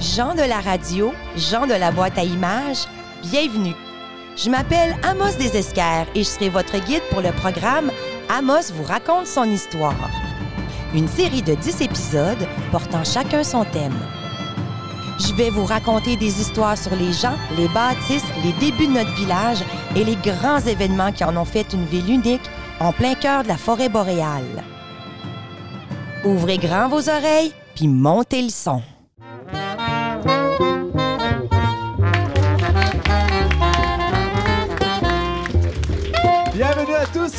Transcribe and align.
Jean 0.00 0.34
de 0.34 0.40
la 0.40 0.60
radio, 0.60 1.12
Jean 1.36 1.66
de 1.66 1.74
la 1.74 1.92
boîte 1.92 2.16
à 2.16 2.24
images, 2.24 2.86
bienvenue. 3.22 3.74
Je 4.34 4.48
m'appelle 4.48 4.96
Amos 5.02 5.36
Desesquers 5.38 6.06
et 6.14 6.20
je 6.20 6.28
serai 6.28 6.48
votre 6.48 6.78
guide 6.86 7.02
pour 7.10 7.20
le 7.20 7.32
programme 7.32 7.92
Amos 8.30 8.72
vous 8.72 8.84
raconte 8.84 9.26
son 9.26 9.44
histoire. 9.44 10.10
Une 10.94 11.06
série 11.06 11.42
de 11.42 11.54
10 11.54 11.82
épisodes 11.82 12.48
portant 12.72 13.04
chacun 13.04 13.44
son 13.44 13.66
thème. 13.66 13.98
Je 15.18 15.34
vais 15.34 15.50
vous 15.50 15.66
raconter 15.66 16.16
des 16.16 16.40
histoires 16.40 16.78
sur 16.78 16.96
les 16.96 17.12
gens, 17.12 17.36
les 17.58 17.68
bâtisses, 17.68 18.24
les 18.42 18.52
débuts 18.54 18.86
de 18.86 18.94
notre 18.94 19.14
village 19.16 19.62
et 19.94 20.04
les 20.04 20.16
grands 20.16 20.60
événements 20.60 21.12
qui 21.12 21.24
en 21.24 21.36
ont 21.36 21.44
fait 21.44 21.74
une 21.74 21.84
ville 21.84 22.10
unique 22.10 22.50
en 22.80 22.94
plein 22.94 23.14
cœur 23.14 23.42
de 23.42 23.48
la 23.48 23.58
forêt 23.58 23.90
boréale. 23.90 24.64
Ouvrez 26.24 26.56
grand 26.56 26.88
vos 26.88 27.10
oreilles, 27.10 27.52
puis 27.74 27.86
montez 27.86 28.40
le 28.40 28.48
son. 28.48 28.80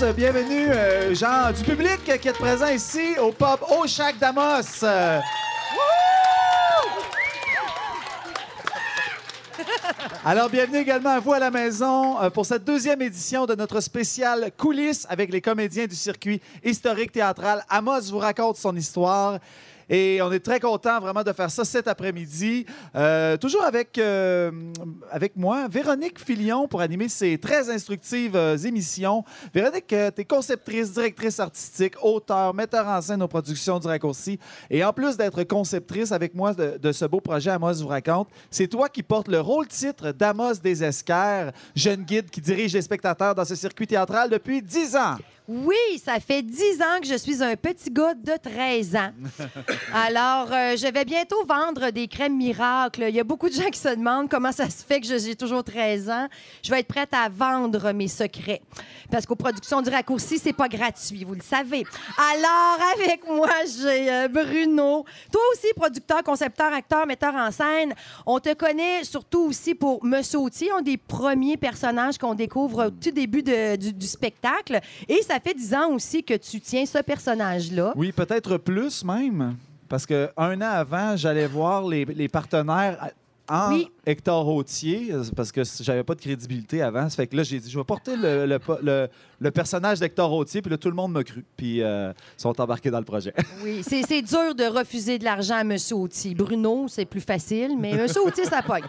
Bienvenue, 0.10 0.68
euh, 0.68 1.14
gens 1.14 1.52
du 1.56 1.64
public 1.64 2.04
qui 2.04 2.28
est 2.28 2.34
présent 2.34 2.68
ici 2.68 3.20
au 3.20 3.32
pub 3.32 3.62
Au 3.70 3.86
Chac 3.86 4.18
d'Amos. 4.18 4.84
Euh, 4.84 5.20
Alors, 10.26 10.50
bienvenue 10.50 10.80
également 10.80 11.12
à 11.12 11.20
vous 11.20 11.34
à 11.34 11.40
la 11.40 11.52
maison 11.52 12.20
euh, 12.20 12.32
pour 12.32 12.48
cette 12.48 12.64
deuxième 12.64 13.02
édition 13.04 13.46
de 13.46 13.54
notre 13.54 13.80
spécial 13.80 14.52
coulisses 14.58 15.06
avec 15.08 15.32
les 15.32 15.40
comédiens 15.40 15.86
du 15.86 15.96
circuit 15.96 16.42
historique 16.64 17.12
théâtral. 17.12 17.64
Amos 17.70 18.10
vous 18.10 18.18
raconte 18.18 18.58
son 18.58 18.76
histoire. 18.76 19.38
Et 19.90 20.22
on 20.22 20.32
est 20.32 20.40
très 20.40 20.60
content 20.60 21.00
vraiment 21.00 21.24
de 21.24 21.34
faire 21.34 21.52
ça 21.52 21.66
cet 21.66 21.88
après-midi. 21.88 22.66
Euh, 22.96 23.38
toujours 23.38 23.64
avec, 23.64 23.98
euh, 23.98 24.52
avec 25.12 25.36
moi, 25.36 25.68
Véronique 25.68 26.20
Filion 26.20 26.68
pour 26.68 26.82
animer 26.82 27.10
ces 27.10 27.38
très 27.38 27.70
instructives 27.70 28.36
euh, 28.36 28.58
émissions. 28.58 29.24
Véronique, 29.54 29.88
tu 29.88 29.96
es 29.96 30.26
conceptrice, 30.26 30.94
directrice 30.94 31.40
artistique, 31.40 31.96
auteur, 32.04 32.54
metteur 32.54 32.88
en 32.88 33.02
scène 33.02 33.22
aux 33.22 33.28
productions 33.28 33.80
du 33.80 33.88
raccourci. 33.88 34.40
Et 34.70 34.84
en 34.84 34.94
plus 34.94 35.18
d'être 35.18 35.44
conceptrice 35.44 36.12
avec 36.12 36.36
moi 36.36 36.54
de, 36.54 36.92
ce 36.92 37.06
beau 37.06 37.20
projet 37.20 37.52
Amos 37.52 37.74
vous 37.82 37.88
raconte, 37.88 38.28
c'est 38.50 38.68
toi 38.68 38.90
qui 38.90 39.04
portes 39.04 39.28
le 39.28 39.40
rôle-titre 39.40 40.12
d'Amos 40.12 40.56
des 40.56 40.84
Esquerres, 40.84 41.52
jeune 41.76 42.04
guide 42.04 42.30
qui 42.30 42.42
dirige 42.42 42.74
les 42.74 42.82
spectateurs 42.82 43.36
dans 43.36 43.46
ce 43.46 43.56
circuit 43.56 43.88
théâtral 43.88 44.30
depuis 44.30 44.62
10 44.62 44.96
ans. 44.96 45.16
Oui, 45.54 45.76
ça 46.02 46.18
fait 46.22 46.42
10 46.44 46.82
ans 46.82 47.02
que 47.02 47.08
je 47.08 47.16
suis 47.16 47.44
un 47.44 47.58
petit 47.58 47.90
gars 47.92 48.14
de 48.14 48.32
13 48.42 48.96
ans. 48.96 49.10
Alors, 49.94 50.48
euh, 50.54 50.78
je 50.78 50.88
vais 50.90 51.04
bientôt 51.04 51.44
vendre 51.46 51.90
des 51.90 52.08
crèmes 52.08 52.38
miracles. 52.38 53.04
Il 53.10 53.16
y 53.16 53.20
a 53.20 53.26
beaucoup 53.26 53.50
de 53.50 53.54
gens 53.54 53.70
qui 53.70 53.78
se 53.78 53.90
demandent 53.90 54.30
comment 54.30 54.54
ça 54.54 54.70
se 54.70 54.82
fait 54.82 55.02
que 55.02 55.08
j'ai 55.08 55.36
toujours 55.36 55.62
13 55.62 56.10
ans. 56.10 56.28
Je 56.64 56.72
vais 56.72 56.80
être 56.80 56.88
prête 56.88 57.10
à 57.14 57.28
vendre 57.28 57.92
mes 57.92 58.08
secrets. 58.08 58.62
Parce 59.12 59.26
qu'aux 59.26 59.36
productions 59.36 59.82
du 59.82 59.90
raccourci, 59.90 60.40
c'est 60.40 60.54
pas 60.54 60.70
gratuit, 60.70 61.26
vous 61.26 61.34
le 61.36 61.42
savez. 61.42 61.84
Alors, 62.18 62.80
avec 62.96 63.28
moi, 63.28 63.50
j'ai 63.66 64.10
euh, 64.10 64.28
Bruno. 64.30 65.04
Toi 65.34 65.42
aussi, 65.54 65.68
producteur, 65.76 66.24
concepteur, 66.24 66.72
acteur, 66.72 67.06
metteur 67.06 67.36
en 67.36 67.52
scène. 67.52 67.94
On 68.26 68.40
te 68.40 68.54
connaît 68.54 69.04
surtout 69.04 69.42
aussi 69.50 69.76
pour 69.76 70.02
Monsieur 70.06 70.40
Autier, 70.40 70.72
un 70.72 70.82
des 70.82 70.96
premiers 70.96 71.58
personnages 71.58 72.18
qu'on 72.18 72.36
découvre 72.36 72.86
au 72.86 72.90
tout 72.90 73.12
début 73.12 73.44
de- 73.44 73.76
du, 73.76 73.92
du 73.92 74.08
spectacle. 74.08 74.80
Et 75.10 75.22
ça 75.24 75.41
fait 75.42 75.54
10 75.54 75.74
ans 75.74 75.90
aussi 75.94 76.24
que 76.24 76.34
tu 76.36 76.60
tiens 76.62 76.86
ce 76.86 77.00
personnage-là. 77.00 77.94
Oui, 77.96 78.12
peut-être 78.12 78.58
plus 78.58 79.04
même. 79.04 79.56
Parce 79.90 80.06
que 80.06 80.30
un 80.38 80.60
an 80.62 80.72
avant, 80.72 81.18
j'allais 81.18 81.48
voir 81.48 81.86
les, 81.88 82.06
les 82.06 82.30
partenaires 82.30 83.10
en 83.50 83.74
Oui. 83.74 83.92
Hector 84.06 84.48
Hautier, 84.48 85.10
euh, 85.12 85.24
parce 85.36 85.52
que 85.52 85.62
j'avais 85.82 86.04
pas 86.04 86.16
de 86.16 86.22
crédibilité 86.22 86.82
avant. 86.82 87.08
Ça 87.10 87.18
fait 87.18 87.28
que 87.28 87.36
là, 87.36 87.44
j'ai 87.44 87.60
dit, 87.60 87.70
je 87.70 87.78
vais 87.78 87.84
porter 87.84 88.16
le, 88.16 88.46
le, 88.46 88.60
le- 88.82 89.08
le 89.40 89.50
personnage 89.50 90.00
d'Hector 90.00 90.32
Hautier, 90.32 90.62
puis 90.62 90.70
là, 90.70 90.78
tout 90.78 90.88
le 90.88 90.94
monde 90.94 91.14
m'a 91.14 91.24
cru. 91.24 91.44
Puis 91.58 91.82
euh, 91.82 92.12
ils 92.38 92.42
sont 92.42 92.62
embarqués 92.62 92.92
dans 92.92 93.00
le 93.00 93.06
projet. 93.06 93.34
Oui, 93.64 93.82
c'est 93.88 94.04
c'est 94.04 94.22
dur 94.22 94.54
de 94.56 94.64
refuser 94.66 95.18
de 95.20 95.24
l'argent 95.24 95.56
à 95.56 95.62
M. 95.62 95.76
Autier. 95.94 96.34
Bruno, 96.36 96.86
c'est 96.88 97.06
plus 97.06 97.22
facile, 97.22 97.76
mais 97.80 97.92
M. 97.92 98.08
Autier, 98.24 98.46
ça 98.46 98.62
pogne. 98.62 98.84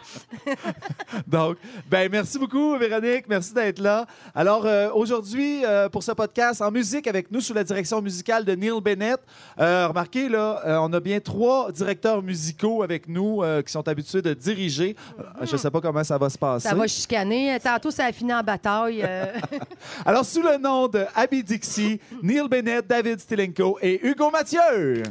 Donc, 1.27 1.57
ben 1.91 2.09
merci 2.11 2.39
beaucoup, 2.39 2.77
Véronique. 2.79 3.25
Merci 3.29 3.53
d'être 3.55 3.79
là. 3.81 4.07
Alors, 4.35 4.67
euh, 4.67 4.91
aujourd'hui, 4.95 5.65
euh, 5.65 5.89
pour 5.89 6.03
ce 6.03 6.13
podcast 6.13 6.61
en 6.63 6.71
musique 6.71 7.07
avec 7.07 7.31
nous 7.31 7.41
sous 7.41 7.55
la 7.55 7.65
direction 7.65 8.01
musicale 8.03 8.45
de 8.45 8.53
Neil 8.55 8.81
Bennett, 8.83 9.21
remarquez, 9.59 10.29
là, 10.29 10.81
on 10.83 10.93
a 10.93 11.01
bien 11.01 11.21
trois 11.21 11.71
directeurs 11.73 12.23
musicaux 12.23 12.83
avec 12.83 13.09
nous 13.09 13.43
qui 13.65 13.73
sont 13.73 13.87
habitués 13.89 14.23
de 14.23 14.35
diriger. 14.35 14.97
Euh, 15.19 15.45
je 15.47 15.53
ne 15.53 15.57
sais 15.57 15.71
pas 15.71 15.81
comment 15.81 16.05
ça 16.05 16.17
va 16.19 16.29
se 16.31 16.39
passer. 16.39 16.69
Ça 16.69 16.75
va 16.75 16.87
chicaner. 16.87 17.59
Tantôt, 17.63 17.91
ça 17.91 18.07
a 18.07 18.13
fini 18.13 18.33
en 18.33 18.43
bataille. 18.43 19.03
euh. 19.07 19.27
Alors, 20.07 20.25
sous 20.25 20.43
le 20.43 20.57
nom 20.59 20.89
de 20.89 21.05
Abby 21.15 21.43
Dixie, 21.43 22.01
Neil 22.23 22.49
Bennett, 22.49 22.87
David 22.87 23.21
Stilenko 23.21 23.79
et 23.83 24.05
Hugo 24.07 24.31
Mathieu. 24.31 25.03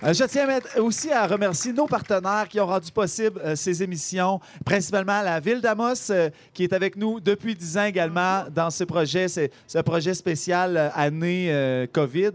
Je 0.00 0.24
tiens 0.24 0.46
aussi 0.76 1.10
à 1.10 1.26
remercier 1.26 1.72
nos 1.72 1.86
partenaires 1.86 2.46
qui 2.48 2.60
ont 2.60 2.66
rendu 2.66 2.92
possible 2.92 3.40
euh, 3.44 3.56
ces 3.56 3.82
émissions, 3.82 4.38
principalement 4.64 5.22
la 5.22 5.40
Ville 5.40 5.60
d'Amos, 5.60 6.10
euh, 6.10 6.30
qui 6.54 6.62
est 6.62 6.72
avec 6.72 6.96
nous 6.96 7.18
depuis 7.18 7.56
10 7.56 7.78
ans 7.78 7.84
également 7.84 8.44
dans 8.54 8.70
ce 8.70 8.84
projet, 8.84 9.26
ce 9.28 9.78
projet 9.80 10.14
spécial 10.14 10.76
euh, 10.76 10.88
année 10.94 11.48
euh, 11.50 11.86
COVID. 11.92 12.30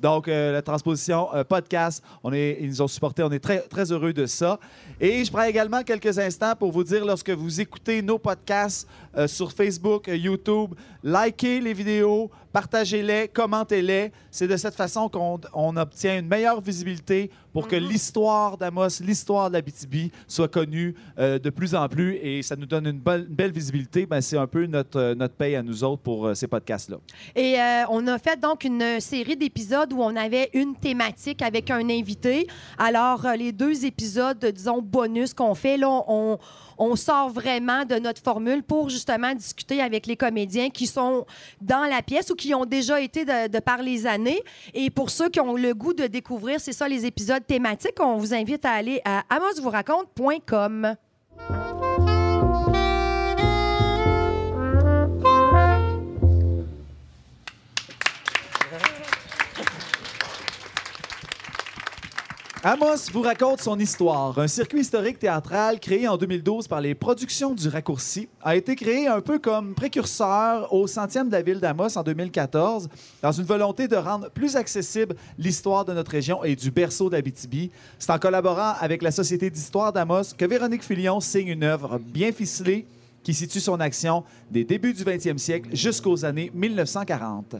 Donc, 0.00 0.28
euh, 0.28 0.52
la 0.52 0.62
transposition 0.62 1.28
euh, 1.34 1.42
podcast, 1.42 2.04
ils 2.32 2.68
nous 2.68 2.82
ont 2.82 2.88
supportés, 2.88 3.24
on 3.24 3.32
est 3.32 3.40
très, 3.40 3.62
très 3.62 3.90
heureux 3.90 4.12
de 4.12 4.26
ça. 4.26 4.60
Et 5.00 5.24
je 5.24 5.32
prends 5.32 5.42
également 5.42 5.82
quelques 5.82 6.18
instants 6.20 6.54
pour 6.56 6.70
vous 6.70 6.84
dire, 6.84 7.04
lorsque 7.04 7.30
vous 7.30 7.60
écoutez 7.60 8.00
nos 8.00 8.18
podcasts 8.18 8.86
euh, 9.16 9.26
sur 9.26 9.50
Facebook, 9.50 10.08
euh, 10.08 10.16
YouTube, 10.16 10.74
likez 11.02 11.60
les 11.60 11.72
vidéos, 11.72 12.30
partagez-les, 12.52 13.28
commentez-les. 13.28 14.12
C'est 14.30 14.46
de 14.46 14.56
cette 14.56 14.74
façon 14.74 15.08
qu'on 15.08 15.40
on 15.52 15.76
obtient 15.76 16.18
une 16.18 16.28
meilleure 16.28 16.60
visibilité 16.60 17.07
santé 17.08 17.30
pour 17.58 17.66
que 17.68 17.76
l'histoire 17.76 18.56
d'Amos, 18.56 19.00
l'histoire 19.00 19.48
de 19.48 19.54
la 19.54 19.62
BTB 19.62 20.12
soit 20.28 20.46
connue 20.48 20.94
euh, 21.18 21.38
de 21.40 21.50
plus 21.50 21.74
en 21.74 21.88
plus 21.88 22.14
et 22.22 22.42
ça 22.42 22.54
nous 22.54 22.66
donne 22.66 22.86
une, 22.86 23.00
belle- 23.00 23.26
une 23.28 23.34
belle 23.34 23.50
visibilité. 23.52 24.06
Ben, 24.06 24.20
c'est 24.20 24.36
un 24.38 24.46
peu 24.46 24.66
notre, 24.66 24.98
euh, 24.98 25.14
notre 25.16 25.34
paye 25.34 25.56
à 25.56 25.62
nous 25.62 25.82
autres 25.82 26.02
pour 26.02 26.26
euh, 26.26 26.34
ces 26.34 26.46
podcasts-là. 26.46 26.98
Et 27.34 27.56
on 27.90 28.06
a 28.06 28.18
fait 28.18 28.38
donc 28.38 28.62
une 28.64 29.00
série 29.00 29.36
d'épisodes 29.36 29.92
où 29.92 30.00
on 30.02 30.14
avait 30.14 30.50
une 30.52 30.76
thématique 30.76 31.42
avec 31.42 31.70
un 31.70 31.88
invité. 31.90 32.46
Alors, 32.78 33.26
les 33.36 33.50
deux 33.52 33.84
épisodes, 33.84 34.38
disons, 34.54 34.80
bonus 34.80 35.34
qu'on 35.34 35.54
fait, 35.54 35.76
là, 35.76 35.88
on, 36.08 36.38
on 36.78 36.94
sort 36.96 37.30
vraiment 37.30 37.84
de 37.84 37.96
notre 37.96 38.22
formule 38.22 38.62
pour 38.62 38.88
justement 38.88 39.34
discuter 39.34 39.80
avec 39.80 40.06
les 40.06 40.16
comédiens 40.16 40.70
qui 40.70 40.86
sont 40.86 41.26
dans 41.60 41.88
la 41.90 42.02
pièce 42.02 42.30
ou 42.30 42.34
qui 42.36 42.54
ont 42.54 42.64
déjà 42.66 43.00
été 43.00 43.24
de, 43.24 43.48
de 43.48 43.58
par 43.58 43.82
les 43.82 44.06
années. 44.06 44.40
Et 44.74 44.90
pour 44.90 45.10
ceux 45.10 45.28
qui 45.28 45.40
ont 45.40 45.54
le 45.56 45.74
goût 45.74 45.94
de 45.94 46.06
découvrir, 46.06 46.60
c'est 46.60 46.72
ça, 46.72 46.88
les 46.88 47.04
épisodes 47.06 47.42
thématiques, 47.48 47.98
on 48.00 48.16
vous 48.16 48.32
invite 48.34 48.64
à 48.64 48.72
aller 48.72 49.00
à 49.04 49.24
amosvouraconte.com. 49.30 50.94
Amos 62.64 63.12
vous 63.12 63.22
raconte 63.22 63.60
son 63.60 63.78
histoire. 63.78 64.36
Un 64.36 64.48
circuit 64.48 64.80
historique 64.80 65.20
théâtral 65.20 65.78
créé 65.78 66.08
en 66.08 66.16
2012 66.16 66.66
par 66.66 66.80
les 66.80 66.96
productions 66.96 67.54
du 67.54 67.68
Raccourci 67.68 68.28
a 68.42 68.56
été 68.56 68.74
créé 68.74 69.06
un 69.06 69.20
peu 69.20 69.38
comme 69.38 69.76
précurseur 69.76 70.72
au 70.74 70.88
centième 70.88 71.28
de 71.28 71.32
la 71.32 71.42
ville 71.42 71.60
d'Amos 71.60 71.96
en 71.96 72.02
2014 72.02 72.88
dans 73.22 73.30
une 73.30 73.44
volonté 73.44 73.86
de 73.86 73.94
rendre 73.94 74.28
plus 74.30 74.56
accessible 74.56 75.14
l'histoire 75.38 75.84
de 75.84 75.92
notre 75.92 76.10
région 76.10 76.42
et 76.42 76.56
du 76.56 76.72
berceau 76.72 77.08
d'Abitibi. 77.08 77.70
C'est 77.96 78.10
en 78.10 78.18
collaborant 78.18 78.74
avec 78.80 79.02
la 79.02 79.12
Société 79.12 79.50
d'histoire 79.50 79.92
d'Amos 79.92 80.34
que 80.36 80.44
Véronique 80.44 80.82
Filion 80.82 81.20
signe 81.20 81.48
une 81.48 81.62
œuvre 81.62 82.00
bien 82.00 82.32
ficelée 82.32 82.88
qui 83.22 83.34
situe 83.34 83.60
son 83.60 83.78
action 83.78 84.24
des 84.50 84.64
débuts 84.64 84.94
du 84.94 85.04
20e 85.04 85.38
siècle 85.38 85.68
jusqu'aux 85.74 86.24
années 86.24 86.50
1940. 86.52 87.54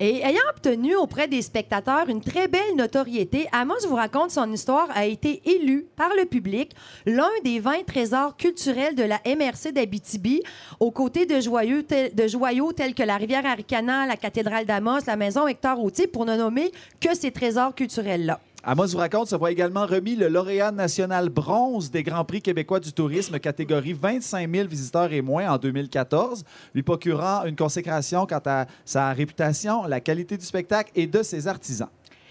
Et 0.00 0.22
ayant 0.24 0.42
obtenu 0.50 0.96
auprès 0.96 1.28
des 1.28 1.40
spectateurs 1.40 2.08
une 2.08 2.20
très 2.20 2.48
belle 2.48 2.74
notoriété, 2.76 3.46
Amos 3.52 3.86
vous 3.88 3.94
raconte 3.94 4.32
son 4.32 4.50
histoire 4.52 4.88
a 4.92 5.06
été 5.06 5.40
élu 5.44 5.86
par 5.96 6.10
le 6.18 6.24
public 6.24 6.72
l'un 7.06 7.30
des 7.44 7.60
20 7.60 7.86
trésors 7.86 8.36
culturels 8.36 8.96
de 8.96 9.04
la 9.04 9.20
MRC 9.24 9.72
d'Abitibi, 9.72 10.42
aux 10.80 10.90
côtés 10.90 11.26
de 11.26 11.40
joyaux, 11.40 12.72
tels 12.72 12.94
que 12.94 13.02
la 13.04 13.16
rivière 13.16 13.46
Aricana, 13.46 14.06
la 14.06 14.16
cathédrale 14.16 14.66
d'Amos, 14.66 15.00
la 15.06 15.16
maison 15.16 15.46
Hector 15.46 15.82
Autier, 15.82 16.08
pour 16.08 16.24
ne 16.24 16.36
nommer 16.36 16.72
que 17.00 17.14
ces 17.14 17.30
trésors 17.30 17.74
culturels-là. 17.74 18.40
Amos 18.66 18.86
vous 18.86 18.98
raconte 18.98 19.28
se 19.28 19.36
voit 19.36 19.50
également 19.50 19.84
remis 19.84 20.16
le 20.16 20.28
lauréat 20.28 20.72
national 20.72 21.28
bronze 21.28 21.90
des 21.90 22.02
Grands 22.02 22.24
Prix 22.24 22.40
québécois 22.40 22.80
du 22.80 22.94
tourisme 22.94 23.38
catégorie 23.38 23.92
25 23.92 24.50
000 24.50 24.66
visiteurs 24.66 25.12
et 25.12 25.20
moins 25.20 25.50
en 25.50 25.58
2014, 25.58 26.44
lui 26.74 26.82
procurant 26.82 27.44
une 27.44 27.56
consécration 27.56 28.24
quant 28.24 28.40
à 28.46 28.64
sa 28.86 29.12
réputation, 29.12 29.86
la 29.86 30.00
qualité 30.00 30.38
du 30.38 30.46
spectacle 30.46 30.90
et 30.94 31.06
de 31.06 31.22
ses 31.22 31.46
artisans. 31.46 31.90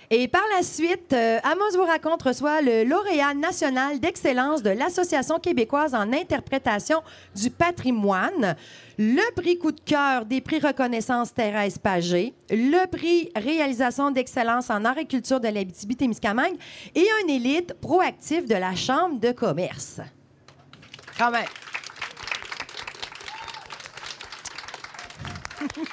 Et 0.10 0.28
par 0.28 0.44
la 0.56 0.64
suite, 0.64 1.14
euh, 1.14 1.40
Amos 1.44 1.78
vous 1.78 1.86
raconte 1.86 2.24
reçoit 2.24 2.62
le 2.62 2.84
lauréat 2.84 3.34
national 3.34 4.00
d'excellence 4.00 4.62
de 4.62 4.70
l'Association 4.70 5.40
québécoise 5.40 5.96
en 5.96 6.12
interprétation 6.12 7.02
du 7.36 7.50
patrimoine, 7.50 8.56
le 8.98 9.34
prix 9.36 9.58
coup 9.58 9.72
de 9.72 9.80
cœur 9.80 10.26
des 10.26 10.42
prix 10.42 10.60
reconnaissance 10.60 11.34
Thérèse 11.34 11.78
Pagé, 11.78 12.34
le 12.50 12.86
prix 12.88 13.32
réalisation 13.36 14.12
d'excellence 14.12 14.70
en 14.70 14.86
agriculture 14.86 15.40
de 15.40 15.48
l'Abitibi-Témiscamingue 15.48 16.58
et 16.96 17.06
un 17.24 17.28
élite 17.28 17.74
proactif 17.74 18.46
de 18.46 18.56
la 18.56 18.76
Chambre 18.76 19.20
de 19.20 19.32
commerce. 19.32 20.00
Quand. 21.18 21.32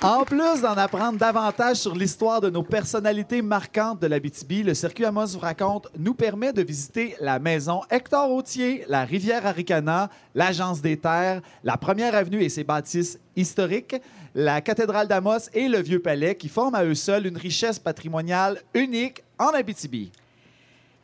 En 0.03 0.25
plus 0.25 0.63
d'en 0.63 0.77
apprendre 0.77 1.19
davantage 1.19 1.77
sur 1.77 1.95
l'histoire 1.95 2.41
de 2.41 2.51
nos 2.51 2.63
personnalités 2.63 3.43
marquantes 3.43 4.01
de 4.01 4.07
l'Abitibi, 4.07 4.63
le 4.63 4.75
circuit 4.75 5.05
Amos 5.05 5.27
vous 5.27 5.39
raconte 5.39 5.89
nous 5.99 6.15
permet 6.15 6.53
de 6.53 6.63
visiter 6.63 7.17
la 7.21 7.39
maison 7.39 7.83
Hector 7.91 8.31
Autier, 8.31 8.85
la 8.89 9.05
rivière 9.05 9.47
Aricana, 9.47 10.09
l'Agence 10.35 10.81
des 10.81 10.97
terres, 10.97 11.43
la 11.63 11.77
première 11.77 12.15
avenue 12.15 12.43
et 12.43 12.49
ses 12.49 12.65
bâtisses 12.65 13.19
historiques, 13.37 13.97
la 14.35 14.61
cathédrale 14.61 15.09
d'Amos 15.09 15.51
et 15.53 15.69
le 15.69 15.81
Vieux 15.81 16.01
Palais 16.01 16.35
qui 16.35 16.49
forment 16.49 16.75
à 16.75 16.85
eux 16.85 16.95
seuls 16.95 17.27
une 17.27 17.37
richesse 17.37 17.79
patrimoniale 17.79 18.61
unique 18.75 19.23
en 19.39 19.49
Abitibi. 19.49 20.11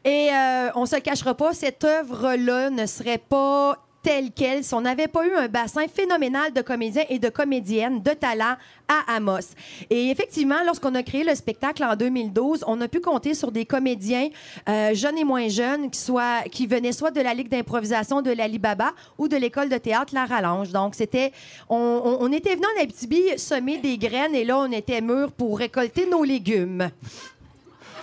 Et 0.05 0.31
euh, 0.33 0.71
on 0.77 0.87
se 0.87 0.95
le 0.95 1.03
cachera 1.03 1.35
pas, 1.35 1.53
cette 1.53 1.83
œuvre-là 1.83 2.71
ne 2.71 2.87
serait 2.87 3.19
pas 3.19 3.86
telle 4.07 4.31
quelle 4.31 4.63
si 4.63 4.73
on 4.73 4.83
n'avait 4.83 5.09
pas 5.09 5.27
eu 5.27 5.35
un 5.35 5.49
bassin 5.49 5.87
phénoménal 5.93 6.53
de 6.53 6.63
comédiens 6.63 7.03
et 7.09 7.19
de 7.19 7.29
comédiennes 7.29 8.05
de 8.05 8.13
talent 8.13 8.55
à 8.87 9.17
Amos. 9.17 9.49
Et 9.91 10.11
effectivement, 10.11 10.63
lorsqu'on 10.65 10.95
a 10.95 11.03
créé 11.03 11.25
le 11.25 11.35
spectacle 11.35 11.83
en 11.83 11.97
2012, 11.97 12.63
on 12.69 12.81
a 12.81 12.87
pu 12.87 13.01
compter 13.01 13.35
sur 13.35 13.51
des 13.51 13.67
comédiens 13.67 14.29
euh, 14.69 14.95
jeunes 14.95 15.19
et 15.19 15.25
moins 15.25 15.49
jeunes 15.49 15.91
qui, 15.91 15.99
soient, 15.99 16.43
qui 16.53 16.69
venaient 16.69 16.93
soit 16.93 17.11
de 17.11 17.21
la 17.21 17.35
Ligue 17.35 17.49
d'improvisation 17.49 18.23
de 18.23 18.31
l'Alibaba 18.31 18.93
ou 19.19 19.27
de 19.27 19.37
l'école 19.37 19.71
de 19.71 19.77
théâtre 19.77 20.15
La 20.15 20.25
Rallonge. 20.25 20.71
Donc, 20.71 20.95
c'était... 20.95 21.33
On, 21.69 22.31
était 22.31 22.55
venu 22.55 22.67
en 22.79 22.83
Abitibi 22.83 23.37
semer 23.37 23.79
des 23.79 23.99
graines 23.99 24.37
et 24.37 24.45
là, 24.45 24.57
on 24.57 24.71
était 24.71 25.01
mûrs 25.01 25.33
pour 25.33 25.59
récolter 25.59 26.07
nos 26.07 26.23
légumes. 26.23 26.91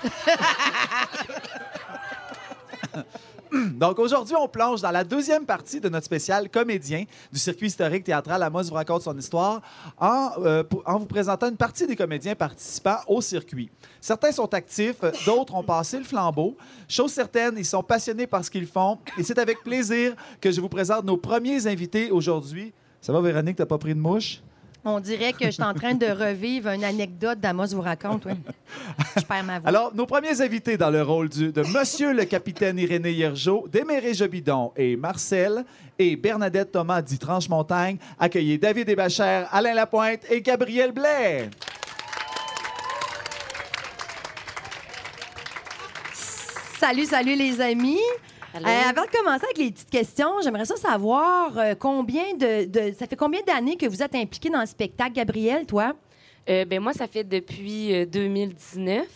Donc 3.75 3.99
aujourd'hui, 3.99 4.35
on 4.37 4.47
plonge 4.47 4.81
dans 4.81 4.91
la 4.91 5.03
deuxième 5.03 5.45
partie 5.45 5.79
de 5.79 5.89
notre 5.89 6.05
spécial 6.05 6.49
comédien 6.49 7.05
du 7.31 7.39
circuit 7.39 7.67
historique 7.67 8.03
théâtral 8.03 8.41
Amos 8.41 8.63
vous 8.63 8.73
raconte 8.73 9.01
son 9.03 9.17
histoire 9.17 9.61
en, 9.97 10.31
euh, 10.39 10.63
en 10.85 10.99
vous 10.99 11.05
présentant 11.05 11.49
une 11.49 11.57
partie 11.57 11.85
des 11.85 11.95
comédiens 11.95 12.35
participants 12.35 12.99
au 13.07 13.21
circuit. 13.21 13.69
Certains 14.01 14.31
sont 14.31 14.51
actifs, 14.53 14.97
d'autres 15.25 15.53
ont 15.55 15.63
passé 15.63 15.99
le 15.99 16.03
flambeau. 16.03 16.57
Chose 16.87 17.11
certaine, 17.11 17.55
ils 17.57 17.65
sont 17.65 17.83
passionnés 17.83 18.27
par 18.27 18.43
ce 18.43 18.49
qu'ils 18.49 18.67
font 18.67 18.97
et 19.17 19.23
c'est 19.23 19.37
avec 19.37 19.61
plaisir 19.63 20.15
que 20.41 20.51
je 20.51 20.59
vous 20.59 20.69
présente 20.69 21.05
nos 21.05 21.17
premiers 21.17 21.67
invités 21.67 22.11
aujourd'hui. 22.11 22.73
Ça 23.01 23.13
va, 23.13 23.21
Véronique, 23.21 23.57
t'as 23.57 23.65
pas 23.65 23.77
pris 23.77 23.93
de 23.93 23.99
mouche? 23.99 24.41
On 24.85 24.99
dirait 24.99 25.31
que 25.31 25.45
je 25.45 25.51
suis 25.51 25.63
en 25.63 25.73
train 25.73 25.93
de 25.93 26.05
revivre 26.07 26.69
une 26.69 26.83
anecdote 26.83 27.39
d'Amos 27.39 27.67
vous 27.67 27.79
raconte. 27.81 28.25
ouais. 28.25 28.35
Je 29.17 29.21
perds 29.23 29.43
ma 29.45 29.59
voix. 29.59 29.69
Alors, 29.69 29.95
nos 29.95 30.05
premiers 30.05 30.41
invités 30.41 30.75
dans 30.75 30.89
le 30.89 31.01
rôle 31.01 31.29
du- 31.29 31.53
de 31.53 31.61
Monsieur 31.61 32.11
le 32.13 32.25
capitaine 32.25 32.77
Irénée 32.77 33.13
Hiergeau, 33.13 33.65
Déméré 33.71 34.13
Jobidon 34.13 34.73
et 34.75 34.97
Marcel 34.97 35.63
et 35.97 36.17
Bernadette 36.17 36.73
Thomas 36.73 37.01
dit 37.01 37.17
Tranche-Montagne, 37.17 37.97
accueillez 38.19 38.57
David 38.57 38.89
Hébachère, 38.89 39.47
Alain 39.53 39.73
Lapointe 39.73 40.21
et 40.29 40.41
Gabriel 40.41 40.91
Blais. 40.91 41.49
Salut, 46.79 47.05
salut 47.05 47.35
les 47.35 47.61
amis. 47.61 47.99
Euh, 48.55 48.89
avant 48.89 49.03
de 49.05 49.09
commencer 49.09 49.45
avec 49.45 49.57
les 49.57 49.71
petites 49.71 49.89
questions, 49.89 50.29
j'aimerais 50.43 50.65
ça 50.65 50.75
savoir 50.75 51.57
euh, 51.57 51.73
combien 51.77 52.33
de, 52.35 52.65
de- 52.65 52.93
ça 52.93 53.07
fait 53.07 53.15
combien 53.15 53.41
d'années 53.47 53.77
que 53.77 53.85
vous 53.87 54.03
êtes 54.03 54.15
impliqué 54.15 54.49
dans 54.49 54.59
le 54.61 54.65
spectacle, 54.67 55.13
Gabriel, 55.13 55.65
toi? 55.65 55.93
Euh, 56.49 56.65
ben 56.65 56.79
moi, 56.81 56.93
ça 56.93 57.07
fait 57.07 57.23
depuis 57.23 57.93
euh, 57.95 58.05
2019. 58.05 59.07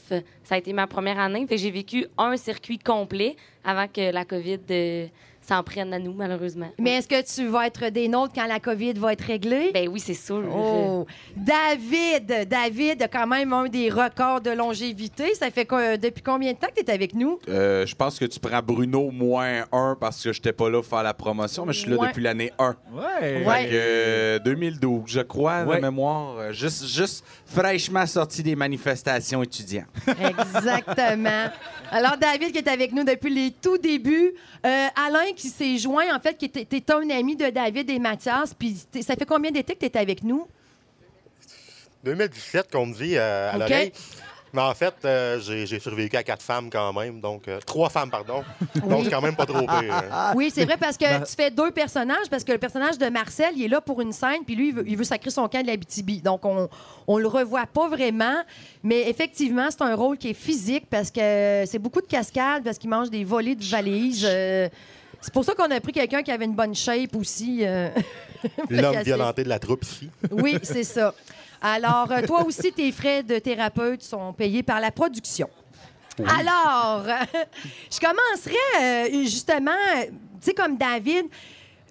Ça 0.43 0.55
a 0.55 0.57
été 0.57 0.71
ma 0.73 0.87
première 0.87 1.19
année. 1.19 1.45
J'ai 1.51 1.71
vécu 1.71 2.05
un 2.17 2.37
circuit 2.37 2.79
complet 2.79 3.35
avant 3.65 3.87
que 3.87 4.11
la 4.11 4.23
COVID 4.25 4.59
euh, 4.71 5.07
s'en 5.47 5.63
prenne 5.63 5.93
à 5.93 5.99
nous, 5.99 6.13
malheureusement. 6.13 6.69
Mais 6.79 6.95
est-ce 6.95 7.07
que 7.07 7.21
tu 7.35 7.47
vas 7.47 7.67
être 7.67 7.89
des 7.89 8.07
nôtres 8.07 8.33
quand 8.35 8.45
la 8.47 8.59
COVID 8.59 8.93
va 8.93 9.13
être 9.13 9.21
réglée? 9.25 9.71
Ben 9.73 9.87
oui, 9.87 9.99
c'est 9.99 10.13
sûr. 10.13 10.43
Oh, 10.53 11.05
David, 11.35 12.47
David 12.49 13.01
a 13.03 13.07
quand 13.07 13.27
même 13.27 13.53
un 13.53 13.67
des 13.67 13.89
records 13.89 14.41
de 14.41 14.51
longévité. 14.51 15.33
Ça 15.35 15.49
fait 15.51 15.65
quoi- 15.65 15.97
depuis 15.97 16.21
combien 16.21 16.53
de 16.53 16.57
temps 16.57 16.67
que 16.67 16.81
tu 16.81 16.85
es 16.85 16.93
avec 16.93 17.13
nous? 17.13 17.39
Euh, 17.47 17.85
je 17.85 17.95
pense 17.95 18.19
que 18.19 18.25
tu 18.25 18.39
prends 18.39 18.61
Bruno 18.61 19.09
moins 19.11 19.65
1 19.71 19.95
parce 19.99 20.21
que 20.23 20.33
j'étais 20.33 20.53
pas 20.53 20.69
là 20.69 20.81
pour 20.81 20.85
faire 20.89 21.03
la 21.03 21.13
promotion, 21.13 21.65
mais 21.65 21.73
je 21.73 21.79
suis 21.79 21.89
là 21.89 21.97
Ouais. 21.97 22.07
depuis 22.09 22.21
l'année 22.23 22.51
1. 22.59 22.75
Ouais. 22.93 23.45
Ouais. 23.45 23.69
Euh, 23.71 24.39
2012, 24.39 25.03
je 25.07 25.21
crois, 25.21 25.63
Ouais. 25.63 25.77
de 25.77 25.81
mémoire. 25.81 26.37
euh, 26.37 26.51
Juste, 26.53 26.85
juste 26.87 27.23
fraîchement 27.45 28.05
sorti 28.05 28.43
des 28.43 28.55
manifestations 28.55 29.41
étudiants. 29.43 29.85
Exactement. 30.07 31.47
Alors, 31.91 32.17
David 32.17 32.51
qui 32.51 32.57
est 32.57 32.67
avec 32.67 32.91
nous 32.91 33.03
depuis 33.03 33.33
les 33.33 33.51
tout 33.51 33.77
débuts. 33.77 34.33
Euh, 34.65 34.87
Alain 35.07 35.31
qui 35.37 35.49
s'est 35.49 35.77
joint, 35.77 36.13
en 36.15 36.19
fait, 36.19 36.35
qui 36.37 36.45
était 36.45 36.91
un 36.93 37.09
ami 37.09 37.35
de 37.35 37.49
David 37.49 37.89
et 37.89 37.99
Mathias. 37.99 38.53
Puis 38.53 38.75
ça 39.01 39.15
fait 39.15 39.25
combien 39.25 39.51
d'été 39.51 39.73
que 39.75 39.79
tu 39.79 39.85
es 39.85 39.97
avec 39.97 40.23
nous? 40.23 40.47
2017 42.03 42.71
qu'on 42.71 42.85
me 42.85 42.93
dit 42.93 43.13
euh, 43.17 43.51
à 43.51 43.57
l'oreille. 43.57 43.91
Mais 44.53 44.61
en 44.61 44.73
fait, 44.73 44.93
euh, 45.03 45.39
j'ai 45.41 45.77
survécu 45.79 46.15
à 46.15 46.23
quatre 46.23 46.41
femmes 46.41 46.69
quand 46.71 46.93
même, 46.93 47.19
donc 47.19 47.47
euh, 47.49 47.59
trois 47.65 47.89
femmes, 47.89 48.09
pardon. 48.09 48.43
Donc 48.81 49.03
c'est 49.03 49.11
quand 49.11 49.21
même 49.21 49.35
pas 49.35 49.45
trop 49.45 49.67
pire. 49.67 49.93
hein. 49.93 50.31
Oui, 50.35 50.49
c'est 50.53 50.63
vrai, 50.63 50.77
parce 50.77 50.97
que 50.97 51.19
tu 51.29 51.35
fais 51.35 51.51
deux 51.51 51.69
personnages, 51.71 52.29
parce 52.31 52.45
que 52.45 52.53
le 52.53 52.57
personnage 52.57 52.97
de 52.97 53.07
Marcel, 53.09 53.51
il 53.57 53.65
est 53.65 53.67
là 53.67 53.81
pour 53.81 53.99
une 53.99 54.13
scène, 54.13 54.45
puis 54.45 54.55
lui, 54.55 54.69
il 54.69 54.73
veut, 54.73 54.83
il 54.87 54.95
veut 54.95 55.03
sacrer 55.03 55.31
son 55.31 55.47
camp 55.49 55.61
de 55.61 55.67
l'Abitibi. 55.67 56.21
Donc, 56.21 56.45
on, 56.45 56.69
on 57.07 57.17
le 57.17 57.27
revoit 57.27 57.65
pas 57.65 57.89
vraiment. 57.89 58.41
Mais 58.83 59.09
effectivement, 59.09 59.67
c'est 59.69 59.81
un 59.81 59.95
rôle 59.95 60.17
qui 60.17 60.29
est 60.29 60.33
physique, 60.33 60.85
parce 60.89 61.11
que 61.11 61.65
c'est 61.67 61.79
beaucoup 61.79 62.01
de 62.01 62.07
cascades, 62.07 62.63
parce 62.63 62.77
qu'il 62.77 62.89
mange 62.89 63.09
des 63.09 63.25
volées 63.25 63.55
de 63.55 63.65
valises. 63.65 64.25
euh, 64.25 64.69
c'est 65.21 65.33
pour 65.33 65.43
ça 65.43 65.53
qu'on 65.53 65.69
a 65.71 65.79
pris 65.79 65.91
quelqu'un 65.91 66.23
qui 66.23 66.31
avait 66.31 66.45
une 66.45 66.55
bonne 66.55 66.75
shape 66.75 67.15
aussi. 67.15 67.59
euh. 67.63 67.89
L'homme 68.69 69.01
violenté 69.03 69.43
de 69.43 69.49
la 69.49 69.59
troupe 69.59 69.83
ici. 69.83 70.09
Oui, 70.31 70.57
c'est 70.63 70.83
ça. 70.83 71.13
Alors, 71.61 72.11
euh, 72.11 72.21
toi 72.21 72.43
aussi, 72.45 72.71
tes 72.71 72.91
frais 72.91 73.23
de 73.23 73.39
thérapeute 73.39 74.03
sont 74.03 74.31
payés 74.33 74.63
par 74.63 74.79
la 74.79 74.91
production. 74.91 75.49
Alors, 76.19 77.05
je 77.91 77.99
commencerai 77.99 78.55
euh, 78.81 79.23
justement, 79.23 79.71
euh, 79.71 80.05
tu 80.05 80.11
sais, 80.41 80.53
comme 80.53 80.77
David. 80.77 81.25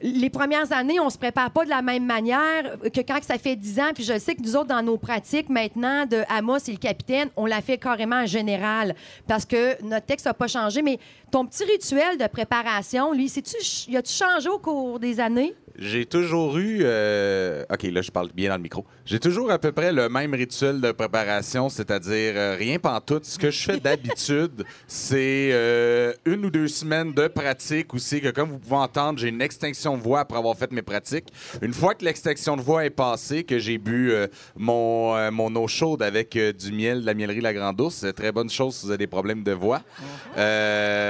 Les 0.03 0.29
premières 0.29 0.71
années, 0.73 1.01
on 1.01 1.09
se 1.09 1.17
prépare 1.17 1.51
pas 1.51 1.65
de 1.65 1.71
la 1.71 1.81
même 1.81 2.05
manière 2.05 2.77
que 2.93 3.01
quand 3.01 3.19
ça 3.23 3.39
fait 3.39 3.57
10 3.57 3.81
ans. 3.81 3.91
Puis 3.95 4.05
je 4.05 4.19
sais 4.19 4.35
que 4.35 4.43
nous 4.43 4.55
autres, 4.55 4.67
dans 4.69 4.83
nos 4.83 4.99
pratiques 4.99 5.49
maintenant 5.49 6.05
de 6.05 6.23
Amos 6.29 6.59
et 6.69 6.73
le 6.73 6.77
capitaine, 6.77 7.31
on 7.35 7.47
l'a 7.47 7.63
fait 7.63 7.79
carrément 7.79 8.17
en 8.17 8.27
général 8.27 8.95
parce 9.27 9.47
que 9.47 9.83
notre 9.83 10.05
texte 10.05 10.27
n'a 10.27 10.35
pas 10.35 10.49
changé. 10.49 10.83
Mais 10.83 10.99
ton 11.31 11.47
petit 11.47 11.65
rituel 11.65 12.19
de 12.19 12.27
préparation, 12.27 13.13
lui, 13.13 13.29
sais-tu, 13.29 13.57
y 13.91 13.97
a-tu 13.97 14.13
changé 14.13 14.49
au 14.49 14.59
cours 14.59 14.99
des 15.01 15.21
années? 15.21 15.55
J'ai 15.79 16.07
toujours 16.07 16.57
eu. 16.57 16.79
euh, 16.85 17.65
OK, 17.71 17.83
là, 17.83 18.01
je 18.01 18.11
parle 18.11 18.31
bien 18.35 18.49
dans 18.49 18.57
le 18.57 18.63
micro. 18.63 18.87
J'ai 19.05 19.21
toujours 19.21 19.51
à 19.51 19.59
peu 19.59 19.73
près 19.73 19.93
le 19.93 20.09
même 20.09 20.33
rituel 20.33 20.81
de 20.81 20.91
préparation, 20.91 21.69
c'est-à-dire 21.69 22.33
euh, 22.35 22.55
rien 22.57 22.79
pantoute. 22.79 23.27
Ce 23.27 23.39
que 23.39 23.51
je 23.51 23.63
fais 23.63 23.79
d'habitude, 23.79 24.65
c'est 24.87 25.51
euh, 25.53 26.15
une 26.25 26.47
ou 26.47 26.51
deux 26.51 26.69
semaines 26.69 27.13
de 27.13 27.29
pratique 27.29 27.93
aussi, 27.93 28.23
que 28.23 28.31
comme 28.31 28.49
vous 28.53 28.59
pouvez 28.59 28.77
entendre, 28.77 29.19
j'ai 29.19 29.29
une 29.29 29.43
extinction 29.43 29.99
de 29.99 30.03
voix 30.03 30.21
après 30.21 30.39
avoir 30.39 30.57
fait 30.57 30.73
mes 30.73 30.81
pratiques. 30.81 31.27
Une 31.61 31.75
fois 31.75 31.95
que 31.95 32.07
l'extinction 32.07 32.57
de 32.57 32.63
voix 32.63 32.87
est 32.87 32.91
passée, 32.91 33.45
que 33.45 33.59
j'ai 33.59 33.77
bu 33.77 34.13
euh, 34.13 34.29
mon, 34.57 35.31
mon 35.31 35.55
eau 35.57 35.69
chaude 35.69 36.03
avec 36.03 36.39
du 36.39 36.73
miel 36.73 37.03
de 37.03 37.07
la 37.07 37.13
mielerie 37.13 37.43
La 37.43 37.53
Grande 37.53 37.79
Ourse, 37.83 37.97
c'est 37.97 38.15
très 38.15 38.33
bonne 38.33 38.49
chose 38.49 38.77
si 38.77 38.87
vous 38.87 38.93
avez 38.93 38.99
des 38.99 39.07
problèmes 39.07 39.43
de 39.43 39.53
voix. 39.53 39.83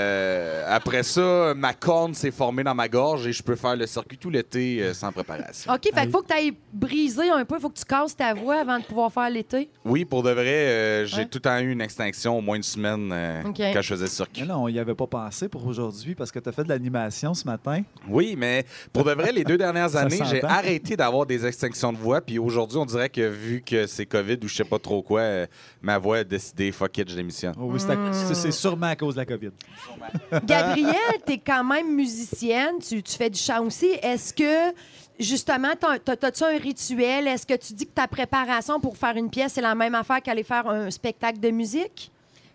Euh, 0.06 0.64
après 0.68 1.02
ça, 1.02 1.52
ma 1.54 1.74
corne 1.74 2.14
s'est 2.14 2.30
formée 2.30 2.62
dans 2.62 2.74
ma 2.74 2.88
gorge 2.88 3.26
et 3.26 3.32
je 3.32 3.42
peux 3.42 3.56
faire 3.56 3.76
le 3.76 3.86
circuit 3.86 4.18
tout 4.18 4.30
l'été 4.30 4.80
euh, 4.82 4.94
sans 4.94 5.10
préparation. 5.12 5.72
OK, 5.72 5.82
fait 5.92 6.00
qu'il 6.02 6.10
faut 6.10 6.22
que 6.22 6.28
tu 6.28 6.34
ailles 6.34 6.52
briser 6.72 7.28
un 7.30 7.44
peu, 7.44 7.56
il 7.58 7.60
faut 7.60 7.68
que 7.70 7.78
tu 7.78 7.84
casses 7.84 8.16
ta 8.16 8.34
voix 8.34 8.60
avant 8.60 8.78
de 8.78 8.84
pouvoir 8.84 9.12
faire 9.12 9.28
l'été. 9.30 9.68
Oui, 9.84 10.04
pour 10.04 10.22
de 10.22 10.30
vrai, 10.30 10.46
euh, 10.46 11.06
j'ai 11.06 11.16
Ouais. 11.18 11.24
tout 11.24 11.38
le 11.38 11.40
temps 11.40 11.58
eu 11.58 11.72
une 11.72 11.80
extinction, 11.80 12.38
au 12.38 12.40
moins 12.40 12.56
une 12.56 12.62
semaine, 12.62 13.10
euh, 13.12 13.42
OK. 13.44 13.56
quand 13.58 13.80
je 13.82 13.88
faisais 13.88 14.04
le 14.04 14.10
circuit. 14.10 14.42
Mais 14.42 14.48
non, 14.48 14.64
on 14.64 14.68
y 14.68 14.78
avait 14.78 14.94
pas 14.94 15.06
pensé 15.06 15.48
pour 15.48 15.66
aujourd'hui 15.66 16.14
parce 16.14 16.30
que 16.30 16.38
tu 16.38 16.48
as 16.48 16.52
fait 16.52 16.62
de 16.64 16.68
l'animation 16.68 17.32
ce 17.34 17.44
matin. 17.46 17.82
Oui, 18.08 18.34
mais 18.38 18.64
pour 18.92 19.04
de 19.04 19.12
vrai, 19.12 19.32
les 19.32 19.44
deux 19.44 19.58
dernières 19.58 19.90
Ça 19.96 20.00
années, 20.00 20.18
j'ai 20.30 20.40
s'entend. 20.40 20.52
arrêté 20.54 20.96
d'avoir 20.96 21.26
des 21.26 21.44
extinctions 21.46 21.92
de 21.92 21.98
voix. 21.98 22.20
Puis 22.20 22.38
aujourd'hui, 22.38 22.78
on 22.78 22.84
dirait 22.86 23.08
que 23.08 23.26
vu 23.28 23.62
que 23.62 23.86
c'est 23.86 24.06
COVID 24.06 24.38
ou 24.44 24.48
je 24.48 24.54
sais 24.54 24.64
pas 24.64 24.78
trop 24.78 25.02
quoi, 25.02 25.20
euh, 25.20 25.46
ma 25.80 25.98
voix 25.98 26.18
a 26.18 26.24
décidé, 26.24 26.70
fuck 26.72 26.96
it, 26.98 27.10
je 27.10 27.16
démissionne. 27.16 27.54
Oh 27.58 27.68
oui, 27.72 27.80
c'est 27.80 27.90
à- 27.92 28.12
c'est 28.12 28.34
c'est 28.34 28.52
sûrement 28.52 28.86
à 28.86 28.96
cause 28.96 29.14
de 29.14 29.20
la 29.20 29.26
COVID. 29.26 29.50
Gabrielle, 30.44 31.20
tu 31.26 31.32
es 31.34 31.38
quand 31.38 31.64
même 31.64 31.94
musicienne, 31.94 32.76
tu, 32.86 33.02
tu 33.02 33.12
fais 33.16 33.30
du 33.30 33.38
chant 33.38 33.64
aussi. 33.64 33.86
Est-ce 34.02 34.32
que, 34.34 34.74
justement, 35.18 35.72
t'as- 35.78 35.98
t'as- 35.98 36.16
t'as-tu 36.16 36.44
un 36.44 36.58
rituel? 36.58 37.26
Est-ce 37.28 37.46
que 37.46 37.54
tu 37.54 37.72
dis 37.74 37.86
que 37.86 37.92
ta 37.94 38.06
préparation 38.08 38.80
pour 38.80 38.96
faire 38.96 39.16
une 39.16 39.30
pièce, 39.30 39.52
c'est 39.54 39.60
la 39.60 39.74
même 39.74 39.94
affaire 39.94 40.22
qu'aller 40.22 40.42
faire 40.44 40.66
un 40.68 40.90
spectacle 40.90 41.40
de 41.40 41.50
musique? 41.50 42.10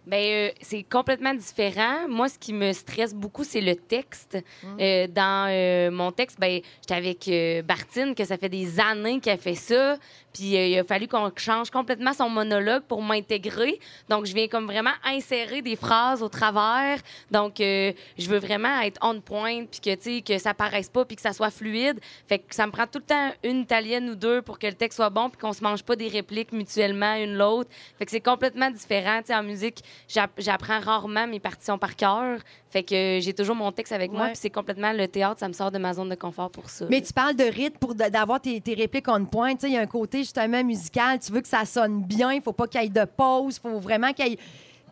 Ben, 0.07 0.17
euh, 0.17 0.49
c'est 0.61 0.81
complètement 0.81 1.33
différent. 1.35 2.07
Moi, 2.09 2.27
ce 2.27 2.39
qui 2.39 2.53
me 2.53 2.73
stresse 2.73 3.13
beaucoup, 3.13 3.43
c'est 3.43 3.61
le 3.61 3.75
texte. 3.75 4.35
Euh, 4.79 5.05
dans 5.07 5.47
euh, 5.47 5.91
mon 5.91 6.11
texte, 6.11 6.39
ben, 6.39 6.59
j'étais 6.81 6.95
avec 6.95 7.65
Bartine, 7.67 8.15
que 8.15 8.25
ça 8.25 8.35
fait 8.35 8.49
des 8.49 8.79
années 8.79 9.19
qu'elle 9.19 9.37
fait 9.37 9.53
ça. 9.53 9.97
Puis 10.33 10.55
euh, 10.57 10.67
il 10.67 10.79
a 10.79 10.83
fallu 10.83 11.07
qu'on 11.07 11.31
change 11.35 11.69
complètement 11.69 12.13
son 12.13 12.29
monologue 12.29 12.83
pour 12.83 13.01
m'intégrer. 13.01 13.79
Donc, 14.09 14.25
je 14.25 14.33
viens 14.33 14.47
comme 14.47 14.65
vraiment 14.65 14.91
insérer 15.03 15.61
des 15.61 15.75
phrases 15.75 16.23
au 16.23 16.29
travers. 16.29 16.99
Donc, 17.31 17.59
euh, 17.59 17.91
je 18.17 18.29
veux 18.29 18.39
vraiment 18.39 18.79
être 18.81 18.99
on 19.01 19.19
point, 19.21 19.65
puis 19.65 19.79
que, 19.81 19.95
tu 19.95 20.15
sais, 20.17 20.21
que 20.21 20.37
ça 20.37 20.53
paraisse 20.53 20.89
pas, 20.89 21.05
puis 21.05 21.15
que 21.15 21.21
ça 21.21 21.33
soit 21.33 21.51
fluide. 21.51 21.99
Fait 22.27 22.39
que 22.39 22.55
ça 22.55 22.65
me 22.65 22.71
prend 22.71 22.87
tout 22.87 22.99
le 22.99 23.05
temps 23.05 23.31
une 23.43 23.61
italienne 23.61 24.09
ou 24.09 24.15
deux 24.15 24.41
pour 24.41 24.59
que 24.59 24.67
le 24.67 24.73
texte 24.73 24.97
soit 24.97 25.09
bon, 25.09 25.29
puis 25.29 25.37
qu'on 25.39 25.53
se 25.53 25.63
mange 25.63 25.83
pas 25.83 25.95
des 25.95 26.07
répliques 26.07 26.51
mutuellement 26.51 27.15
une 27.15 27.35
l'autre. 27.37 27.69
Fait 27.99 28.05
que 28.05 28.11
c'est 28.11 28.21
complètement 28.21 28.69
différent. 28.71 29.19
Tu 29.19 29.27
sais, 29.27 29.35
en 29.35 29.43
musique, 29.43 29.79
j'app- 30.07 30.31
j'apprends 30.37 30.79
rarement 30.79 31.27
mes 31.27 31.39
partitions 31.39 31.77
par 31.77 31.95
cœur. 31.95 32.39
Fait 32.69 32.83
que 32.83 33.19
j'ai 33.21 33.33
toujours 33.33 33.55
mon 33.55 33.71
texte 33.73 33.91
avec 33.91 34.11
moi, 34.11 34.27
puis 34.27 34.37
c'est 34.37 34.49
complètement 34.49 34.93
le 34.93 35.05
théâtre, 35.07 35.39
ça 35.41 35.47
me 35.49 35.53
sort 35.53 35.71
de 35.71 35.77
ma 35.77 35.93
zone 35.93 36.07
de 36.07 36.15
confort 36.15 36.49
pour 36.49 36.69
ça. 36.69 36.85
Mais 36.89 37.01
tu 37.01 37.11
parles 37.11 37.35
de 37.35 37.43
rythme 37.43 37.77
pour 37.79 37.95
d'avoir 37.95 38.39
tes, 38.39 38.61
tes 38.61 38.73
répliques 38.75 39.07
on 39.09 39.25
point. 39.25 39.55
Tu 39.55 39.61
sais, 39.61 39.67
Il 39.67 39.73
y 39.73 39.77
a 39.77 39.81
un 39.81 39.87
côté 39.87 40.20
justement 40.23 40.63
musical. 40.63 41.19
Tu 41.19 41.31
veux 41.31 41.41
que 41.41 41.47
ça 41.47 41.65
sonne 41.65 42.03
bien. 42.03 42.33
Il 42.33 42.41
faut 42.41 42.53
pas 42.53 42.67
qu'il 42.67 42.81
y 42.81 42.85
ait 42.85 42.89
de 42.89 43.05
pause. 43.05 43.57
Il 43.57 43.69
faut 43.69 43.79
vraiment 43.79 44.13
qu'il 44.13 44.27
y 44.27 44.33
ait. 44.33 44.39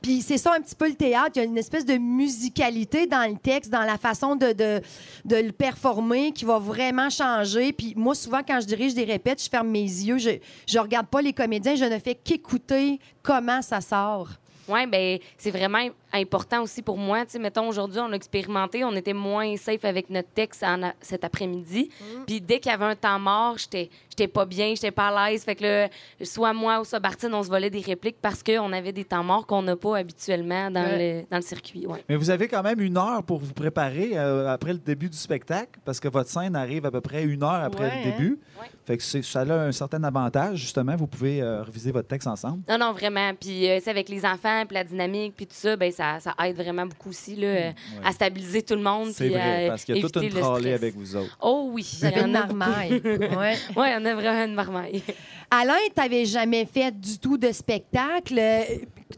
Puis 0.01 0.21
c'est 0.21 0.37
ça 0.37 0.53
un 0.53 0.61
petit 0.61 0.75
peu 0.75 0.87
le 0.87 0.95
théâtre. 0.95 1.31
Il 1.35 1.39
y 1.39 1.41
a 1.41 1.45
une 1.45 1.57
espèce 1.57 1.85
de 1.85 1.95
musicalité 1.95 3.05
dans 3.05 3.29
le 3.29 3.37
texte, 3.37 3.69
dans 3.69 3.83
la 3.83 3.97
façon 3.97 4.35
de, 4.35 4.53
de, 4.53 4.81
de 5.25 5.35
le 5.35 5.51
performer 5.51 6.31
qui 6.31 6.45
va 6.45 6.57
vraiment 6.57 7.09
changer. 7.09 7.73
Puis 7.73 7.93
moi, 7.97 8.15
souvent, 8.15 8.39
quand 8.47 8.61
je 8.61 8.65
dirige 8.65 8.93
des 8.93 9.03
répètes, 9.03 9.43
je 9.43 9.49
ferme 9.49 9.67
mes 9.67 9.81
yeux. 9.81 10.17
Je 10.17 10.31
je 10.67 10.79
regarde 10.79 11.07
pas 11.07 11.21
les 11.21 11.33
comédiens. 11.33 11.75
Je 11.75 11.85
ne 11.85 11.99
fais 11.99 12.15
qu'écouter 12.15 12.99
comment 13.21 13.61
ça 13.61 13.81
sort. 13.81 14.29
Oui, 14.69 14.85
ben 14.85 15.17
c'est 15.37 15.51
vraiment 15.51 15.85
important 16.13 16.61
aussi 16.63 16.81
pour 16.81 16.97
moi. 16.97 17.25
Tu 17.25 17.31
sais, 17.33 17.39
mettons, 17.39 17.67
aujourd'hui, 17.67 17.99
on 17.99 18.11
a 18.11 18.15
expérimenté, 18.15 18.83
on 18.83 18.95
était 18.95 19.13
moins 19.13 19.55
safe 19.57 19.85
avec 19.85 20.09
notre 20.09 20.29
texte 20.29 20.63
en 20.63 20.91
cet 21.01 21.23
après-midi. 21.23 21.89
Puis 22.27 22.41
dès 22.41 22.59
qu'il 22.59 22.71
y 22.71 22.75
avait 22.75 22.85
un 22.85 22.95
temps 22.95 23.19
mort, 23.19 23.57
j'étais 23.57 23.89
j'étais 24.09 24.27
pas 24.27 24.45
bien, 24.45 24.73
j'étais 24.75 24.91
pas 24.91 25.07
à 25.09 25.29
l'aise. 25.31 25.43
Fait 25.43 25.55
que 25.55 25.63
là, 25.63 25.89
soit 26.23 26.51
moi 26.53 26.81
ou 26.81 26.83
soit 26.85 26.99
Bartine, 26.99 27.33
on 27.33 27.43
se 27.43 27.49
volait 27.49 27.69
des 27.69 27.79
répliques 27.79 28.17
parce 28.21 28.43
qu'on 28.43 28.73
avait 28.73 28.91
des 28.91 29.05
temps 29.05 29.23
morts 29.23 29.45
qu'on 29.47 29.61
n'a 29.61 29.75
pas 29.77 29.97
habituellement 29.97 30.69
dans, 30.71 30.83
Ouais. 30.83 31.21
le, 31.21 31.27
dans 31.29 31.37
le 31.37 31.43
circuit. 31.43 31.85
Ouais. 31.87 32.03
Mais 32.09 32.15
vous 32.15 32.29
avez 32.29 32.47
quand 32.47 32.61
même 32.63 32.81
une 32.81 32.97
heure 32.97 33.23
pour 33.23 33.39
vous 33.39 33.53
préparer 33.53 34.11
euh, 34.17 34.47
après 34.51 34.73
le 34.73 34.79
début 34.79 35.09
du 35.09 35.17
spectacle, 35.17 35.79
parce 35.85 35.99
que 35.99 36.07
votre 36.09 36.29
scène 36.29 36.55
arrive 36.55 36.85
à 36.85 36.91
peu 36.91 37.01
près 37.01 37.23
une 37.23 37.43
heure 37.43 37.51
après 37.63 37.83
Ouais, 37.89 38.03
le 38.03 38.09
hein? 38.09 38.11
début. 38.17 38.39
Ouais. 38.59 38.67
Fait 38.85 38.97
que 38.97 39.03
c'est- 39.03 39.21
ça 39.21 39.41
a 39.41 39.53
un 39.67 39.71
certain 39.71 40.03
avantage, 40.03 40.57
justement. 40.57 40.95
Vous 40.95 41.07
pouvez 41.07 41.41
euh, 41.41 41.63
reviser 41.63 41.91
votre 41.91 42.07
texte 42.07 42.27
ensemble. 42.27 42.63
Non, 42.67 42.77
non, 42.77 42.91
vraiment. 42.91 43.31
Puis, 43.39 43.69
euh, 43.69 43.79
c'est 43.81 43.91
avec 43.91 44.09
les 44.09 44.25
enfants, 44.25 44.63
puis 44.67 44.73
la 44.75 44.83
dynamique, 44.83 45.33
puis 45.37 45.45
tout 45.47 45.55
ça, 45.55 45.75
ben 45.77 45.91
ça, 45.99 46.19
ça 46.19 46.35
aide 46.45 46.55
vraiment 46.55 46.85
beaucoup 46.85 47.09
aussi 47.09 47.35
là, 47.35 47.47
euh, 47.47 47.71
à 48.03 48.11
stabiliser 48.11 48.61
tout 48.63 48.75
le 48.75 48.81
monde. 48.81 49.09
C'est 49.13 49.25
puis 49.25 49.33
vrai, 49.33 49.65
à 49.65 49.69
parce 49.69 49.83
qu'il 49.83 49.95
y 49.95 49.99
a 49.99 50.01
toute 50.01 50.15
une 50.15 50.23
éviter 50.23 50.37
le 50.39 50.43
trolley 50.45 50.73
avec 50.73 50.95
vous 50.95 51.15
autres. 51.15 51.37
Oh 51.41 51.69
oui, 51.73 51.99
il 52.01 52.09
y 52.09 52.13
une 52.13 52.19
en 52.37 52.41
a 52.41 52.45
marmaille. 52.47 53.01
Ouais. 53.05 53.55
Oui, 53.75 53.87
on 53.97 54.05
a 54.05 54.13
vraiment 54.15 54.45
une 54.45 54.53
marmaille. 54.55 55.03
Alain, 55.51 55.73
tu 55.93 56.01
n'avais 56.01 56.25
jamais 56.25 56.65
fait 56.65 56.91
du 56.97 57.17
tout 57.19 57.37
de 57.37 57.51
spectacle. 57.51 58.37
Euh, 58.39 58.61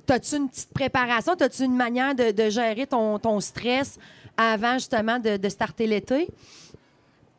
T'as-tu 0.05 0.37
une 0.37 0.49
petite 0.49 0.73
préparation? 0.73 1.35
T'as-tu 1.35 1.63
une 1.63 1.75
manière 1.75 2.15
de, 2.15 2.31
de 2.31 2.49
gérer 2.49 2.87
ton, 2.87 3.19
ton 3.19 3.39
stress 3.41 3.97
avant 4.37 4.73
justement 4.75 5.19
de, 5.19 5.37
de 5.37 5.49
starter 5.49 5.85
l'été? 5.85 6.29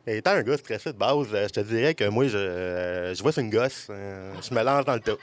Étant 0.05 0.31
un 0.31 0.43
gars 0.43 0.57
stressé 0.57 0.91
de 0.91 0.97
base, 0.97 1.27
euh, 1.33 1.47
je 1.47 1.53
te 1.53 1.59
dirais 1.61 1.93
que 1.95 2.03
moi, 2.09 2.27
je, 2.27 2.37
euh, 2.37 3.15
je 3.15 3.23
vois 3.23 3.31
sur 3.31 3.41
une 3.41 3.49
gosse. 3.49 3.87
euh, 3.89 4.33
je 4.47 4.53
me 4.53 4.61
lance 4.61 4.83
dans 4.85 4.95
le 4.95 4.99
tas. 4.99 5.15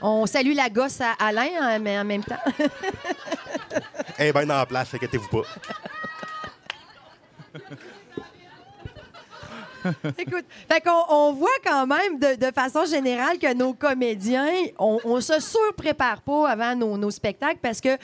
On 0.00 0.26
salue 0.26 0.54
la 0.54 0.70
gosse 0.70 1.00
à 1.00 1.12
Alain, 1.18 1.48
hein, 1.60 1.78
mais 1.78 1.98
en 1.98 2.04
même 2.04 2.22
temps. 2.22 2.36
Elle 4.18 4.28
est 4.28 4.32
bien 4.32 4.60
en 4.60 4.66
place, 4.66 4.94
inquiétez-vous 4.94 5.28
pas. 5.28 5.42
Écoute, 10.18 10.44
fait 10.70 10.80
qu'on 10.80 11.04
on 11.08 11.32
voit 11.32 11.48
quand 11.64 11.86
même 11.86 12.18
de, 12.18 12.34
de 12.36 12.52
façon 12.52 12.84
générale 12.84 13.38
que 13.38 13.54
nos 13.54 13.72
comédiens, 13.72 14.46
on, 14.78 14.98
on 15.04 15.20
se 15.20 15.40
surprépare 15.40 16.20
pas 16.22 16.48
avant 16.50 16.74
nos, 16.74 16.96
nos 16.98 17.10
spectacles 17.10 17.60
parce 17.62 17.80
que 17.80 17.96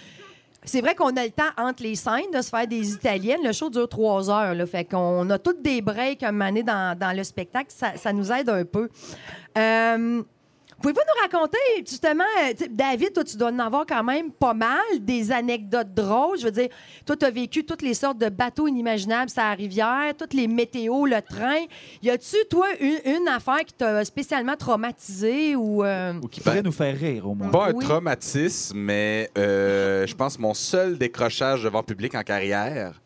c'est 0.65 0.81
vrai 0.81 0.95
qu'on 0.95 1.15
a 1.17 1.25
le 1.25 1.31
temps 1.31 1.51
entre 1.59 1.83
les 1.83 1.95
scènes 1.95 2.31
de 2.33 2.41
se 2.41 2.49
faire 2.49 2.67
des 2.67 2.93
italiennes. 2.93 3.41
Le 3.45 3.53
show 3.53 3.69
dure 3.69 3.89
trois 3.89 4.31
heures. 4.31 4.55
Là, 4.55 4.67
fait 4.67 4.85
qu'on 4.85 5.29
a 5.29 5.39
toutes 5.39 5.61
des 5.61 5.83
breaks 5.83 6.23
à 6.23 6.29
un 6.29 6.33
moment 6.33 6.47
donné 6.47 6.63
dans, 6.63 6.99
dans 6.99 7.15
le 7.15 7.23
spectacle. 7.23 7.67
Ça, 7.69 7.97
ça 7.97 8.13
nous 8.15 8.33
aide 8.33 8.49
un 8.49 8.65
peu. 8.65 8.89
Euh, 9.59 10.23
Pouvez-vous 10.85 11.00
nous 11.00 11.23
raconter, 11.23 11.57
justement, 11.79 12.25
euh, 12.43 12.53
David, 12.71 13.14
toi, 13.14 13.25
tu 13.25 13.38
dois 13.38 13.49
en 13.49 13.59
avoir 13.59 13.87
quand 13.87 14.05
même 14.05 14.31
pas 14.31 14.53
mal, 14.53 14.83
des 15.00 15.33
anecdotes 15.33 15.95
drôles. 15.95 16.38
Je 16.38 16.45
veux 16.45 16.50
dire, 16.50 16.69
toi, 17.07 17.17
tu 17.17 17.25
as 17.25 17.31
vécu 17.31 17.64
toutes 17.64 17.81
les 17.81 17.95
sortes 17.95 18.19
de 18.19 18.29
bateaux 18.29 18.69
inimaginables 18.69 19.31
sur 19.31 19.41
la 19.41 19.55
rivière, 19.55 20.12
toutes 20.19 20.35
les 20.35 20.47
météos, 20.47 21.07
le 21.07 21.23
train. 21.23 21.64
Y 22.03 22.11
a-tu, 22.11 22.37
toi, 22.50 22.67
une, 22.81 22.99
une 23.07 23.29
affaire 23.29 23.61
qui 23.64 23.73
t'a 23.73 24.05
spécialement 24.05 24.57
traumatisé 24.57 25.57
ou. 25.57 25.83
euh, 25.83 26.12
Ou 26.23 26.29
qui 26.29 26.43
pourrait 26.43 26.61
nous 26.61 26.71
faire 26.71 26.95
rire, 26.99 27.31
au 27.31 27.35
moins? 27.35 27.49
Pas 27.49 27.69
un 27.69 27.73
Oui. 27.73 27.83
traumatisme, 27.87 28.76
mais 28.76 29.31
euh, 29.38 30.07
je 30.07 30.14
pense 30.14 30.38
mon 30.38 30.53
seul 30.53 30.99
décrochage 30.99 31.62
devant 31.64 31.83
public 31.83 32.14
en 32.14 32.23
carrière. 32.23 33.00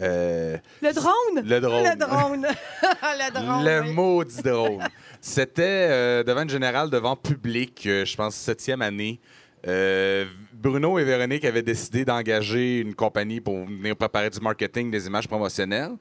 euh, 0.00 0.56
Le 0.82 0.92
drone? 0.92 1.44
Le 1.44 1.58
drone. 1.60 1.82
Le 1.84 1.96
drone. 1.96 2.46
le 3.02 3.32
drone. 3.32 3.64
le 3.64 3.80
oui. 3.82 3.92
maudit 3.92 4.42
drone. 4.42 4.84
C'était 5.26 5.88
euh, 5.88 6.22
devant 6.22 6.42
une 6.42 6.50
générale, 6.50 6.90
devant 6.90 7.16
public, 7.16 7.84
euh, 7.86 8.04
je 8.04 8.14
pense, 8.14 8.34
septième 8.34 8.82
année. 8.82 9.20
Euh, 9.66 10.26
Bruno 10.52 10.98
et 10.98 11.04
Véronique 11.04 11.46
avaient 11.46 11.62
décidé 11.62 12.04
d'engager 12.04 12.80
une 12.80 12.94
compagnie 12.94 13.40
pour 13.40 13.64
venir 13.64 13.96
préparer 13.96 14.28
du 14.28 14.38
marketing, 14.40 14.90
des 14.90 15.06
images 15.06 15.26
promotionnelles. 15.26 15.92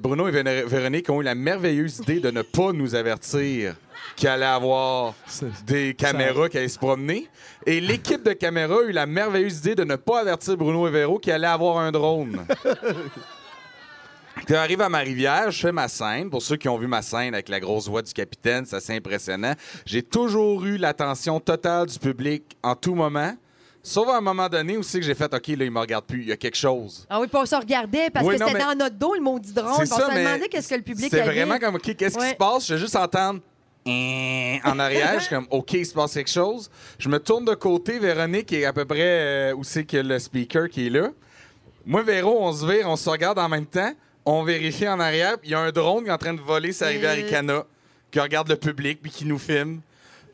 Bruno 0.00 0.28
et 0.28 0.30
Véronique 0.30 1.10
ont 1.10 1.20
eu 1.20 1.24
la 1.24 1.34
merveilleuse 1.34 1.98
idée 1.98 2.20
de 2.20 2.30
ne 2.30 2.42
pas 2.42 2.72
nous 2.72 2.94
avertir 2.94 3.74
qu'il 4.14 4.28
allait 4.28 4.44
avoir 4.44 5.14
des 5.66 5.94
caméras 5.94 6.48
qui 6.48 6.58
allaient 6.58 6.68
se 6.68 6.78
promener. 6.78 7.26
Et 7.66 7.80
l'équipe 7.80 8.22
de 8.22 8.34
caméras 8.34 8.82
a 8.84 8.88
eu 8.88 8.92
la 8.92 9.06
merveilleuse 9.06 9.58
idée 9.58 9.74
de 9.74 9.82
ne 9.82 9.96
pas 9.96 10.20
avertir 10.20 10.56
Bruno 10.56 10.86
et 10.86 10.92
Véro 10.92 11.18
qu'il 11.18 11.32
allait 11.32 11.48
avoir 11.48 11.78
un 11.78 11.90
drone. 11.90 12.46
Quand 14.46 14.54
j'arrive 14.54 14.80
à 14.82 14.88
ma 14.88 14.98
rivière, 14.98 15.50
je 15.50 15.60
fais 15.60 15.72
ma 15.72 15.88
scène. 15.88 16.28
Pour 16.30 16.42
ceux 16.42 16.56
qui 16.56 16.68
ont 16.68 16.76
vu 16.78 16.86
ma 16.86 17.02
scène 17.02 17.34
avec 17.34 17.48
la 17.48 17.60
grosse 17.60 17.88
voix 17.88 18.02
du 18.02 18.12
capitaine, 18.12 18.64
c'est 18.66 18.76
assez 18.76 18.94
impressionnant. 18.94 19.54
J'ai 19.86 20.02
toujours 20.02 20.64
eu 20.64 20.76
l'attention 20.76 21.40
totale 21.40 21.86
du 21.86 21.98
public 21.98 22.56
en 22.62 22.74
tout 22.74 22.94
moment. 22.94 23.34
Sauf 23.82 24.08
à 24.08 24.16
un 24.16 24.20
moment 24.22 24.48
donné 24.48 24.76
où 24.78 24.82
c'est 24.82 24.98
que 25.00 25.04
j'ai 25.04 25.14
fait 25.14 25.32
OK, 25.32 25.46
là, 25.48 25.64
il 25.64 25.70
me 25.70 25.78
regarde 25.78 26.06
plus, 26.06 26.22
il 26.22 26.28
y 26.28 26.32
a 26.32 26.36
quelque 26.38 26.56
chose. 26.56 27.06
Ah 27.10 27.20
oui, 27.20 27.26
puis 27.26 27.36
on 27.38 27.44
se 27.44 27.54
regardait 27.54 28.08
parce 28.10 28.24
Oui, 28.26 28.36
que 28.36 28.44
c'était 28.44 28.58
mais- 28.58 28.64
dans 28.64 28.74
notre 28.74 28.96
dos, 28.96 29.14
le 29.14 29.20
maudit 29.20 29.52
drone. 29.52 29.74
Puis 29.78 29.88
On 29.92 29.96
se 29.96 30.14
demandait 30.18 30.48
qu'est-ce 30.48 30.68
que 30.70 30.74
le 30.76 30.82
public 30.82 31.08
C'est 31.10 31.20
vraiment 31.22 31.58
comme 31.58 31.74
OK, 31.76 31.94
qu'est-ce 31.94 32.16
qui 32.18 32.28
se 32.30 32.34
passe? 32.34 32.66
Je 32.66 32.74
vais 32.74 32.80
juste 32.80 32.96
entendre 32.96 33.40
Hein 33.86 34.58
en 34.64 34.78
arrière. 34.78 35.12
je 35.16 35.20
suis 35.26 35.34
comme 35.34 35.46
OK, 35.50 35.74
il 35.74 35.84
se 35.84 35.92
passe 35.92 36.14
quelque 36.14 36.30
chose. 36.30 36.70
Je 36.98 37.10
me 37.10 37.18
tourne 37.20 37.44
de 37.44 37.52
côté, 37.54 37.98
Véronique 37.98 38.50
est 38.54 38.64
à 38.64 38.72
peu 38.72 38.86
près 38.86 38.98
euh, 39.00 39.54
où 39.54 39.62
c'est 39.64 39.84
que 39.84 39.98
le 39.98 40.18
speaker 40.18 40.70
qui 40.70 40.86
est 40.86 40.90
là. 40.90 41.10
Moi, 41.84 42.02
Véro, 42.02 42.38
on 42.40 42.50
se 42.54 42.64
vire, 42.64 42.88
on 42.88 42.96
se 42.96 43.10
regarde 43.10 43.38
en 43.38 43.48
même 43.50 43.66
temps. 43.66 43.92
On 44.26 44.42
vérifie 44.42 44.88
en 44.88 45.00
arrière. 45.00 45.36
Il 45.44 45.50
y 45.50 45.54
a 45.54 45.60
un 45.60 45.70
drone 45.70 46.04
qui 46.04 46.10
est 46.10 46.12
en 46.12 46.18
train 46.18 46.34
de 46.34 46.40
voler 46.40 46.72
sa 46.72 46.86
rivière 46.86 47.12
Euh. 47.12 47.24
Ricana, 47.24 47.64
qui 48.10 48.20
regarde 48.20 48.48
le 48.48 48.56
public, 48.56 49.00
puis 49.02 49.10
qui 49.10 49.24
nous 49.26 49.38
filme. 49.38 49.80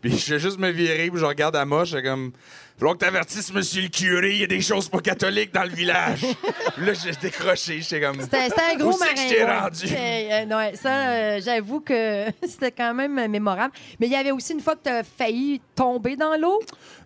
Puis 0.00 0.16
je 0.16 0.35
vais 0.35 0.40
juste 0.40 0.59
me 0.59 0.70
virer, 0.70 1.11
puis 1.11 1.20
je 1.20 1.25
regarde 1.25 1.56
à 1.56 1.64
moi, 1.64 1.85
je 1.85 1.97
suis 1.97 2.04
comme... 2.04 2.32
Faut 2.80 2.92
que 2.94 2.99
t'avertisses, 2.99 3.52
monsieur 3.52 3.82
le 3.82 3.88
curé, 3.88 4.30
il 4.30 4.40
y 4.40 4.44
a 4.44 4.46
des 4.46 4.62
choses 4.62 4.88
pas 4.88 5.00
catholiques 5.00 5.52
dans 5.52 5.64
le 5.64 5.68
village. 5.68 6.22
Là, 6.78 6.92
j'ai 6.94 7.10
décroché, 7.20 7.82
j'étais 7.82 8.00
comme... 8.00 8.22
C'était 8.22 8.49
c'était 8.49 8.62
un 8.72 8.76
gros 8.78 8.88
Où 8.88 8.92
c'est 8.92 9.14
que 9.14 9.44
marin. 9.44 9.68
je 9.70 9.84
rendu? 9.84 9.94
Euh, 9.94 10.56
ouais, 10.56 10.76
ça, 10.76 11.08
euh, 11.10 11.40
j'avoue 11.44 11.80
que 11.80 12.25
c'était 12.49 12.72
quand 12.72 12.94
même 12.94 13.28
mémorable. 13.30 13.75
Mais 13.99 14.06
il 14.06 14.12
y 14.12 14.16
avait 14.16 14.30
aussi 14.30 14.54
une 14.54 14.60
fois 14.60 14.76
que 14.76 14.84
tu 14.84 14.88
as 14.90 15.02
failli 15.04 15.60
tomber 15.75 16.16
dans 16.16 16.34
l'eau? 16.40 16.58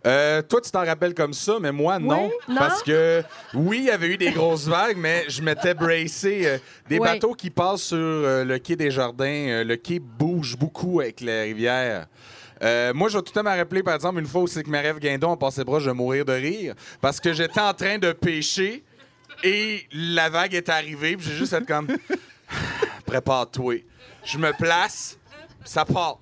Euh, 0.07 0.43
toi, 0.43 0.61
tu 0.61 0.71
t'en 0.71 0.85
rappelles 0.85 1.14
comme 1.14 1.33
ça, 1.33 1.54
mais 1.61 1.73
moi, 1.73 1.99
non. 1.99 2.31
non? 2.49 2.57
Parce 2.57 2.83
que, 2.85 3.25
oui, 3.54 3.78
il 3.78 3.85
y 3.87 3.90
avait 3.90 4.07
eu 4.09 4.16
des 4.16 4.31
grosses 4.31 4.69
vagues, 4.69 4.97
mais 4.97 5.25
je 5.28 5.43
m'étais 5.43 5.75
bracé. 5.75 6.43
euh, 6.47 6.59
des 6.88 7.00
Oui. 7.00 7.09
bateaux 7.09 7.35
qui 7.35 7.50
passent 7.50 7.83
sur 7.83 7.97
euh, 7.99 8.45
le 8.45 8.59
quai 8.59 8.76
des 8.76 8.93
Jardins, 8.93 9.25
euh, 9.49 9.64
le 9.64 9.75
quai 9.76 9.99
bouge 9.99 10.57
beaucoup 10.57 11.00
avec 11.00 11.21
la 11.21 11.43
rivière. 11.43 12.07
Euh, 12.64 12.94
moi, 12.94 13.09
je 13.09 13.18
vais 13.18 13.23
tout 13.23 13.33
le 13.35 13.42
temps 13.42 13.50
me 13.50 13.56
rappeler, 13.56 13.83
par 13.83 13.94
exemple, 13.94 14.18
une 14.18 14.26
fois 14.26 14.40
où 14.42 14.47
c'est 14.47 14.62
que 14.62 14.71
Marie-Ève 14.71 14.99
Guindon 14.99 15.33
a 15.33 15.37
passé 15.37 15.64
proche 15.64 15.85
de 15.85 15.92
mourir 15.92 16.25
de 16.25 16.33
rire 16.33 16.75
parce 17.00 17.21
que 17.21 17.33
j'étais 17.35 17.61
en 17.61 17.75
train 17.75 17.99
de 17.99 18.12
pêcher 18.12 18.83
et 19.42 19.87
la 19.92 20.30
vague 20.30 20.54
est 20.54 20.68
arrivée, 20.71 21.16
puis 21.16 21.26
j'ai 21.26 21.37
juste 21.37 21.52
été 21.52 21.66
comme 21.66 21.88
prépare-toi. 23.06 23.85
Je 24.25 24.38
me 24.38 24.52
place, 24.52 25.18
ça 25.62 25.85
part. 25.85 26.21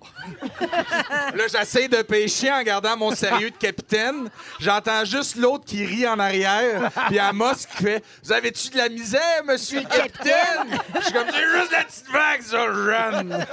Là, 0.60 1.44
j'essaie 1.48 1.86
de 1.86 2.02
pêcher 2.02 2.50
en 2.50 2.62
gardant 2.64 2.96
mon 2.96 3.14
sérieux 3.14 3.50
de 3.50 3.56
capitaine. 3.56 4.28
J'entends 4.58 5.04
juste 5.04 5.36
l'autre 5.36 5.64
qui 5.64 5.84
rit 5.84 6.08
en 6.08 6.18
arrière, 6.18 6.90
puis 7.06 7.20
Amos 7.20 7.54
qui 7.70 7.84
fait 7.84 8.04
Vous 8.24 8.32
avez-tu 8.32 8.70
de 8.70 8.78
la 8.78 8.88
misère, 8.88 9.44
monsieur 9.46 9.80
le 9.80 9.86
capitaine 9.86 10.80
Je 10.96 11.02
suis 11.02 11.12
comme 11.12 11.28
C'est 11.30 11.60
juste 11.60 11.70
la 11.70 11.84
petite 11.84 12.10
vague, 12.10 12.42
ça, 12.42 12.72
jeune. 12.72 13.46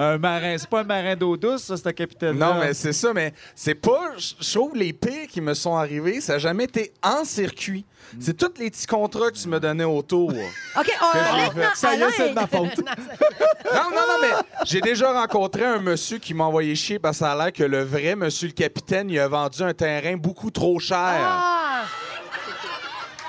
Un 0.00 0.16
marin, 0.16 0.56
c'est 0.56 0.70
pas 0.70 0.82
un 0.82 0.84
marin 0.84 1.16
d'eau 1.16 1.36
douce, 1.36 1.64
ça, 1.64 1.76
c'est 1.76 1.88
un 1.88 1.92
capitaine. 1.92 2.38
Non, 2.38 2.54
mais 2.60 2.72
c'est 2.72 2.92
ça, 2.92 3.12
mais 3.12 3.34
c'est 3.56 3.74
pas. 3.74 4.12
Je 4.16 4.52
trouve 4.52 4.76
les 4.76 4.92
pires 4.92 5.26
qui 5.28 5.40
me 5.40 5.54
sont 5.54 5.74
arrivés, 5.74 6.20
ça 6.20 6.34
n'a 6.34 6.38
jamais 6.38 6.64
été 6.64 6.92
en 7.02 7.24
circuit. 7.24 7.84
C'est 8.20 8.36
tous 8.36 8.60
les 8.60 8.70
petits 8.70 8.86
contrats 8.86 9.32
que 9.32 9.36
tu 9.36 9.48
me 9.48 9.58
donnais 9.58 9.82
autour. 9.82 10.32
non, 10.32 10.38
OK, 10.78 10.92
on, 11.02 11.36
maintenant, 11.36 11.62
fait. 11.62 11.76
Ça 11.76 11.96
y 11.96 12.00
est, 12.00 12.10
c'est 12.12 12.28
de 12.28 12.34
ma 12.34 12.46
faute. 12.46 12.78
non, 13.74 13.90
non, 13.92 14.18
mais 14.22 14.30
j'ai 14.64 14.80
déjà 14.80 15.12
rencontré 15.12 15.64
un 15.64 15.80
monsieur 15.80 16.18
qui 16.18 16.32
m'a 16.32 16.44
envoyé 16.44 16.76
chier 16.76 17.00
parce 17.00 17.18
que 17.18 17.24
ça 17.24 17.32
a 17.32 17.36
l'air 17.36 17.52
que 17.52 17.64
le 17.64 17.82
vrai 17.82 18.14
monsieur 18.14 18.46
le 18.46 18.54
capitaine, 18.54 19.10
il 19.10 19.18
a 19.18 19.26
vendu 19.26 19.62
un 19.62 19.74
terrain 19.74 20.16
beaucoup 20.16 20.52
trop 20.52 20.78
cher. 20.78 20.98
Ah! 21.00 21.84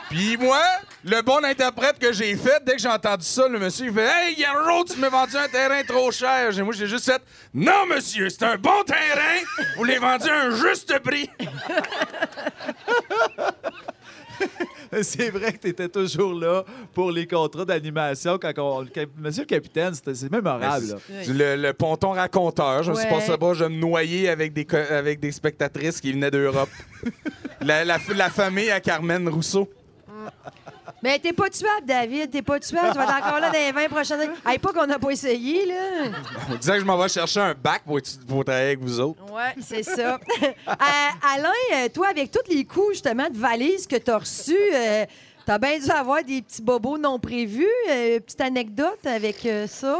Puis 0.09 0.37
moi, 0.37 0.61
le 1.03 1.21
bon 1.21 1.43
interprète 1.45 1.97
que 1.99 2.11
j'ai 2.11 2.35
fait, 2.35 2.61
dès 2.65 2.73
que 2.73 2.81
j'ai 2.81 2.89
entendu 2.89 3.23
ça, 3.25 3.47
le 3.47 3.57
monsieur, 3.59 3.87
il 3.87 3.93
fait 3.93 4.05
Hey, 4.07 4.39
Yarrow, 4.39 4.83
tu 4.83 4.97
m'as 4.99 5.09
vendu 5.09 5.35
un 5.37 5.47
terrain 5.47 5.81
trop 5.87 6.11
cher. 6.11 6.51
J'ai- 6.51 6.61
Moi, 6.63 6.73
j'ai 6.73 6.87
juste 6.87 7.05
fait 7.05 7.21
Non, 7.53 7.85
monsieur, 7.87 8.29
c'est 8.29 8.43
un 8.43 8.57
bon 8.57 8.83
terrain. 8.85 9.39
Vous 9.77 9.83
l'avez 9.85 9.99
vendu 9.99 10.29
à 10.29 10.41
un 10.45 10.51
juste 10.55 10.97
prix. 10.99 11.29
C'est 15.03 15.29
vrai 15.29 15.51
que 15.53 15.57
tu 15.59 15.67
étais 15.67 15.87
toujours 15.89 16.33
là 16.33 16.63
pour 16.93 17.11
les 17.11 17.27
contrats 17.27 17.65
d'animation. 17.65 18.39
Quand 18.41 18.53
on- 18.57 18.87
Monsieur 19.17 19.43
le 19.43 19.47
capitaine, 19.47 19.93
c'était- 19.93 20.15
c'est 20.15 20.31
mémorable. 20.31 20.87
là. 20.87 20.95
Le, 21.27 21.55
le 21.61 21.73
ponton 21.73 22.11
raconteur, 22.11 22.81
je 22.83 22.89
me 22.91 22.95
suis 22.95 23.05
Ouais. 23.05 23.11
passé 23.11 23.37
pas, 23.37 23.53
je 23.53 23.65
me 23.65 23.75
noyais 23.77 24.29
avec 24.29 24.51
des, 24.53 24.65
co- 24.65 24.77
avec 24.77 25.19
des 25.19 25.31
spectatrices 25.31 26.01
qui 26.01 26.11
venaient 26.13 26.31
d'Europe. 26.31 26.69
la, 27.61 27.83
la, 27.85 27.97
la 28.15 28.29
famille 28.29 28.71
à 28.71 28.79
Carmen 28.79 29.27
Rousseau. 29.29 29.69
Mais 31.01 31.17
t'es 31.19 31.33
pas 31.33 31.49
tuable, 31.49 31.85
David. 31.85 32.29
T'es 32.31 32.41
pas 32.41 32.59
tuable. 32.59 32.89
Tu 32.91 32.97
vas 32.97 33.03
être 33.03 33.25
encore 33.25 33.39
là 33.39 33.47
dans 33.49 33.53
les 33.57 33.71
20 33.71 33.87
prochaines 33.89 34.19
années. 34.19 34.33
Hey, 34.45 34.57
pas 34.59 34.73
qu'on 34.73 34.85
n'a 34.85 34.99
pas 34.99 35.09
essayé, 35.11 35.65
là. 35.65 36.11
On 36.49 36.55
disait 36.55 36.73
que 36.73 36.79
je 36.79 36.85
m'en 36.85 36.97
vais 36.97 37.07
chercher 37.09 37.39
un 37.39 37.53
bac 37.53 37.83
pour, 37.85 37.97
étu- 37.99 38.17
pour 38.27 38.43
travailler 38.43 38.67
avec 38.67 38.79
vous 38.79 38.99
autres. 38.99 39.21
Ouais, 39.31 39.53
c'est 39.61 39.83
ça. 39.83 40.19
Euh, 40.43 40.45
Alain, 41.35 41.49
euh, 41.75 41.87
toi, 41.93 42.07
avec 42.09 42.31
tous 42.31 42.49
les 42.51 42.65
coups, 42.65 42.93
justement, 42.93 43.29
de 43.29 43.37
valises 43.37 43.87
que 43.87 43.95
t'as 43.95 44.17
reçus, 44.17 44.55
euh, 44.73 45.05
t'as 45.45 45.57
bien 45.57 45.79
dû 45.79 45.89
avoir 45.89 46.23
des 46.23 46.41
petits 46.41 46.61
bobos 46.61 46.97
non 46.97 47.17
prévus. 47.17 47.65
Euh, 47.89 48.19
petite 48.19 48.41
anecdote 48.41 49.05
avec 49.05 49.45
euh, 49.45 49.67
ça. 49.67 49.99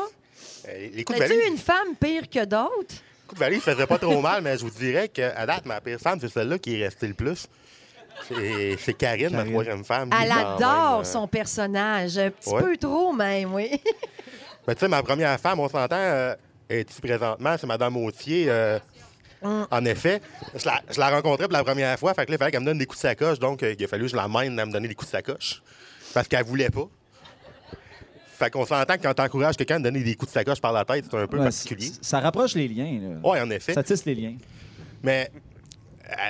Euh, 0.67 0.87
Les 0.93 1.03
coups 1.05 1.17
de 1.19 1.23
As-tu 1.23 1.33
valise, 1.35 1.49
une 1.51 1.57
femme 1.57 1.95
pire 1.99 2.29
que 2.29 2.43
d'autres? 2.43 2.95
les 2.95 3.27
coups 3.27 3.39
de 3.39 3.45
valise 3.45 3.61
faisaient 3.61 3.87
pas 3.87 3.99
trop 3.99 4.19
mal, 4.21 4.41
mais 4.41 4.57
je 4.57 4.63
vous 4.63 4.69
dirais 4.71 5.07
qu'à 5.07 5.45
date, 5.45 5.65
ma 5.65 5.79
pire 5.79 5.99
femme, 5.99 6.17
c'est 6.19 6.29
celle-là 6.29 6.57
qui 6.59 6.79
est 6.79 6.83
restée 6.83 7.07
le 7.07 7.13
plus. 7.13 7.47
C'est 8.27 8.93
Karine, 8.97 9.29
ma 9.35 9.43
troisième 9.45 9.83
femme. 9.83 10.09
Elle 10.21 10.31
adore 10.31 10.57
même, 10.97 11.01
euh, 11.01 11.03
son 11.03 11.27
personnage. 11.27 12.17
Un 12.17 12.29
petit 12.31 12.49
Ouais. 12.49 12.61
peu 12.61 12.77
trop, 12.77 13.13
même, 13.13 13.53
oui. 13.53 13.69
Ben, 14.67 14.75
tu 14.75 14.81
sais, 14.81 14.87
ma 14.87 15.01
première 15.01 15.39
femme, 15.39 15.59
on 15.59 15.67
s'entend, 15.67 15.95
euh, 15.95 16.35
est 16.69 16.87
ici 16.91 17.01
présentement, 17.01 17.55
c'est 17.59 17.65
Madame 17.65 17.97
Autier. 17.97 18.45
euh. 18.49 18.77
En 19.41 19.83
effet, 19.85 20.21
je 20.53 20.65
la, 20.65 20.81
je 20.91 20.99
la 20.99 21.09
rencontrais 21.09 21.45
pour 21.45 21.53
la 21.53 21.63
première 21.63 21.97
fois, 21.97 22.13
fait 22.13 22.25
que 22.25 22.31
là, 22.31 22.35
il 22.35 22.37
fallait 22.37 22.51
qu'elle 22.51 22.59
me 22.59 22.65
donne 22.65 22.77
des 22.77 22.85
coups 22.85 22.99
de 22.99 23.07
sacoche, 23.07 23.39
donc 23.39 23.63
euh, 23.63 23.73
il 23.77 23.83
a 23.83 23.87
fallu 23.87 24.03
que 24.03 24.11
je 24.11 24.15
la 24.15 24.27
mène 24.27 24.59
à 24.59 24.65
me 24.65 24.71
donner 24.71 24.87
des 24.89 24.93
coups 24.95 25.09
de 25.09 25.15
sacoche, 25.15 25.63
parce 26.13 26.27
qu'elle 26.27 26.43
voulait 26.45 26.69
pas. 26.69 26.87
Fait 28.37 28.51
qu'on 28.51 28.65
s'entend 28.65 28.95
que 28.97 29.01
quand 29.01 29.13
t'encourages 29.13 29.55
quelqu'un 29.57 29.75
à 29.75 29.79
me 29.79 29.83
donner 29.85 30.01
des 30.01 30.15
coups 30.15 30.31
de 30.31 30.33
sacoche 30.33 30.61
par 30.61 30.71
la 30.73 30.85
tête, 30.85 31.05
c'est 31.09 31.17
un 31.17 31.25
peu 31.27 31.37
Ouais, 31.37 31.43
particulier. 31.45 31.91
Ça 32.01 32.19
rapproche 32.19 32.53
les 32.55 32.67
liens. 32.67 32.99
là. 33.01 33.17
Oui, 33.23 33.39
en 33.39 33.49
effet. 33.49 33.73
Ça 33.73 33.81
tisse 33.83 34.05
les 34.05 34.15
liens. 34.15 34.35
Mais 35.01 35.31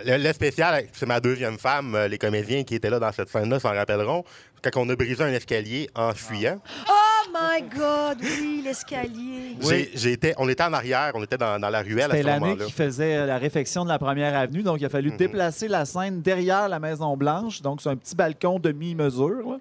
le, 0.05 0.17
le 0.17 0.33
spécial, 0.33 0.85
c'est 0.93 1.05
ma 1.05 1.19
deuxième 1.19 1.57
femme. 1.57 1.95
euh, 1.95 2.07
Les 2.07 2.17
comédiens 2.17 2.63
qui 2.63 2.75
étaient 2.75 2.89
là 2.89 2.99
dans 2.99 3.11
cette 3.11 3.29
scène-là 3.29 3.59
s'en 3.59 3.73
rappelleront. 3.73 4.23
Quand 4.61 4.71
on 4.81 4.89
a 4.89 4.95
brisé 4.95 5.23
un 5.23 5.31
escalier 5.31 5.89
en 5.95 6.13
fuyant, 6.13 6.59
Oh 6.89 7.29
my 7.33 7.61
God, 7.69 8.17
oui, 8.21 8.61
l'escalier. 8.65 9.55
j'ai- 9.61 9.91
j'ai 9.95 10.11
été- 10.13 10.33
on 10.37 10.49
était 10.49 10.63
en 10.63 10.73
arrière, 10.73 11.11
on 11.15 11.23
était 11.23 11.37
dans, 11.37 11.57
dans 11.59 11.69
la 11.69 11.81
ruelle 11.81 12.01
à 12.01 12.15
C'était 12.15 12.21
ce 12.23 12.27
l'année 12.27 12.39
moment-là. 12.39 12.65
qui 12.65 12.71
faisait 12.73 13.25
la 13.25 13.37
réfection 13.37 13.83
de 13.85 13.89
la 13.89 13.99
première 13.99 14.35
avenue, 14.35 14.61
donc 14.63 14.81
il 14.81 14.85
a 14.85 14.89
fallu 14.89 15.11
Mhm. 15.11 15.17
déplacer 15.17 15.67
la 15.69 15.85
scène 15.85 16.21
derrière 16.21 16.67
la 16.67 16.79
Maison 16.79 17.15
Blanche, 17.15 17.61
donc 17.61 17.81
c'est 17.81 17.89
un 17.89 17.95
petit 17.95 18.15
balcon 18.15 18.59
demi-mesure. 18.59 19.49
là. 19.51 19.57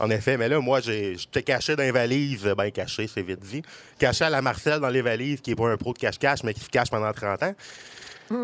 En 0.00 0.08
effet, 0.10 0.36
mais 0.36 0.48
là, 0.48 0.60
moi, 0.60 0.80
j'ai- 0.80 1.16
j'étais 1.18 1.42
caché 1.42 1.74
dans 1.74 1.82
les 1.82 1.90
valises, 1.90 2.46
euh, 2.46 2.54
ben 2.54 2.70
caché, 2.70 3.08
c'est 3.12 3.20
vite 3.20 3.40
dit. 3.40 3.62
Caché 3.98 4.24
à 4.24 4.30
la 4.30 4.40
Marcel 4.40 4.78
dans 4.78 4.88
les 4.88 5.02
valises, 5.02 5.40
qui 5.40 5.50
est 5.50 5.56
pas 5.56 5.68
un 5.68 5.76
pro 5.76 5.92
de 5.92 5.98
cache-cache, 5.98 6.44
mais 6.44 6.54
qui 6.54 6.60
se 6.60 6.68
cache 6.70 6.88
pendant 6.88 7.12
30 7.12 7.42
ans. 7.42 7.54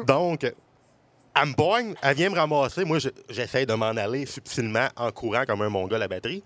Donc, 0.06 0.52
elle 1.34 1.48
me 1.48 1.54
poigne, 1.54 1.94
elle 2.02 2.16
vient 2.16 2.30
me 2.30 2.36
ramasser. 2.36 2.84
Moi, 2.84 2.98
je- 2.98 3.08
j'essaie 3.28 3.66
de 3.66 3.74
m'en 3.74 3.86
aller 3.86 4.26
subtilement 4.26 4.88
en 4.96 5.10
courant 5.10 5.44
comme 5.46 5.62
un 5.62 5.68
mongol 5.68 6.02
à 6.02 6.08
batterie. 6.08 6.42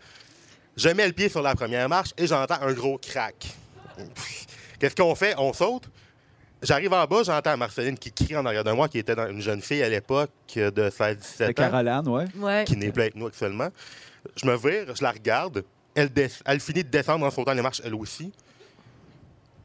Je 0.76 0.88
mets 0.90 1.06
le 1.06 1.12
pied 1.12 1.28
sur 1.28 1.42
la 1.42 1.54
première 1.54 1.88
marche 1.88 2.10
et 2.16 2.26
j'entends 2.26 2.60
un 2.62 2.72
gros 2.72 2.98
crack. 2.98 3.48
Qu'est-ce 4.78 4.94
qu'on 4.94 5.14
fait? 5.14 5.34
On 5.38 5.52
saute. 5.52 5.88
J'arrive 6.62 6.92
en 6.92 7.04
bas, 7.04 7.22
j'entends 7.24 7.56
Marceline 7.56 7.96
qui 7.98 8.10
crie 8.12 8.36
en 8.36 8.44
arrière 8.46 8.64
de 8.64 8.72
moi, 8.72 8.88
qui 8.88 8.98
était 8.98 9.14
dans- 9.14 9.28
une 9.28 9.40
jeune 9.40 9.60
fille 9.62 9.82
à 9.82 9.88
l'époque 9.88 10.30
de 10.56 10.90
16-17 10.90 11.46
C'était 11.48 11.62
ans 11.62 11.70
Caroline, 11.70 12.08
ouais. 12.08 12.24
Ouais. 12.36 12.64
qui 12.64 12.76
n'est 12.76 12.90
plus 12.90 13.02
avec 13.02 13.14
nous 13.14 13.26
actuellement. 13.26 13.68
Je 14.36 14.46
me 14.46 14.56
vire, 14.56 14.94
je 14.96 15.02
la 15.02 15.12
regarde. 15.12 15.64
Elle, 15.94 16.10
elle 16.44 16.60
finit 16.60 16.82
de 16.84 16.88
descendre 16.88 17.24
en 17.26 17.30
sautant 17.30 17.52
les 17.54 17.62
marches, 17.62 17.80
elle 17.84 17.94
aussi. 17.94 18.32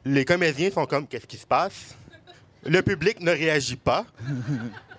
Les 0.04 0.24
comédiens 0.24 0.70
sont 0.70 0.86
comme 0.86 1.06
Qu'est-ce 1.06 1.26
qui 1.26 1.36
se 1.36 1.46
passe? 1.46 1.94
Le 2.64 2.80
public 2.82 3.20
ne 3.20 3.30
réagit 3.32 3.76
pas. 3.76 4.04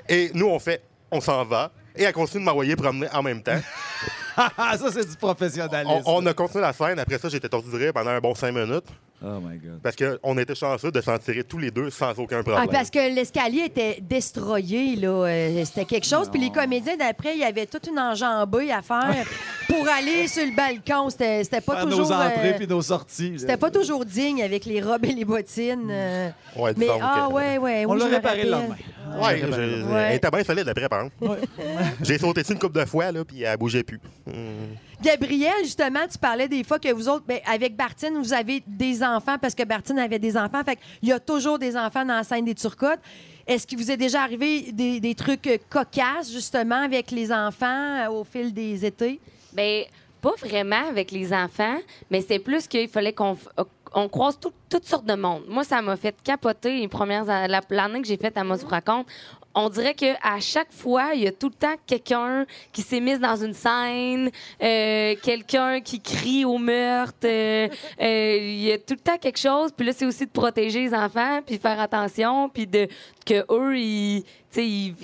Et 0.10 0.32
nous, 0.34 0.48
on 0.48 0.60
fait 0.60 0.82
On 1.12 1.22
s'en 1.22 1.44
va. 1.46 1.72
Et 1.96 2.04
elle 2.04 2.14
continue 2.14 2.44
de 2.44 2.46
m'envoyer 2.46 2.76
promener 2.76 3.08
en 3.14 3.24
même 3.24 3.42
temps. 3.42 3.60
Ça, 4.36 4.92
c'est 4.92 5.10
du 5.10 5.16
professionnalisme. 5.16 6.04
On, 6.06 6.18
on 6.24 6.26
a 6.26 6.34
continué 6.34 6.62
la 6.62 6.74
scène. 6.74 7.00
Après 7.00 7.18
ça, 7.18 7.30
j'étais 7.30 7.48
rire 7.78 7.94
pendant 7.94 8.10
un 8.12 8.20
bon 8.20 8.36
cinq 8.36 8.52
minutes. 8.52 8.84
Oh 9.28 9.40
my 9.42 9.58
God. 9.58 9.80
Parce 9.82 9.96
qu'on 9.96 10.38
était 10.38 10.54
chanceux 10.54 10.92
de 10.92 11.02
s'en 11.02 11.18
tirer 11.18 11.44
tous 11.44 11.58
les 11.58 11.72
deux 11.72 11.90
sans 11.90 12.12
aucun 12.20 12.42
Ah, 12.42 12.44
problème. 12.44 12.68
parce 12.70 12.92
que 12.92 13.00
l'escalier 13.14 13.64
était 13.66 13.98
destroyé, 14.02 14.96
là. 14.98 15.08
Euh, 15.26 15.66
C'était 15.66 15.86
quelque 15.86 16.06
chose. 16.06 16.30
Puis 16.30 16.40
les 16.42 16.52
comédiens 16.52 16.96
d'après, 16.96 17.34
il 17.34 17.40
y 17.40 17.44
avait 17.44 17.66
toute 17.66 17.88
une 17.88 17.98
enjambée 17.98 18.72
à 18.72 18.84
faire 18.84 19.26
pour 19.68 19.88
aller 19.90 20.28
sur 20.28 20.46
le 20.46 20.56
balcon. 20.56 21.10
C'était 21.10 21.44
pas 21.62 21.76
Faire 21.78 21.84
toujours. 21.86 22.02
nos 22.10 22.12
entrées 22.12 22.52
euh, 22.54 22.58
puis 22.58 22.68
nos 22.68 22.82
sorties. 22.84 23.34
C'était 23.40 23.58
pas 23.58 23.72
toujours 23.72 24.06
digne 24.06 24.44
avec 24.44 24.66
les 24.66 24.80
robes 24.82 25.06
et 25.06 25.14
les 25.14 25.26
bottines. 25.26 25.88
euh. 25.90 26.30
Ouais, 26.56 26.74
Mais 26.78 26.88
ah 27.02 27.26
que- 27.28 27.34
ouais, 27.34 27.58
ouais. 27.58 27.86
On 27.88 27.94
oui, 27.94 28.00
l'a 28.00 28.06
réparé 28.08 28.44
le 28.44 28.52
lendemain. 28.52 28.76
Ouais, 29.22 29.34
réparé. 29.42 29.52
je- 29.80 29.84
Ouais. 29.86 30.02
elle 30.10 30.16
était 30.18 30.30
bien 30.32 30.44
solide 30.44 30.68
après, 30.70 30.88
par 30.88 31.06
exemple. 31.06 31.16
Ouais. 31.34 31.40
J'ai 32.04 32.18
sauté 32.20 32.42
dessus 32.42 32.54
une 32.54 32.60
couple 32.60 32.80
de 32.80 32.86
fois, 32.86 33.12
là, 33.12 33.24
puis 33.26 33.42
elle 33.42 33.58
bougeait 33.58 33.84
plus. 33.84 34.00
Hmm. 34.28 34.76
Gabriel, 35.06 35.54
justement, 35.62 36.08
tu 36.12 36.18
parlais 36.18 36.48
des 36.48 36.64
fois 36.64 36.80
que 36.80 36.92
vous 36.92 37.08
autres, 37.08 37.26
ben, 37.28 37.40
avec 37.46 37.76
Bartine, 37.76 38.18
vous 38.18 38.34
avez 38.34 38.64
des 38.66 39.04
enfants 39.04 39.38
parce 39.40 39.54
que 39.54 39.62
Bartine 39.62 40.00
avait 40.00 40.18
des 40.18 40.36
enfants. 40.36 40.64
Fait 40.64 40.78
qu'il 40.78 41.10
y 41.10 41.12
a 41.12 41.20
toujours 41.20 41.60
des 41.60 41.78
enfants 41.78 42.04
dans 42.04 42.16
la 42.16 42.24
scène 42.24 42.44
des 42.44 42.56
Turcottes. 42.56 43.00
Est-ce 43.46 43.68
qu'il 43.68 43.78
vous 43.78 43.92
est 43.92 43.98
déjà 43.98 44.24
arrivé 44.24 44.72
des, 44.72 45.14
trucs 45.14 45.62
cocasses, 45.70 46.32
justement, 46.32 46.82
avec 46.82 47.12
les 47.12 47.32
enfants 47.32 47.68
euh, 48.00 48.10
au 48.10 48.24
fil 48.24 48.52
des 48.52 48.84
étés? 48.84 49.20
Ben, 49.54 49.84
pas 50.22 50.34
vraiment 50.40 50.88
avec 50.90 51.12
les 51.12 51.32
enfants, 51.32 51.78
mais 52.10 52.22
c'est 52.22 52.40
plus 52.40 52.66
qu'il 52.66 52.90
fallait 52.90 53.14
qu'on 53.14 53.38
on 53.96 54.10
croise 54.10 54.38
tout- 54.40 54.52
toutes 54.70 54.86
sortes 54.86 55.06
de 55.06 55.16
monde. 55.16 55.44
Moi, 55.48 55.64
ça 55.64 55.82
m'a 55.82 55.96
fait 55.96 56.16
capoter 56.24 56.78
les 56.80 56.88
premières 56.88 57.24
la- 57.26 57.62
l'année 57.70 58.02
que 58.02 58.08
j'ai 58.08 58.18
faite 58.18 58.38
à 58.38 58.44
Moi, 58.44 58.58
vous 58.58 58.68
raconte. 58.68 59.08
On 59.58 59.70
dirait 59.70 59.94
que 59.94 60.14
à 60.22 60.42
chaque 60.42 60.72
fois, 60.74 61.14
il 61.14 61.22
y 61.24 61.28
a 61.28 61.32
tout 61.32 61.48
le 61.48 61.54
temps 61.56 61.76
quelqu'un 61.88 62.46
qui 62.74 62.82
s'est 62.82 63.00
mis 63.00 63.18
dans 63.18 63.38
une 63.38 63.54
scène, 63.54 64.30
euh, 64.62 65.16
quelqu'un 65.24 65.80
qui 65.80 66.02
crie 66.02 66.44
au 66.44 66.58
meurtre. 66.58 67.20
euh, 67.24 67.70
euh, 68.02 68.38
Il 68.38 68.60
y 68.64 68.72
a 68.74 68.78
tout 68.78 68.96
le 68.96 69.00
temps 69.00 69.18
quelque 69.18 69.40
chose. 69.40 69.72
Puis 69.72 69.86
là, 69.88 69.94
c'est 69.96 70.06
aussi 70.06 70.26
de 70.26 70.32
protéger 70.32 70.82
les 70.82 70.94
enfants, 70.94 71.40
puis 71.46 71.58
faire 71.58 71.80
attention, 71.80 72.50
puis 72.50 72.68
de 72.68 72.90
que 73.26 73.46
eux, 73.50 73.78
ils, 73.80 74.24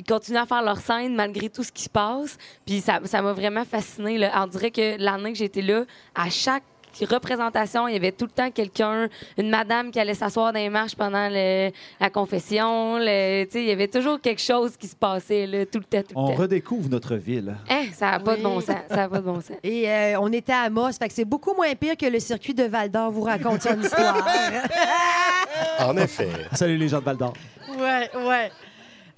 continuent 0.08 0.38
à 0.38 0.45
faire 0.45 0.62
leur 0.63 0.77
scène 0.80 1.15
malgré 1.15 1.49
tout 1.49 1.63
ce 1.63 1.71
qui 1.71 1.84
se 1.84 1.89
passe. 1.89 2.38
Puis 2.65 2.82
ça 2.82 2.99
m'a 3.21 3.32
vraiment 3.34 3.63
fasciné. 3.63 4.30
On 4.36 4.47
dirait 4.47 4.71
que 4.71 4.97
l'année 4.97 5.32
que 5.32 5.38
j'étais 5.38 5.62
là, 5.62 5.84
à 6.13 6.30
chaque 6.30 6.63
représentation, 7.10 7.88
il 7.88 7.93
y 7.93 7.97
avait 7.97 8.12
tout 8.12 8.25
le 8.25 8.32
temps 8.32 8.51
quelqu'un, 8.51 9.08
une 9.38 9.49
madame 9.49 9.91
qui 9.91 9.99
allait 9.99 10.13
s'asseoir 10.13 10.54
dans 10.54 10.60
les 10.60 10.69
marches 10.69 10.95
pendant 10.95 11.27
le- 11.30 11.71
la 11.99 12.10
confession. 12.10 12.97
le- 12.97 13.45
tu 13.45 13.51
sais, 13.54 13.62
il 13.63 13.67
y 13.67 13.71
avait 13.71 13.88
toujours 13.88 14.19
quelque 14.21 14.41
chose 14.41 14.75
qui 14.77 14.88
se 14.88 14.95
passait 14.95 15.45
là, 15.47 15.65
tout 15.65 15.80
le 15.80 15.86
temps. 15.86 16.01
Tout 16.01 16.13
le 16.15 16.19
On 16.19 16.27
temps. 16.30 16.36
redécouvre 16.36 16.89
notre 16.89 17.15
ville. 17.15 17.56
Hein, 17.69 17.86
ça 17.93 18.12
n'a 18.12 18.19
pas 18.19 18.34
de 18.34 18.38
Oui. 18.38 18.43
bon 18.43 18.60
sens. 18.62 18.75
Ça 18.89 19.08
pas 19.10 19.17
de 19.19 19.23
bon 19.25 19.41
sens. 19.41 19.58
Et 19.63 19.89
euh, 19.89 20.19
on 20.19 20.32
était 20.32 20.54
à 20.54 20.62
Amos, 20.62 20.91
fait 20.93 21.08
que 21.08 21.13
c'est 21.13 21.25
beaucoup 21.25 21.54
moins 21.54 21.73
pire 21.75 21.97
que 21.97 22.06
le 22.06 22.19
circuit 22.19 22.54
de 22.54 22.63
Val 22.63 22.89
d'Or 22.89 23.12
vous 23.12 23.21
raconte 23.23 23.62
son 23.63 23.80
histoire. 23.82 24.27
En 25.80 25.97
effet. 25.97 26.30
Salut 26.54 26.77
les 26.77 26.88
gens 26.88 26.99
de 26.99 27.06
Val 27.06 27.17
d'Or. 27.17 27.34
Ouais, 27.77 28.10
ouais. 28.15 28.51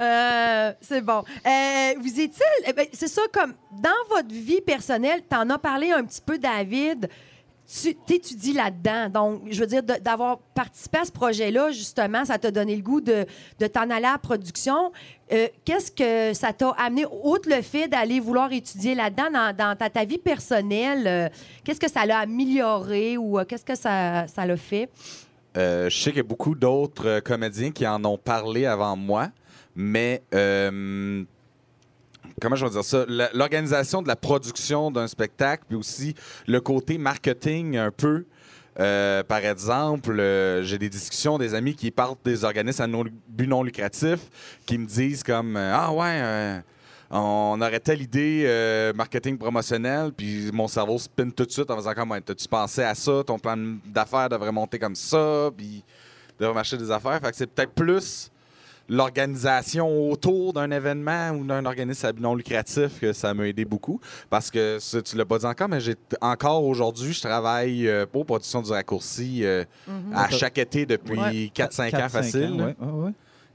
Euh, 0.01 0.71
c'est 0.81 1.01
bon. 1.01 1.23
Euh, 1.45 1.93
vous 1.99 2.19
est-il. 2.19 2.65
eh 2.67 2.73
ben, 2.73 2.87
c'est 2.91 3.07
ça, 3.07 3.21
comme 3.31 3.53
dans 3.71 3.89
votre 4.15 4.29
vie 4.29 4.61
personnelle, 4.61 5.21
tu 5.29 5.35
en 5.35 5.49
as 5.49 5.57
parlé 5.57 5.91
un 5.91 6.03
petit 6.03 6.21
peu, 6.21 6.37
David. 6.37 7.09
Tu 7.65 7.95
t'étudies 7.95 8.53
là-dedans. 8.53 9.09
Donc, 9.09 9.41
je 9.49 9.59
veux 9.59 9.67
dire, 9.67 9.83
d'avoir 9.83 10.39
participé 10.53 10.97
à 10.99 11.05
ce 11.05 11.11
projet-là, 11.11 11.71
justement, 11.71 12.25
ça 12.25 12.37
t'a 12.37 12.51
donné 12.51 12.75
le 12.75 12.81
goût 12.81 12.99
de, 12.99 13.25
t'en 13.71 13.89
aller 13.89 14.05
à 14.05 14.13
la 14.13 14.17
production. 14.17 14.91
Euh, 15.31 15.47
Qu'est-ce 15.63 15.91
que 15.91 16.37
ça 16.37 16.51
t'a 16.51 16.69
amené, 16.71 17.05
outre 17.23 17.49
le 17.49 17.61
fait 17.61 17.87
d'aller 17.87 18.19
vouloir 18.19 18.51
étudier 18.51 18.95
là-dedans, 18.95 19.53
dans, 19.57 19.75
ta, 19.77 20.05
vie 20.05 20.17
personnelle, 20.17 21.07
euh, 21.07 21.29
qu'est-ce 21.63 21.79
que 21.79 21.89
ça 21.89 22.05
l'a 22.05 22.19
amélioré 22.19 23.17
ou 23.17 23.39
euh, 23.39 23.45
qu'est-ce 23.45 23.65
que 23.65 23.75
ça 23.75 24.25
l'a 24.45 24.57
fait? 24.57 24.89
Je 25.55 25.89
sais 25.89 26.09
qu'il 26.09 26.17
y 26.17 26.19
a 26.19 26.23
beaucoup 26.23 26.55
d'autres 26.55 27.21
comédiens 27.21 27.71
qui 27.71 27.87
en 27.87 28.03
ont 28.03 28.17
parlé 28.17 28.65
avant 28.65 28.97
moi, 28.97 29.29
mais 29.75 30.23
comment 32.41 32.55
je 32.55 32.65
vais 32.65 32.71
dire 32.71 32.83
ça? 32.83 33.05
L'organisation 33.33 34.01
de 34.01 34.07
la 34.07 34.15
production 34.15 34.91
d'un 34.91 35.07
spectacle, 35.07 35.63
puis 35.67 35.77
aussi 35.77 36.13
le 36.47 36.59
côté 36.61 36.97
marketing 36.97 37.77
un 37.77 37.91
peu. 37.91 38.25
Euh, 38.79 39.21
par 39.23 39.37
exemple, 39.45 40.19
euh, 40.19 40.63
j'ai 40.63 40.79
des 40.79 40.89
discussions 40.89 41.37
des 41.37 41.53
amis 41.53 41.75
qui 41.75 41.91
partent 41.91 42.25
des 42.25 42.43
organismes 42.43 42.81
à 42.81 42.87
non- 42.87 43.05
but 43.27 43.45
non 43.47 43.61
lucratif 43.61 44.19
qui 44.65 44.79
me 44.79 44.87
disent 44.87 45.21
comme 45.21 45.55
euh, 45.55 45.75
Ah 45.75 45.93
ouais, 45.93 46.61
on 47.11 47.61
aurait 47.61 47.79
telle 47.79 48.01
idée 48.01 48.91
marketing 48.95 49.37
promotionnel, 49.37 50.11
puis 50.11 50.49
mon 50.51 50.67
cerveau 50.67 50.97
spin 50.97 51.29
tout 51.29 51.45
de 51.45 51.51
suite 51.51 51.69
en 51.69 51.75
faisant 51.75 51.93
comme 51.93 52.19
T'as-tu 52.25 52.47
pensé 52.47 52.81
à 52.81 52.95
ça? 52.95 53.23
Ton 53.23 53.37
plan 53.37 53.55
d'affaires 53.85 54.29
devrait 54.29 54.51
monter 54.51 54.79
comme 54.79 54.95
ça, 54.95 55.51
puis 55.55 55.83
devrait 56.39 56.55
marcher 56.55 56.77
des 56.77 56.89
affaires. 56.89 57.19
Fait 57.21 57.29
que 57.29 57.37
c'est 57.37 57.45
peut-être 57.47 57.73
plus 57.73 58.31
l'organisation 58.89 60.09
autour 60.11 60.53
d'un 60.53 60.71
événement 60.71 61.31
ou 61.31 61.43
d'un 61.45 61.65
organisme 61.65 62.11
non 62.19 62.35
lucratif 62.35 62.99
que 62.99 63.13
ça 63.13 63.33
m'a 63.33 63.47
aidé 63.47 63.65
beaucoup. 63.65 63.99
Parce 64.29 64.49
que 64.51 64.77
ça, 64.79 65.01
tu 65.01 65.15
l'as 65.17 65.25
pas 65.25 65.39
dit 65.39 65.45
encore, 65.45 65.69
mais 65.69 65.79
j'ai 65.79 65.95
encore 66.21 66.63
aujourd'hui, 66.65 67.13
je 67.13 67.21
travaille 67.21 67.87
euh, 67.87 68.05
pour 68.05 68.25
Production 68.25 68.61
du 68.61 68.71
Raccourci 68.71 69.43
euh, 69.43 69.63
à 70.13 70.29
chaque 70.29 70.57
été 70.57 70.85
depuis 70.85 71.13
Ouais. 71.19 71.51
4-5 71.55 71.95
ans 71.95 72.07
4-5 72.07 72.09
facile. 72.09 72.57
là, 72.57 72.65
ouais, 72.65 72.75
ouais, 72.79 72.91
ouais. 73.05 73.11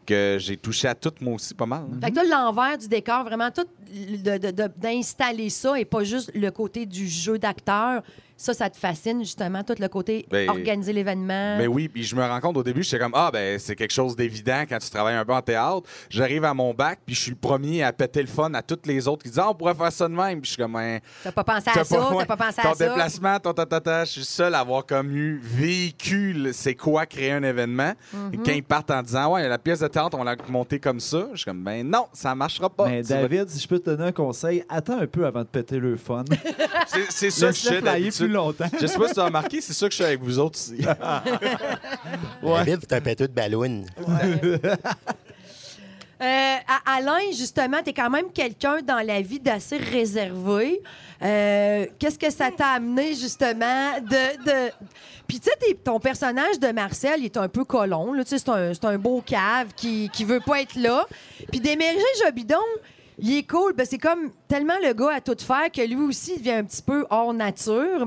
Que 0.07 0.39
j'ai 0.41 0.57
touché 0.57 0.89
à 0.89 0.95
tout, 0.95 1.13
moi 1.21 1.35
aussi, 1.35 1.53
pas 1.53 1.67
mal. 1.67 1.83
Fait 2.03 2.11
que 2.11 2.17
là, 2.17 2.23
l'envers 2.25 2.79
du 2.79 2.89
décor, 2.89 3.25
vraiment, 3.25 3.51
tout 3.51 3.67
de- 3.93 4.39
de- 4.39 4.51
de- 4.53 4.71
d'installer 4.77 5.51
ça 5.51 5.79
et 5.79 5.85
pas 5.85 6.03
juste 6.05 6.31
le 6.35 6.51
côté 6.51 6.87
du 6.87 7.07
jeu 7.07 7.39
d'acteur. 7.39 8.03
Ça, 8.39 8.55
ça 8.55 8.71
te 8.71 8.77
fascine, 8.77 9.19
justement, 9.21 9.63
tout 9.65 9.75
le 9.79 9.89
côté 9.89 10.27
Ben, 10.31 10.49
organiser 10.49 10.93
l'événement? 10.93 11.59
Mais 11.59 11.67
oui, 11.67 11.89
puis 11.89 12.05
je 12.05 12.15
me 12.15 12.23
rends 12.23 12.41
compte 12.41 12.57
au 12.57 12.63
début, 12.63 12.83
j'étais 12.83 13.01
comme 13.01 13.13
ah 13.15 13.31
ben 13.33 13.59
c'est 13.59 13.75
quelque 13.75 13.93
chose 13.93 14.15
d'évident 14.15 14.63
quand 14.69 14.79
tu 14.79 14.89
travailles 14.91 15.17
un 15.17 15.25
peu 15.25 15.35
en 15.35 15.43
théâtre. 15.43 15.83
J'arrive 16.09 16.45
à 16.45 16.55
mon 16.55 16.73
bac, 16.73 17.01
puis 17.05 17.17
je 17.17 17.21
suis 17.21 17.31
le 17.33 17.37
premier 17.37 17.83
à 17.83 17.93
péter 17.93 18.21
le 18.21 18.29
fun 18.29 18.55
à 18.55 18.63
toutes 18.63 18.87
les 18.87 19.09
autres 19.09 19.25
qui 19.25 19.31
disent 19.31 19.41
ah, 19.41 19.51
on 19.51 19.55
pourrait 19.55 19.75
faire 19.75 19.91
ça 19.93 20.09
de 20.09 20.15
même. 20.15 20.41
Puis 20.41 20.51
je 20.51 20.55
suis 20.55 20.63
comme 20.63 20.77
Hein, 20.79 20.99
T'as 21.25 21.33
pas 21.33 21.43
pensé 21.43 21.71
à 21.71 21.85
ça, 21.85 21.97
t'as 22.19 22.25
pas 22.25 22.37
pensé 22.37 22.63
ton 22.63 22.71
à 22.71 22.75
ça? 22.75 22.89
déplacement, 22.89 23.41
ton 23.41 23.53
tatata, 23.53 24.05
je 24.05 24.13
suis 24.13 24.25
seul 24.25 24.55
à 24.55 24.61
avoir 24.61 24.87
comme 24.87 25.11
eu 25.11 25.41
véhicule 25.43 26.51
c'est 26.53 26.77
quoi 26.77 27.07
créer 27.07 27.33
un 27.33 27.43
événement. 27.43 27.93
Mm-hmm. 28.15 28.35
Et 28.35 28.37
quand 28.39 28.53
ils 28.53 28.63
partent 28.63 28.91
en 28.93 29.03
disant 29.03 29.33
ouais 29.33 29.49
la 29.49 29.59
pièce 29.59 29.81
de 29.81 29.89
théâtre 29.89 30.17
on 30.19 30.23
l'a 30.25 30.37
montée 30.49 30.79
comme 30.79 31.01
ça, 31.01 31.27
je 31.33 31.39
suis 31.39 31.45
comme 31.45 31.65
ben 31.65 31.89
non 31.89 32.07
ça 32.13 32.35
marchera 32.35 32.71
pas. 32.71 32.89
Mais 32.89 33.03
David, 33.03 33.49
si 33.49 33.61
je 33.61 33.67
peux 33.67 33.81
te 33.81 33.91
donner 33.91 34.05
un 34.05 34.13
conseil, 34.13 34.63
attends 34.69 35.01
un 35.01 35.07
peu 35.07 35.27
avant 35.27 35.41
de 35.41 35.49
péter 35.49 35.79
le 35.79 35.97
fun. 35.97 36.25
c'est 36.87 37.11
c'est 37.11 37.31
ça 37.31 37.49
que 37.49 37.55
je 37.55 38.28
Plus 38.29 38.35
longtemps. 38.35 38.67
Je 38.79 38.87
sais 38.87 38.99
pas 38.99 39.09
si 39.09 39.15
tu 39.15 39.21
as 39.21 39.25
remarqué, 39.25 39.61
c'est 39.63 39.73
ça 39.73 39.87
que 39.87 39.93
je 39.93 39.97
suis 39.97 40.05
avec 40.05 40.21
vous 40.21 40.39
autres 40.39 40.59
ici. 40.59 40.77
David, 42.43 42.79
c'est 42.83 42.93
un 42.93 43.01
péteux 43.01 43.27
de 43.29 43.33
ballon. 43.33 43.85
Euh, 46.21 46.25
à- 46.67 46.97
Alain, 46.97 47.31
justement, 47.33 47.79
tu 47.83 47.91
es 47.91 47.93
quand 47.93 48.11
même 48.11 48.33
quelqu'un 48.33 48.79
dans 48.83 48.99
la 49.07 49.21
vie 49.23 49.39
d'assez 49.39 49.77
réservé. 49.77 50.83
Euh, 51.23 51.87
Qu'est-ce 51.99 52.19
que 52.19 52.31
ça 52.31 52.51
t'a 52.51 52.71
amené, 52.71 53.15
justement, 53.15 54.01
de. 54.01 54.45
de... 54.45 54.73
Puis, 55.29 55.39
tu 55.41 55.49
sais, 55.49 55.75
ton 55.85 56.01
personnage 56.01 56.59
de 56.59 56.69
Marcel, 56.73 57.21
il 57.21 57.27
est 57.27 57.37
un 57.37 57.49
peu 57.49 57.65
colon. 57.65 58.13
là. 58.13 58.25
Tu 58.25 58.31
sais, 58.31 58.39
C'est 58.39 58.49
un, 58.51 58.75
c'est 58.75 58.85
un 58.87 58.99
beau 58.99 59.23
cave 59.25 59.69
qui, 59.77 60.11
qui 60.13 60.25
veut 60.25 60.41
pas 60.41 60.61
être 60.61 60.75
là. 60.75 61.07
Puis, 61.53 61.61
d'émerger 61.61 62.01
Jobidon, 62.25 62.57
il 63.19 63.39
est 63.39 63.49
cool. 63.49 63.73
Ben, 63.75 63.85
c'est 63.89 63.99
comme 63.99 64.31
tellement 64.49 64.79
le 64.83 64.93
gars 64.93 65.15
à 65.17 65.21
tout 65.21 65.37
faire 65.39 65.71
que 65.73 65.83
lui 65.83 65.97
aussi, 65.97 66.35
il 66.37 66.39
devient 66.39 66.53
un 66.53 66.65
petit 66.65 66.83
peu 66.83 67.07
hors 67.11 67.33
nature. 67.35 68.07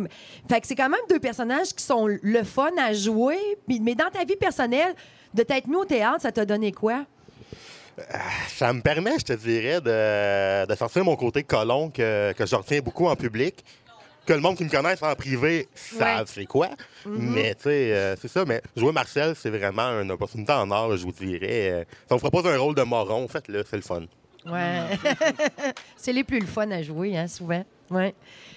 Fait 0.50 0.62
que 0.62 0.68
c'est 0.68 0.76
quand 0.76 0.90
même 0.90 1.00
deux 1.10 1.20
personnages 1.20 1.74
qui 1.74 1.84
sont 1.84 2.08
le 2.08 2.44
fun 2.44 2.70
à 2.80 2.94
jouer. 2.94 3.38
Mais 3.68 3.96
dans 3.96 4.10
ta 4.10 4.24
vie 4.24 4.36
personnelle, 4.38 4.94
de 5.34 5.44
t'être 5.44 5.68
mis 5.68 5.76
au 5.76 5.86
théâtre, 5.86 6.22
ça 6.22 6.32
t'a 6.32 6.46
donné 6.46 6.72
quoi? 6.72 7.06
Ça 8.48 8.72
me 8.74 8.82
permet, 8.82 9.20
je 9.20 9.26
te 9.26 9.34
dirais, 9.34 9.80
de, 9.82 10.66
de 10.66 10.76
sortir 10.76 11.04
mon 11.04 11.16
côté 11.16 11.44
colon 11.44 11.90
que, 11.90 12.34
que 12.34 12.46
je 12.46 12.56
retiens 12.56 12.80
beaucoup 12.80 13.08
en 13.08 13.16
public. 13.16 13.64
Que 14.26 14.34
le 14.34 14.40
monde 14.40 14.56
qui 14.56 14.64
me 14.64 14.70
connaisse 14.70 15.02
en 15.02 15.14
privé 15.16 15.68
savent 15.74 16.20
Ouais. 16.20 16.24
c'est 16.28 16.46
quoi. 16.46 16.70
Mais, 17.08 17.56
tu 17.56 17.64
sais, 17.64 17.92
euh, 17.94 18.16
c'est 18.22 18.28
ça. 18.28 18.46
Mais 18.46 18.62
jouer 18.78 18.92
Marcel, 18.92 19.36
c'est 19.36 19.50
vraiment 19.50 20.00
une 20.02 20.12
opportunité 20.12 20.54
en 20.54 20.70
or, 20.70 20.96
je 20.96 21.04
vous 21.04 21.12
dirais. 21.12 21.72
Euh, 21.72 21.84
Si 22.08 22.14
on 22.14 22.18
vous 22.18 22.30
propose 22.30 22.46
un 22.52 22.58
rôle 22.60 22.76
de 22.76 22.84
moron, 22.84 23.28
faites-le, 23.28 23.64
c'est 23.68 23.78
le 23.78 23.82
fun. 23.82 24.04
Ouais. 24.46 24.98
c'est 25.96 26.14
les 26.14 26.24
plus 26.24 26.40
le 26.40 26.46
fun 26.48 26.70
à 26.72 26.82
jouer, 26.82 27.18
hein, 27.18 27.28
souvent. 27.28 27.64
Ouais. 27.90 28.16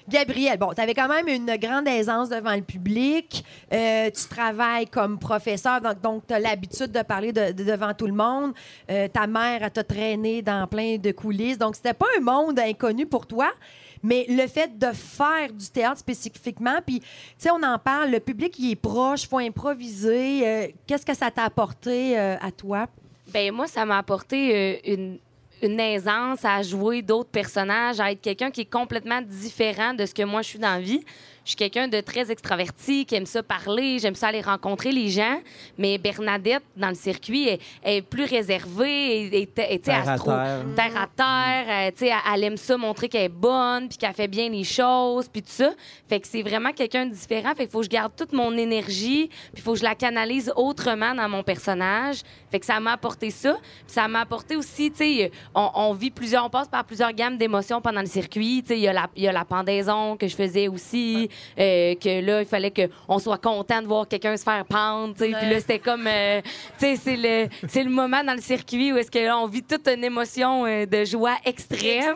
Gabriel, 0.08 0.58
bon, 0.58 0.72
tu 0.74 0.80
avais 0.80 0.94
quand 0.94 1.08
même 1.08 1.26
une 1.28 1.56
grande 1.56 1.88
aisance 1.88 2.28
devant 2.28 2.54
le 2.54 2.62
public. 2.62 3.44
Euh, 3.72 4.08
tu 4.10 4.28
travailles 4.28 4.86
comme 4.86 5.18
professeur, 5.18 5.80
donc, 5.80 6.00
donc 6.00 6.26
tu 6.26 6.34
as 6.34 6.38
l'habitude 6.38 6.92
de 6.92 7.02
parler 7.02 7.32
de- 7.32 7.52
de- 7.52 7.64
devant 7.64 7.92
tout 7.94 8.06
le 8.06 8.12
monde. 8.12 8.52
Euh, 8.90 9.08
ta 9.08 9.26
mère, 9.26 9.62
elle 9.62 9.70
t'a 9.70 9.82
traîné 9.82 10.40
dans 10.42 10.66
plein 10.68 10.98
de 10.98 11.10
coulisses. 11.10 11.58
Donc, 11.58 11.74
c'était 11.74 11.94
pas 11.94 12.06
un 12.16 12.20
monde 12.20 12.58
inconnu 12.60 13.06
pour 13.06 13.26
toi. 13.26 13.50
Mais 14.02 14.26
le 14.28 14.46
fait 14.46 14.78
de 14.78 14.92
faire 14.92 15.50
du 15.52 15.66
théâtre 15.70 15.98
spécifiquement, 15.98 16.78
puis, 16.86 17.00
tu 17.00 17.06
sais, 17.38 17.50
on 17.50 17.62
en 17.62 17.78
parle, 17.78 18.10
le 18.10 18.20
public, 18.20 18.54
il 18.58 18.72
est 18.72 18.76
proche, 18.76 19.22
il 19.24 19.28
faut 19.28 19.38
improviser. 19.38 20.46
Euh, 20.46 20.66
Qu'est-ce 20.86 21.06
que 21.06 21.14
ça 21.14 21.30
t'a 21.30 21.44
apporté 21.44 22.18
euh, 22.18 22.36
à 22.40 22.50
toi? 22.52 22.86
Ben 23.32 23.50
moi, 23.52 23.66
ça 23.66 23.86
m'a 23.86 23.96
apporté 23.98 24.54
euh, 24.54 24.92
une, 24.92 25.18
une 25.62 25.80
aisance 25.80 26.44
à 26.44 26.62
jouer 26.62 27.02
d'autres 27.02 27.30
personnages, 27.30 28.00
à 28.00 28.10
être 28.10 28.20
quelqu'un 28.20 28.50
qui 28.50 28.62
est 28.62 28.70
complètement 28.70 29.22
différent 29.22 29.94
de 29.94 30.06
ce 30.06 30.14
que 30.14 30.22
moi 30.22 30.42
je 30.42 30.48
suis 30.48 30.58
dans 30.58 30.74
la 30.74 30.80
vie. 30.80 31.04
Je 31.44 31.50
suis 31.50 31.56
quelqu'un 31.56 31.88
de 31.88 32.00
très 32.00 32.30
extraverti, 32.30 33.04
qui 33.04 33.14
aime 33.16 33.26
ça 33.26 33.42
parler, 33.42 33.98
j'aime 33.98 34.14
ça 34.14 34.28
aller 34.28 34.40
rencontrer 34.40 34.92
les 34.92 35.10
gens. 35.10 35.38
Mais 35.76 35.98
Bernadette, 35.98 36.62
dans 36.76 36.88
le 36.88 36.94
circuit, 36.94 37.48
est, 37.48 37.60
est 37.84 38.00
plus 38.02 38.24
réservée, 38.24 39.26
et, 39.26 39.42
et- 39.42 39.78
Terre 39.78 40.08
à 40.08 40.18
terre. 40.18 40.64
terre 40.74 40.96
à 40.96 41.06
terre. 41.06 41.66
euh, 41.68 41.90
elle, 42.00 42.34
elle 42.34 42.44
aime 42.44 42.56
ça 42.56 42.76
montrer 42.78 43.08
qu'elle 43.08 43.24
est 43.24 43.28
bonne, 43.28 43.88
puis 43.88 43.98
qu'elle 43.98 44.14
fait 44.14 44.28
bien 44.28 44.48
les 44.48 44.64
choses, 44.64 45.28
puis 45.28 45.42
tout 45.42 45.50
ça. 45.50 45.70
Fait 46.08 46.18
que 46.20 46.26
c'est 46.26 46.42
vraiment 46.42 46.72
quelqu'un 46.72 47.06
de 47.06 47.12
différent. 47.12 47.50
Fait 47.50 47.64
qu'il 47.64 47.68
faut 47.68 47.80
que 47.80 47.84
je 47.86 47.90
garde 47.90 48.12
toute 48.16 48.32
mon 48.32 48.56
énergie, 48.56 49.28
puis 49.28 49.50
il 49.56 49.60
faut 49.62 49.72
que 49.74 49.78
je 49.80 49.84
la 49.84 49.94
canalise 49.94 50.50
autrement 50.56 51.14
dans 51.14 51.28
mon 51.28 51.42
personnage. 51.42 52.22
Fait 52.50 52.58
que 52.60 52.66
ça 52.66 52.80
m'a 52.80 52.92
apporté 52.92 53.30
ça. 53.30 53.52
Puis 53.54 53.94
ça 53.94 54.08
m'a 54.08 54.20
apporté 54.20 54.56
aussi, 54.56 54.90
tu 54.90 54.96
sais, 54.98 55.30
on, 55.54 55.70
on 55.74 55.92
vit 55.92 56.10
plusieurs, 56.10 56.46
on 56.46 56.50
passe 56.50 56.68
par 56.68 56.84
plusieurs 56.84 57.12
gammes 57.12 57.36
d'émotions 57.36 57.80
pendant 57.82 58.00
le 58.00 58.06
circuit. 58.06 58.62
Tu 58.62 58.68
sais, 58.68 58.78
il 58.78 58.82
y, 59.16 59.22
y 59.22 59.28
a 59.28 59.32
la 59.32 59.44
pendaison 59.44 60.16
que 60.16 60.26
je 60.26 60.36
faisais 60.36 60.68
aussi, 60.68 61.28
euh, 61.58 61.94
que 61.94 62.20
là, 62.20 62.40
il 62.40 62.46
fallait 62.46 62.72
qu'on 62.72 63.18
soit 63.18 63.38
content 63.38 63.82
de 63.82 63.86
voir 63.86 64.08
quelqu'un 64.08 64.36
se 64.36 64.42
faire 64.42 64.64
pendre. 64.64 65.14
Puis 65.14 65.30
là, 65.30 65.60
c'était 65.60 65.78
comme, 65.78 66.06
euh, 66.06 66.40
tu 66.78 66.86
sais, 66.86 66.96
c'est 66.96 67.16
le, 67.16 67.48
c'est 67.68 67.82
le 67.82 67.90
moment 67.90 68.22
dans 68.24 68.34
le 68.34 68.40
circuit 68.40 68.92
où 68.92 68.96
est-ce 68.96 69.10
que 69.10 69.18
là, 69.18 69.38
on 69.38 69.46
vit 69.46 69.62
toute 69.62 69.86
une 69.88 70.04
émotion 70.04 70.66
euh, 70.66 70.86
de 70.86 71.04
joie 71.04 71.36
extrême. 71.44 72.14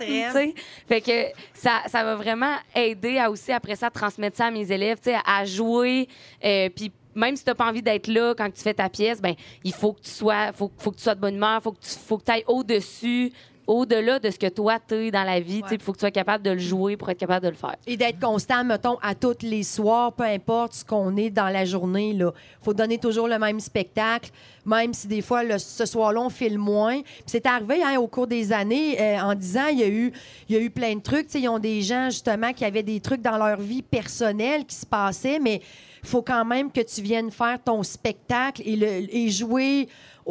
Fait 0.88 1.00
que 1.00 1.26
ça, 1.54 1.82
ça 1.86 2.04
va 2.04 2.14
vraiment 2.14 2.54
aider 2.74 3.18
à 3.18 3.30
aussi, 3.30 3.52
après 3.52 3.76
ça, 3.76 3.90
transmettre 3.90 4.36
ça 4.36 4.46
à 4.46 4.50
mes 4.50 4.70
élèves, 4.70 4.98
à 5.24 5.44
jouer, 5.44 6.08
puis 6.40 6.92
même 7.18 7.36
si 7.36 7.44
tu 7.44 7.50
n'as 7.50 7.54
pas 7.54 7.68
envie 7.68 7.82
d'être 7.82 8.06
là 8.06 8.34
quand 8.36 8.50
tu 8.50 8.62
fais 8.62 8.74
ta 8.74 8.88
pièce, 8.88 9.20
ben 9.20 9.34
il 9.64 9.72
faut 9.72 9.92
que 9.92 10.00
tu 10.00 10.10
sois, 10.10 10.52
faut, 10.52 10.70
faut 10.78 10.92
que 10.92 10.96
tu 10.96 11.02
sois 11.02 11.14
de 11.14 11.20
bonne 11.20 11.34
humeur, 11.34 11.60
faut 11.62 11.72
que 11.72 11.80
tu 11.80 11.90
faut 11.90 12.16
que 12.18 12.30
ailles 12.30 12.44
au-dessus, 12.46 13.32
au-delà 13.68 14.18
de 14.18 14.30
ce 14.30 14.38
que 14.38 14.48
toi 14.48 14.78
tu 14.88 14.94
es 14.94 15.10
dans 15.12 15.22
la 15.24 15.38
vie, 15.38 15.60
Ouais. 15.62 15.68
il 15.76 15.80
faut 15.80 15.92
que 15.92 15.98
tu 15.98 16.00
sois 16.00 16.10
capable 16.10 16.42
de 16.42 16.50
le 16.50 16.58
jouer 16.58 16.96
pour 16.96 17.08
être 17.10 17.18
capable 17.18 17.44
de 17.44 17.50
le 17.50 17.54
faire. 17.56 17.76
Et 17.86 17.96
d'être 17.96 18.18
constant, 18.18 18.64
mettons, 18.64 18.96
à 19.02 19.14
tous 19.14 19.36
les 19.42 19.62
soirs, 19.62 20.12
peu 20.12 20.24
importe 20.24 20.72
ce 20.72 20.84
qu'on 20.84 21.16
est 21.16 21.30
dans 21.30 21.48
la 21.50 21.64
journée. 21.64 22.10
Il 22.10 22.26
faut 22.62 22.74
donner 22.74 22.98
toujours 22.98 23.28
le 23.28 23.38
même 23.38 23.60
spectacle, 23.60 24.30
même 24.64 24.92
si 24.94 25.06
des 25.06 25.20
fois, 25.22 25.44
le- 25.44 25.58
ce 25.58 25.84
soir-là, 25.86 26.20
on 26.22 26.30
file 26.30 26.58
moins. 26.58 27.00
Puis 27.02 27.22
c'est 27.26 27.46
arrivé 27.46 27.82
hein, 27.84 27.98
au 28.00 28.06
cours 28.08 28.26
des 28.26 28.52
années, 28.52 29.00
euh, 29.00 29.20
en 29.20 29.34
disant, 29.34 29.66
il 29.70 29.78
y 29.78 29.82
a 29.84 29.88
eu, 29.88 30.12
il 30.48 30.56
y 30.56 30.58
a 30.58 30.62
eu 30.62 30.70
plein 30.70 30.94
de 30.96 31.00
trucs. 31.02 31.32
Ils 31.34 31.48
ont 31.48 31.58
des 31.58 31.82
gens, 31.82 32.08
justement, 32.10 32.52
qui 32.54 32.64
avaient 32.64 32.82
des 32.82 33.00
trucs 33.00 33.20
dans 33.22 33.36
leur 33.36 33.60
vie 33.60 33.82
personnelle 33.82 34.64
qui 34.64 34.76
se 34.76 34.86
passaient, 34.86 35.38
mais 35.38 35.60
il 36.02 36.08
faut 36.08 36.22
quand 36.22 36.44
même 36.44 36.72
que 36.72 36.80
tu 36.80 37.02
viennes 37.02 37.30
faire 37.30 37.58
ton 37.62 37.82
spectacle 37.82 38.62
et, 38.64 38.76
le, 38.76 38.86
et 39.14 39.28
jouer 39.30 39.88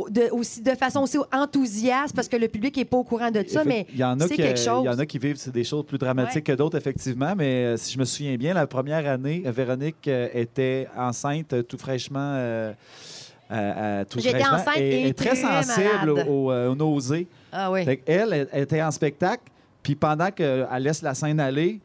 de, 0.09 0.29
aussi, 0.31 0.61
de 0.61 0.71
façon 0.75 1.01
aussi 1.01 1.17
enthousiaste 1.33 2.15
parce 2.15 2.27
que 2.27 2.37
le 2.37 2.47
public 2.47 2.77
n'est 2.77 2.85
pas 2.85 2.97
au 2.97 3.03
courant 3.03 3.31
de 3.31 3.43
ça, 3.47 3.63
mais 3.63 3.87
il 3.91 3.97
y 3.97 4.03
en 4.03 4.19
a 4.19 4.27
c'est 4.27 4.35
qui, 4.35 4.41
quelque 4.41 4.59
chose. 4.59 4.83
Il 4.83 4.87
y 4.87 4.89
en 4.89 4.99
a 4.99 5.05
qui 5.05 5.17
vivent 5.17 5.51
des 5.51 5.63
choses 5.63 5.85
plus 5.85 5.97
dramatiques 5.97 6.43
que 6.45 6.51
d'autres, 6.51 6.77
effectivement. 6.77 7.33
Mais 7.35 7.65
euh, 7.65 7.77
si 7.77 7.93
je 7.93 7.99
me 7.99 8.05
souviens 8.05 8.35
bien, 8.35 8.53
la 8.53 8.67
première 8.67 9.07
année, 9.07 9.43
euh, 9.45 9.51
Véronique 9.51 10.07
euh, 10.07 10.29
était 10.33 10.87
enceinte 10.95 11.67
tout 11.67 11.77
fraîchement. 11.77 12.35
euh, 12.35 12.73
tout 14.09 14.19
J'étais 14.19 14.45
enceinte 14.45 14.77
et, 14.77 15.07
et 15.07 15.13
très 15.13 15.29
très 15.29 15.63
sensible 15.63 16.11
aux, 16.27 16.75
nausées. 16.75 17.27
Ah 17.51 17.71
oui. 17.71 17.81
Elle, 18.05 18.47
elle, 18.51 18.61
était 18.63 18.81
en 18.83 18.91
spectacle, 18.91 19.43
puis 19.81 19.95
pendant 19.95 20.29
qu'elle 20.31 20.67
laisse 20.79 21.01
la 21.01 21.15
scène 21.15 21.39
aller, 21.39 21.79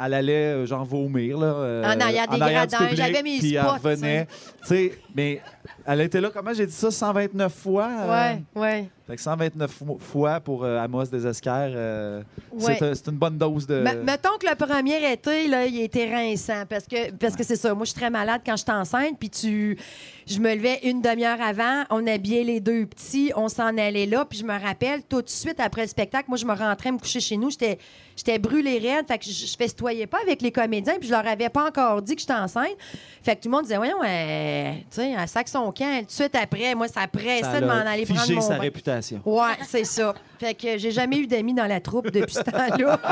elle 0.00 0.14
allait 0.14 0.66
genre 0.66 0.84
vomir. 0.84 1.38
Là, 1.38 1.46
euh, 1.46 1.84
En 1.84 2.00
arrière 2.00 2.28
des 2.28 2.38
gradins. 2.38 2.88
J'avais 2.92 3.22
mes 3.22 3.38
Puis 3.38 3.54
elle 3.54 3.66
revenait. 3.66 4.26
Tu 4.62 4.68
sais, 4.68 4.92
mais 5.14 5.40
elle 5.88 6.00
était 6.02 6.20
là, 6.20 6.30
comment 6.32 6.52
j'ai 6.52 6.66
dit 6.66 6.72
ça, 6.72 6.90
129 6.90 7.52
fois? 7.52 7.88
euh, 8.00 8.10
Ouais, 8.10 8.60
ouais. 8.60 8.88
Fait 9.06 9.16
que 9.16 9.22
129 9.22 9.70
fo- 9.82 9.98
fois 9.98 10.38
pour 10.38 10.64
euh, 10.64 10.76
Amos 10.78 11.04
Desesquers, 11.06 11.72
euh, 11.74 12.22
Ouais. 12.52 12.76
c'est 12.78 12.82
un- 12.84 12.94
c'est 12.94 13.06
une 13.06 13.16
bonne 13.16 13.38
dose 13.38 13.66
de... 13.66 13.76
Me- 13.80 14.02
mettons 14.02 14.36
que 14.38 14.46
le 14.46 14.54
premier 14.54 15.10
été, 15.12 15.48
là, 15.48 15.64
il 15.64 15.80
était 15.80 16.14
rinçant 16.14 16.64
parce 16.68 16.86
que 16.86 17.10
parce 17.12 17.34
que 17.34 17.42
c'est 17.42 17.56
ça. 17.56 17.72
Moi, 17.74 17.86
je 17.86 17.92
suis 17.92 17.98
très 18.00 18.10
malade 18.10 18.42
quand 18.44 18.56
je 18.56 18.62
suis 18.64 18.70
enceinte, 18.70 19.18
puis 19.18 19.30
tu, 19.30 19.78
je 20.26 20.38
me 20.40 20.54
levais 20.54 20.80
une 20.82 21.00
demi-heure 21.00 21.40
avant, 21.40 21.84
on 21.88 22.06
habillait 22.06 22.44
les 22.44 22.60
deux 22.60 22.84
petits, 22.84 23.32
on 23.34 23.48
s'en 23.48 23.78
allait 23.78 24.04
là, 24.04 24.26
puis 24.26 24.38
je 24.40 24.44
me 24.44 24.60
rappelle 24.60 25.02
tout 25.08 25.22
de 25.22 25.28
suite 25.30 25.58
après 25.58 25.82
le 25.82 25.88
spectacle, 25.88 26.26
moi, 26.28 26.36
je 26.36 26.44
me 26.44 26.52
rentrais 26.54 26.92
me 26.92 26.98
coucher 26.98 27.20
chez 27.20 27.38
nous, 27.38 27.48
j'étais 27.50 27.78
j'étais 28.14 28.38
brûlée 28.38 28.78
raide, 28.78 29.06
fait 29.06 29.16
que 29.18 29.24
je, 29.24 29.30
je 29.46 29.56
festoyais 29.56 30.06
pas 30.06 30.18
avec 30.22 30.42
les 30.42 30.52
comédiens, 30.52 30.96
puis 30.98 31.08
je 31.08 31.14
leur 31.14 31.26
avais 31.26 31.48
pas 31.48 31.66
encore 31.66 32.02
dit 32.02 32.14
que 32.14 32.20
j'étais 32.20 32.34
enceinte. 32.34 32.76
Fait 33.22 33.36
que 33.36 33.40
tout 33.42 33.48
le 33.48 33.52
monde 33.52 33.62
disait, 33.62 33.76
voyons, 33.76 34.02
euh, 34.04 34.72
tu 34.74 34.82
sais, 34.90 35.12
elle 35.18 35.28
sac 35.28 35.48
son 35.48 35.70
camp. 35.78 36.00
Tout 36.00 36.06
de 36.06 36.10
suite 36.10 36.34
après, 36.34 36.74
moi, 36.74 36.88
ça 36.88 37.06
pressait 37.06 37.42
ça 37.42 37.60
de 37.60 37.66
m'en 37.66 37.72
a 37.72 37.90
aller 37.90 38.04
figé 38.06 38.18
prendre 38.18 38.34
mon 38.34 38.40
sa 38.40 38.54
bain. 38.54 38.60
réputation. 38.60 39.20
Ouais, 39.24 39.54
c'est 39.66 39.84
ça. 39.84 40.14
Fait 40.40 40.54
que 40.54 40.76
j'ai 40.78 40.90
jamais 40.90 41.18
eu 41.18 41.26
d'amis 41.26 41.54
dans 41.54 41.66
la 41.66 41.80
troupe 41.80 42.10
depuis 42.10 42.34
ce 42.34 42.40
temps-là. 42.42 43.00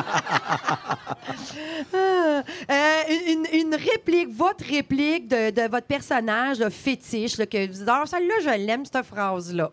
Euh, 1.94 2.42
une, 3.28 3.46
une 3.52 3.74
réplique, 3.74 4.28
votre 4.30 4.64
réplique 4.64 5.28
de, 5.28 5.50
de 5.50 5.70
votre 5.70 5.86
personnage 5.86 6.58
là, 6.58 6.70
fétiche, 6.70 7.38
là, 7.38 7.46
que 7.46 7.66
vous 7.66 7.72
dites, 7.78 7.88
Ah, 7.88 8.02
celle-là, 8.06 8.34
je 8.42 8.66
l'aime, 8.66 8.84
cette 8.84 9.04
phrase-là. 9.04 9.70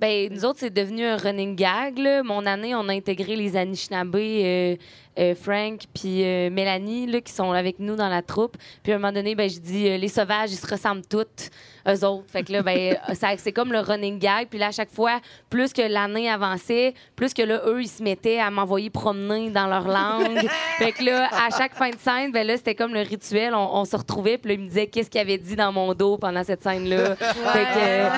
Ben, 0.00 0.32
nous 0.32 0.44
autres, 0.44 0.58
c'est 0.60 0.72
devenu 0.72 1.04
un 1.04 1.16
running 1.16 1.54
gag. 1.54 1.98
là. 1.98 2.22
Mon 2.22 2.44
année, 2.46 2.74
on 2.74 2.88
a 2.88 2.92
intégré 2.92 3.36
les 3.36 3.56
Anishinaabe, 3.56 4.16
euh, 4.16 4.76
euh, 5.18 5.34
Frank 5.34 5.80
puis 5.94 6.24
euh, 6.24 6.50
Mélanie, 6.50 7.06
là, 7.06 7.20
qui 7.20 7.32
sont 7.32 7.52
avec 7.52 7.78
nous 7.78 7.96
dans 7.96 8.08
la 8.08 8.22
troupe. 8.22 8.56
Puis 8.82 8.92
à 8.92 8.96
un 8.96 8.98
moment 8.98 9.12
donné, 9.12 9.34
ben, 9.34 9.48
je 9.48 9.58
dis, 9.58 9.88
euh, 9.88 9.96
les 9.96 10.08
sauvages, 10.08 10.50
ils 10.52 10.56
se 10.56 10.66
ressemblent 10.66 11.06
toutes, 11.08 11.50
eux 11.88 12.04
autres. 12.06 12.24
Fait 12.30 12.42
que 12.42 12.52
là, 12.52 12.62
ben, 12.62 12.96
c'est 13.38 13.52
comme 13.52 13.72
le 13.72 13.80
running 13.80 14.18
gag. 14.18 14.48
Puis 14.48 14.58
là, 14.58 14.68
à 14.68 14.72
chaque 14.72 14.90
fois, 14.90 15.20
plus 15.50 15.72
que 15.72 15.82
l'année 15.82 16.30
avançait, 16.30 16.94
plus 17.16 17.34
que 17.34 17.42
là, 17.42 17.60
eux, 17.66 17.82
ils 17.82 17.88
se 17.88 18.02
mettaient 18.02 18.38
à 18.40 18.50
m'envoyer 18.50 18.90
promener 18.90 19.50
dans 19.50 19.66
leur 19.66 19.86
langue. 19.86 20.48
fait 20.78 20.92
que 20.92 21.04
là, 21.04 21.28
à 21.32 21.50
chaque 21.56 21.74
fin 21.74 21.90
de 21.90 21.96
scène, 21.98 22.32
ben 22.32 22.46
là, 22.46 22.56
c'était 22.56 22.74
comme 22.74 22.94
le 22.94 23.00
rituel. 23.02 23.54
On, 23.54 23.76
on 23.80 23.84
se 23.84 23.96
retrouvait, 23.96 24.38
puis 24.38 24.48
là, 24.50 24.54
ils 24.54 24.60
me 24.60 24.68
disaient 24.68 24.86
qu'est-ce 24.86 25.10
qu'il 25.10 25.20
avait 25.20 25.38
dit 25.38 25.56
dans 25.56 25.72
mon 25.72 25.92
dos 25.94 26.16
pendant 26.18 26.42
cette 26.44 26.62
scène-là? 26.62 27.16
Fait 27.16 27.64
que 27.64 27.78
euh, 27.78 28.08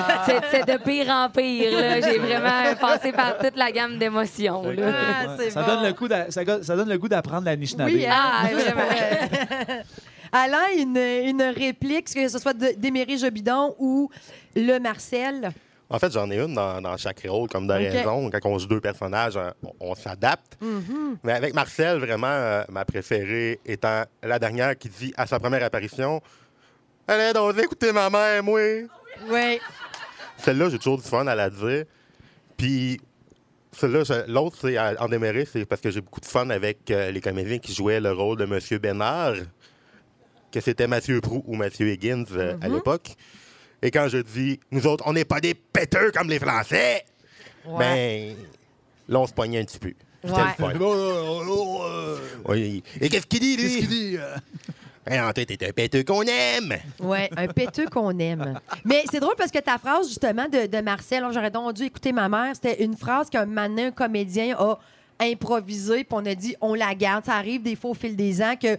c'est- 0.50 0.64
de 0.64 0.78
pire 0.82 1.08
en 1.10 1.28
pire. 1.28 1.78
là. 1.78 2.00
J'ai 2.00 2.18
vraiment 2.18 2.74
passé 2.80 3.12
par 3.12 3.36
toute 3.38 3.56
la 3.56 3.70
gamme 3.70 3.98
d'émotions. 3.98 4.62
Ah, 4.82 5.36
ça, 5.50 5.60
bon. 5.62 5.66
donne 5.66 5.84
le 5.84 5.92
coup 5.92 6.08
d'a- 6.08 6.30
ça, 6.30 6.44
go- 6.44 6.62
ça 6.62 6.74
donne 6.76 6.83
le 6.88 6.98
goût 6.98 7.08
d'apprendre 7.08 7.44
la 7.44 7.56
Nishinaabe. 7.56 7.90
Oui, 7.92 8.06
hein? 8.06 8.12
Ah, 8.14 8.48
vraiment. 8.52 8.82
Alain, 10.32 10.66
une, 10.76 10.96
une 10.96 11.42
réplique, 11.42 12.12
que 12.12 12.28
ce 12.28 12.38
soit 12.38 12.54
d'Émery 12.54 13.18
Jobidon 13.18 13.74
ou 13.78 14.10
le 14.56 14.78
Marcel? 14.78 15.52
En 15.88 15.98
fait, 15.98 16.10
j'en 16.12 16.28
ai 16.30 16.38
une 16.40 16.54
dans, 16.54 16.80
dans 16.80 16.96
chaque 16.96 17.24
rôle, 17.28 17.48
comme 17.48 17.66
de 17.68 17.72
raison. 17.72 18.30
Quand 18.30 18.48
on 18.50 18.58
joue 18.58 18.66
deux 18.66 18.80
personnages, 18.80 19.36
hein, 19.36 19.52
on, 19.62 19.90
on 19.90 19.94
s'adapte. 19.94 20.58
Mais 21.22 21.32
avec 21.34 21.54
Marcel, 21.54 21.98
vraiment, 21.98 22.26
euh, 22.26 22.64
ma 22.68 22.84
préférée 22.84 23.60
étant 23.64 24.02
la 24.22 24.38
dernière 24.38 24.76
qui 24.76 24.88
dit 24.88 25.12
à 25.16 25.26
sa 25.26 25.38
première 25.38 25.62
apparition 25.62 26.20
Allez, 27.06 27.32
donc, 27.34 27.56
écoutez 27.58 27.92
ma 27.92 28.08
mère, 28.10 28.42
moi. 28.42 28.58
Oui. 29.28 29.60
Celle-là, 30.38 30.70
j'ai 30.70 30.78
toujours 30.78 30.96
du 30.96 31.04
fun 31.08 31.26
à 31.26 31.34
la 31.34 31.50
dire. 31.50 31.84
Puis, 32.56 32.98
l'autre, 34.28 34.56
c'est 34.60 34.76
à- 34.76 34.94
en 35.00 35.08
démérite, 35.08 35.48
c'est 35.52 35.64
parce 35.64 35.80
que 35.80 35.90
j'ai 35.90 36.00
beaucoup 36.00 36.20
de 36.20 36.26
fun 36.26 36.48
avec 36.50 36.90
euh, 36.90 37.10
les 37.10 37.20
comédiens 37.20 37.58
qui 37.58 37.74
jouaient 37.74 38.00
le 38.00 38.12
rôle 38.12 38.38
de 38.38 38.44
M. 38.44 38.58
Bénard, 38.80 39.34
que 40.52 40.60
c'était 40.60 40.86
Mathieu 40.86 41.20
Prou 41.20 41.42
ou 41.46 41.56
Mathieu 41.56 41.88
Higgins 41.90 42.24
euh, 42.32 42.56
à 42.60 42.68
l'époque. 42.68 43.14
Et 43.82 43.90
quand 43.90 44.08
je 44.08 44.18
dis, 44.18 44.60
nous 44.70 44.86
autres, 44.86 45.04
on 45.06 45.12
n'est 45.12 45.24
pas 45.24 45.40
des 45.40 45.54
péteux 45.54 46.10
comme 46.12 46.28
les 46.30 46.38
Français, 46.38 47.04
ben, 47.78 48.34
là, 49.08 49.20
on 49.20 49.26
se 49.26 49.32
poignait 49.32 49.60
un 49.60 49.64
petit 49.64 49.78
peu. 49.78 49.92
C'était 50.22 50.36
Ouais. 50.40 50.72
le 50.72 50.78
fun. 50.78 52.18
Oui. 52.46 52.82
Et 53.00 53.08
qu'est-ce 53.10 53.26
qu'il 53.26 53.40
dit, 53.40 53.56
lui? 53.56 53.62
Qu'est-ce 53.64 53.78
qu'il 53.78 53.88
dit? 53.88 54.16
En 55.10 55.32
tête, 55.32 55.48
t'es 55.56 55.68
un 55.68 55.72
péteux 55.72 56.02
qu'on 56.04 56.22
aime. 56.22 56.74
Oui, 57.00 57.18
un 57.36 57.46
péteux 57.48 57.86
qu'on 57.86 58.18
aime. 58.18 58.58
Mais 58.84 59.04
c'est 59.10 59.20
drôle 59.20 59.34
parce 59.36 59.50
que 59.50 59.58
ta 59.58 59.78
phrase, 59.78 60.08
justement, 60.08 60.46
de, 60.48 60.66
de 60.66 60.80
Marcel, 60.82 61.24
oh, 61.26 61.32
j'aurais 61.32 61.50
donc 61.50 61.74
dû 61.74 61.84
écouter 61.84 62.12
ma 62.12 62.28
mère, 62.28 62.54
c'était 62.54 62.82
une 62.84 62.96
phrase 62.96 63.28
qu'un 63.30 63.46
matin, 63.46 63.86
un 63.86 63.90
comédien 63.90 64.56
a 64.58 64.78
improvisée, 65.20 66.04
puis 66.04 66.12
on 66.12 66.26
a 66.26 66.34
dit, 66.34 66.56
on 66.60 66.74
la 66.74 66.94
garde. 66.94 67.24
Ça 67.24 67.34
arrive 67.34 67.62
des 67.62 67.76
fois 67.76 67.90
au 67.90 67.94
fil 67.94 68.16
des 68.16 68.42
ans 68.42 68.54
que 68.60 68.76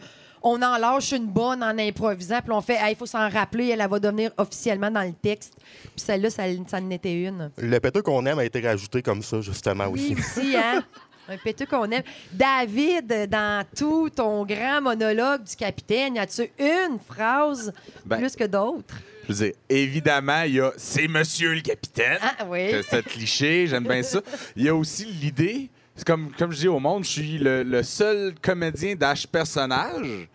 on 0.48 0.62
en 0.62 0.78
lâche 0.78 1.12
une 1.12 1.26
bonne 1.26 1.64
en 1.64 1.76
improvisant, 1.80 2.40
puis 2.42 2.52
on 2.52 2.62
fait, 2.62 2.78
il 2.92 2.96
faut 2.96 3.08
s'en 3.08 3.28
rappeler, 3.30 3.70
elle, 3.70 3.82
elle 3.82 3.90
va 3.90 3.98
devenir 4.00 4.30
officiellement 4.38 4.92
dans 4.92 5.02
le 5.02 5.14
texte. 5.14 5.56
Puis 5.58 5.92
celle-là, 6.06 6.30
ça, 6.30 6.44
ça 6.68 6.78
en 6.78 6.90
était 6.92 7.20
une. 7.24 7.50
Le 7.58 7.80
péteux 7.80 8.04
qu'on 8.04 8.24
aime 8.28 8.38
a 8.38 8.46
été 8.46 8.62
rajouté 8.62 9.02
comme 9.02 9.24
ça, 9.24 9.42
justement, 9.42 9.88
Oui, 9.88 10.16
aussi. 10.16 10.42
aussi, 10.42 10.56
hein? 10.56 10.84
Un 11.28 11.38
péteux 11.38 11.66
qu'on 11.66 11.90
aime. 11.92 12.04
David, 12.32 13.28
dans 13.30 13.66
tout 13.76 14.10
ton 14.10 14.46
grand 14.46 14.82
monologue 14.82 15.44
du 15.44 15.56
capitaine, 15.56 16.16
y 16.16 16.20
a-tu 16.20 16.44
une 16.60 17.00
phrase 17.00 17.74
Ben, 18.06 18.18
plus 18.18 18.36
que 18.36 18.44
d'autres? 18.44 18.96
Je 19.28 19.34
veux 19.34 19.46
dire, 19.46 19.54
évidemment, 19.70 20.44
il 20.44 20.54
y 20.56 20.60
a 20.60 20.72
c'est 20.78 21.08
monsieur 21.08 21.54
le 21.56 21.62
capitaine. 21.62 22.20
Ah 22.22 22.46
oui. 22.48 22.72
C'est 22.88 23.04
cliché, 23.08 23.66
j'aime 23.68 23.86
bien 23.86 24.04
ça. 24.04 24.22
Il 24.56 24.64
y 24.64 24.70
a 24.70 24.76
aussi 24.76 25.06
l'idée, 25.06 25.70
c'est 25.96 26.06
comme, 26.06 26.32
comme 26.38 26.52
je 26.52 26.60
dis 26.60 26.68
au 26.68 26.80
monde, 26.80 27.04
je 27.04 27.10
suis 27.10 27.38
le, 27.40 27.64
le 27.64 27.82
seul 27.82 28.36
comédien 28.42 28.96
d'âge 28.96 29.28
personnage 29.28 30.28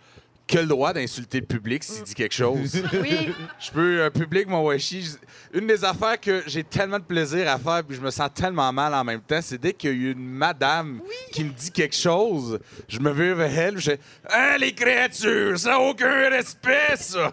qui 0.50 0.58
a 0.58 0.62
le 0.62 0.66
droit 0.66 0.92
d'insulter 0.92 1.38
le 1.38 1.46
public 1.46 1.84
s'il 1.84 2.02
dit 2.02 2.14
quelque 2.14 2.34
chose. 2.34 2.82
Oui. 3.00 3.32
Je 3.60 3.70
peux, 3.70 4.02
un 4.02 4.10
public, 4.10 4.48
mon 4.48 4.64
washi, 4.64 5.16
une 5.54 5.66
des 5.66 5.84
affaires 5.84 6.20
que 6.20 6.42
j'ai 6.46 6.64
tellement 6.64 6.98
de 6.98 7.04
plaisir 7.04 7.48
à 7.48 7.56
faire 7.56 7.84
puis 7.84 7.96
je 7.96 8.00
me 8.00 8.10
sens 8.10 8.28
tellement 8.34 8.72
mal 8.72 8.92
en 8.92 9.04
même 9.04 9.20
temps, 9.20 9.40
c'est 9.40 9.58
dès 9.58 9.72
qu'il 9.72 9.90
y 9.90 10.08
a 10.08 10.10
une 10.10 10.18
madame 10.18 11.00
qui 11.30 11.44
me 11.44 11.50
dit 11.50 11.70
quelque 11.70 11.94
chose, 11.94 12.58
je 12.88 12.98
me 12.98 13.12
vire 13.12 13.36
vers 13.36 13.58
elle, 13.58 13.78
je 13.78 13.92
fais 13.92 14.00
Ah, 14.28 14.58
les 14.58 14.72
créatures, 14.72 15.58
ça 15.58 15.70
n'a 15.70 15.80
aucun 15.80 16.28
respect, 16.28 16.96
ça! 16.96 17.32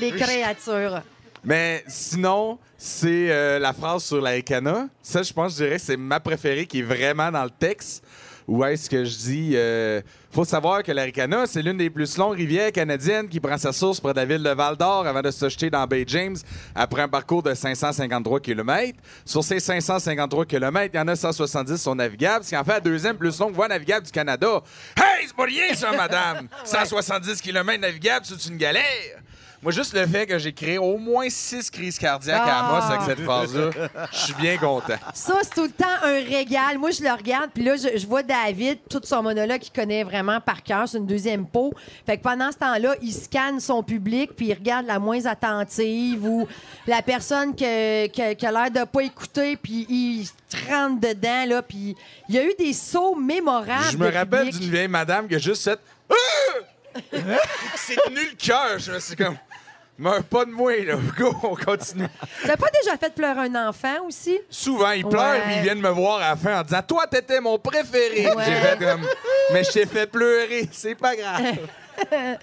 Les 0.00 0.10
créatures. 0.12 1.02
Mais 1.44 1.84
sinon, 1.86 2.58
c'est 2.78 3.30
euh, 3.30 3.58
la 3.58 3.74
phrase 3.74 4.04
sur 4.04 4.20
l'Aricana. 4.22 4.88
Ça, 5.02 5.22
je 5.22 5.32
pense, 5.32 5.52
je 5.52 5.64
dirais 5.64 5.76
que 5.76 5.82
c'est 5.82 5.98
ma 5.98 6.18
préférée 6.18 6.66
qui 6.66 6.78
est 6.78 6.82
vraiment 6.82 7.30
dans 7.30 7.44
le 7.44 7.50
texte. 7.50 8.02
Où 8.46 8.64
est-ce 8.64 8.90
que 8.90 9.04
je 9.04 9.16
dis 9.16 9.52
euh, 9.54 10.02
faut 10.30 10.44
savoir 10.44 10.82
que 10.82 10.92
l'Aricana, 10.92 11.46
c'est 11.46 11.62
l'une 11.62 11.78
des 11.78 11.88
plus 11.88 12.18
longues 12.18 12.36
rivières 12.36 12.72
canadiennes 12.72 13.28
qui 13.28 13.40
prend 13.40 13.56
sa 13.56 13.72
source 13.72 14.00
près 14.00 14.12
de 14.12 14.18
la 14.18 14.24
ville 14.24 14.42
de 14.42 14.50
Val 14.50 14.76
d'Or 14.76 15.06
avant 15.06 15.22
de 15.22 15.30
se 15.30 15.48
jeter 15.48 15.70
dans 15.70 15.86
Bay 15.86 16.04
James 16.08 16.36
après 16.74 17.02
un 17.02 17.08
parcours 17.08 17.42
de 17.42 17.54
553 17.54 18.40
km. 18.40 18.98
Sur 19.24 19.42
ces 19.44 19.60
553 19.60 20.44
km, 20.44 20.90
il 20.92 20.96
y 20.96 21.00
en 21.00 21.08
a 21.08 21.16
170 21.16 21.76
sont 21.76 21.94
navigables, 21.94 22.44
ce 22.44 22.50
qui 22.50 22.56
en 22.56 22.64
fait 22.64 22.72
la 22.72 22.80
deuxième 22.80 23.16
plus 23.16 23.38
longue 23.38 23.54
voie 23.54 23.68
navigable 23.68 24.04
du 24.04 24.12
Canada. 24.12 24.60
Hey, 24.96 25.26
c'est 25.26 25.36
pas 25.36 25.44
rien 25.44 25.74
ça, 25.74 25.92
madame! 25.92 26.48
170 26.64 27.40
km 27.40 27.80
navigables, 27.80 28.26
c'est 28.26 28.46
une 28.46 28.56
galère! 28.58 28.82
Moi, 29.64 29.72
juste 29.72 29.94
le 29.94 30.06
fait 30.06 30.26
que 30.26 30.38
j'ai 30.38 30.52
créé 30.52 30.76
au 30.76 30.98
moins 30.98 31.26
six 31.30 31.70
crises 31.70 31.98
cardiaques 31.98 32.46
à! 32.46 32.66
Amos 32.68 32.92
avec 32.92 33.00
cette 33.06 33.24
phrase-là, 33.24 33.70
je 34.12 34.16
suis 34.18 34.34
bien 34.34 34.58
content. 34.58 34.98
Ça, 35.14 35.38
c'est 35.42 35.54
tout 35.54 35.62
le 35.64 35.70
temps 35.70 35.86
un 36.02 36.22
régal. 36.22 36.76
Moi, 36.76 36.90
je 36.90 37.02
le 37.02 37.10
regarde, 37.10 37.48
puis 37.54 37.64
là, 37.64 37.74
je, 37.76 37.96
je 37.98 38.06
vois 38.06 38.22
David, 38.22 38.78
tout 38.90 39.00
son 39.04 39.22
monologue 39.22 39.60
qu'il 39.60 39.72
connaît 39.72 40.04
vraiment 40.04 40.38
par 40.38 40.62
cœur. 40.62 40.86
C'est 40.86 40.98
une 40.98 41.06
deuxième 41.06 41.46
peau. 41.46 41.72
Fait 42.04 42.18
que 42.18 42.22
pendant 42.22 42.52
ce 42.52 42.58
temps-là, 42.58 42.94
il 43.00 43.10
scanne 43.14 43.58
son 43.58 43.82
public, 43.82 44.32
puis 44.36 44.48
il 44.48 44.52
regarde 44.52 44.84
la 44.86 44.98
moins 44.98 45.24
attentive 45.24 46.22
ou 46.26 46.46
la 46.86 47.00
personne 47.00 47.56
que- 47.56 48.06
que- 48.08 48.34
qui 48.34 48.46
a 48.46 48.52
l'air 48.52 48.70
de 48.70 48.84
pas 48.84 49.00
écouter, 49.00 49.56
puis 49.56 49.86
il 49.88 50.26
se 50.26 50.70
rentre 50.70 51.00
dedans, 51.00 51.46
là. 51.48 51.62
Puis 51.62 51.96
il 52.28 52.34
y 52.34 52.38
a 52.38 52.44
eu 52.44 52.52
des 52.58 52.74
sauts 52.74 53.14
mémorables. 53.16 53.86
Je 53.92 53.96
me 53.96 54.12
rappelle 54.12 54.50
d'une 54.50 54.70
vieille 54.70 54.88
madame 54.88 55.26
qui 55.26 55.36
a 55.36 55.38
juste 55.38 55.64
fait 55.64 55.80
Ah! 56.10 56.14
C'est 57.76 57.96
tenu 57.96 58.16
le 58.20 58.36
cœur. 58.36 58.78
Je 58.78 58.92
me 58.92 59.00
suis 59.00 59.16
comme 59.16 59.36
Meurs 59.96 60.24
pas 60.24 60.44
de 60.44 60.50
moi, 60.50 60.76
là. 60.84 60.96
Go, 61.18 61.32
on 61.44 61.54
continue. 61.54 62.08
T'as 62.44 62.56
pas 62.56 62.66
déjà 62.82 62.96
fait 62.96 63.14
pleurer 63.14 63.40
un 63.48 63.68
enfant 63.68 64.04
aussi? 64.06 64.38
Souvent, 64.50 64.90
ils 64.90 65.06
pleurent 65.06 65.22
Ouais. 65.34 65.40
puis 65.46 65.54
ils 65.58 65.62
viennent 65.62 65.80
me 65.80 65.88
voir 65.90 66.16
à 66.16 66.30
la 66.30 66.36
fin 66.36 66.60
en 66.60 66.62
disant 66.62 66.82
Toi, 66.82 67.06
t'étais 67.06 67.40
mon 67.40 67.58
préféré. 67.58 68.26
Ouais. 68.26 68.44
J'ai 68.44 68.54
fait 68.56 68.78
comme 68.78 69.06
Mais 69.52 69.62
je 69.62 69.70
t'ai 69.70 69.86
fait 69.86 70.06
pleurer, 70.06 70.68
c'est 70.72 70.96
pas 70.96 71.14
grave. 71.14 71.58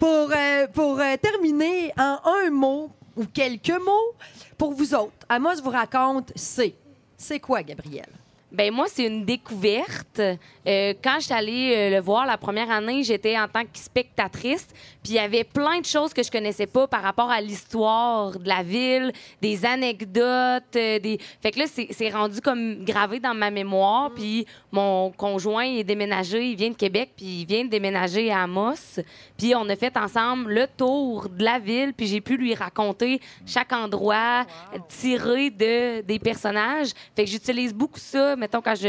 Pour, 0.00 0.30
euh, 0.34 0.66
pour 0.74 0.98
euh, 0.98 1.16
terminer, 1.16 1.92
en 1.96 2.18
un 2.24 2.50
mot 2.50 2.90
ou 3.16 3.24
quelques 3.26 3.70
mots, 3.70 4.14
pour 4.58 4.72
vous 4.72 4.94
autres, 4.94 5.12
Amos 5.28 5.62
vous 5.62 5.70
raconte 5.70 6.32
c'est. 6.34 6.74
C'est 7.16 7.38
quoi, 7.38 7.62
Gabriel? 7.62 8.08
Ben 8.52 8.72
moi, 8.72 8.86
c'est 8.92 9.04
une 9.06 9.24
découverte. 9.24 10.18
Euh, 10.20 10.94
quand 11.02 11.18
j'étais 11.20 11.34
allée 11.34 11.74
euh, 11.76 11.90
le 11.96 12.00
voir 12.00 12.26
la 12.26 12.36
première 12.36 12.70
année, 12.70 13.02
j'étais 13.02 13.38
en 13.38 13.48
tant 13.48 13.62
que 13.62 13.68
spectatrice. 13.74 14.66
Puis 15.06 15.12
il 15.14 15.18
y 15.18 15.20
avait 15.20 15.44
plein 15.44 15.78
de 15.78 15.84
choses 15.84 16.12
que 16.12 16.24
je 16.24 16.32
connaissais 16.32 16.66
pas 16.66 16.88
par 16.88 17.00
rapport 17.00 17.30
à 17.30 17.40
l'histoire 17.40 18.36
de 18.40 18.48
la 18.48 18.64
ville, 18.64 19.12
des 19.40 19.64
anecdotes. 19.64 20.74
euh, 20.74 20.98
des... 20.98 21.20
Fait 21.40 21.52
que 21.52 21.60
là, 21.60 21.66
c'est 21.68 22.10
rendu 22.10 22.40
comme 22.40 22.84
gravé 22.84 23.20
dans 23.20 23.32
ma 23.32 23.52
mémoire. 23.52 24.10
Puis 24.12 24.46
mon 24.72 25.12
conjoint 25.12 25.62
est 25.62 25.84
déménagé, 25.84 26.50
il 26.50 26.56
vient 26.56 26.70
de 26.70 26.74
Québec, 26.74 27.12
puis 27.16 27.42
il 27.42 27.46
vient 27.46 27.64
de 27.64 27.70
déménager 27.70 28.32
à 28.32 28.42
Amos. 28.42 28.98
Puis 29.38 29.54
on 29.54 29.68
a 29.68 29.76
fait 29.76 29.96
ensemble 29.96 30.52
le 30.52 30.66
tour 30.76 31.28
de 31.28 31.44
la 31.44 31.60
ville, 31.60 31.94
puis 31.94 32.08
j'ai 32.08 32.20
pu 32.20 32.36
lui 32.36 32.56
raconter 32.56 33.20
chaque 33.46 33.72
endroit, 33.72 34.44
tiré 34.88 35.50
de, 35.50 36.00
des 36.00 36.18
personnages. 36.18 36.88
Fait 37.14 37.26
que 37.26 37.30
j'utilise 37.30 37.72
beaucoup 37.72 38.00
ça. 38.00 38.34
Mettons, 38.34 38.60
quand 38.60 38.74
je, 38.74 38.82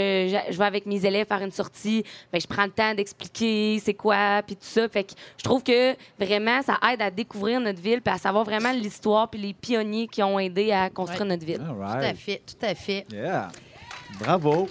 je, 0.47 0.51
je 0.51 0.57
vais 0.57 0.65
avec 0.65 0.87
mes 0.87 1.05
élèves 1.05 1.27
faire 1.27 1.43
une 1.43 1.51
sortie, 1.51 2.03
ben, 2.33 2.41
je 2.41 2.47
prends 2.47 2.65
le 2.65 2.71
temps 2.71 2.95
d'expliquer 2.95 3.79
c'est 3.85 3.93
quoi, 3.93 4.41
puis 4.41 4.55
tout 4.55 4.65
ça. 4.65 4.89
Fait 4.89 5.03
que 5.03 5.11
je 5.37 5.43
trouve 5.43 5.61
que 5.61 5.95
vraiment, 6.19 6.61
ça 6.61 6.77
aide 6.91 7.01
à 7.01 7.09
découvrir 7.11 7.59
notre 7.59 7.81
ville, 7.81 8.01
puis 8.01 8.13
à 8.13 8.17
savoir 8.17 8.43
vraiment 8.43 8.71
l'histoire, 8.71 9.29
puis 9.29 9.39
les 9.39 9.53
pionniers 9.53 10.07
qui 10.07 10.21
ont 10.23 10.39
aidé 10.39 10.71
à 10.71 10.89
construire 10.89 11.21
Ouais. 11.21 11.27
notre 11.27 11.45
ville. 11.45 11.61
Tout 11.65 11.81
à 11.83 12.13
fait, 12.13 12.41
tout 12.45 12.65
à 12.65 12.75
fait. 12.75 13.05
Yeah. 13.11 13.49
Bravo. 14.19 14.67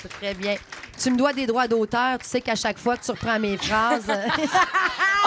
C'est 0.00 0.08
Très 0.08 0.34
bien. 0.34 0.56
Tu 1.02 1.10
me 1.10 1.16
dois 1.16 1.32
des 1.32 1.46
droits 1.46 1.66
d'auteur. 1.68 2.18
Tu 2.18 2.26
sais 2.26 2.40
qu'à 2.40 2.54
chaque 2.54 2.78
fois 2.78 2.96
que 2.96 3.04
tu 3.04 3.10
reprends 3.10 3.38
mes 3.38 3.56
phrases, 3.58 4.06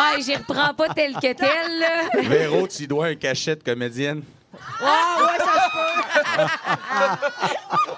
Ah, 0.02 0.14
j'y 0.20 0.34
reprends 0.36 0.74
pas 0.74 0.90
tel 0.94 1.14
que 1.16 1.34
tel, 1.34 1.80
là. 1.80 2.10
Véro, 2.24 2.66
tu 2.68 2.84
y 2.84 2.88
dois 2.88 3.08
un 3.08 3.16
cachet 3.16 3.56
de 3.58 3.64
comédienne. 3.64 4.24
Ah 4.82 5.18
ouais, 5.20 5.38
ça 5.38 5.54
se 5.54 5.70
peut. 5.76 6.02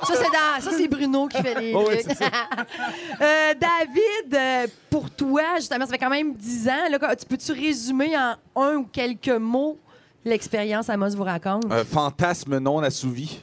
ça, 0.07 0.13
c'est 0.15 0.31
dans- 0.31 0.60
ça, 0.62 0.71
c'est 0.77 0.88
Bruno 0.88 1.27
qui 1.27 1.41
fait 1.41 1.60
les 1.60 1.73
Oh 1.73 1.86
oui, 1.88 2.03
trucs. 2.03 2.17
Euh, 3.21 3.53
David, 3.53 4.34
euh, 4.34 4.40
toi, 5.25 5.41
justement, 5.57 5.86
ça 5.86 5.91
fait 5.91 5.97
quand 5.97 6.10
même 6.10 6.34
10 6.36 6.67
ans. 6.69 6.89
Là, 6.89 7.15
tu 7.15 7.25
peux-tu 7.25 7.51
résumer 7.51 8.12
en 8.17 8.36
un 8.62 8.75
ou 8.77 8.84
quelques 8.91 9.29
mots 9.29 9.77
l'expérience 10.25 10.89
Amos 10.89 11.10
vous 11.15 11.23
raconte? 11.23 11.65
Un 11.71 11.84
fantasme 11.84 12.57
non 12.60 12.79
assouvi. 12.79 13.39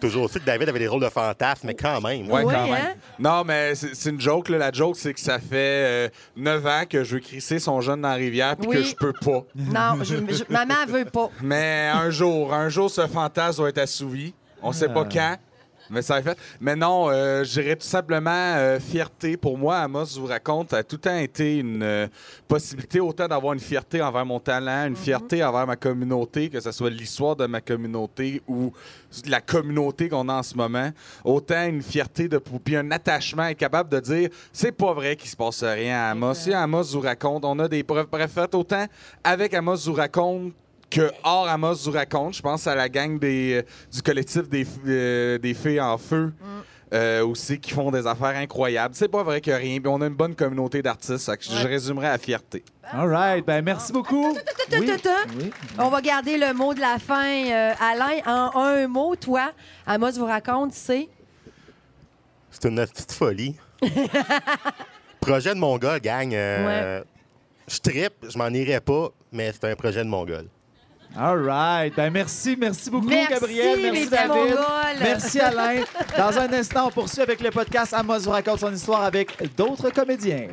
Toujours 0.00 0.30
su 0.30 0.40
que 0.40 0.46
David 0.46 0.66
avait 0.70 0.78
des 0.78 0.88
rôles 0.88 1.02
de 1.02 1.10
fantasme, 1.10 1.66
mais 1.66 1.74
quand 1.74 2.00
même. 2.00 2.26
Ouais, 2.30 2.42
Oui, 2.42 2.54
quand 2.54 2.62
même. 2.68 2.72
hein? 2.74 2.94
Non, 3.18 3.44
mais 3.44 3.74
c'est 3.74 3.94
c'est 3.94 4.08
une 4.08 4.18
joke. 4.20 4.48
Là. 4.48 4.56
La 4.56 4.72
joke, 4.72 4.96
c'est 4.96 5.12
que 5.12 5.20
ça 5.20 5.38
fait 5.38 5.48
euh, 5.52 6.08
9 6.36 6.66
ans 6.66 6.82
que 6.88 7.04
je 7.04 7.16
veux 7.16 7.20
crisser 7.20 7.58
son 7.58 7.82
jeune 7.82 8.00
dans 8.00 8.08
la 8.08 8.14
rivière 8.14 8.56
puis 8.56 8.66
Oui. 8.66 8.76
que 8.76 8.82
je 8.82 8.94
peux 8.96 9.12
pas. 9.12 9.44
Non, 9.54 10.02
je- 10.02 10.16
je- 10.16 10.44
maman 10.50 10.72
elle 10.84 10.90
veut 10.90 11.04
pas. 11.04 11.28
Mais 11.42 11.90
un 11.92 12.08
jour, 12.08 12.54
un 12.54 12.70
jour, 12.70 12.90
ce 12.90 13.06
fantasme 13.06 13.62
va 13.62 13.68
être 13.68 13.76
assouvi. 13.78 14.32
On 14.62 14.72
sait 14.72 14.88
pas 14.88 15.04
quand, 15.04 15.36
mais 15.90 16.02
ça 16.02 16.14
va 16.14 16.20
être 16.20 16.38
fait. 16.38 16.38
Mais 16.60 16.76
non, 16.76 17.08
euh, 17.10 17.44
je 17.44 17.60
dirais 17.60 17.76
tout 17.76 17.86
simplement 17.86 18.30
euh, 18.30 18.78
fierté. 18.80 19.36
Pour 19.36 19.58
moi, 19.58 19.78
Amos 19.78 20.18
vous 20.18 20.26
raconte, 20.26 20.70
ça 20.70 20.78
a 20.78 20.82
tout 20.82 20.96
le 20.96 21.00
temps 21.00 21.16
été 21.16 21.58
une 21.58 21.82
euh, 21.82 22.06
possibilité 22.48 23.00
autant 23.00 23.26
d'avoir 23.26 23.52
une 23.52 23.60
fierté 23.60 24.00
envers 24.00 24.24
mon 24.24 24.40
talent, 24.40 24.86
une 24.86 24.96
fierté 24.96 25.42
envers 25.44 25.66
ma 25.66 25.76
communauté, 25.76 26.48
que 26.48 26.60
ce 26.60 26.72
soit 26.72 26.90
l'histoire 26.90 27.36
de 27.36 27.46
ma 27.46 27.60
communauté 27.60 28.42
ou 28.46 28.72
la 29.26 29.40
communauté 29.40 30.08
qu'on 30.08 30.28
a 30.28 30.34
en 30.34 30.42
ce 30.42 30.56
moment. 30.56 30.90
Autant 31.24 31.66
une 31.66 31.82
fierté 31.82 32.28
de 32.28 32.38
puis 32.38 32.76
un 32.76 32.90
attachement, 32.90 33.46
être 33.46 33.58
capable 33.58 33.90
de 33.90 34.00
dire 34.00 34.30
c'est 34.52 34.72
pas 34.72 34.92
vrai 34.92 35.16
qu'il 35.16 35.30
se 35.30 35.36
passe 35.36 35.62
rien 35.62 35.98
à 35.98 36.10
Amos. 36.10 36.34
Si 36.34 36.52
Amos 36.52 36.84
vous 36.92 37.00
raconte, 37.00 37.44
on 37.44 37.58
a 37.58 37.68
des 37.68 37.82
preuves 37.82 38.06
préfaites 38.06 38.54
autant 38.54 38.86
avec 39.24 39.54
Amos 39.54 39.76
vous 39.86 39.94
raconte 39.94 40.52
que 40.90 41.10
hors 41.24 41.48
Amos 41.48 41.74
vous 41.84 41.92
raconte. 41.92 42.34
Je 42.34 42.42
pense 42.42 42.66
à 42.66 42.74
la 42.74 42.88
gang 42.88 43.18
des, 43.18 43.54
euh, 43.54 43.62
du 43.92 44.02
collectif 44.02 44.48
des, 44.48 44.66
euh, 44.86 45.38
des 45.38 45.54
filles 45.54 45.80
en 45.80 45.96
feu. 45.98 46.32
euh, 46.92 47.24
aussi 47.24 47.60
qui 47.60 47.70
font 47.70 47.92
des 47.92 48.04
affaires 48.04 48.36
incroyables. 48.36 48.96
C'est 48.96 49.06
pas 49.08 49.22
vrai 49.22 49.40
qu'il 49.40 49.52
y 49.52 49.54
a 49.54 49.58
rien. 49.58 49.78
Puis 49.78 49.86
on 49.86 50.00
a 50.00 50.06
une 50.08 50.14
bonne 50.16 50.34
communauté 50.34 50.82
d'artistes. 50.82 51.36
que 51.36 51.44
Je 51.44 51.66
résumerai 51.68 52.08
à 52.08 52.18
fierté. 52.18 52.64
All 52.92 53.08
right. 53.08 53.46
Ben, 53.46 53.62
merci 53.62 53.92
beaucoup. 53.92 54.36
Oui. 54.72 54.90
Oui. 55.38 55.52
On 55.78 55.88
va 55.88 56.00
garder 56.02 56.36
le 56.36 56.52
mot 56.52 56.74
de 56.74 56.80
la 56.80 56.98
fin. 56.98 57.24
euh, 57.48 57.72
Alain, 57.80 58.18
en 58.26 58.58
un 58.60 58.88
mot, 58.88 59.14
toi, 59.14 59.52
Amos 59.86 60.10
vous 60.18 60.24
raconte, 60.26 60.72
c'est... 60.72 61.08
C'est 62.50 62.68
une 62.68 62.84
petite 62.84 63.12
folie. 63.12 63.54
projet 65.20 65.54
de 65.54 65.60
Mongol, 65.60 66.00
gang. 66.00 66.32
euh, 66.34 67.02
Je 67.68 67.78
trippe, 67.78 68.14
je 68.28 68.36
m'en 68.36 68.48
irai 68.48 68.80
pas, 68.80 69.10
mais 69.30 69.52
c'est 69.52 69.70
un 69.70 69.76
projet 69.76 70.02
de 70.02 70.08
Mongol. 70.08 70.46
All 71.16 71.38
right. 71.38 71.94
Ben, 71.94 72.10
merci. 72.12 72.56
Merci 72.56 72.90
beaucoup, 72.90 73.08
Merci, 73.08 73.32
Gabriel. 73.32 73.80
Merci, 73.80 74.08
David. 74.08 74.58
Merci, 75.00 75.40
Alain. 75.40 75.84
Dans 76.16 76.38
un 76.38 76.52
instant, 76.52 76.86
on 76.86 76.90
poursuit 76.90 77.22
avec 77.22 77.40
le 77.40 77.50
podcast 77.50 77.92
Amos 77.94 78.20
vous 78.20 78.30
raconte 78.30 78.60
son 78.60 78.72
histoire 78.72 79.02
avec 79.02 79.54
d'autres 79.56 79.90
comédiens. 79.90 80.48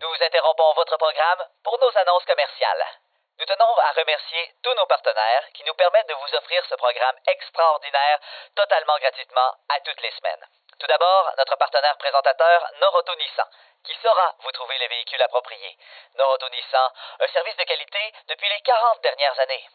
Nous 0.00 0.14
interrompons 0.26 0.72
votre 0.76 0.96
programme 0.96 1.42
pour 1.62 1.78
nos 1.80 1.92
annonces 2.00 2.24
commerciales. 2.26 3.05
Nous 3.38 3.44
tenons 3.44 3.76
à 3.78 3.92
remercier 3.92 4.54
tous 4.62 4.72
nos 4.74 4.86
partenaires 4.86 5.44
qui 5.52 5.62
nous 5.64 5.74
permettent 5.74 6.08
de 6.08 6.14
vous 6.14 6.34
offrir 6.36 6.64
ce 6.70 6.74
programme 6.74 7.16
extraordinaire 7.26 8.18
totalement 8.54 8.98
gratuitement 8.98 9.52
à 9.68 9.80
toutes 9.80 10.00
les 10.00 10.10
semaines. 10.12 10.46
Tout 10.78 10.86
d'abord, 10.86 11.32
notre 11.36 11.56
partenaire 11.56 11.98
présentateur 11.98 12.66
Noroto 12.80 13.14
Nissan, 13.16 13.46
qui 13.84 13.94
saura 13.96 14.34
vous 14.38 14.52
trouver 14.52 14.78
les 14.78 14.88
véhicules 14.88 15.22
appropriés. 15.22 15.76
Noroto 16.14 16.48
Nissan, 16.48 16.90
un 17.20 17.28
service 17.28 17.56
de 17.56 17.64
qualité 17.64 18.14
depuis 18.28 18.48
les 18.48 18.60
40 18.60 19.02
dernières 19.02 19.38
années. 19.40 19.68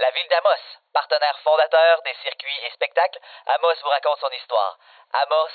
La 0.00 0.10
ville 0.10 0.28
d'Amos, 0.28 0.80
partenaire 0.92 1.38
fondateur 1.44 2.02
des 2.02 2.14
circuits 2.14 2.60
et 2.64 2.70
spectacles, 2.70 3.20
Amos 3.46 3.74
vous 3.80 3.90
raconte 3.90 4.18
son 4.18 4.30
histoire. 4.30 4.76
Amos, 5.12 5.52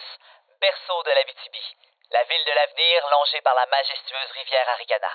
berceau 0.62 1.04
de 1.04 1.12
l'Abitibi, 1.12 1.76
la 2.12 2.24
ville 2.24 2.46
de 2.46 2.54
l'avenir 2.54 3.08
longée 3.10 3.42
par 3.42 3.56
la 3.56 3.66
majestueuse 3.66 4.32
rivière 4.32 4.70
Aricana. 4.70 5.12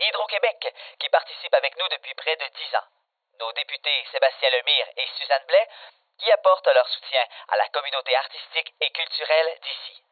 Hydro-Québec, 0.00 0.74
qui 0.98 1.08
participe 1.08 1.54
avec 1.54 1.76
nous 1.76 1.88
depuis 1.88 2.14
près 2.14 2.36
de 2.36 2.46
dix 2.46 2.74
ans. 2.76 2.86
Nos 3.38 3.52
députés 3.52 4.06
Sébastien 4.10 4.50
Lemire 4.50 4.86
et 4.96 5.06
Suzanne 5.18 5.44
Blais, 5.46 5.68
qui 6.18 6.30
apportent 6.32 6.66
leur 6.68 6.88
soutien 6.88 7.24
à 7.48 7.56
la 7.56 7.68
communauté 7.68 8.14
artistique 8.16 8.74
et 8.80 8.90
culturelle 8.90 9.58
d'ici. 9.62 10.02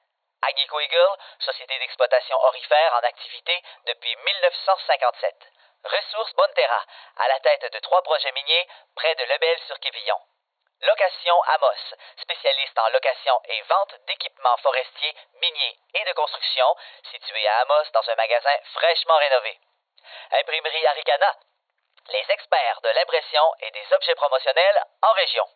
Agnico 0.43 0.81
Eagle, 0.81 1.17
société 1.41 1.79
d'exploitation 1.79 2.37
orifère 2.37 2.95
en 2.95 3.07
activité 3.07 3.63
depuis 3.87 4.17
1957. 4.17 5.35
Ressources 5.85 6.35
Bonterra, 6.35 6.85
à 7.17 7.29
la 7.29 7.41
tête 7.41 7.73
de 7.73 7.79
trois 7.81 8.03
projets 8.03 8.33
miniers 8.33 8.69
près 8.95 9.15
de 9.15 9.25
Lebel-sur-Quévillon. 9.25 10.19
Location 10.83 11.43
Amos, 11.43 11.95
spécialiste 12.23 12.79
en 12.79 12.89
location 12.89 13.39
et 13.45 13.63
vente 13.63 13.95
d'équipements 14.07 14.57
forestiers, 14.59 15.15
miniers 15.35 15.79
et 15.95 16.05
de 16.05 16.13
construction, 16.15 16.75
situé 17.11 17.47
à 17.47 17.61
Amos 17.61 17.91
dans 17.93 18.09
un 18.09 18.15
magasin 18.15 18.57
fraîchement 18.73 19.17
rénové. 19.19 19.59
Imprimerie 20.33 20.87
Aricana, 20.87 21.37
les 22.09 22.31
experts 22.31 22.81
de 22.83 22.89
l'impression 22.91 23.55
et 23.61 23.71
des 23.71 23.93
objets 23.93 24.15
promotionnels 24.15 24.85
en 25.03 25.13
région. 25.13 25.47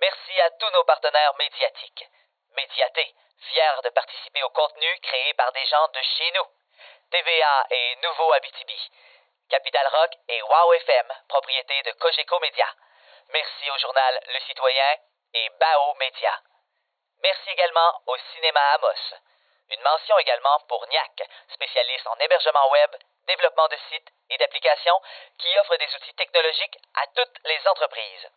Merci 0.00 0.40
à 0.40 0.50
tous 0.50 0.70
nos 0.70 0.84
partenaires 0.84 1.34
médiatiques. 1.36 2.08
Médiaté, 2.54 3.14
fier 3.50 3.82
de 3.82 3.90
participer 3.90 4.42
au 4.42 4.50
contenu 4.50 4.98
créé 5.00 5.34
par 5.34 5.52
des 5.52 5.64
gens 5.66 5.88
de 5.88 6.00
chez 6.16 6.30
nous. 6.32 6.46
TVA 7.10 7.66
et 7.70 7.96
Nouveau 8.02 8.32
Abitibi. 8.34 8.90
Capital 9.48 9.86
Rock 9.86 10.10
et 10.28 10.42
Wow 10.42 10.72
FM, 10.74 11.12
propriété 11.28 11.82
de 11.82 11.92
Cogeco 11.92 12.38
Média. 12.40 12.66
Merci 13.30 13.70
au 13.70 13.78
journal 13.78 14.20
Le 14.26 14.40
Citoyen 14.40 14.96
et 15.34 15.48
Bao 15.58 15.94
Média. 15.94 16.38
Merci 17.22 17.50
également 17.50 18.02
au 18.06 18.16
Cinéma 18.32 18.60
Amos. 18.74 19.14
Une 19.70 19.82
mention 19.82 20.18
également 20.18 20.60
pour 20.68 20.86
NIAC, 20.88 21.22
spécialiste 21.48 22.06
en 22.06 22.16
hébergement 22.16 22.70
web, 22.70 22.96
développement 23.28 23.68
de 23.68 23.78
sites 23.88 24.10
et 24.30 24.38
d'applications 24.38 25.00
qui 25.38 25.58
offre 25.60 25.76
des 25.76 25.94
outils 25.94 26.14
technologiques 26.14 26.78
à 26.94 27.06
toutes 27.14 27.38
les 27.44 27.60
entreprises. 27.68 28.28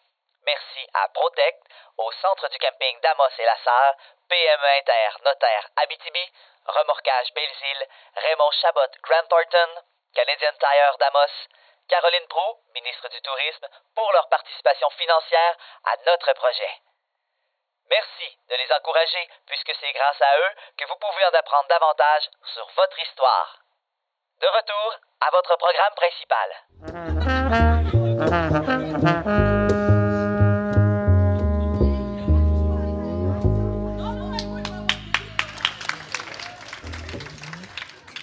Merci 0.44 0.88
à 0.94 1.08
Protect, 1.10 1.62
au 1.98 2.12
centre 2.14 2.48
du 2.50 2.58
camping 2.58 3.00
d'Amos 3.02 3.30
et 3.38 3.46
la 3.46 3.58
Sarre, 3.64 3.96
PME 4.30 4.66
Inter, 4.80 5.10
Notaire 5.24 5.68
Abitibi, 5.78 6.32
Remorquage 6.66 7.34
Belzile, 7.34 7.88
Raymond 8.16 8.52
Chabot 8.62 8.92
Grant 9.04 9.28
Thornton, 9.30 9.82
Canadian 10.14 10.54
Tire 10.60 10.98
d'Amos, 11.00 11.32
Caroline 11.88 12.28
Prou, 12.28 12.58
ministre 12.74 13.08
du 13.10 13.22
Tourisme, 13.22 13.68
pour 13.96 14.12
leur 14.14 14.30
participation 14.30 14.90
financière 14.92 15.58
à 15.86 15.98
notre 16.06 16.34
projet. 16.34 16.72
Merci 17.90 18.38
de 18.50 18.56
les 18.56 18.72
encourager 18.74 19.30
puisque 19.48 19.76
c'est 19.80 19.92
grâce 19.92 20.22
à 20.22 20.38
eux 20.40 20.56
que 20.78 20.86
vous 20.86 20.96
pouvez 20.96 21.26
en 21.26 21.34
apprendre 21.34 21.68
davantage 21.68 22.30
sur 22.54 22.68
votre 22.72 23.00
histoire. 23.00 23.61
De 24.42 24.48
retour 24.48 24.90
à 25.20 25.30
votre 25.32 25.56
programme 25.56 25.94
principal. 25.96 26.50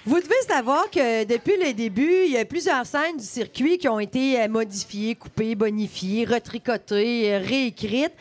Vous 0.05 0.19
devez 0.19 0.41
savoir 0.41 0.89
que 0.91 1.23
depuis 1.23 1.55
le 1.55 1.71
début, 1.73 2.25
il 2.25 2.31
y 2.31 2.37
a 2.37 2.43
plusieurs 2.43 2.85
scènes 2.85 3.15
du 3.15 3.23
circuit 3.23 3.77
qui 3.77 3.87
ont 3.87 4.01
été 4.01 4.45
modifiées, 4.49 5.15
coupées, 5.15 5.55
bonifiées, 5.55 6.25
retricotées, 6.25 7.37
réécrites. 7.37 8.11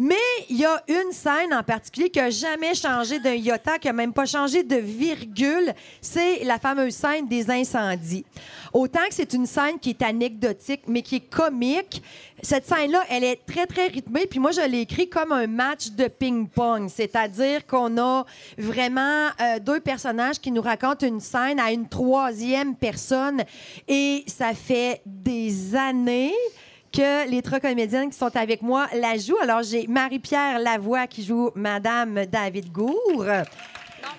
Mais 0.00 0.14
il 0.48 0.58
y 0.58 0.64
a 0.64 0.80
une 0.86 1.10
scène 1.10 1.52
en 1.52 1.64
particulier 1.64 2.08
qui 2.08 2.20
n'a 2.20 2.30
jamais 2.30 2.72
changé 2.74 3.18
d'un 3.18 3.34
iota, 3.34 3.78
qui 3.80 3.88
n'a 3.88 3.92
même 3.92 4.12
pas 4.12 4.26
changé 4.26 4.62
de 4.62 4.76
virgule. 4.76 5.74
C'est 6.00 6.44
la 6.44 6.60
fameuse 6.60 6.94
scène 6.94 7.26
des 7.26 7.50
incendies. 7.50 8.24
Autant 8.72 9.04
que 9.08 9.14
c'est 9.14 9.32
une 9.32 9.46
scène 9.46 9.80
qui 9.80 9.90
est 9.90 10.02
anecdotique, 10.02 10.82
mais 10.86 11.02
qui 11.02 11.16
est 11.16 11.28
comique, 11.28 12.00
cette 12.42 12.66
scène-là, 12.66 13.02
elle 13.10 13.24
est 13.24 13.44
très, 13.44 13.66
très 13.66 13.88
rythmée. 13.88 14.26
Puis 14.26 14.38
moi, 14.38 14.52
je 14.52 14.60
l'ai 14.60 14.82
écrit 14.82 15.08
comme 15.08 15.32
un 15.32 15.48
match 15.48 15.90
de 15.90 16.06
ping-pong. 16.06 16.88
C'est-à-dire 16.88 17.66
qu'on 17.66 17.98
a 17.98 18.24
vraiment 18.56 19.30
euh, 19.40 19.58
deux 19.58 19.80
personnages 19.80 20.38
qui 20.38 20.52
nous 20.52 20.62
racontent 20.62 21.04
une 21.04 21.18
scène 21.18 21.58
à 21.58 21.72
une 21.72 21.88
troisième 21.88 22.76
personne. 22.76 23.42
Et 23.88 24.22
ça 24.28 24.54
fait 24.54 25.00
des 25.04 25.74
années 25.74 26.34
que 26.92 27.28
les 27.28 27.42
trois 27.42 27.60
comédiennes 27.60 28.10
qui 28.10 28.16
sont 28.18 28.34
avec 28.36 28.62
moi 28.62 28.86
la 28.94 29.16
jouent. 29.18 29.38
Alors, 29.40 29.62
j'ai 29.62 29.86
Marie-Pierre 29.86 30.58
Lavoie 30.58 31.06
qui 31.06 31.24
joue 31.24 31.50
Madame 31.54 32.26
David 32.26 32.70
Gour. 32.72 33.24
Non, 33.24 33.42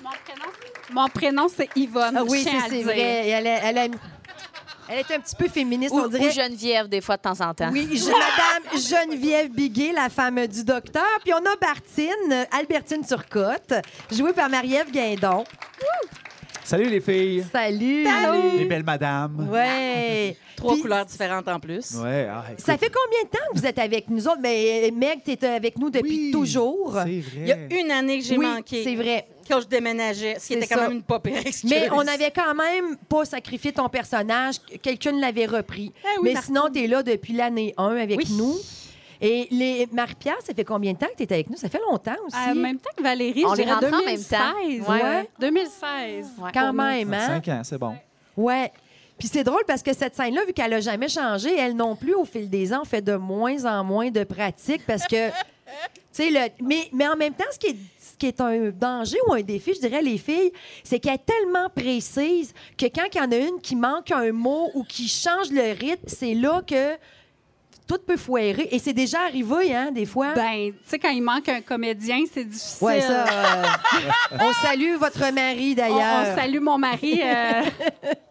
mon 0.03 0.09
prénom, 0.25 0.51
mon 0.91 1.07
prénom, 1.07 1.47
c'est 1.55 1.69
Yvonne. 1.75 2.15
Ah 2.17 2.23
oui, 2.27 2.45
c'est 2.69 2.81
vrai. 2.83 2.99
Elle, 3.29 3.47
a- 3.47 3.63
elle, 3.63 3.77
a- 3.77 3.85
elle 4.91 4.99
est 4.99 5.11
un 5.15 5.19
petit 5.19 5.35
peu 5.35 5.47
féministe, 5.47 5.93
Ou, 5.93 5.99
on 5.99 6.07
dirait. 6.07 6.27
ou 6.27 6.31
Geneviève, 6.31 6.87
des 6.87 6.99
fois, 7.01 7.15
de 7.17 7.21
temps 7.21 7.39
en 7.41 7.53
temps. 7.53 7.69
Oui, 7.71 7.87
Madame 8.07 8.73
Geneviève 8.81 9.49
Biguet, 9.49 9.91
la 9.93 10.09
femme 10.09 10.47
du 10.47 10.63
docteur. 10.63 11.03
Puis 11.23 11.33
on 11.33 11.37
a 11.37 11.55
Bartine, 11.61 12.47
Albertine 12.51 13.05
Turcotte, 13.05 13.73
jouée 14.11 14.33
par 14.33 14.49
Marie-Ève 14.49 14.89
Guindon. 14.91 15.43
Salut 16.69 16.87
les 16.87 17.01
filles. 17.01 17.43
Salut! 17.51 18.05
Les 18.59 18.65
belles 18.65 18.83
madames. 18.83 19.49
Ouais. 19.51 20.37
Trois 20.55 20.73
Puis, 20.73 20.83
couleurs 20.83 21.03
différentes 21.03 21.47
en 21.47 21.59
plus. 21.59 21.95
Ouais, 21.95 22.27
ah, 22.29 22.43
Ça 22.59 22.77
fait 22.77 22.91
combien 22.91 23.23
de 23.23 23.29
temps 23.29 23.43
que 23.51 23.57
vous 23.57 23.65
êtes 23.65 23.79
avec 23.79 24.07
nous 24.07 24.27
autres? 24.27 24.37
Mais 24.39 24.91
Meg, 24.95 25.21
tu 25.25 25.43
avec 25.47 25.79
nous 25.79 25.89
depuis 25.89 26.25
oui, 26.27 26.31
toujours. 26.31 26.91
C'est 26.93 27.21
vrai. 27.21 27.23
Il 27.37 27.47
y 27.47 27.51
a 27.51 27.81
une 27.81 27.89
année 27.89 28.19
que 28.19 28.25
j'ai 28.25 28.37
oui, 28.37 28.45
manqué. 28.45 28.83
c'est 28.83 28.93
vrai. 28.93 29.25
Quand 29.49 29.61
je 29.61 29.65
déménageais, 29.65 30.35
ce 30.35 30.41
qui 30.41 30.53
C'est 30.53 30.59
était 30.59 30.67
quand 30.67 30.75
ça. 30.75 30.81
même 30.89 30.97
une 30.97 31.01
pas 31.01 31.19
pire 31.19 31.37
excuse. 31.43 31.71
Mais 31.71 31.89
on 31.91 32.03
n'avait 32.03 32.29
quand 32.29 32.53
même 32.53 32.97
pas 32.97 33.25
sacrifié 33.25 33.71
ton 33.71 33.89
personnage. 33.89 34.57
Quelqu'un 34.83 35.19
l'avait 35.19 35.47
repris. 35.47 35.91
Oui, 36.21 36.33
Mais 36.35 36.39
sinon, 36.39 36.69
tu 36.71 36.83
es 36.83 36.87
là 36.87 37.01
depuis 37.01 37.33
l'année 37.33 37.73
1 37.77 37.95
avec 37.95 38.19
Oui. 38.19 38.27
nous. 38.37 38.55
Et 39.21 39.47
les 39.51 39.87
Marie-Pierre, 39.91 40.37
ça 40.41 40.53
fait 40.53 40.63
combien 40.63 40.93
de 40.93 40.97
temps 40.97 41.07
que 41.07 41.17
tu 41.17 41.23
es 41.23 41.33
avec 41.33 41.49
nous? 41.49 41.57
Ça 41.57 41.67
fait 41.69 41.81
longtemps 41.89 42.15
aussi. 42.25 42.37
En 42.37 42.55
même 42.55 42.77
temps 42.79 42.89
que 42.95 43.03
Valérie, 43.03 43.43
On 43.45 43.49
je 43.53 43.61
dirais 43.61 43.73
rentre 43.73 43.87
en 43.87 43.91
même 43.91 44.05
2016. 44.05 44.29
temps. 44.29 44.91
Ouais, 44.93 45.03
ouais. 45.03 45.29
2016. 45.39 46.27
Ouais. 46.37 46.51
Quand 46.53 46.73
même, 46.73 47.13
hein? 47.13 47.27
Cinq 47.27 47.47
ans, 47.49 47.61
c'est 47.63 47.77
bon. 47.77 47.95
Ouais. 48.37 48.71
Puis 49.17 49.27
c'est 49.27 49.43
drôle 49.43 49.63
parce 49.67 49.83
que 49.83 49.93
cette 49.93 50.15
scène-là, 50.15 50.45
vu 50.45 50.53
qu'elle 50.53 50.71
n'a 50.71 50.79
jamais 50.79 51.09
changé, 51.09 51.53
elle 51.57 51.75
non 51.75 51.97
plus, 51.97 52.13
au 52.15 52.23
fil 52.23 52.49
des 52.49 52.73
ans, 52.73 52.85
fait 52.85 53.01
de 53.01 53.15
moins 53.15 53.65
en 53.65 53.83
moins 53.83 54.09
de 54.09 54.23
pratique 54.23 54.85
parce 54.87 55.05
que, 55.05 55.27
tu 55.29 55.33
sais, 56.13 56.29
le... 56.29 56.39
mais, 56.65 56.89
mais 56.93 57.05
en 57.09 57.17
même 57.17 57.33
temps, 57.33 57.43
ce 57.51 57.59
qui, 57.59 57.67
est, 57.67 57.75
ce 57.99 58.15
qui 58.17 58.27
est 58.27 58.39
un 58.39 58.69
danger 58.69 59.17
ou 59.27 59.33
un 59.33 59.41
défi, 59.41 59.73
je 59.73 59.81
dirais, 59.81 60.01
les 60.01 60.17
filles, 60.17 60.53
c'est 60.85 60.99
qu'elle 60.99 61.15
est 61.15 61.25
tellement 61.25 61.67
précise 61.69 62.53
que 62.77 62.85
quand 62.85 63.07
il 63.13 63.17
y 63.17 63.21
en 63.21 63.31
a 63.33 63.35
une 63.35 63.59
qui 63.61 63.75
manque 63.75 64.11
un 64.11 64.31
mot 64.31 64.71
ou 64.73 64.85
qui 64.85 65.09
change 65.09 65.51
le 65.51 65.73
rythme, 65.77 66.07
c'est 66.07 66.33
là 66.35 66.61
que 66.65 66.95
tout 67.89 67.97
peut 68.05 68.17
foirer. 68.17 68.67
Et 68.71 68.77
c'est 68.79 68.93
déjà 68.93 69.17
arrivé, 69.25 69.75
hein, 69.75 69.89
des 69.91 70.05
fois. 70.05 70.33
Ben, 70.35 70.71
tu 70.71 70.77
sais, 70.85 70.99
quand 70.99 71.09
il 71.09 71.23
manque 71.23 71.49
un 71.49 71.61
comédien, 71.61 72.19
c'est 72.31 72.45
difficile. 72.45 72.85
ouais, 72.87 73.01
ça. 73.01 73.25
euh, 73.25 73.63
on 74.39 74.53
salue 74.53 74.95
votre 74.97 75.33
mari, 75.33 75.71
On, 75.71 75.75
d'ailleurs. 75.75 76.25
on 76.31 76.35
salue 76.35 76.59
mon 76.59 76.77
mari, 76.77 77.19
euh, 77.23 77.63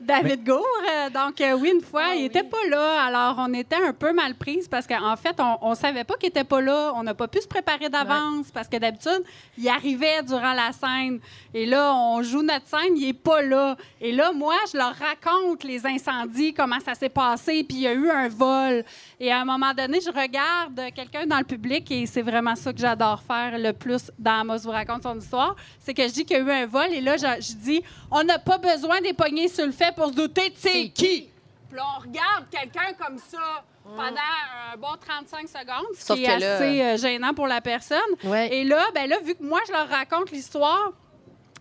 David 0.00 0.44
Gour. 0.44 0.64
Euh, 0.90 1.10
donc, 1.10 1.40
euh, 1.40 1.52
oui, 1.52 1.72
une 1.74 1.80
fois, 1.80 2.14
il 2.14 2.22
n'était 2.22 2.42
pas 2.42 2.64
là. 2.68 3.04
Alors, 3.04 3.36
on 3.38 3.52
était 3.54 3.76
un 3.76 3.92
peu 3.92 4.12
mal 4.12 4.34
prise 4.34 4.68
parce 4.68 4.86
qu'en 4.86 5.16
fait, 5.16 5.36
on 5.62 5.70
ne 5.70 5.74
savait 5.74 6.04
pas 6.04 6.14
qu'il 6.14 6.28
n'était 6.28 6.44
pas 6.44 6.60
là. 6.60 6.92
On 6.96 7.02
n'a 7.02 7.14
pas 7.14 7.28
pu 7.28 7.40
se 7.40 7.48
préparer 7.48 7.88
d'avance 7.88 8.50
parce 8.52 8.68
que 8.68 8.76
d'habitude, 8.76 9.22
il 9.56 9.68
arrivait 9.68 10.22
durant 10.22 10.52
la 10.52 10.72
scène. 10.72 11.20
Et 11.54 11.66
là, 11.66 11.94
on 11.94 12.22
joue 12.22 12.42
notre 12.42 12.66
scène, 12.66 12.96
il 12.96 13.06
n'est 13.06 13.12
pas 13.12 13.42
là. 13.42 13.76
Et 14.00 14.12
là, 14.12 14.32
moi, 14.32 14.54
je 14.72 14.76
leur 14.76 14.94
raconte 14.94 15.64
les 15.64 15.86
incendies, 15.86 16.54
comment 16.54 16.80
ça 16.80 16.94
s'est 16.94 17.08
passé, 17.08 17.64
puis 17.64 17.78
il 17.78 17.80
y 17.80 17.86
a 17.86 17.92
eu 17.92 18.10
un 18.10 18.28
vol. 18.28 18.84
Et 19.20 19.32
à 19.32 19.40
un 19.40 19.44
moment 19.44 19.74
donné, 19.74 20.00
je 20.00 20.10
regarde 20.10 20.80
quelqu'un 20.94 21.26
dans 21.26 21.38
le 21.38 21.44
public 21.44 21.90
et 21.90 22.06
c'est 22.06 22.22
vraiment 22.22 22.54
ça 22.54 22.72
que 22.72 22.78
j'adore 22.78 23.20
faire 23.22 23.58
le 23.58 23.72
plus 23.72 24.12
dans 24.18 24.40
Amos 24.42 24.58
vous 24.58 24.70
raconte 24.70 25.02
son 25.02 25.18
histoire. 25.18 25.56
C'est 25.80 25.92
que 25.92 26.04
je 26.04 26.12
dis 26.12 26.24
qu'il 26.24 26.36
y 26.36 26.40
a 26.40 26.42
eu 26.44 26.50
un 26.62 26.66
vol 26.66 26.86
et 26.92 27.00
là, 27.00 27.16
je, 27.16 27.26
je 27.42 27.54
dis 27.56 27.82
on 28.12 28.22
n'a 28.22 28.38
pas 28.38 28.58
besoin 28.58 29.00
des 29.00 29.12
poignées 29.12 29.48
sur 29.48 29.66
le 29.66 29.72
fait 29.72 29.92
pour 29.96 30.06
se 30.08 30.12
douter 30.14 30.50
de 30.50 30.54
c'est 30.56 30.88
qui. 30.90 31.30
Puis 31.68 31.76
là, 31.76 31.82
on 31.96 32.00
regarde 32.00 32.44
quelqu'un 32.50 32.92
comme 32.96 33.18
ça 33.18 33.64
pendant 33.84 34.20
un 34.72 34.76
bon 34.76 34.94
35 35.00 35.48
secondes, 35.48 35.86
ce 35.96 36.06
Sauf 36.06 36.16
qui 36.16 36.24
est 36.24 36.38
là- 36.38 36.54
assez 36.56 36.82
euh, 36.82 36.96
gênant 36.98 37.34
pour 37.34 37.46
la 37.48 37.60
personne. 37.60 37.98
Ouais. 38.22 38.54
Et 38.54 38.64
là, 38.64 38.84
ben 38.94 39.08
là, 39.08 39.16
vu 39.24 39.34
que 39.34 39.42
moi, 39.42 39.60
je 39.66 39.72
leur 39.72 39.88
raconte 39.88 40.30
l'histoire, 40.30 40.92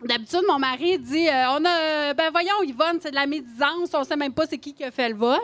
D'habitude, 0.03 0.41
mon 0.47 0.59
mari 0.59 0.97
dit 0.99 1.27
euh, 1.27 1.49
on 1.57 1.65
a 1.65 2.13
ben 2.13 2.29
voyons 2.31 2.61
Yvonne, 2.63 2.99
c'est 3.01 3.09
de 3.11 3.15
la 3.15 3.25
médisance, 3.25 3.89
on 3.93 4.03
sait 4.03 4.15
même 4.15 4.33
pas 4.33 4.45
c'est 4.49 4.57
qui 4.57 4.73
qui 4.73 4.83
a 4.83 4.91
fait 4.91 5.09
le 5.09 5.15
vol. 5.15 5.39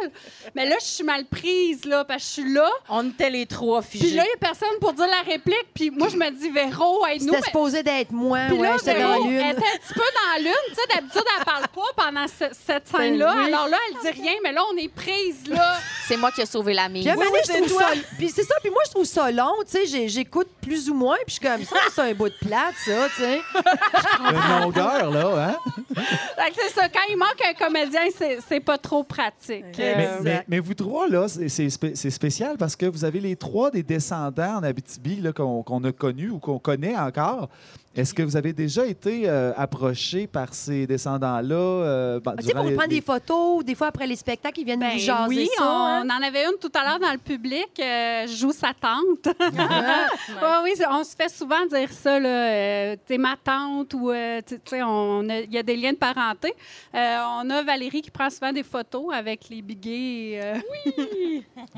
Mais 0.56 0.68
là 0.70 0.76
je 0.80 0.86
suis 0.86 1.04
mal 1.04 1.26
prise 1.26 1.86
là 1.86 2.04
parce 2.06 2.24
que 2.24 2.28
je 2.30 2.34
suis 2.43 2.54
là. 2.54 2.70
On 2.89 3.10
était 3.10 3.30
les 3.30 3.45
trois 3.45 3.82
Puis 3.82 3.99
figés. 3.99 4.16
là 4.16 4.24
il 4.26 4.30
y 4.30 4.34
a 4.34 4.38
personne 4.38 4.78
pour 4.80 4.93
dire 4.93 5.08
la 5.08 5.22
réplique, 5.32 5.68
puis 5.74 5.89
moi 5.89 6.08
je 6.10 6.18
me 6.18 6.30
dis 6.32 6.49
Véro, 6.51 7.06
aide-nous. 7.08 7.34
C'était 7.34 7.45
supposé 7.47 7.84
d'être 7.84 8.12
moi, 8.12 8.39
Puis 8.47 8.58
ouais, 8.58 8.68
là, 8.68 8.76
j'étais 8.78 9.01
dans 9.01 9.16
l'une. 9.26 9.34
elle 9.39 9.58
était 9.58 9.66
un 9.66 9.78
petit 9.78 9.93
peu 9.93 10.01
dans 10.01 10.34
la 10.34 10.39
lune. 10.39 10.54
Tu 10.70 10.76
sais, 10.76 10.82
d'habitude, 10.95 11.24
elle 11.39 11.45
parle 11.45 11.68
pas 11.70 12.04
pendant 12.04 12.28
ce- 12.28 12.56
cette 12.66 12.88
scène-là. 12.88 13.36
oui. 13.38 13.45
Alors 13.47 13.68
là, 13.68 13.78
elle 13.89 14.14
dit 14.14 14.22
rien, 14.22 14.34
mais 14.43 14.51
là, 14.51 14.62
on 14.72 14.78
est 14.78 14.88
prise, 14.93 15.47
là. 15.47 15.78
C'est 16.08 16.18
moi 16.18 16.32
qui 16.32 16.41
ai 16.41 16.45
sauvé 16.45 16.74
la 16.74 16.89
mise. 16.89 17.06
Puis, 17.06 17.16
oui, 17.18 17.26
c'est 17.43 17.68
ça- 17.70 17.91
puis 18.18 18.30
c'est 18.30 18.43
ça, 18.43 18.56
puis 18.62 18.70
moi, 18.70 18.82
je 18.86 18.91
trouve 18.91 19.06
ça 19.06 19.32
long, 19.32 19.54
tu 19.70 19.86
sais, 19.88 20.08
j'écoute 20.08 20.47
plus 20.62 20.89
ou 20.89 20.93
moins, 20.93 21.18
puis 21.26 21.36
je 21.36 21.41
suis 21.41 21.41
comme 21.49 21.64
ça, 21.66 21.76
c'est 21.93 22.01
un 22.01 22.14
bout 22.14 22.30
de 22.30 22.36
plate, 22.47 22.76
ça, 22.86 23.08
tu 23.16 23.22
sais. 23.24 23.41
Une 24.46 24.62
longueur, 24.64 25.12
là, 25.12 25.50
hein? 25.50 25.72
Fait 25.96 26.52
que 26.52 26.56
c'est 26.68 26.74
ça. 26.74 26.89
Quand 26.89 27.00
il 27.10 27.18
manque 27.18 27.41
un 27.48 27.54
comédien, 27.54 28.02
c'est 28.48 28.60
pas 28.60 28.78
trop 28.78 29.04
pratique. 29.04 29.66
Mais, 29.78 29.96
Euh, 29.98 30.20
mais- 30.22 30.44
mais 30.48 30.60
vous 30.60 30.74
trois, 30.74 31.08
là, 31.08 31.28
c'est- 31.28 31.50
c'est 31.50 31.70
spé- 31.70 31.96
c'est 31.96 32.10
spécial 32.12 32.58
parce 32.58 32.76
que 32.76 32.86
vous 32.86 33.06
avez 33.06 33.20
les 33.20 33.36
trois 33.36 33.72
des 33.72 33.84
descendants 33.84 34.58
en 34.58 34.64
Abitibi 34.64 35.22
qu'on 35.36 35.84
a 35.84 35.91
connus 35.91 36.30
ou 36.32 36.39
qu'on 36.39 36.60
connaît 36.60 36.98
encore. 36.98 37.50
Est-ce 37.96 38.12
que 38.14 38.24
vous 38.24 38.36
avez 38.36 38.54
déjà 38.54 38.88
été 38.88 39.30
euh, 39.30 39.52
approché 39.56 40.26
par 40.26 40.54
ces 40.56 40.88
descendants-là? 40.88 41.56
euh, 41.56 42.20
ben, 42.20 42.34
Ah, 42.36 42.41
Tu 42.41 42.48
sais, 42.48 42.54
pour 42.54 42.64
les- 42.64 42.74
prendre 42.76 42.89
les- 42.89 42.96
des 42.96 43.02
photos, 43.06 43.64
des 43.64 43.76
fois 43.76 43.88
après 43.88 44.08
les 44.08 44.16
spectacles, 44.16 44.62
ils 44.62 44.66
viennent 44.66 44.80
Ben 44.80 44.94
nous 44.94 45.00
jaser 45.00 45.28
oui, 45.28 45.48
ça. 45.56 45.64
hein? 45.64 46.04
on 46.04 46.10
en 46.10 46.28
avait 46.28 46.44
une 46.46 46.58
tout 46.60 46.72
à 46.74 46.84
l'heure 46.84 47.00
dans 47.00 47.12
le 47.12 47.20
public. 47.20 47.68
euh, 47.80 48.26
je 48.26 48.36
joue 48.36 48.52
sa 48.52 48.74
tante. 48.74 49.28
Ouais, 49.54 50.60
oui, 50.64 50.72
on 50.89 51.04
se 51.04 51.16
fait 51.16 51.30
souvent 51.30 51.66
dire 51.72 51.91
ça. 51.91 52.20
là, 52.20 52.30
euh, 52.30 52.96
T'es 53.06 53.18
ma 53.20 53.36
tante 53.41 53.94
ou 53.94 54.10
euh, 54.10 54.41
tu 54.46 54.56
tu 54.56 54.62
sais, 54.66 54.82
on 54.84 55.30
a- 55.30 55.41
il 55.41 55.54
y 55.54 55.58
a 55.58 55.64
des 55.64 55.76
liens 55.76 55.91
de 55.94 55.98
parenté. 55.98 56.54
Euh, 56.96 57.18
on 57.44 57.50
a 57.50 57.62
Valérie 57.64 58.02
qui 58.02 58.10
prend 58.12 58.30
souvent 58.30 58.52
des 58.52 58.64
photos 58.64 59.14
avec 59.14 59.41
les 59.50 59.62
biguets. 59.62 60.39
euh, 60.41 60.56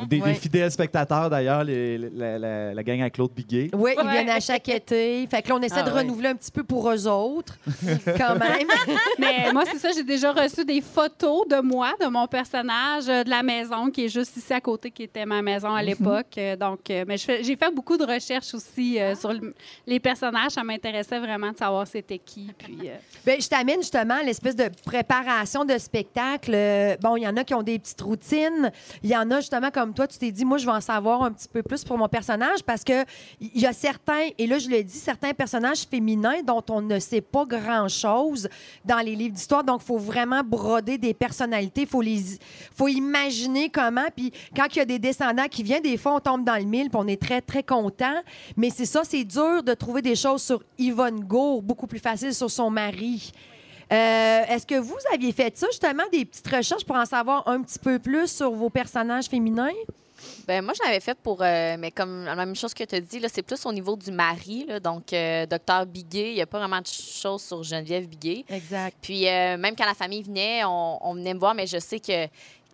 Des, 0.08 0.22
Ouais. 0.22 0.30
des 0.30 0.34
fidèles 0.36 0.72
spectateurs, 0.72 1.30
d'ailleurs, 1.30 1.64
la, 1.66 2.38
la- 2.40 2.74
la 2.74 2.84
gang 2.84 3.02
à 3.02 3.10
Claude 3.10 3.32
Biguet. 3.32 3.70
Oui, 3.74 3.92
ils 4.02 4.10
viennent 4.10 4.30
à 4.30 4.40
chaque 4.40 4.68
été. 4.70 5.28
Fait 5.28 5.42
que 5.42 5.50
là, 5.50 5.56
on 5.56 5.62
essaie 5.62 5.76
Ah 5.80 5.84
de 5.84 5.92
ouais. 5.92 6.05
Renouveler 6.06 6.30
un 6.30 6.36
petit 6.36 6.52
peu 6.52 6.64
pour 6.64 6.90
eux 6.90 7.08
autres, 7.08 7.58
quand 8.18 8.36
même. 8.38 8.68
Mais 9.20 9.52
moi, 9.54 9.64
c'est 9.70 9.78
ça, 9.80 9.90
j'ai 9.94 10.04
déjà 10.04 10.32
reçu 10.32 10.64
des 10.66 10.82
photos 10.82 11.48
de 11.48 11.60
moi, 11.62 11.94
de 12.02 12.08
mon 12.08 12.28
personnage, 12.28 13.08
euh, 13.10 13.24
de 13.24 13.30
la 13.30 13.44
maison 13.44 13.90
qui 13.90 14.06
est 14.06 14.10
juste 14.10 14.36
ici 14.38 14.54
à 14.54 14.62
côté, 14.62 14.92
qui 14.92 15.04
était 15.04 15.26
ma 15.26 15.42
maison 15.42 15.74
à 15.74 15.82
l'époque. 15.84 16.38
Euh, 16.38 16.56
Donc, 16.56 16.90
euh, 16.90 17.04
mais 17.08 17.18
j'ai 17.18 17.56
fait 17.56 17.72
beaucoup 17.74 17.98
de 17.98 18.04
recherches 18.06 18.54
aussi 18.54 19.00
euh, 19.00 19.16
sur 19.16 19.34
le- 19.34 19.54
les 19.86 20.00
personnages. 20.00 20.52
Ça 20.52 20.64
m'intéressait 20.64 21.20
vraiment 21.20 21.52
de 21.52 21.58
savoir 21.58 21.86
c'était 21.88 22.20
qui. 22.20 22.50
Puis, 22.58 22.78
euh, 22.86 22.96
Ben, 23.26 23.42
je 23.42 23.48
t'amène 23.48 23.82
justement 23.82 24.16
à 24.16 24.24
l'espèce 24.24 24.56
de 24.56 24.70
préparation 24.86 25.66
de 25.66 25.78
spectacle. 25.78 26.52
Bon, 27.02 27.18
il 27.18 27.24
y 27.24 27.28
en 27.28 27.36
a 27.38 27.44
qui 27.44 27.54
ont 27.54 27.64
des 27.64 27.80
petites 27.80 28.02
routines. 28.02 28.72
Il 29.04 29.10
y 29.10 29.16
en 29.18 29.30
a 29.32 29.40
justement 29.40 29.72
comme 29.72 29.94
toi, 29.94 30.08
tu 30.08 30.18
t'es 30.18 30.32
dit, 30.32 30.46
moi, 30.46 30.58
je 30.58 30.66
vais 30.66 30.72
en 30.72 30.82
savoir 30.82 31.24
un 31.24 31.32
petit 31.32 31.48
peu 31.48 31.62
plus 31.64 31.84
pour 31.84 31.98
mon 31.98 32.08
personnage 32.08 32.64
parce 32.66 32.84
que 32.84 33.04
il 33.42 33.60
y 33.62 33.66
a 33.66 33.74
certains, 33.74 34.30
et 34.38 34.48
là, 34.48 34.58
je 34.60 34.70
le 34.70 34.84
dis, 34.84 34.98
certains 34.98 35.34
personnages 35.34 35.78
féminins 35.96 36.42
dont 36.44 36.64
on 36.70 36.82
ne 36.82 37.00
sait 37.00 37.22
pas 37.22 37.46
grand-chose 37.46 38.50
dans 38.84 39.00
les 39.00 39.16
livres 39.16 39.34
d'histoire. 39.34 39.64
Donc, 39.64 39.82
il 39.82 39.86
faut 39.86 39.98
vraiment 39.98 40.42
broder 40.44 40.98
des 40.98 41.14
personnalités. 41.14 41.82
Il 41.82 41.88
faut, 41.88 42.02
les, 42.02 42.22
faut 42.76 42.90
imaginer 42.90 43.70
comment. 43.70 44.08
Puis, 44.16 44.32
quand 44.56 44.66
il 44.74 44.80
y 44.80 44.82
a 44.82 44.86
des 44.86 45.00
descendants 45.00 45.48
qui 45.50 45.64
viennent, 45.64 45.84
des 45.84 45.98
fois, 45.98 46.16
on 46.16 46.20
tombe 46.20 46.44
dans 46.44 46.58
le 46.58 46.66
mille 46.66 46.90
puis 46.90 47.00
on 47.02 47.08
est 47.08 47.22
très, 47.22 47.42
très 47.42 47.64
content. 47.64 48.22
Mais 48.58 48.70
c'est 48.70 48.86
ça, 48.86 49.04
c'est 49.04 49.24
dur 49.24 49.64
de 49.64 49.74
trouver 49.74 50.02
des 50.02 50.16
choses 50.16 50.44
sur 50.44 50.62
Yvonne 50.78 51.22
Gour, 51.22 51.62
beaucoup 51.62 51.88
plus 51.88 52.00
facile 52.00 52.34
sur 52.34 52.52
son 52.52 52.70
mari. 52.70 53.32
Euh, 53.94 54.42
Est-ce 54.50 54.66
que 54.66 54.76
vous 54.76 54.98
aviez 55.14 55.32
fait 55.32 55.56
ça, 55.58 55.68
justement, 55.72 56.04
des 56.12 56.26
petites 56.26 56.48
recherches 56.48 56.84
pour 56.84 56.98
en 56.98 57.06
savoir 57.06 57.48
un 57.48 57.62
petit 57.62 57.80
peu 57.80 58.00
plus 58.00 58.28
sur 58.28 58.52
vos 58.52 58.70
personnages 58.70 59.26
féminins? 59.26 59.70
Ben 60.48 60.64
moi, 60.64 60.74
je 60.78 60.84
l'avais 60.86 61.00
fait 61.00 61.18
pour, 61.18 61.42
euh, 61.42 61.76
mais 61.80 61.92
comme 61.92 62.26
la 62.26 62.36
même 62.36 62.56
chose 62.56 62.74
que 62.74 62.84
tu 62.84 62.96
as 62.96 63.00
dit, 63.02 63.20
là, 63.20 63.28
c'est 63.32 63.42
plus 63.42 63.66
au 63.66 63.72
niveau 63.74 63.96
du 63.96 64.12
mari. 64.12 64.66
Là, 64.68 64.80
donc, 64.80 65.12
euh, 65.14 65.46
docteur 65.46 65.86
Biguet, 65.86 66.30
il 66.32 66.36
n'y 66.36 66.42
a 66.42 66.46
pas 66.46 66.60
vraiment 66.60 66.82
de 66.82 66.88
choses 66.88 67.44
sur 67.44 67.64
Geneviève 67.64 68.08
Biguet. 68.08 68.46
Exact. 68.50 68.98
Puis, 69.02 69.28
euh, 69.28 69.58
même 69.58 69.76
quand 69.76 69.86
la 69.86 69.94
famille 69.94 70.24
venait, 70.24 70.64
on, 70.66 71.00
on 71.08 71.14
venait 71.16 71.34
me 71.34 71.40
voir, 71.40 71.54
mais 71.56 71.68
je 71.68 71.80
sais 71.80 72.00
que 72.00 72.28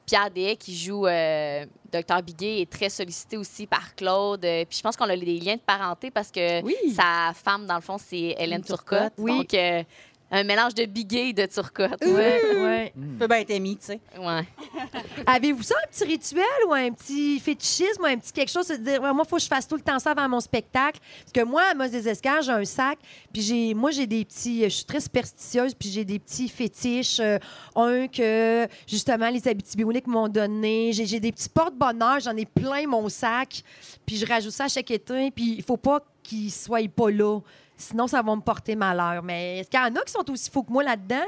Pierre 0.05 0.31
Dehay, 0.31 0.55
qui 0.57 0.75
joue 0.75 1.05
euh, 1.07 1.65
docteur 1.91 2.21
Biguet, 2.23 2.61
est 2.61 2.69
très 2.69 2.89
sollicité 2.89 3.37
aussi 3.37 3.67
par 3.67 3.95
Claude. 3.95 4.43
Euh, 4.43 4.65
puis, 4.65 4.77
je 4.77 4.83
pense 4.83 4.97
qu'on 4.97 5.05
a 5.09 5.15
des 5.15 5.39
liens 5.39 5.55
de 5.55 5.61
parenté 5.61 6.11
parce 6.11 6.31
que 6.31 6.61
Oui. 6.63 6.75
sa 6.95 7.31
femme, 7.35 7.65
dans 7.65 7.75
le 7.75 7.81
fond, 7.81 7.97
c'est 7.97 8.35
Hélène 8.37 8.63
Turcotte. 8.63 9.13
oui. 9.17 9.37
Donc, 9.37 9.53
euh, 9.53 9.83
un 10.31 10.43
mélange 10.43 10.73
de 10.73 10.85
Biguet 10.85 11.29
et 11.29 11.33
de 11.33 11.45
Turcotte. 11.45 12.01
Ouais, 12.05 12.41
ouais. 12.55 12.93
Tu 12.95 13.17
peux 13.19 13.27
bien 13.27 13.37
être 13.37 13.51
ami, 13.53 13.77
tu 13.77 13.87
sais. 13.87 13.99
Ouais. 14.17 14.47
Avez-vous 15.25 15.63
ça, 15.63 15.75
un 15.83 15.87
petit 15.91 16.03
rituel 16.05 16.45
ou 16.67 16.73
un 16.73 16.89
petit 16.91 17.39
fétichisme 17.39 18.01
ou 18.01 18.05
un 18.05 18.17
petit 18.17 18.31
quelque 18.31 18.49
chose? 18.51 18.67
de 18.67 18.77
dire, 18.77 19.01
Ouais, 19.01 19.11
moi, 19.13 19.23
il 19.25 19.29
faut 19.29 19.35
que 19.35 19.41
je 19.41 19.47
fasse 19.47 19.67
tout 19.67 19.75
le 19.75 19.81
temps 19.81 19.99
ça 19.99 20.11
avant 20.11 20.29
mon 20.29 20.39
spectacle? 20.39 20.99
Parce 21.23 21.31
que 21.33 21.43
moi, 21.43 21.63
à 21.71 21.73
Moss 21.73 21.91
des 21.91 22.07
Escars, 22.07 22.41
j'ai 22.43 22.51
un 22.51 22.63
sac. 22.65 22.97
Puis 23.33 23.41
j'ai, 23.41 23.73
moi, 23.73 23.91
j'ai 23.91 24.07
des 24.07 24.23
petits. 24.23 24.63
Je 24.63 24.69
suis 24.69 24.85
très 24.85 25.01
superstitieuse. 25.01 25.73
Puis 25.73 25.89
j'ai 25.89 26.05
des 26.05 26.19
petits 26.19 26.47
fétiches. 26.47 27.19
euh, 27.19 27.37
un 27.75 28.07
que, 28.07 28.67
justement, 28.87 29.29
les 29.29 29.45
Abitibioniques 29.47 30.07
m'ont 30.07 30.29
donné. 30.29 30.91
J'ai, 30.93 31.05
j'ai 31.05 31.19
des 31.19 31.31
petits 31.31 31.49
porte-bonheur. 31.49 32.19
J'en 32.21 32.35
ai 32.37 32.45
plein, 32.45 32.87
mon 32.87 33.09
sac. 33.09 33.63
Puis 34.05 34.15
je 34.17 34.25
rajoute 34.25 34.51
ça 34.51 34.65
à 34.65 34.67
chaque 34.69 34.91
été. 34.91 35.31
Puis 35.31 35.55
il 35.57 35.63
faut 35.63 35.77
pas 35.77 35.99
qu'ils 36.23 36.51
soient 36.51 36.79
pas 36.95 37.09
là. 37.11 37.39
Sinon, 37.81 38.07
ça 38.07 38.21
va 38.21 38.35
me 38.35 38.41
porter 38.41 38.75
malheur. 38.75 39.21
Mais 39.23 39.59
est-ce 39.59 39.69
qu'il 39.69 39.79
y 39.79 39.83
en 39.83 39.95
a 39.95 40.03
qui 40.03 40.11
sont 40.11 40.29
aussi 40.31 40.49
fous 40.49 40.63
que 40.63 40.71
moi 40.71 40.83
là-dedans? 40.83 41.25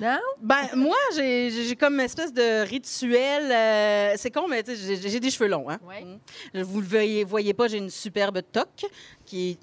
Non? 0.00 0.18
Ben, 0.40 0.68
moi, 0.74 0.96
j'ai 1.14 1.76
comme 1.78 1.94
une 1.94 2.00
espèce 2.00 2.32
de 2.32 2.62
rituel. 2.66 3.50
euh, 3.50 4.14
c'est 4.16 4.30
con, 4.30 4.46
mais 4.48 4.64
j'ai 4.66 5.20
des 5.20 5.30
cheveux 5.30 5.48
longs. 5.48 5.68
Hein? 5.68 5.78
Ouais. 5.86 6.04
Mm. 6.54 6.62
Vous 6.62 6.80
le 6.80 6.86
voyez, 6.86 7.24
voyez 7.24 7.52
pas, 7.52 7.68
j'ai 7.68 7.78
une 7.78 7.90
superbe 7.90 8.40
toque 8.50 8.86
qui 9.26 9.50
est 9.50 9.58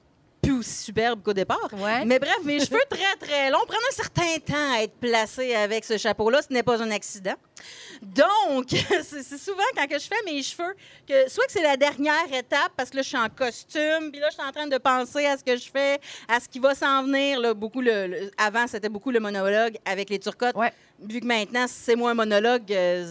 plus 0.47 0.59
aussi 0.59 0.83
superbe 0.85 1.21
qu'au 1.23 1.33
départ. 1.33 1.69
Ouais. 1.73 2.05
Mais 2.05 2.19
bref, 2.19 2.37
mes 2.43 2.59
cheveux 2.65 2.79
très, 2.89 3.15
très 3.19 3.49
longs 3.49 3.65
prennent 3.67 3.79
un 3.89 3.95
certain 3.95 4.37
temps 4.39 4.73
à 4.75 4.83
être 4.83 4.95
placés 4.95 5.53
avec 5.55 5.83
ce 5.83 5.97
chapeau-là. 5.97 6.41
Ce 6.41 6.53
n'est 6.53 6.63
pas 6.63 6.81
un 6.81 6.91
accident. 6.91 7.35
Donc, 8.01 8.67
c'est 9.03 9.37
souvent 9.37 9.63
quand 9.75 9.87
que 9.87 9.99
je 9.99 10.05
fais 10.05 10.23
mes 10.25 10.41
cheveux, 10.43 10.75
que 11.07 11.29
soit 11.29 11.45
que 11.45 11.51
c'est 11.51 11.63
la 11.63 11.75
dernière 11.77 12.31
étape, 12.31 12.71
parce 12.77 12.89
que 12.89 12.97
là, 12.97 13.01
je 13.01 13.07
suis 13.07 13.17
en 13.17 13.29
costume, 13.29 14.11
puis 14.11 14.19
là, 14.21 14.27
je 14.29 14.35
suis 14.35 14.47
en 14.47 14.51
train 14.51 14.67
de 14.67 14.77
penser 14.77 15.25
à 15.25 15.37
ce 15.37 15.43
que 15.43 15.57
je 15.57 15.69
fais, 15.69 15.99
à 16.27 16.39
ce 16.39 16.47
qui 16.47 16.59
va 16.59 16.75
s'en 16.75 17.03
venir. 17.03 17.39
Là, 17.39 17.53
beaucoup 17.53 17.81
le, 17.81 18.07
le- 18.07 18.31
avant, 18.37 18.67
c'était 18.67 18.89
beaucoup 18.89 19.11
le 19.11 19.19
monologue 19.19 19.77
avec 19.85 20.09
les 20.09 20.19
turcottes. 20.19 20.55
Ouais. 20.55 20.71
Vu 20.99 21.19
que 21.19 21.25
maintenant, 21.25 21.65
c'est 21.67 21.95
moi 21.95 22.11
un 22.11 22.15
monologue, 22.15 22.71
euh, 22.71 23.05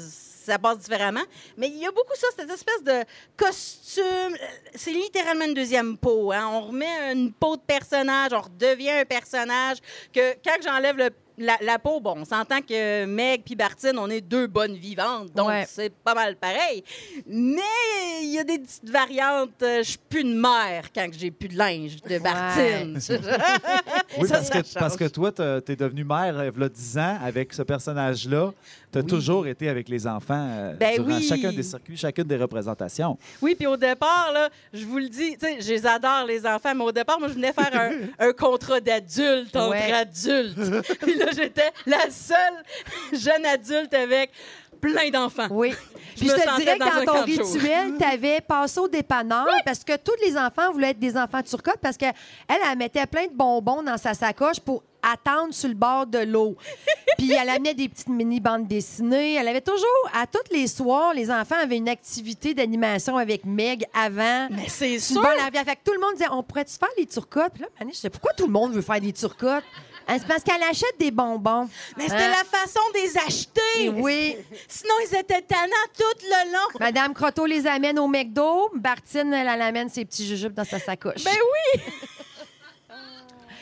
ça 0.47 0.59
passe 0.59 0.79
différemment. 0.79 1.23
Mais 1.57 1.69
il 1.69 1.77
y 1.79 1.87
a 1.87 1.91
beaucoup 1.91 2.15
ça, 2.15 2.27
cette 2.37 2.51
espèce 2.51 2.83
de 2.83 3.05
costume. 3.37 4.37
C'est 4.75 4.93
littéralement 4.93 5.45
une 5.45 5.55
deuxième 5.55 5.97
peau. 5.99 6.33
hein. 6.33 6.49
On 6.53 6.61
remet 6.69 7.13
une 7.13 7.33
peau 7.33 7.57
de 7.57 7.63
personnage, 7.63 8.33
on 8.33 8.41
redevient 8.41 8.91
un 8.91 9.05
personnage. 9.05 9.79
Que 10.13 10.35
quand 10.45 10.57
j'enlève 10.65 10.97
le- 10.97 11.11
la, 11.39 11.57
la 11.63 11.79
peau, 11.79 12.01
bon, 12.01 12.15
on 12.19 12.25
s'entend 12.25 12.61
que 12.63 13.05
Meg 13.05 13.43
puis 13.45 13.55
Bartine, 13.55 13.99
on 13.99 14.09
est 14.09 14.21
deux 14.21 14.47
bonnes 14.47 14.75
vivantes, 14.75 15.33
donc 15.35 15.49
Ouais. 15.49 15.67
c'est 15.69 15.93
pas 15.93 16.15
mal 16.15 16.37
pareil. 16.37 16.83
Mais 17.27 17.61
il 18.23 18.31
y 18.31 18.39
a 18.39 18.45
des 18.45 18.59
petites 18.59 18.89
variantes. 18.89 19.51
Euh, 19.63 19.79
Je 19.83 19.91
suis 19.91 19.99
plus 20.09 20.21
une 20.23 20.39
mère 20.41 20.85
quand 20.95 21.07
j'ai 21.13 21.31
plus 21.31 21.49
de 21.49 21.57
linge 21.59 21.97
de 22.03 22.19
Bartine. 22.19 22.95
Oui, 24.19 24.29
Ça, 24.29 24.35
parce 24.37 24.49
ça 24.49 24.63
que, 24.63 24.79
parce 24.79 24.97
que 24.97 25.05
toi, 25.09 25.33
tu 25.33 25.73
es 25.73 25.77
devenu 25.77 26.05
mère 26.05 26.39
euh, 26.39 26.51
il 26.55 26.61
y 26.61 26.65
a 26.65 26.69
10 26.69 26.99
ans 26.99 27.19
avec 27.23 27.53
ce 27.53 27.63
personnage-là. 27.63 28.53
Tu 28.93 28.99
as 28.99 29.03
toujours 29.03 29.47
été 29.47 29.69
avec 29.69 29.89
les 29.89 30.07
enfants 30.07 30.49
euh, 30.51 30.73
Ben 30.75 30.95
durant 30.95 31.17
oui. 31.19 31.27
chacun 31.29 31.53
des 31.53 31.63
circuits, 31.63 31.97
chacune 31.97 32.25
des 32.25 32.37
représentations. 32.37 33.19
Oui, 33.43 33.55
puis 33.55 33.67
au 33.67 33.77
départ, 33.77 34.31
là, 34.33 34.49
je 34.73 34.85
vous 34.87 34.99
le 34.99 35.09
dis, 35.09 35.37
tu 35.37 35.41
sais, 35.47 35.61
je 35.61 35.69
les 35.69 35.87
adore, 35.87 36.25
les 36.27 36.47
enfants, 36.47 36.75
mais 36.75 36.85
au 36.85 36.93
départ, 36.93 37.19
moi, 37.19 37.29
je 37.29 37.35
venais 37.35 37.53
faire 37.53 37.71
un, 37.79 37.91
un 38.29 38.33
contrat 38.33 38.81
d'adulte 38.81 39.55
entre 39.55 39.71
Ouais. 39.71 39.93
adultes. 39.93 40.57
Là, 41.27 41.33
j'étais 41.37 41.73
la 41.87 42.11
seule 42.11 42.63
jeune 43.13 43.45
adulte 43.45 43.93
avec 43.95 44.31
plein 44.81 45.11
d'enfants. 45.11 45.49
Oui. 45.51 45.73
Je 46.15 46.21
Puis 46.21 46.29
je 46.29 46.35
te 46.35 46.61
dirais 46.61 46.79
que 46.79 47.07
dans 47.07 47.13
ton 47.13 47.25
rituel, 47.25 47.95
tu 47.99 48.05
avais 48.05 48.41
passé 48.41 48.81
au 48.81 48.89
dépanneur 48.89 49.47
parce 49.65 49.85
que 49.85 49.97
tous 49.97 50.17
les 50.25 50.37
enfants 50.37 50.73
voulaient 50.73 50.91
être 50.91 50.99
des 50.99 51.17
enfants 51.17 51.43
turcottes 51.43 51.81
parce 51.81 51.97
qu'elle, 51.97 52.15
elle, 52.49 52.79
mettait 52.79 53.07
plein 53.07 53.27
de 53.27 53.35
bonbons 53.35 53.83
dans 53.83 53.99
sa 53.99 54.15
sacoche 54.15 54.61
pour 54.61 54.83
attendre 55.03 55.53
sur 55.53 55.69
le 55.69 55.75
bord 55.75 56.07
de 56.07 56.19
l'eau. 56.19 56.57
Puis 57.19 57.33
elle 57.33 57.49
amenait 57.49 57.75
des 57.75 57.89
petites 57.89 58.09
mini 58.09 58.41
bandes 58.41 58.67
dessinées. 58.67 59.35
Elle 59.35 59.49
avait 59.49 59.61
toujours, 59.61 60.11
à 60.15 60.27
tous 60.27 60.53
les 60.53 60.67
soirs, 60.67 61.15
les 61.15 61.31
enfants 61.31 61.57
avaient 61.63 61.77
une 61.77 61.89
activité 61.89 62.55
d'animation 62.55 63.17
avec 63.17 63.45
Meg 63.45 63.85
avant. 63.95 64.49
Mais 64.51 64.69
c'est 64.69 64.99
sûr! 64.99 65.23
la. 65.23 65.51
Fait 65.65 65.77
que 65.77 65.81
tout 65.85 65.93
le 65.93 66.01
monde 66.01 66.15
disait, 66.15 66.29
on 66.31 66.43
pourrait-tu 66.43 66.77
faire 66.79 66.89
les 66.99 67.07
turcottes? 67.07 67.53
Puis 67.55 67.63
là, 67.63 67.69
Mané, 67.79 67.93
je 67.93 67.97
disais, 67.97 68.11
pourquoi 68.11 68.33
tout 68.33 68.47
le 68.47 68.53
monde 68.53 68.73
veut 68.73 68.83
faire 68.83 69.01
des 69.01 69.13
turcottes? 69.13 69.65
Hein, 70.09 70.17
C'est 70.21 70.27
parce 70.29 70.43
qu'elle 70.43 70.63
achète 70.63 70.99
des 70.99 71.11
bonbons. 71.11 71.69
Mais 71.97 72.05
c'était 72.05 72.17
Hein? 72.23 72.31
la 72.39 72.59
façon 72.59 72.81
de 72.95 73.01
les 73.01 73.17
acheter! 73.19 73.89
Oui. 74.01 74.37
Sinon, 74.69 74.95
ils 75.11 75.17
étaient 75.17 75.43
tannants 75.43 75.73
tout 75.97 76.05
le 76.23 76.53
long. 76.53 76.69
Madame 76.81 77.13
Croteau 77.15 77.47
les 77.47 77.67
amène 77.67 77.99
au 77.99 78.07
McDo. 78.07 78.71
Bartine, 78.75 79.33
elle, 79.35 79.49
elle 79.49 79.63
amène 79.63 79.89
ses 79.89 80.05
petits 80.05 80.27
jujubes 80.27 80.55
dans 80.55 80.65
sa 80.65 80.79
sacoche. 80.79 81.25
Ben 81.25 81.33
oui! 81.35 81.83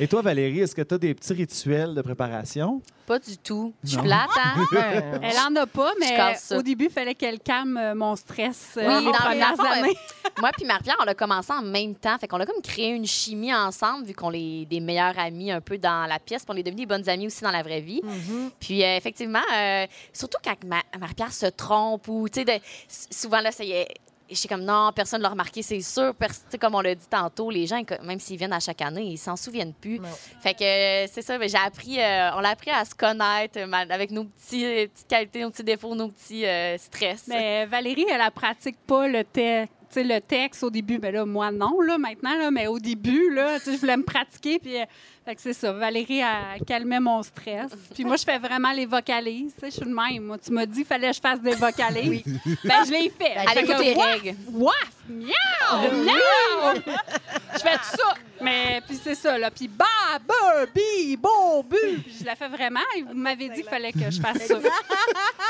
Et 0.01 0.09
toi, 0.09 0.23
Valérie, 0.23 0.61
est-ce 0.61 0.75
que 0.75 0.83
tu 0.83 0.95
as 0.95 0.99
des 0.99 1.15
petits 1.15 1.33
rituels 1.33 1.95
de 1.95 2.03
préparation? 2.03 2.83
Pas 3.07 3.19
du 3.19 3.37
tout. 3.39 3.73
Je 3.85 3.91
suis 3.91 3.99
plate, 3.99 4.29
hein? 4.37 4.67
Elle 5.23 5.37
en 5.39 5.55
a 5.61 5.67
pas, 5.67 5.93
mais 6.01 6.17
au 6.57 6.63
début, 6.63 6.87
il 6.87 6.91
fallait 6.91 7.15
qu'elle 7.15 7.39
calme 7.39 7.77
euh, 7.77 7.95
mon 7.95 8.17
stress 8.17 8.75
euh, 8.77 8.87
Oui, 8.99 9.05
les 9.05 9.13
dans 9.13 9.19
premières 9.19 9.55
fond, 9.57 9.63
années. 9.63 9.95
Moi 10.41 10.51
puis 10.57 10.65
Marie-Pierre, 10.67 10.97
on 11.01 11.07
a 11.07 11.15
commencé 11.15 11.53
en 11.53 11.63
même 11.63 11.95
temps. 11.95 12.17
Fait 12.19 12.27
qu'on 12.27 12.41
a 12.41 12.47
comme 12.47 12.63
créé 12.63 12.89
une 12.91 13.07
chimie 13.07 13.55
ensemble, 13.55 14.07
vu 14.07 14.15
qu'on 14.15 14.33
est 14.33 14.65
des 14.65 14.81
meilleurs 14.81 15.19
amis 15.19 15.53
un 15.53 15.61
peu 15.61 15.77
dans 15.79 16.07
la 16.09 16.19
pièce. 16.19 16.45
Puis 16.45 16.55
on 16.55 16.59
est 16.59 16.63
devenus 16.63 16.87
des 16.89 16.95
bonnes 16.95 17.09
amies 17.09 17.27
aussi 17.27 17.43
dans 17.45 17.51
la 17.53 17.63
vraie 17.63 17.81
vie. 17.83 18.01
Puis 18.59 18.83
euh, 18.83 18.97
effectivement, 18.97 19.43
euh, 19.55 19.87
surtout 20.13 20.39
quand 20.43 20.57
Ma- 20.67 20.83
Marie-Pierre 20.99 21.33
se 21.33 21.47
trompe 21.47 22.09
ou, 22.09 22.29
tu 22.29 22.43
sais, 22.43 22.63
souvent 22.89 23.41
là, 23.41 23.53
ça 23.53 23.63
y 23.65 23.73
est. 23.73 23.89
Je 24.31 24.37
suis 24.37 24.49
comme 24.49 24.65
non, 24.65 24.91
personne 24.95 25.19
ne 25.19 25.25
l'a 25.25 25.29
remarqué, 25.31 25.63
c'est 25.63 25.81
sûr. 25.81 26.15
Comme 26.59 26.75
on 26.75 26.81
l'a 26.81 26.95
dit 26.95 27.07
tantôt, 27.09 27.51
les 27.51 27.67
gens, 27.67 27.83
même 28.03 28.19
s'ils 28.19 28.39
viennent 28.39 28.55
à 28.55 28.61
chaque 28.61 28.81
année, 28.81 29.03
ils 29.03 29.19
s'en 29.19 29.37
souviennent 29.37 29.75
plus. 29.75 29.99
Non. 29.99 30.09
Fait 30.41 30.55
que 30.55 31.13
c'est 31.13 31.23
ça, 31.23 31.37
mais 31.37 31.49
j'ai 31.49 31.59
appris, 31.59 32.01
euh, 32.01 32.31
on 32.35 32.41
l'a 32.41 32.51
appris 32.51 32.71
à 32.71 32.85
se 32.85 32.95
connaître 32.95 33.59
euh, 33.59 33.71
avec 33.91 34.11
nos 34.11 34.25
petits, 34.25 34.65
euh, 34.65 34.87
petites 34.87 35.09
qualités, 35.09 35.43
nos 35.43 35.51
petits 35.51 35.65
défauts, 35.65 35.95
nos 35.95 36.09
petits 36.09 36.47
euh, 36.47 36.79
stress. 36.79 37.25
Mais 37.29 37.67
Valérie, 37.67 38.07
elle 38.11 38.25
ne 38.25 38.31
pratique 38.31 38.79
pas 38.87 39.07
le 39.09 39.25
le 40.03 40.19
texte 40.21 40.65
au 40.65 40.71
début, 40.71 40.99
ben 40.99 41.15
là, 41.15 41.25
moi 41.25 41.53
non, 41.53 41.81
là, 41.81 41.99
maintenant, 41.99 42.37
là, 42.37 42.51
mais 42.51 42.67
au 42.67 42.79
début, 42.79 43.31
là, 43.33 43.59
je 43.65 43.79
voulais 43.79 43.97
me 43.97 44.03
pratiquer. 44.03 44.59
Puis, 44.59 44.77
fait 45.25 45.35
que 45.35 45.41
c'est 45.41 45.53
ça. 45.55 45.73
Valérie, 45.73 46.21
elle 46.21 46.65
calmait 46.67 47.01
mon 47.01 47.23
stress. 47.23 47.71
Puis 47.95 48.05
moi, 48.05 48.17
je 48.17 48.25
fais 48.25 48.39
vraiment 48.39 48.73
les 48.73 48.87
vocalises. 48.87 49.53
Tu 49.55 49.61
sais, 49.61 49.67
je 49.71 49.77
suis 49.77 49.85
de 49.91 49.95
même. 49.95 50.25
Moi, 50.25 50.39
tu 50.39 50.53
m'as 50.53 50.67
dit 50.67 50.77
qu'il 50.79 50.85
fallait 50.85 51.09
que 51.11 51.15
je 51.17 51.21
fasse 51.21 51.41
des 51.41 51.55
vocalises. 51.55 52.23
Ben, 52.65 52.85
je 52.87 52.91
l'ai 52.93 53.11
fait. 53.11 53.37
avec 53.37 53.51
Fait 53.51 53.63
toutes 53.67 53.77
que, 53.77 53.83
les 53.83 53.95
wouah, 53.95 54.05
règles. 54.07 54.37
Waf! 54.53 54.91
Miaou! 55.09 56.05
Miaou! 56.05 56.81
je 57.55 57.59
fais 57.59 57.75
tout 57.77 57.97
ça. 57.99 58.15
Mais 58.41 58.81
puis 58.87 58.99
c'est 59.03 59.15
ça, 59.15 59.39
là. 59.39 59.51
Puis 59.51 59.69
ba, 59.69 59.85
ba, 60.27 60.67
bi, 60.75 61.17
bon, 61.17 61.63
bu. 61.63 61.77
Puis 62.05 62.17
je 62.21 62.25
la 62.25 62.35
fais 62.35 62.49
vraiment. 62.49 62.81
Et 62.97 63.03
vous 63.03 63.15
m'avez 63.15 63.49
dit 63.49 63.57
qu'il 63.61 63.65
fallait 63.71 63.93
que 63.93 64.11
je 64.11 64.21
fasse 64.21 64.47
ça. 64.47 64.57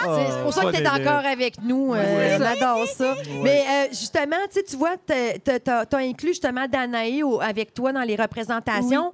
C'est 0.05 0.31
c'est 0.33 0.43
pour 0.43 0.53
ça 0.53 0.65
que 0.65 0.77
tu 0.77 0.83
es 0.83 0.89
encore 0.89 1.25
avec 1.25 1.63
nous. 1.63 1.95
euh, 1.95 2.39
on 2.39 2.43
adore 2.43 2.87
ça. 2.89 3.17
Mais 3.43 3.65
euh, 3.67 3.87
justement, 3.91 4.37
tu 4.49 4.55
sais, 4.55 4.63
tu 4.65 4.77
vois, 4.77 4.97
tu 5.07 5.15
as, 5.71 5.87
inclus 5.99 6.31
justement 6.31 6.67
Danae 6.69 7.23
au- 7.23 7.41
avec 7.41 7.73
toi 7.73 7.93
dans 7.93 8.03
les 8.03 8.17
représentations. 8.17 9.13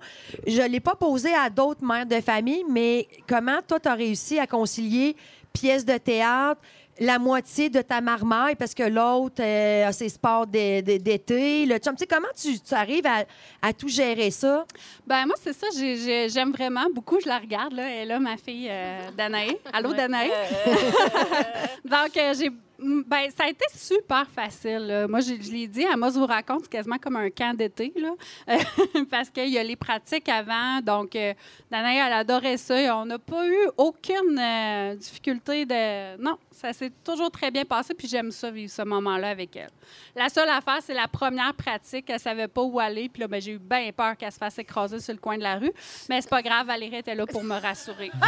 Je 0.51 0.63
ne 0.63 0.69
l'ai 0.69 0.81
pas 0.81 0.95
posé 0.95 1.33
à 1.35 1.49
d'autres 1.51 1.85
mères 1.85 2.07
de 2.07 2.21
famille, 2.21 2.65
mais 2.69 3.07
comment 3.29 3.61
toi, 3.67 3.79
tu 3.81 3.89
as 3.89 3.95
réussi 3.95 4.39
à 4.39 4.47
concilier 4.47 5.17
pièces 5.53 5.85
de 5.85 5.97
théâtre, 5.99 6.61
la 7.03 7.19
moitié 7.19 7.71
de 7.71 7.81
ta 7.81 8.01
marmaille, 8.03 8.55
parce 8.57 8.75
que 8.75 8.83
l'autre 8.83 9.41
euh, 9.43 9.87
a 9.89 9.93
ses 9.93 10.11
sports 10.11 10.47
d'é- 10.47 10.83
d'é- 10.83 10.99
d'été, 10.99 11.65
le 11.65 11.79
chum. 11.79 11.95
Tu 11.95 12.01
sais, 12.01 12.07
comment 12.07 12.29
tu, 12.39 12.61
tu 12.61 12.75
arrives 12.75 13.07
à, 13.07 13.25
à 13.63 13.73
tout 13.73 13.89
gérer 13.89 14.31
ça? 14.31 14.67
Ben 15.07 15.25
moi, 15.27 15.35
c'est 15.43 15.55
ça. 15.55 15.67
j'ai- 15.77 15.97
j'ai- 15.97 16.29
J'aime 16.29 16.53
vraiment 16.53 16.87
beaucoup. 16.95 17.19
Je 17.21 17.27
la 17.29 17.39
regarde, 17.39 17.73
là. 17.73 17.89
Elle 17.89 18.03
est 18.03 18.05
là, 18.07 18.19
ma 18.21 18.37
fille 18.37 18.69
euh, 18.71 19.11
Danae. 19.17 19.57
Allô, 19.73 19.95
Danae? 19.95 20.29
Donc, 21.85 22.17
euh, 22.17 22.35
j'ai... 22.39 22.51
Ben, 22.83 23.31
ça 23.37 23.45
a 23.45 23.49
été 23.49 23.65
super 23.75 24.27
facile. 24.29 25.07
Moi, 25.09 25.21
je, 25.21 25.35
l'ai 25.51 25.67
dit, 25.67 25.83
je 25.83 26.19
vous 26.19 26.27
raconte, 26.27 26.63
c'est 26.63 26.71
quasiment 26.71 26.97
comme 26.99 27.17
un 27.17 27.29
camp 27.29 27.55
d'été, 27.55 27.93
là. 27.97 28.13
Euh, 28.49 29.05
parce 29.11 29.29
qu'il 29.29 29.51
y 29.51 29.59
a 29.59 29.63
les 29.63 29.77
pratiques 29.77 30.29
avant. 30.29 30.81
Donc, 30.81 31.15
euh, 31.15 31.35
Danae, 31.71 31.97
elle 32.07 32.13
adorait 32.13 32.57
ça. 32.57 32.81
Et 32.81 32.91
on 32.91 33.05
n'a 33.05 33.19
pas 33.19 33.47
eu 33.47 33.69
aucune 33.77 34.39
euh, 34.39 34.95
difficulté 34.95 35.67
de... 35.67 36.17
Non, 36.23 36.39
ça 36.61 36.73
s'est 36.73 36.93
toujours 37.05 37.31
très 37.31 37.51
bien 37.51 37.65
passé. 37.65 37.95
Puis 37.95 38.09
j'aime 38.09 38.31
ça, 38.31 38.51
vivre 38.51 38.71
ce 38.71 38.83
moment-là 38.83 39.31
avec 39.31 39.55
elle. 39.57 39.71
La 40.15 40.29
seule 40.29 40.49
affaire, 40.49 40.79
c'est 40.85 40.95
la 40.95 41.09
première 41.09 41.55
pratique. 41.55 42.09
Elle 42.11 42.21
savait 42.21 42.49
pas 42.49 42.63
où 42.63 42.79
aller. 42.79 43.09
Puis 43.09 43.21
là, 43.23 43.29
ben, 43.29 43.41
j'ai 43.41 43.53
eu 43.53 43.59
bien 43.59 43.91
peur 43.97 44.17
qu'elle 44.17 44.33
se 44.33 44.39
fasse 44.39 44.59
écraser 44.59 45.01
sur 45.01 45.13
le 45.15 45.19
coin 45.21 45.37
de 45.39 45.43
la 45.43 45.57
rue. 45.57 45.73
Mais 46.09 46.21
c'est 46.21 46.31
pas 46.31 46.43
grave, 46.43 46.67
Valérie 46.67 46.97
était 46.97 47.15
là 47.15 47.27
pour 47.27 47.43
me 47.43 47.59
rassurer. 47.61 48.11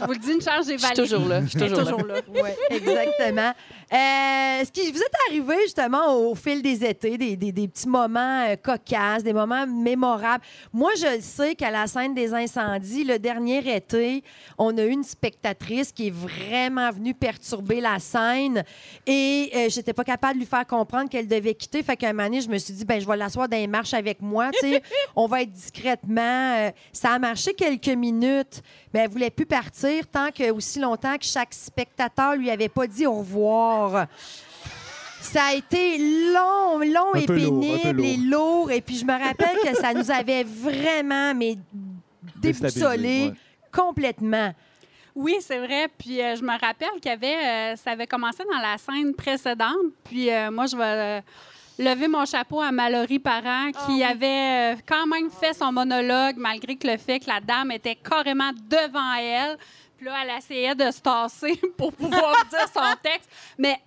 Je 0.00 0.04
vous 0.04 0.12
le 0.12 0.18
dis, 0.18 0.32
une 0.32 0.40
charge, 0.40 0.66
j'ai 0.66 0.78
Je 0.78 0.78
suis 0.78 0.88
Valérie. 0.88 1.08
toujours 1.10 1.28
là. 1.28 1.40
Je 1.42 1.46
suis 1.48 1.58
Elle 1.62 1.72
est 1.72 1.76
toujours 1.76 2.04
là. 2.06 2.14
là. 2.14 2.20
Oui, 2.28 2.50
exactement. 2.70 3.52
Euh, 3.92 4.60
Est-ce 4.60 4.72
que 4.72 4.92
vous 4.92 5.00
êtes 5.02 5.14
arrivé 5.28 5.54
justement 5.64 6.14
au 6.16 6.34
fil 6.34 6.62
des 6.62 6.84
étés, 6.84 7.16
des, 7.18 7.36
des- 7.36 7.52
des 7.52 7.68
petits 7.68 7.88
moments 7.88 8.44
euh, 8.48 8.56
cocasses, 8.56 9.22
des 9.22 9.32
moments 9.32 9.66
mémorables? 9.66 10.44
Moi, 10.72 10.92
je 10.98 11.16
le 11.16 11.20
sais 11.20 11.54
qu'à 11.54 11.70
la 11.70 11.86
scène 11.86 12.14
des 12.14 12.32
incendies, 12.34 13.04
le 13.04 13.18
dernier 13.18 13.76
été, 13.76 14.22
on 14.58 14.76
a 14.78 14.82
eu 14.84 14.90
une 14.90 15.04
spectatrice 15.04 15.92
qui 15.92 16.08
est 16.08 16.14
vraiment 16.14 16.85
venue 16.90 17.14
perturber 17.14 17.80
la 17.80 17.98
scène 17.98 18.64
et 19.06 19.50
euh, 19.54 19.68
j'étais 19.68 19.92
pas 19.92 20.04
capable 20.04 20.34
de 20.34 20.38
lui 20.40 20.46
faire 20.46 20.66
comprendre 20.66 21.08
qu'elle 21.08 21.28
devait 21.28 21.54
quitter. 21.54 21.82
Fait 21.82 21.96
qu'à 21.96 22.08
un 22.08 22.12
moment 22.12 22.28
donné, 22.28 22.40
je 22.40 22.48
me 22.48 22.58
suis 22.58 22.74
dit, 22.74 22.84
ben 22.84 23.00
je 23.00 23.06
vais 23.06 23.16
l'asseoir 23.16 23.48
dans 23.48 23.56
les 23.56 23.66
marches 23.66 23.94
avec 23.94 24.20
moi. 24.20 24.50
tu 24.52 24.70
sais. 24.70 24.82
on 25.16 25.26
va 25.26 25.42
être 25.42 25.52
discrètement. 25.52 26.56
Euh, 26.56 26.70
ça 26.92 27.12
a 27.12 27.18
marché 27.18 27.54
quelques 27.54 27.88
minutes, 27.88 28.62
mais 28.92 29.00
elle 29.00 29.10
voulait 29.10 29.30
plus 29.30 29.46
partir 29.46 30.06
tant 30.06 30.30
que 30.30 30.50
aussi 30.50 30.78
longtemps 30.80 31.16
que 31.16 31.24
chaque 31.24 31.54
spectateur 31.54 32.36
lui 32.36 32.50
avait 32.50 32.68
pas 32.68 32.86
dit 32.86 33.06
au 33.06 33.14
revoir. 33.14 34.06
Ça 35.20 35.42
a 35.50 35.54
été 35.54 35.98
long, 36.32 36.78
long 36.78 37.14
Un 37.14 37.18
et 37.18 37.26
lourd, 37.26 37.60
pénible 37.60 38.04
et 38.04 38.16
lourd. 38.16 38.70
Et 38.70 38.80
puis 38.80 38.96
je 38.96 39.04
me 39.04 39.12
rappelle 39.12 39.58
que 39.62 39.76
ça 39.76 39.92
nous 39.92 40.10
avait 40.10 40.44
vraiment 40.44 41.34
mais 41.34 41.56
Déstabilisé, 42.36 42.80
déboussolé 42.80 43.28
ouais. 43.28 43.32
complètement. 43.72 44.52
Oui, 45.16 45.38
c'est 45.40 45.58
vrai. 45.58 45.88
Puis 45.98 46.22
euh, 46.22 46.36
je 46.36 46.42
me 46.42 46.52
rappelle 46.60 47.00
qu'il 47.00 47.10
y 47.10 47.14
avait, 47.14 47.72
euh, 47.72 47.76
ça 47.76 47.92
avait 47.92 48.06
commencé 48.06 48.44
dans 48.44 48.58
la 48.58 48.76
scène 48.76 49.14
précédente. 49.14 49.92
Puis 50.04 50.30
euh, 50.30 50.50
moi, 50.50 50.66
je 50.66 50.76
vais 50.76 51.22
lever 51.78 52.08
mon 52.08 52.24
chapeau 52.24 52.60
à 52.60 52.72
Mallory 52.72 53.18
Parent, 53.18 53.70
qui 53.86 54.02
avait 54.02 54.74
euh, 54.74 54.76
quand 54.86 55.06
même 55.06 55.30
fait 55.30 55.54
son 55.54 55.72
monologue, 55.72 56.36
malgré 56.36 56.76
que 56.76 56.86
le 56.86 56.96
fait 56.96 57.20
que 57.20 57.28
la 57.28 57.40
dame 57.40 57.70
était 57.70 57.96
carrément 57.96 58.50
devant 58.68 59.14
elle. 59.14 59.56
Puis 59.96 60.06
là, 60.06 60.12
elle 60.22 60.36
essayait 60.36 60.74
de 60.74 60.90
se 60.90 61.00
tasser 61.00 61.58
pour 61.76 61.92
pouvoir 61.92 62.34
dire 62.50 62.68
son 62.72 62.94
texte. 63.02 63.30
Mais 63.58 63.80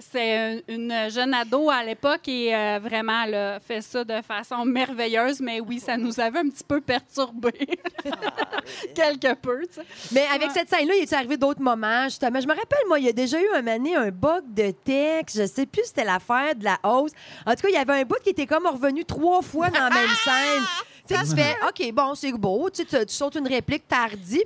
c'est 0.00 0.62
une 0.68 0.78
une 0.88 1.10
jeune 1.10 1.34
ado 1.34 1.70
à 1.70 1.84
l'époque 1.84 2.28
et 2.28 2.54
euh, 2.54 2.78
vraiment, 2.82 3.24
elle 3.24 3.34
a 3.34 3.60
fait 3.60 3.80
ça 3.80 4.04
de 4.04 4.22
façon 4.22 4.64
merveilleuse. 4.64 5.40
Mais 5.40 5.60
oui, 5.60 5.80
ça 5.80 5.96
nous 5.96 6.18
avait 6.20 6.38
un 6.38 6.48
petit 6.48 6.64
peu 6.64 6.80
perturbés. 6.80 7.78
Quelque 8.94 9.34
peu, 9.34 9.66
tu 9.66 9.74
sais. 9.74 9.82
Mais 10.12 10.26
avec 10.34 10.50
cette 10.52 10.68
scène-là, 10.68 10.94
il 10.96 11.02
est 11.02 11.12
arrivé 11.12 11.36
d'autres 11.36 11.60
moments, 11.60 12.04
justement. 12.04 12.40
Je 12.40 12.46
me 12.46 12.54
rappelle, 12.54 12.86
moi, 12.86 12.98
il 12.98 13.06
y 13.06 13.08
a 13.08 13.12
déjà 13.12 13.40
eu 13.40 13.48
un 13.54 13.62
donné 13.62 13.96
un 13.96 14.10
bug 14.10 14.44
de 14.54 14.70
texte. 14.70 15.38
Je 15.38 15.46
sais 15.46 15.66
plus 15.66 15.82
si 15.82 15.88
c'était 15.88 16.04
l'affaire 16.04 16.54
de 16.54 16.64
la 16.64 16.78
hausse. 16.84 17.12
En 17.46 17.54
tout 17.54 17.62
cas, 17.62 17.68
il 17.68 17.74
y 17.74 17.76
avait 17.76 18.00
un 18.00 18.04
bout 18.04 18.20
qui 18.22 18.30
était 18.30 18.46
comme 18.46 18.66
revenu 18.66 19.04
trois 19.04 19.42
fois 19.42 19.68
dans 19.70 19.80
la 19.80 19.90
même 19.90 20.08
scène. 20.24 20.64
Tu 21.08 21.14
sais, 21.14 21.22
tu 21.22 21.42
fais, 21.42 21.56
OK, 21.66 21.92
bon, 21.92 22.14
c'est 22.14 22.32
beau. 22.32 22.68
Tu, 22.70 22.82
sais, 22.82 23.00
tu, 23.00 23.06
tu 23.06 23.14
sautes 23.14 23.36
une 23.36 23.48
réplique 23.48 23.88
tardi. 23.88 24.42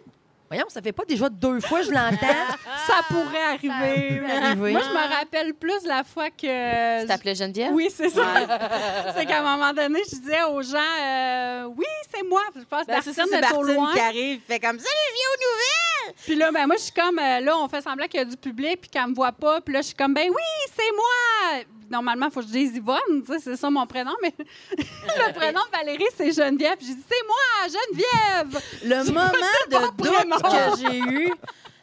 Voyons, 0.52 0.66
ça 0.68 0.82
fait 0.82 0.92
pas 0.92 1.06
déjà 1.06 1.30
deux 1.30 1.60
fois 1.60 1.80
que 1.80 1.86
je 1.86 1.90
l'entends. 1.92 2.26
Ça 2.86 3.00
pourrait 3.08 3.42
arriver. 3.54 4.20
Moi, 4.20 4.80
je 4.80 4.92
me 4.92 5.14
rappelle 5.16 5.54
plus 5.54 5.82
la 5.86 6.04
fois 6.04 6.28
que. 6.28 7.00
Tu 7.00 7.06
t'appelais 7.06 7.34
Geneviève? 7.34 7.72
Oui, 7.72 7.88
c'est 7.94 8.10
ça. 8.10 8.22
c'est 9.16 9.24
qu'à 9.24 9.38
un 9.40 9.56
moment 9.56 9.72
donné, 9.72 10.00
je 10.10 10.16
disais 10.16 10.42
aux 10.50 10.60
gens 10.60 10.76
euh, 11.02 11.64
Oui, 11.74 11.86
c'est 12.14 12.22
moi. 12.28 12.42
Je 12.54 12.64
pense 12.64 12.82
que 12.82 12.86
Ben, 12.88 13.00
c'est 13.02 13.14
ça, 13.14 13.22
personne 13.22 13.40
c'est 13.42 13.50
n'est 13.50 13.56
au 13.56 13.62
loin. 13.62 13.92
qui 13.94 14.00
arrive, 14.00 14.40
fait 14.46 14.60
comme 14.60 14.78
ça, 14.78 14.84
je 14.88 15.14
viens 15.14 15.28
aux 15.30 15.40
nouvelles. 15.52 16.14
Puis 16.22 16.34
là, 16.34 16.50
ben, 16.52 16.66
moi, 16.66 16.76
je 16.76 16.82
suis 16.82 16.92
comme 16.92 17.18
euh, 17.18 17.40
Là, 17.40 17.56
on 17.56 17.68
fait 17.68 17.80
semblant 17.80 18.06
qu'il 18.06 18.20
y 18.20 18.22
a 18.22 18.26
du 18.26 18.36
public, 18.36 18.82
puis 18.82 18.90
qu'elle 18.90 19.06
me 19.06 19.14
voit 19.14 19.32
pas. 19.32 19.62
Puis 19.62 19.72
là, 19.72 19.80
je 19.80 19.86
suis 19.86 19.94
comme 19.96 20.12
Ben 20.12 20.28
oui, 20.28 20.42
c'est 20.76 20.92
moi. 20.94 21.64
Normalement, 21.92 22.26
il 22.28 22.32
faut 22.32 22.40
que 22.40 22.46
je 22.46 22.52
dise 22.52 22.74
Yvonne, 22.74 23.22
c'est 23.38 23.54
ça 23.54 23.68
mon 23.68 23.86
prénom, 23.86 24.14
mais 24.22 24.32
le 24.78 25.32
prénom 25.34 25.60
de 25.60 25.76
Valérie, 25.76 26.06
c'est 26.16 26.32
Geneviève. 26.32 26.78
J'ai 26.80 26.94
dit 26.94 27.04
C'est 27.06 27.26
moi, 27.26 27.68
Geneviève. 27.68 28.62
Le 28.82 29.04
moment 29.12 29.28
de 29.28 29.76
doute 29.76 30.42
que 30.42 30.88
j'ai 30.88 30.98
eu, 30.98 31.32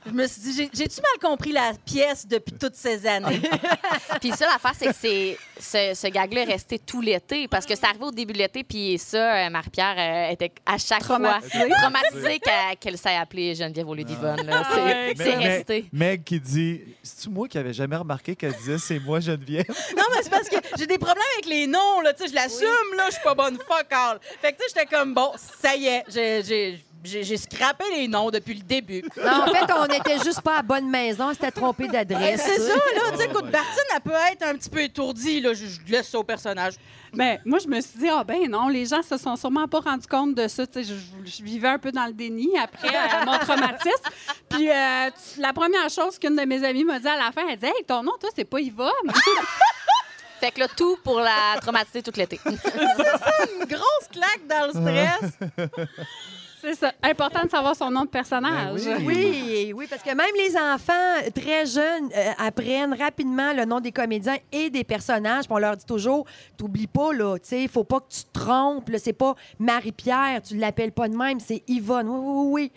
je 0.06 0.12
me 0.12 0.28
suis 0.28 0.42
dit, 0.42 0.54
j'ai- 0.56 0.70
j'ai-tu 0.74 1.02
mal 1.02 1.30
compris 1.32 1.52
la 1.52 1.72
pièce 1.86 2.26
depuis 2.28 2.54
toutes 2.54 2.76
ces 2.76 3.06
années? 3.06 3.42
Puis 4.22 4.32
ça, 4.32 4.46
l'affaire, 4.48 4.74
c'est 4.78 4.88
que 4.88 4.96
c'est, 5.00 5.38
ce, 5.60 5.94
ce 6.00 6.08
gag-là 6.08 6.42
est 6.42 6.52
resté 6.54 6.80
tout 6.80 7.02
l'été 7.02 7.48
parce 7.48 7.66
que 7.66 7.76
c'est 7.76 7.86
arrivé 7.86 8.06
au 8.06 8.12
début 8.12 8.34
de 8.34 8.38
l'été, 8.40 8.64
puis 8.64 8.98
ça, 8.98 9.46
euh, 9.46 9.50
Marie-Pierre 9.50 9.96
euh, 10.30 10.32
était 10.34 10.52
à 10.66 10.78
chaque 10.78 11.02
Traumatisée. 11.02 11.68
fois 11.68 11.78
traumatisée 11.82 12.40
qu'elle, 12.40 12.78
qu'elle 12.80 12.98
s'est 12.98 13.16
appelée 13.16 13.56
Geneviève 13.56 13.88
au 13.88 13.94
lieu 13.96 14.04
d'Yvonne. 14.04 14.46
là. 14.46 14.64
C'est, 14.74 14.82
ouais. 14.84 15.14
c'est 15.18 15.36
resté. 15.36 15.86
Meg 15.92 16.24
qui 16.24 16.40
dit 16.40 16.82
C'est-tu 17.04 17.30
moi 17.30 17.48
qui 17.48 17.58
avais 17.58 17.74
jamais 17.74 17.96
remarqué 17.96 18.36
qu'elle 18.36 18.54
disait 18.54 18.78
C'est 18.78 19.00
moi, 19.00 19.20
Geneviève? 19.20 19.66
Non, 19.98 20.04
mais 20.16 20.24
c'est 20.24 20.30
parce 20.30 20.50
que 20.50 20.56
j'ai 20.78 20.88
des 20.88 20.98
problèmes 20.98 21.24
avec 21.36 21.46
les 21.46 21.68
noms, 21.68 22.02
là, 22.02 22.14
tu 22.14 22.24
sais, 22.24 22.30
je 22.30 22.36
l'assume, 22.36 22.96
là, 22.98 23.06
je 23.08 23.14
suis 23.14 23.24
pas 23.24 23.36
bonne 23.36 23.58
fuck 23.58 23.88
all. 23.92 24.20
Fait 24.42 24.54
que, 24.54 24.58
tu 24.58 24.64
sais, 24.70 24.74
j'étais 24.76 24.86
comme, 24.96 25.14
bon, 25.14 25.32
ça 25.62 25.76
y 25.76 25.88
est, 25.88 26.04
j'ai- 26.08 26.80
j'ai... 27.04 27.38
Scrappé 27.38 27.84
les 27.96 28.08
noms 28.08 28.30
depuis 28.30 28.54
le 28.56 28.62
début. 28.64 29.04
Non, 29.18 29.44
en 29.44 29.48
fait, 29.54 29.72
on 29.74 29.86
n'était 29.88 30.20
juste 30.24 30.42
pas 30.42 30.58
à 30.60 30.62
bonne 30.62 30.90
maison, 30.90 31.30
on 31.30 31.34
s'était 31.34 31.52
trompé 31.52 31.88
d'adresse. 31.88 32.42
C'est 32.46 32.60
ça, 32.60 32.74
là. 32.74 33.12
Tu 33.12 33.18
sais, 33.18 33.26
écoute, 33.26 33.46
Bartine, 33.52 33.84
elle 33.96 34.02
peut 34.02 34.12
être 34.32 34.44
un 34.44 34.56
petit 34.56 34.70
peu 34.70 34.82
étourdie, 34.82 35.40
là. 35.42 35.54
Je, 35.54 35.66
je 35.68 35.92
laisse 35.92 36.10
ça 36.10 36.20
au 36.20 36.24
personnage. 36.24 36.74
Ben, 37.14 37.40
moi, 37.46 37.58
je 37.60 37.68
me 37.68 37.80
suis 37.82 37.98
dit, 38.00 38.08
ah 38.10 38.24
ben 38.24 38.48
non, 38.50 38.68
les 38.68 38.86
gens 38.86 39.02
se 39.02 39.18
sont 39.18 39.36
sûrement 39.36 39.68
pas 39.68 39.80
rendus 39.80 40.06
compte 40.08 40.36
de 40.36 40.48
ça. 40.48 40.68
Tu 40.68 40.84
sais, 40.84 40.94
Je, 40.94 41.30
je 41.32 41.44
vivais 41.44 41.70
un 41.70 41.80
peu 41.80 41.92
dans 41.92 42.06
le 42.06 42.14
déni 42.14 42.50
après 42.58 42.90
euh, 42.96 43.26
mon 43.26 43.38
traumatisme. 43.40 44.10
Puis 44.50 44.70
euh, 44.70 45.10
tu- 45.34 45.42
la 45.42 45.54
première 45.54 45.90
chose 45.90 46.20
qu'une 46.20 46.36
de 46.36 46.44
mes 46.44 46.64
amies 46.64 46.84
m'a 46.84 47.00
dit 47.00 47.08
à 47.08 47.18
la 47.18 47.32
fin, 47.32 47.42
elle 47.50 47.58
dit 47.58 47.66
Hey, 47.66 47.84
ton 47.88 48.04
nom, 48.04 48.14
toi, 48.20 48.30
c'est 48.36 48.46
pas 48.46 48.60
Yvonne. 48.60 48.90
Fait 50.40 50.52
que 50.52 50.60
là, 50.62 50.68
tout 50.70 50.98
pour 51.04 51.20
la 51.20 51.60
traumatiser 51.60 52.02
tout 52.02 52.14
l'été. 52.16 52.40
Une 52.46 53.66
grosse 53.66 54.08
claque 54.12 54.48
dans 54.48 54.68
le 54.68 54.72
stress. 54.72 55.70
C'est 56.62 56.76
ça. 56.76 56.92
Important 57.02 57.44
de 57.44 57.50
savoir 57.50 57.76
son 57.76 57.90
nom 57.92 58.04
de 58.04 58.10
personnage. 58.10 58.84
Ben 58.86 59.04
Oui, 59.06 59.74
oui, 59.76 59.88
parce 59.90 60.02
que 60.02 60.10
même 60.10 60.36
les 60.38 60.56
enfants 60.56 61.32
très 61.34 61.66
jeunes 61.66 62.10
euh, 62.16 62.32
apprennent 62.38 62.94
rapidement 62.94 63.54
le 63.54 63.66
nom 63.66 63.80
des 63.80 63.92
comédiens 63.92 64.38
et 64.52 64.70
des 64.70 64.84
personnages. 64.84 65.46
Puis 65.46 65.54
on 65.54 65.60
leur 65.60 65.78
dit 65.78 65.86
toujours, 65.86 66.26
t'oublies 66.58 66.88
pas, 66.88 67.14
là, 67.14 67.38
tu 67.38 67.50
sais, 67.50 67.68
faut 67.68 67.84
pas 67.84 68.00
que 68.00 68.10
tu 68.10 68.24
te 68.24 68.40
trompes. 68.40 68.90
là, 68.90 69.00
C'est 69.00 69.14
pas 69.14 69.36
Marie-Pierre, 69.60 70.42
tu 70.42 70.56
l'appelles 70.58 70.92
pas 70.92 71.08
de 71.08 71.16
même, 71.16 71.40
c'est 71.40 71.64
Yvonne. 71.68 72.08
Oui, 72.10 72.20
oui, 72.20 72.50
oui, 72.52 72.72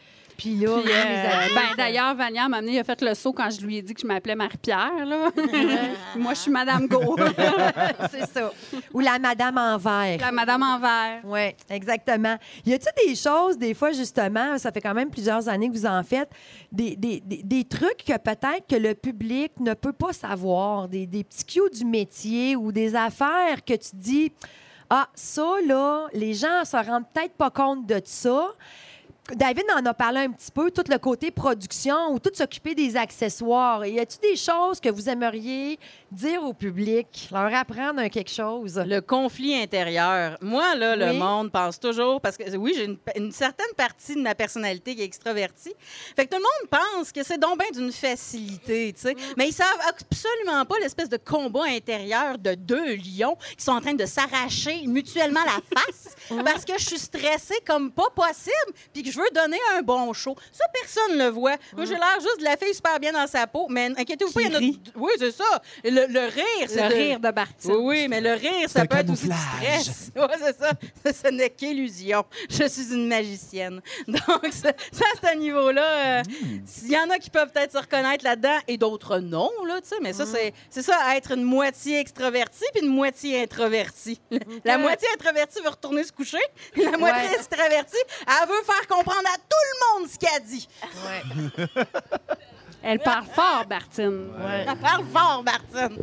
oui. 0.44 0.56
Puis 0.56 0.66
là, 0.66 0.76
Puis, 0.82 0.92
même 0.92 1.06
euh, 1.26 1.54
ben, 1.54 1.76
d'ailleurs, 1.76 2.14
Vania, 2.14 2.48
m'a 2.48 2.58
amené, 2.58 2.72
il 2.74 2.78
a 2.78 2.84
fait 2.84 3.00
le 3.02 3.14
saut 3.14 3.32
quand 3.32 3.48
je 3.50 3.64
lui 3.64 3.76
ai 3.78 3.82
dit 3.82 3.94
que 3.94 4.00
je 4.00 4.06
m'appelais 4.06 4.34
Marie-Pierre. 4.34 5.04
là. 5.06 5.30
Moi, 6.16 6.34
je 6.34 6.38
suis 6.40 6.50
Madame 6.50 6.86
Go, 6.86 7.16
c'est 8.10 8.26
ça. 8.26 8.52
Ou 8.92 9.00
la 9.00 9.18
Madame 9.18 9.58
en 9.58 9.76
verre. 9.78 10.18
la 10.20 10.32
Madame 10.32 10.62
en 10.62 10.78
vert. 10.78 11.20
Oui, 11.24 11.54
exactement. 11.70 12.36
Y 12.66 12.74
a-t-il 12.74 13.08
des 13.08 13.14
choses, 13.14 13.56
des 13.58 13.74
fois, 13.74 13.92
justement, 13.92 14.58
ça 14.58 14.70
fait 14.72 14.80
quand 14.80 14.94
même 14.94 15.10
plusieurs 15.10 15.48
années 15.48 15.68
que 15.68 15.74
vous 15.74 15.86
en 15.86 16.02
faites, 16.02 16.30
des, 16.70 16.96
des- 16.96 17.20
des- 17.24 17.42
des 17.42 17.64
trucs 17.64 18.04
que 18.04 18.16
peut-être 18.18 18.66
que 18.68 18.76
le 18.76 18.94
public 18.94 19.52
ne 19.60 19.74
peut 19.74 19.92
pas 19.92 20.12
savoir, 20.12 20.88
des, 20.88 21.06
des 21.06 21.24
petits 21.24 21.44
cues 21.44 21.70
du 21.72 21.84
métier 21.84 22.56
ou 22.56 22.72
des 22.72 22.94
affaires 22.94 23.64
que 23.66 23.74
tu 23.74 23.90
dis, 23.94 24.32
ah, 24.90 25.08
ça, 25.14 25.46
là, 25.66 26.06
les 26.12 26.34
gens 26.34 26.64
se 26.64 26.76
rendent 26.76 27.04
peut-être 27.14 27.34
pas 27.34 27.50
compte 27.50 27.86
de 27.86 28.00
ça. 28.04 28.48
David 29.30 29.64
en 29.72 29.86
a 29.86 29.94
parlé 29.94 30.20
un 30.20 30.30
petit 30.32 30.50
peu, 30.50 30.72
tout 30.72 30.82
le 30.88 30.98
côté 30.98 31.30
production 31.30 32.12
ou 32.12 32.18
tout 32.18 32.32
s'occuper 32.34 32.74
des 32.74 32.96
accessoires. 32.96 33.86
Y 33.86 34.00
a-t-il 34.00 34.30
des 34.30 34.36
choses 34.36 34.80
que 34.80 34.88
vous 34.88 35.08
aimeriez 35.08 35.78
dire 36.10 36.42
au 36.42 36.52
public, 36.52 37.28
leur 37.30 37.54
apprendre 37.54 38.00
un 38.00 38.08
quelque 38.08 38.32
chose? 38.32 38.82
Le 38.84 39.00
conflit 39.00 39.54
intérieur. 39.54 40.36
Moi, 40.40 40.74
là, 40.74 40.96
le 40.96 41.12
monde 41.12 41.52
pense 41.52 41.78
toujours, 41.78 42.20
parce 42.20 42.36
que 42.36 42.56
oui, 42.56 42.72
j'ai 42.74 42.84
une, 42.84 42.98
une 43.14 43.30
certaine 43.30 43.72
partie 43.76 44.16
de 44.16 44.20
ma 44.20 44.34
personnalité 44.34 44.96
qui 44.96 45.02
est 45.02 45.06
extravertie. 45.06 45.72
Fait 46.16 46.26
que 46.26 46.34
tout 46.34 46.42
le 46.42 46.42
monde 46.42 46.80
pense 46.96 47.12
que 47.12 47.22
c'est 47.22 47.38
donc 47.38 47.60
bien 47.60 47.70
d'une 47.72 47.92
facilité, 47.92 48.92
tu 48.92 49.02
sais. 49.02 49.14
Mais 49.36 49.48
ils 49.48 49.54
savent 49.54 49.68
absolument 49.88 50.64
pas 50.64 50.80
l'espèce 50.80 51.08
de 51.08 51.16
combat 51.16 51.66
intérieur 51.68 52.38
de 52.38 52.54
deux 52.54 52.96
lions 52.96 53.36
qui 53.56 53.64
sont 53.64 53.72
en 53.72 53.80
train 53.80 53.94
de 53.94 54.04
s'arracher 54.04 54.84
mutuellement 54.88 55.44
la 55.44 55.80
face 55.80 56.16
parce 56.44 56.64
que 56.64 56.72
je 56.76 56.86
suis 56.86 56.98
stressée 56.98 57.60
comme 57.64 57.92
pas 57.92 58.10
possible 58.16 58.72
puis 58.92 59.04
que 59.04 59.11
je 59.12 59.18
veux 59.20 59.30
donner 59.34 59.58
un 59.76 59.82
bon 59.82 60.12
show. 60.12 60.34
Ça, 60.52 60.64
personne 60.72 61.18
le 61.18 61.28
voit. 61.28 61.56
Moi, 61.76 61.84
j'ai 61.84 61.94
l'air 61.94 62.18
juste 62.20 62.38
de 62.38 62.44
la 62.44 62.56
fille 62.56 62.74
super 62.74 62.98
bien 62.98 63.12
dans 63.12 63.26
sa 63.26 63.46
peau, 63.46 63.66
mais 63.68 63.86
inquiétez-vous 63.96 64.32
pas, 64.32 64.40
il 64.42 64.52
y 64.52 64.56
en 64.56 64.58
a... 64.58 64.72
Oui, 64.96 65.12
c'est 65.18 65.30
ça. 65.32 65.62
Le, 65.84 66.06
le 66.06 66.20
rire, 66.26 66.68
c'est 66.68 66.82
Le 66.82 66.88
de- 66.88 66.94
rire 66.94 67.20
de 67.20 67.30
Bartine. 67.30 67.72
oui, 67.72 67.82
oui, 68.02 68.08
mais 68.08 68.20
le 68.20 68.32
rire, 68.34 68.68
ça 68.68 68.86
peut 68.86 68.96
être 68.96 69.10
aussi 69.10 69.28
du 69.28 69.34
stress. 69.36 70.10
Oui, 70.16 70.22
c'est 70.38 70.58
ça. 70.58 70.70
Ce 71.04 71.28
n'est 71.32 71.50
qu'illusion. 71.50 72.24
Je 72.50 72.66
suis 72.68 72.92
une 72.92 73.06
magicienne. 73.08 73.80
Donc, 74.08 74.46
ça, 74.52 74.72
ça, 74.92 75.04
à 75.24 75.30
ce 75.32 75.36
niveau-là, 75.36 76.20
euh, 76.20 76.22
il 76.84 76.90
y 76.90 76.98
en 76.98 77.08
a 77.10 77.18
qui 77.18 77.30
peuvent 77.30 77.50
peut-être 77.52 77.72
se 77.72 77.78
reconnaître 77.78 78.24
là-dedans 78.24 78.56
et 78.68 78.76
d'autres 78.78 79.18
non, 79.18 79.50
là, 79.66 79.80
tu 79.80 79.88
sais. 79.88 79.96
Mais 80.00 80.12
ça, 80.12 80.26
c'est- 80.26 80.52
c'est 80.70 80.82
ça, 80.82 81.16
être 81.16 81.32
une 81.32 81.42
moitié 81.44 81.98
extravertie 82.00 82.64
puis 82.74 82.84
une 82.84 82.92
moitié 82.92 83.42
introvertie. 83.42 84.20
La 84.64 84.78
moitié 84.78 85.08
introvertie 85.14 85.60
veut 85.62 85.68
retourner 85.70 86.04
se 86.04 86.12
coucher. 86.12 86.38
La 86.76 86.96
moitié 86.98 87.28
Ouais. 87.30 87.34
extravertie, 87.36 87.96
elle 88.26 88.48
veut 88.48 88.62
faire 88.64 88.86
comprendre 89.04 89.28
à 89.28 89.36
tout 89.36 89.64
le 89.70 90.00
monde 90.00 90.08
ce 90.10 90.18
qu'elle 90.18 90.42
dit. 90.44 90.68
Elle 92.84 92.98
parle 92.98 93.24
fort, 93.26 93.64
Bartine. 93.68 94.26
Elle 94.66 94.76
parle 94.78 95.04
fort, 95.06 95.44
Martine. 95.44 95.98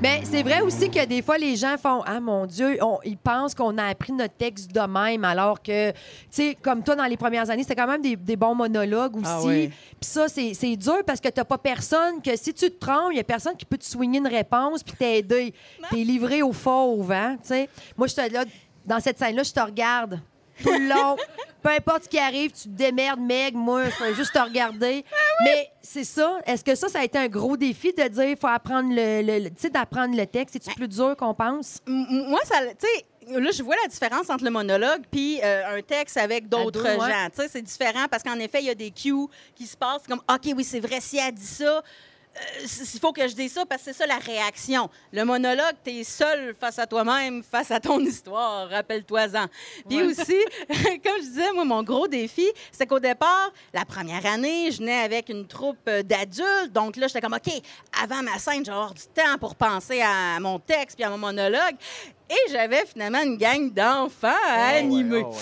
Mais 0.00 0.22
c'est 0.24 0.42
vrai 0.42 0.62
aussi 0.62 0.90
que 0.90 1.04
des 1.04 1.20
fois, 1.20 1.36
les 1.36 1.54
gens 1.54 1.76
font 1.76 2.02
Ah 2.06 2.18
mon 2.18 2.46
Dieu, 2.46 2.78
on- 2.82 2.98
ils 3.04 3.18
pensent 3.18 3.54
qu'on 3.54 3.76
a 3.76 3.84
appris 3.84 4.12
notre 4.14 4.32
texte 4.34 4.72
de 4.72 4.80
même, 4.80 5.22
alors 5.24 5.60
que, 5.62 5.90
tu 5.90 5.96
sais, 6.30 6.56
comme 6.62 6.82
toi, 6.82 6.96
dans 6.96 7.04
les 7.04 7.18
premières 7.18 7.50
années, 7.50 7.62
c'était 7.62 7.76
quand 7.76 7.86
même 7.86 8.00
des, 8.00 8.16
des 8.16 8.36
bons 8.36 8.54
monologues 8.54 9.16
aussi. 9.16 9.26
Ah 9.28 9.42
oui. 9.44 9.68
Puis 9.68 10.08
ça, 10.08 10.28
c'est 10.28 10.54
c'est 10.54 10.76
dur 10.76 11.02
parce 11.06 11.20
que 11.20 11.28
t'as 11.28 11.44
pas 11.44 11.58
personne 11.58 12.22
que 12.22 12.34
si 12.36 12.54
tu 12.54 12.70
te 12.70 12.78
trompes, 12.78 13.10
il 13.12 13.18
y 13.18 13.20
a 13.20 13.24
personne 13.24 13.54
qui 13.56 13.66
peut 13.66 13.76
te 13.76 13.84
soigner 13.84 14.18
une 14.18 14.28
réponse 14.28 14.82
puis 14.82 14.94
t'aider. 14.94 15.52
T'es 15.90 15.96
livré 15.96 16.40
au 16.40 16.54
fauve, 16.54 17.12
hein, 17.12 17.36
tu 17.42 17.48
sais. 17.48 17.68
Moi, 17.98 18.06
je 18.06 18.14
te 18.14 18.32
là, 18.32 18.44
dans 18.86 19.00
cette 19.00 19.18
scène-là, 19.18 19.42
je 19.42 19.52
te 19.52 19.60
regarde 19.60 20.20
tout 20.62 20.72
le 20.72 20.88
long. 20.88 21.16
Peu 21.62 21.70
importe 21.70 22.04
ce 22.04 22.08
qui 22.08 22.18
arrive, 22.18 22.52
tu 22.52 22.62
te 22.64 22.68
démerdes, 22.68 23.20
Meg, 23.20 23.54
moi, 23.54 23.84
je 23.86 23.90
fais 23.90 24.14
juste 24.14 24.32
te 24.32 24.38
regarder. 24.38 25.04
Mais 25.44 25.70
c'est 25.82 26.04
ça. 26.04 26.38
Est-ce 26.46 26.62
que 26.64 26.74
ça, 26.74 26.88
ça 26.88 27.00
a 27.00 27.04
été 27.04 27.18
un 27.18 27.28
gros 27.28 27.56
défi 27.56 27.92
de 27.92 28.06
dire 28.08 28.24
il 28.24 28.36
faut 28.36 28.46
apprendre 28.46 28.90
le, 28.94 29.22
le- 29.22 29.44
le- 29.44 29.50
tu 29.50 29.56
sais, 29.62 29.70
d'apprendre 29.70 30.16
le 30.16 30.26
texte? 30.26 30.54
C'est-tu 30.54 30.74
plus 30.76 30.88
dur 30.88 31.16
qu'on 31.16 31.34
pense? 31.34 31.78
M- 31.86 32.06
Moi, 32.28 32.40
ça, 32.44 32.60
tu 32.78 32.86
sais, 32.86 33.38
là, 33.40 33.50
je 33.50 33.62
vois 33.62 33.76
la 33.82 33.88
différence 33.88 34.30
entre 34.30 34.44
le 34.44 34.50
monologue 34.50 35.02
puis 35.10 35.40
euh, 35.42 35.76
un 35.78 35.82
texte 35.82 36.16
avec 36.16 36.48
d'autres 36.48 36.82
ouais. 36.82 36.96
gens. 36.96 37.28
Tu 37.34 37.42
sais, 37.42 37.48
c'est 37.48 37.62
différent 37.62 38.06
parce 38.10 38.22
qu'en 38.22 38.38
effet, 38.38 38.60
il 38.60 38.66
y 38.66 38.70
a 38.70 38.74
des 38.74 38.90
cues 38.90 39.26
qui 39.54 39.66
se 39.66 39.76
passent 39.76 40.06
comme 40.08 40.20
OK, 40.32 40.52
oui, 40.56 40.64
c'est 40.64 40.80
vrai, 40.80 41.00
si 41.00 41.18
elle 41.18 41.34
dit 41.34 41.44
ça. 41.46 41.82
Euh, 42.38 42.66
il 42.94 43.00
faut 43.00 43.12
que 43.12 43.26
je 43.26 43.34
dise 43.34 43.52
ça 43.52 43.66
parce 43.66 43.82
que 43.82 43.92
c'est 43.92 43.98
ça 43.98 44.06
la 44.06 44.18
réaction. 44.18 44.88
Le 45.12 45.24
monologue, 45.24 45.74
tu 45.84 45.90
es 45.90 46.04
seul 46.04 46.54
face 46.58 46.78
à 46.78 46.86
toi-même, 46.86 47.42
face 47.42 47.70
à 47.70 47.80
ton 47.80 48.00
histoire, 48.00 48.68
rappelle-toi-en. 48.68 49.46
Puis 49.88 50.02
aussi, 50.02 50.36
comme 50.68 51.18
je 51.18 51.28
disais, 51.28 51.52
moi, 51.52 51.64
mon 51.64 51.82
gros 51.82 52.08
défi, 52.08 52.46
c'est 52.72 52.86
qu'au 52.86 53.00
départ, 53.00 53.52
la 53.72 53.84
première 53.84 54.24
année, 54.26 54.70
je 54.70 54.78
venais 54.78 55.02
avec 55.02 55.28
une 55.28 55.46
troupe 55.46 55.78
euh, 55.88 56.02
d'adultes. 56.02 56.72
Donc 56.72 56.96
là, 56.96 57.06
j'étais 57.06 57.20
comme, 57.20 57.34
OK, 57.34 57.52
avant 58.02 58.22
ma 58.22 58.38
scène, 58.38 58.64
j'ai 58.64 58.72
avoir 58.72 58.94
du 58.94 59.02
temps 59.14 59.38
pour 59.38 59.54
penser 59.54 60.00
à 60.00 60.38
mon 60.40 60.58
texte 60.58 60.96
puis 60.96 61.04
à 61.04 61.10
mon 61.10 61.18
monologue. 61.18 61.76
Et 62.30 62.50
j'avais 62.52 62.84
finalement 62.84 63.22
une 63.22 63.36
gang 63.38 63.72
d'enfants 63.72 64.28
à 64.46 64.76
animer. 64.76 65.22
Ah 65.24 65.28
ouais. 65.28 65.34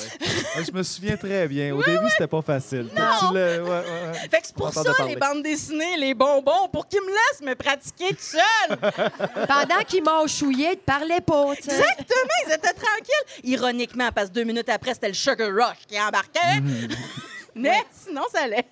Ouais, 0.57 0.64
Je 0.66 0.72
me 0.72 0.82
souviens 0.84 1.16
très 1.16 1.49
bien. 1.49 1.74
Au 1.74 1.82
début, 1.84 2.09
c'était 2.11 2.28
pas 2.28 2.43
facile. 2.43 2.89
Ouais, 2.95 3.59
ouais, 3.59 3.59
ouais. 3.68 4.12
Fait 4.30 4.41
que 4.41 4.47
c'est 4.47 4.55
pour 4.55 4.72
ça, 4.72 4.84
parler. 4.97 5.14
les 5.14 5.20
bandes 5.20 5.43
dessinées, 5.43 5.97
les 5.97 6.14
bonbons, 6.14 6.68
pour 6.72 6.87
qu'ils 6.87 7.01
me 7.01 7.09
laissent 7.09 7.43
me 7.43 7.55
pratiquer 7.55 8.11
tout 8.11 8.16
seul. 8.20 8.76
Pendant 9.49 9.82
qu'ils 9.87 10.05
m'ont 10.05 10.26
chouillé, 10.28 10.70
ils 10.72 10.76
te 10.78 10.84
parlaient 10.84 11.20
pas. 11.20 11.53
Exactement, 11.55 12.37
ils 12.47 12.53
étaient 12.53 12.72
tranquilles. 12.72 13.43
Ironiquement, 13.45 14.11
parce 14.14 14.28
que 14.28 14.34
deux 14.34 14.45
minutes 14.45 14.68
après, 14.68 14.95
c'était 14.95 15.09
le 15.09 15.14
Sugar 15.14 15.49
Rush 15.51 15.87
qui 15.89 16.01
embarquait. 16.01 16.62
Mais 17.57 17.82
sinon, 17.91 18.22
ça 18.32 18.43
allait. 18.45 18.64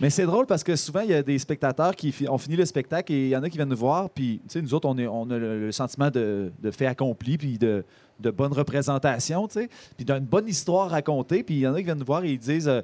Mais 0.00 0.10
c'est 0.10 0.26
drôle 0.26 0.46
parce 0.46 0.62
que 0.62 0.76
souvent, 0.76 1.00
il 1.00 1.10
y 1.10 1.14
a 1.14 1.22
des 1.22 1.38
spectateurs 1.38 1.96
qui 1.96 2.14
ont 2.28 2.38
fini 2.38 2.56
le 2.56 2.66
spectacle 2.66 3.12
et 3.12 3.24
il 3.24 3.28
y 3.28 3.36
en 3.36 3.42
a 3.42 3.48
qui 3.48 3.56
viennent 3.56 3.68
nous 3.68 3.76
voir. 3.76 4.10
Puis, 4.10 4.40
tu 4.42 4.52
sais, 4.52 4.62
nous 4.62 4.74
autres, 4.74 4.88
on, 4.88 5.30
a 5.30 5.38
le, 5.38 5.72
sentiment 5.72 6.10
de, 6.10 6.52
fait 6.70 6.86
accompli 6.86 7.38
puis 7.38 7.58
de, 7.58 7.84
de 8.20 8.30
bonne 8.30 8.52
représentation, 8.52 9.48
tu 9.48 9.60
sais. 9.60 9.70
Puis 9.96 10.04
d'une 10.04 10.20
bonne 10.20 10.48
histoire 10.48 10.90
racontée. 10.90 11.42
Puis 11.42 11.56
il 11.56 11.60
y 11.60 11.66
en 11.66 11.74
a 11.74 11.78
qui 11.78 11.84
viennent 11.84 11.98
nous 11.98 12.04
voir 12.04 12.24
et 12.24 12.32
ils 12.32 12.38
disent 12.38 12.68
euh, 12.68 12.82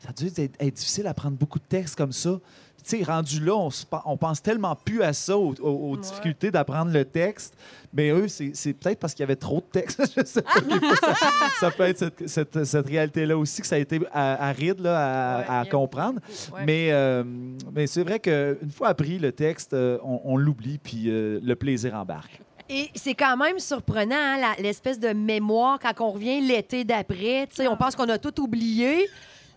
Ça 0.00 0.10
a 0.10 0.12
dû 0.12 0.26
être, 0.26 0.56
être 0.60 0.74
difficile 0.74 1.06
à 1.06 1.14
prendre 1.14 1.36
beaucoup 1.36 1.58
de 1.58 1.64
textes 1.64 1.96
comme 1.96 2.12
ça. 2.12 2.38
Puis, 2.90 2.98
Tu 2.98 3.04
sais, 3.04 3.10
rendu 3.10 3.40
là, 3.44 3.54
on, 3.54 3.70
se 3.70 3.86
pen- 3.86 4.00
on 4.04 4.16
pense 4.16 4.42
tellement 4.42 4.74
plus 4.76 5.02
à 5.02 5.12
ça, 5.12 5.36
aux, 5.36 5.96
difficultés 5.96 6.50
d'apprendre 6.50 6.90
le 6.92 7.04
texte. 7.04 7.54
Mais 7.92 8.10
eux, 8.10 8.26
c'est 8.28 8.72
peut-être 8.72 8.98
parce 8.98 9.14
qu'il 9.14 9.22
y 9.22 9.24
avait 9.24 9.36
trop 9.36 9.56
de 9.60 9.80
textes. 9.80 10.00
Je 10.16 10.24
sais 10.24 10.42
pas. 10.42 10.60
des 10.60 10.78
fois, 10.78 10.96
ça, 10.96 11.14
ça 11.60 11.70
peut 11.70 11.82
être 11.84 11.98
cette, 11.98 12.28
cette- 12.28 12.64
cette 12.64 12.86
réalité-là 12.86 13.36
aussi 13.36 13.60
que 13.60 13.66
ça 13.66 13.76
a 13.76 13.78
été 13.78 14.00
aride 14.12 14.80
là, 14.80 15.38
à, 15.46 15.60
à 15.60 15.64
comprendre. 15.66 16.20
Ouais. 16.54 16.64
Mais, 16.66 16.88
euh, 16.92 17.24
mais 17.72 17.86
c'est 17.86 18.02
vrai 18.02 18.18
qu'une 18.20 18.70
fois 18.74 18.88
appris 18.88 19.18
le 19.18 19.32
texte, 19.32 19.72
euh, 19.74 19.98
on, 20.04 20.20
on 20.24 20.36
l'oublie, 20.36 20.78
puis 20.78 21.04
euh, 21.08 21.40
le 21.42 21.56
plaisir 21.56 21.94
embarque. 21.94 22.40
Et 22.68 22.88
c'est 22.94 23.14
quand 23.14 23.36
même 23.36 23.58
surprenant, 23.58 24.14
hein, 24.14 24.54
l'espèce 24.60 25.00
de 25.00 25.08
mémoire 25.08 25.78
quand 25.80 26.04
on 26.06 26.12
revient 26.12 26.40
l'été 26.40 26.84
d'après. 26.84 27.48
Tu 27.48 27.56
sais, 27.56 27.68
On 27.68 27.76
pense 27.76 27.96
qu'on 27.96 28.08
a 28.08 28.18
tout 28.18 28.40
oublié. 28.40 29.08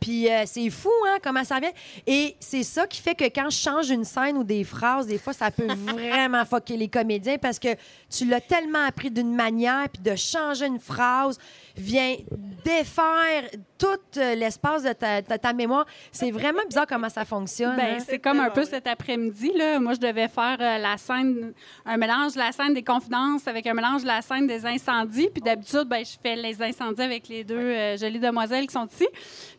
Puis 0.03 0.29
euh, 0.29 0.43
c'est 0.45 0.69
fou, 0.69 0.91
hein, 1.07 1.17
comment 1.23 1.45
ça 1.45 1.61
vient. 1.61 1.71
Et 2.05 2.35
c'est 2.37 2.63
ça 2.63 2.85
qui 2.85 2.99
fait 2.99 3.15
que 3.15 3.23
quand 3.23 3.49
je 3.49 3.55
change 3.55 3.89
une 3.89 4.03
scène 4.03 4.35
ou 4.35 4.43
des 4.43 4.65
phrases, 4.65 5.07
des 5.07 5.17
fois, 5.17 5.31
ça 5.31 5.49
peut 5.49 5.67
vraiment 5.87 6.43
fucker 6.43 6.75
les 6.75 6.89
comédiens 6.89 7.37
parce 7.37 7.57
que 7.57 7.69
tu 8.09 8.25
l'as 8.25 8.41
tellement 8.41 8.85
appris 8.85 9.09
d'une 9.09 9.33
manière, 9.33 9.87
puis 9.87 10.03
de 10.03 10.13
changer 10.17 10.65
une 10.65 10.79
phrase 10.79 11.39
vient 11.75 12.15
défaire 12.63 13.49
tout 13.77 13.87
euh, 14.17 14.35
l'espace 14.35 14.83
de 14.83 14.93
ta, 14.93 15.21
ta- 15.21 15.37
ta 15.37 15.53
mémoire. 15.53 15.85
C'est 16.11 16.31
vraiment 16.31 16.61
bizarre 16.67 16.85
comment 16.87 17.09
ça 17.09 17.25
fonctionne. 17.25 17.75
Ben, 17.75 17.95
hein. 17.95 18.03
c'est 18.07 18.19
comme 18.19 18.39
un 18.39 18.49
peu 18.49 18.63
cet 18.63 18.87
après-midi. 18.87 19.51
Là. 19.55 19.79
Moi, 19.79 19.93
je 19.95 19.99
devais 19.99 20.27
faire 20.27 20.57
euh, 20.59 20.77
la 20.77 20.97
scène, 20.97 21.53
un 21.85 21.97
mélange 21.97 22.33
de 22.33 22.37
la 22.39 22.51
scène 22.51 22.73
des 22.73 22.83
confidences 22.83 23.47
avec 23.47 23.67
un 23.67 23.73
mélange 23.73 24.03
de 24.03 24.07
la 24.07 24.21
scène 24.21 24.47
des 24.47 24.65
incendies. 24.65 25.29
Puis 25.33 25.41
d'habitude, 25.41 25.85
ben, 25.85 26.05
je 26.05 26.15
fais 26.21 26.35
les 26.35 26.61
incendies 26.61 27.01
avec 27.01 27.27
les 27.27 27.43
deux 27.43 27.55
euh, 27.57 27.97
jolies 27.97 28.19
demoiselles 28.19 28.67
qui 28.67 28.73
sont 28.73 28.87
ici. 28.87 29.07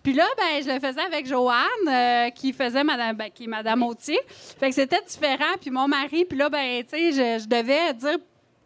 Puis 0.02 0.12
là, 0.14 0.24
ben, 0.38 0.62
je 0.62 0.68
le 0.70 0.80
faisais 0.80 1.02
avec 1.02 1.26
Joanne, 1.26 1.58
euh, 1.88 2.30
qui 2.30 2.52
faisait 2.52 2.84
Madame, 2.84 3.16
ben, 3.16 3.28
qui 3.34 3.44
est 3.44 3.48
Madame 3.48 3.82
Autier. 3.82 4.18
Fait 4.28 4.68
que 4.68 4.74
c'était 4.74 5.02
différent. 5.06 5.54
Puis 5.60 5.70
mon 5.70 5.88
mari, 5.88 6.24
puis 6.24 6.38
là, 6.38 6.48
ben, 6.48 6.82
tu 6.84 6.90
sais, 6.90 7.12
je, 7.12 7.42
je 7.42 7.48
devais 7.48 7.92
dire 7.94 8.18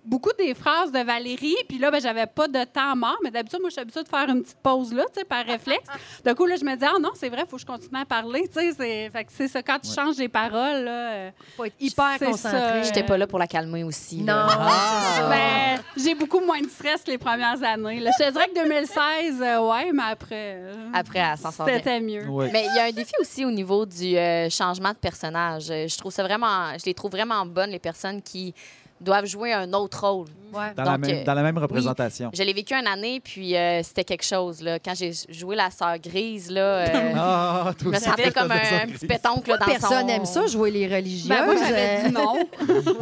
beaucoup 0.09 0.30
des 0.38 0.54
phrases 0.54 0.90
de 0.90 0.98
Valérie. 1.00 1.56
Puis 1.68 1.78
là, 1.78 1.90
ben, 1.90 2.00
j'avais 2.00 2.26
pas 2.26 2.48
de 2.48 2.64
temps 2.64 2.96
mort. 2.96 3.18
Mais 3.22 3.30
d'habitude, 3.30 3.61
moi, 3.61 3.68
je 3.68 3.74
suis 3.74 3.80
habituée 3.82 4.02
de 4.02 4.09
faire 4.09 4.28
une 4.28 4.42
petite 4.42 4.59
pause 4.62 4.92
là, 4.92 5.04
tu 5.12 5.20
sais, 5.20 5.24
par 5.24 5.44
réflexe. 5.44 5.86
De 6.24 6.32
coup, 6.32 6.46
là, 6.46 6.56
je 6.59 6.64
me 6.64 6.74
dis, 6.76 6.84
ah 6.84 6.98
non, 7.00 7.11
c'est 7.14 7.28
vrai, 7.28 7.42
il 7.46 7.48
faut 7.48 7.56
que 7.56 7.62
je 7.62 7.66
continue 7.66 8.00
à 8.00 8.04
parler. 8.04 8.48
Tu 8.48 8.61
sais, 8.61 8.72
c'est, 8.72 9.11
fait 9.11 9.24
que 9.24 9.30
c'est 9.32 9.48
ça. 9.48 9.62
Quand 9.62 9.78
tu 9.78 9.92
changes 9.92 10.16
les 10.16 10.28
paroles, 10.28 10.84
là. 10.84 11.11
euh, 11.12 11.30
faut 11.56 11.64
être 11.64 11.76
hyper 11.80 12.18
concentré. 12.18 12.82
J'étais 12.84 13.02
pas 13.04 13.16
là 13.18 13.26
pour 13.26 13.38
la 13.38 13.46
calmer 13.46 13.84
aussi. 13.84 14.18
Non, 14.22 14.48
ça. 14.48 15.28
ben, 15.28 15.82
j'ai 15.96 16.14
beaucoup 16.14 16.40
moins 16.40 16.61
de 16.61 16.68
stress 16.68 17.02
que 17.02 17.11
les 17.11 17.18
premières 17.18 17.62
années. 17.62 18.00
là. 18.00 18.11
Je 18.18 18.24
te 18.24 18.30
dirais 18.32 18.48
que 18.48 18.54
2016, 18.62 19.42
euh, 19.42 19.68
ouais, 19.68 19.92
mais 19.92 20.02
après, 20.11 20.54
euh, 20.59 20.90
Après, 20.94 21.18
elle 21.18 21.38
s'en 21.38 21.50
sort 21.50 21.66
bien. 21.66 21.76
c'était 21.76 22.00
mieux. 22.00 22.26
Ouais. 22.26 22.50
Mais 22.52 22.66
il 22.70 22.76
y 22.76 22.78
a 22.78 22.84
un 22.84 22.92
défi 22.92 23.12
aussi 23.20 23.44
au 23.44 23.50
niveau 23.50 23.84
du 23.84 24.16
euh, 24.16 24.48
changement 24.50 24.90
de 24.90 24.96
personnage. 24.96 25.64
Je 25.66 25.98
trouve 25.98 26.12
ça 26.12 26.22
vraiment, 26.22 26.72
je 26.78 26.84
les 26.86 26.94
trouve 26.94 27.11
vraiment 27.11 27.44
bonnes 27.46 27.70
les 27.70 27.78
personnes 27.78 28.22
qui 28.22 28.54
doivent 29.01 29.26
jouer 29.26 29.53
un 29.53 29.72
autre 29.72 30.07
rôle. 30.07 30.26
Ouais. 30.53 30.72
Dans, 30.74 30.84
la 30.84 30.92
Donc, 30.92 31.07
même, 31.07 31.16
euh, 31.18 31.24
dans 31.24 31.34
la 31.34 31.42
même 31.42 31.59
représentation. 31.59 32.30
Je 32.32 32.42
l'ai 32.42 32.53
vécu 32.53 32.74
une 32.74 32.86
année, 32.86 33.20
puis 33.20 33.55
euh, 33.55 33.82
c'était 33.82 34.05
quelque 34.05 34.24
chose. 34.24 34.62
Là. 34.62 34.78
Quand 34.78 34.94
j'ai 34.94 35.12
joué 35.28 35.55
la 35.57 35.70
sœur 35.70 35.99
grise, 35.99 36.51
là, 36.51 36.61
euh, 36.61 37.12
Ah, 37.16 37.72
je 37.80 37.88
me 37.88 37.99
sentais 37.99 38.30
comme 38.30 38.51
un, 38.51 38.57
un 38.57 38.86
petit 38.86 39.07
pétoncle 39.07 39.51
là, 39.51 39.59
dans 39.59 39.66
Personne 39.66 40.01
son... 40.01 40.07
n'aime 40.07 40.24
ça, 40.24 40.46
jouer 40.46 40.70
les 40.70 40.86
religieuses. 40.86 41.28
Ben, 41.28 41.44
moi, 41.44 41.55
j'avais 41.57 42.05
dit 42.05 42.12
non. 42.14 42.34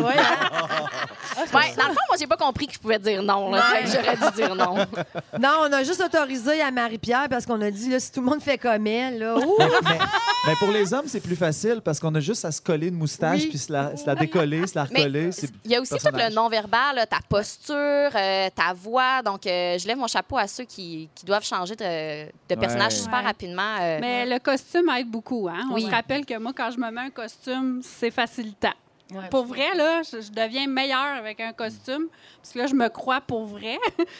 Ouais, 0.06 0.14
hein? 0.18 1.44
Ouais, 1.54 1.74
dans 1.76 1.88
le 1.88 1.92
fond, 1.92 2.05
j'ai 2.18 2.26
pas 2.26 2.36
compris 2.36 2.66
que 2.66 2.72
je 2.74 2.78
pouvais 2.78 2.98
dire 2.98 3.22
non. 3.22 3.50
là. 3.50 3.62
Fait 3.62 3.84
que 3.84 3.90
J'aurais 3.90 4.16
dû 4.16 4.36
dire 4.36 4.54
non. 4.54 4.76
Non, 5.40 5.50
on 5.68 5.72
a 5.72 5.82
juste 5.84 6.00
autorisé 6.02 6.60
à 6.62 6.70
Marie-Pierre 6.70 7.28
parce 7.28 7.44
qu'on 7.46 7.60
a 7.60 7.70
dit, 7.70 7.90
là, 7.90 8.00
si 8.00 8.10
tout 8.12 8.20
le 8.20 8.26
monde 8.26 8.40
fait 8.40 8.58
comme 8.58 8.86
elle, 8.86 9.18
là, 9.18 9.36
ouh, 9.36 9.56
mais, 9.84 9.98
mais 10.46 10.54
pour 10.58 10.68
les 10.70 10.92
hommes, 10.94 11.06
c'est 11.06 11.20
plus 11.20 11.36
facile 11.36 11.80
parce 11.84 12.00
qu'on 12.00 12.14
a 12.14 12.20
juste 12.20 12.44
à 12.44 12.52
se 12.52 12.60
coller 12.60 12.88
une 12.88 12.94
moustache 12.96 13.40
Oui. 13.42 13.46
puis 13.48 13.58
se 13.58 13.72
la, 13.72 13.96
se 13.96 14.06
la 14.06 14.14
décoller, 14.14 14.66
se 14.66 14.74
la 14.78 14.86
Mais 14.90 15.00
recoller. 15.00 15.32
c'est 15.32 15.50
il 15.64 15.70
y 15.70 15.76
a 15.76 15.80
aussi 15.80 15.90
tout 15.90 15.98
personnage. 15.98 16.30
le 16.30 16.34
non-verbal, 16.34 16.96
là, 16.96 17.06
ta 17.06 17.18
posture, 17.28 17.74
euh, 17.76 18.48
ta 18.54 18.72
voix. 18.74 19.22
Donc, 19.22 19.46
euh, 19.46 19.78
je 19.78 19.86
lève 19.86 19.98
mon 19.98 20.06
chapeau 20.06 20.38
à 20.38 20.46
ceux 20.46 20.64
qui, 20.64 21.08
qui 21.14 21.24
doivent 21.26 21.44
changer 21.44 21.76
de, 21.76 22.26
de 22.48 22.54
personnage 22.58 22.92
Ouais. 22.94 22.98
super 23.00 23.18
Ouais. 23.20 23.24
rapidement. 23.26 23.76
euh, 23.80 23.98
Mais 24.00 24.26
le 24.26 24.38
costume 24.38 24.88
aide 24.96 25.08
beaucoup. 25.08 25.48
Hein? 25.50 25.66
On 25.70 25.74
Oui. 25.74 25.84
se 25.86 25.90
rappelle 25.90 26.24
que 26.24 26.38
moi, 26.38 26.52
quand 26.56 26.70
je 26.70 26.78
me 26.78 26.90
mets 26.90 27.00
un 27.02 27.10
costume, 27.10 27.80
c'est 27.82 28.10
facilitant. 28.10 28.72
Ouais. 29.12 29.28
Pour 29.30 29.44
vrai, 29.44 29.74
là, 29.76 30.02
je, 30.02 30.20
je 30.20 30.30
deviens 30.32 30.66
meilleure 30.66 30.98
avec 31.16 31.40
un 31.40 31.52
costume, 31.52 32.08
parce 32.42 32.52
que 32.52 32.58
là, 32.58 32.66
je 32.66 32.74
me 32.74 32.88
crois 32.88 33.20
pour 33.20 33.44
vrai. 33.44 33.78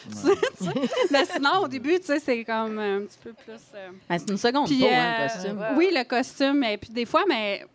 Mais 1.11 1.25
sinon, 1.25 1.59
au 1.63 1.67
début, 1.67 1.99
tu 1.99 2.05
sais, 2.05 2.19
c'est 2.19 2.45
comme 2.45 2.79
un 2.79 3.01
petit 3.01 3.17
peu 3.21 3.33
plus... 3.33 3.59
euh, 3.75 3.89
Ben, 4.09 4.17
c'est 4.17 4.29
une 4.29 4.37
seconde 4.37 4.67
peau, 4.69 4.85
euh, 4.85 4.89
hein, 4.89 5.23
le 5.23 5.27
costume. 5.33 5.65
Oui, 5.75 5.89
le 5.93 6.03
costume. 6.05 6.63
Et 6.63 6.77
puis 6.77 6.89
des 6.91 7.05
fois, 7.05 7.23
mais 7.27 7.65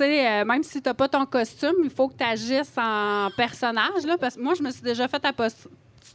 euh, 0.00 0.44
même 0.44 0.62
si 0.62 0.80
tu 0.80 0.88
n'as 0.88 0.94
pas 0.94 1.08
ton 1.08 1.26
costume, 1.26 1.74
il 1.82 1.90
faut 1.90 2.08
que 2.08 2.16
tu 2.16 2.24
agisses 2.24 2.72
en 2.76 3.28
personnage. 3.36 4.06
Là, 4.06 4.16
parce 4.16 4.36
que 4.36 4.40
moi, 4.40 4.54
je 4.54 4.62
me 4.62 4.70
suis 4.70 4.82
déjà 4.82 5.08
fait 5.08 5.24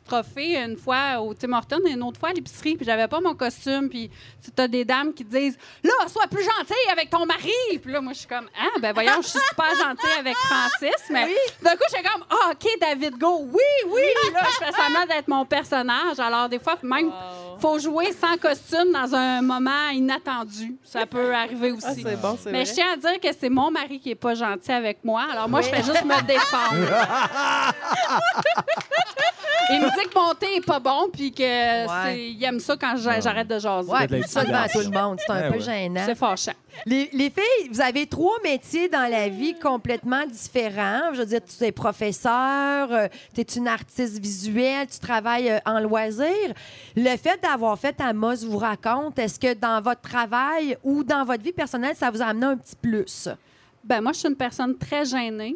apostropher 0.04 0.58
une 0.58 0.76
fois 0.78 1.20
au 1.22 1.34
Tim 1.34 1.54
Hortons 1.54 1.80
et 1.88 1.92
une 1.92 2.04
autre 2.04 2.20
fois 2.20 2.30
à 2.30 2.34
l'épicerie, 2.34 2.76
puis 2.76 2.86
j'avais 2.86 3.08
pas 3.08 3.20
mon 3.22 3.34
costume. 3.36 3.90
Puis 3.90 4.10
tu 4.44 4.62
as 4.62 4.68
des 4.68 4.86
dames 4.86 5.14
qui 5.14 5.24
disent 5.24 5.58
Là, 5.84 5.92
sois 6.08 6.28
plus 6.30 6.44
gentille 6.44 6.92
avec 6.92 7.10
ton 7.10 7.26
mari. 7.26 7.52
Puis 7.82 7.92
là, 7.92 8.02
moi, 8.02 8.14
je 8.14 8.20
suis 8.20 8.28
comme 8.28 8.48
Ah, 8.58 8.80
ben 8.80 8.94
voyons, 8.94 9.22
je 9.22 9.28
suis 9.28 9.40
super 9.50 9.70
gentille 9.76 10.20
avec 10.20 10.36
Francis. 10.36 11.10
Mais 11.10 11.28
d'un 11.62 11.72
coup, 11.72 11.84
j'étais 11.90 12.08
comme 12.08 12.24
Ah, 12.30 12.52
OK, 12.52 12.68
David 12.80 13.18
Go, 13.18 13.40
oui, 13.42 13.62
oui. 13.88 14.02
Là, 14.34 14.42
je 14.52 14.66
fais 14.66 14.72
semblant 14.72 15.06
d'être 15.06 15.28
mon 15.28 15.46
personnage. 15.46 16.20
Alors, 16.20 16.50
des 16.50 16.60
fois, 16.60 16.76
même, 16.84 17.12
faut 17.60 17.80
jouer 17.80 18.12
sans 18.14 18.38
costume 18.38 18.92
dans 18.92 19.14
un 19.16 19.42
moment 19.42 19.90
inattendu. 19.90 20.76
Ça 20.84 21.06
peut 21.06 21.34
arriver 21.34 21.72
aussi. 21.72 22.04
Ah, 22.06 22.16
bon, 22.22 22.38
c'est 22.42 22.52
Mais 22.52 22.64
vrai. 22.64 22.66
je 22.66 22.74
tiens 22.74 22.94
à 22.94 22.98
dire 22.98 23.20
que 23.20 23.30
c'est 23.40 23.50
mon 23.50 23.72
mari 23.72 24.00
qui 24.00 24.12
est 24.12 24.16
pas 24.16 24.36
gentil 24.36 24.72
avec 24.72 25.04
moi. 25.04 25.26
Alors 25.32 25.48
moi, 25.50 25.62
je 25.62 25.70
fais 25.70 25.84
juste 25.84 26.04
me 26.04 26.22
défendre. 26.24 26.74
il 29.70 29.82
me 29.82 29.90
dit 30.00 30.10
que 30.10 30.20
mon 30.20 30.34
thé 30.34 30.48
est 30.58 30.66
pas 30.66 30.80
bon, 30.80 31.10
puis 31.12 31.32
que 31.32 31.44
c'est- 31.44 32.30
il 32.32 32.44
aime 32.44 32.60
ça 32.60 32.76
quand 32.80 32.96
j'a- 32.98 33.20
j'arrête 33.20 33.48
de 33.48 33.60
jaser. 33.60 33.90
Ouais, 33.92 34.08
de 34.08 34.22
ça 34.24 34.44
devant 34.44 34.66
tout 34.72 34.80
le 34.80 34.90
monde, 34.90 35.20
c'est 35.26 35.32
un 35.32 35.36
Ouais, 35.42 35.48
peu 35.50 35.54
ouais. 35.56 35.60
gênant. 35.62 36.04
C'est 36.06 36.16
fâchant. 36.16 36.54
Les, 36.86 37.10
les 37.14 37.30
filles, 37.30 37.70
vous 37.72 37.82
avez 37.82 38.08
trois 38.08 38.36
métiers 38.44 38.90
dans 38.90 39.10
la 39.10 39.30
vie 39.30 39.54
complètement 39.60 40.26
différents. 40.26 41.14
Je 41.14 41.20
veux 41.20 41.26
dire, 41.26 41.42
tu 41.46 41.64
es 41.64 41.72
professeur, 41.72 42.90
tu 43.34 43.42
es 43.42 43.44
une 43.44 43.68
artiste 43.68 44.18
visuelle, 44.20 44.88
tu 44.88 45.00
travailles 45.00 45.52
euh, 45.52 45.60
en 45.66 45.80
loisir. 45.80 46.26
Le 46.96 47.16
fait 47.18 47.40
d'avoir 47.44 47.78
fait 47.78 48.00
Amos 48.02 48.46
vous 48.48 48.58
raconte, 48.58 49.20
est-ce 49.20 49.40
que 49.40 49.54
dans 49.54 49.82
votre 49.82 50.02
travail 50.02 50.78
ou 50.84 51.04
dans 51.04 51.24
votre 51.26 51.44
vie 51.44 51.54
personnelle, 51.54 51.96
ça 51.96 52.10
vous 52.10 52.22
a 52.22 52.26
amené 52.26 52.46
un 52.48 52.58
petit 52.58 52.76
plus? 52.76 53.30
Ben 53.84 54.02
moi, 54.02 54.14
je 54.14 54.20
suis 54.20 54.30
une 54.30 54.36
personne 54.36 54.76
très 54.78 55.06
gênée. 55.06 55.56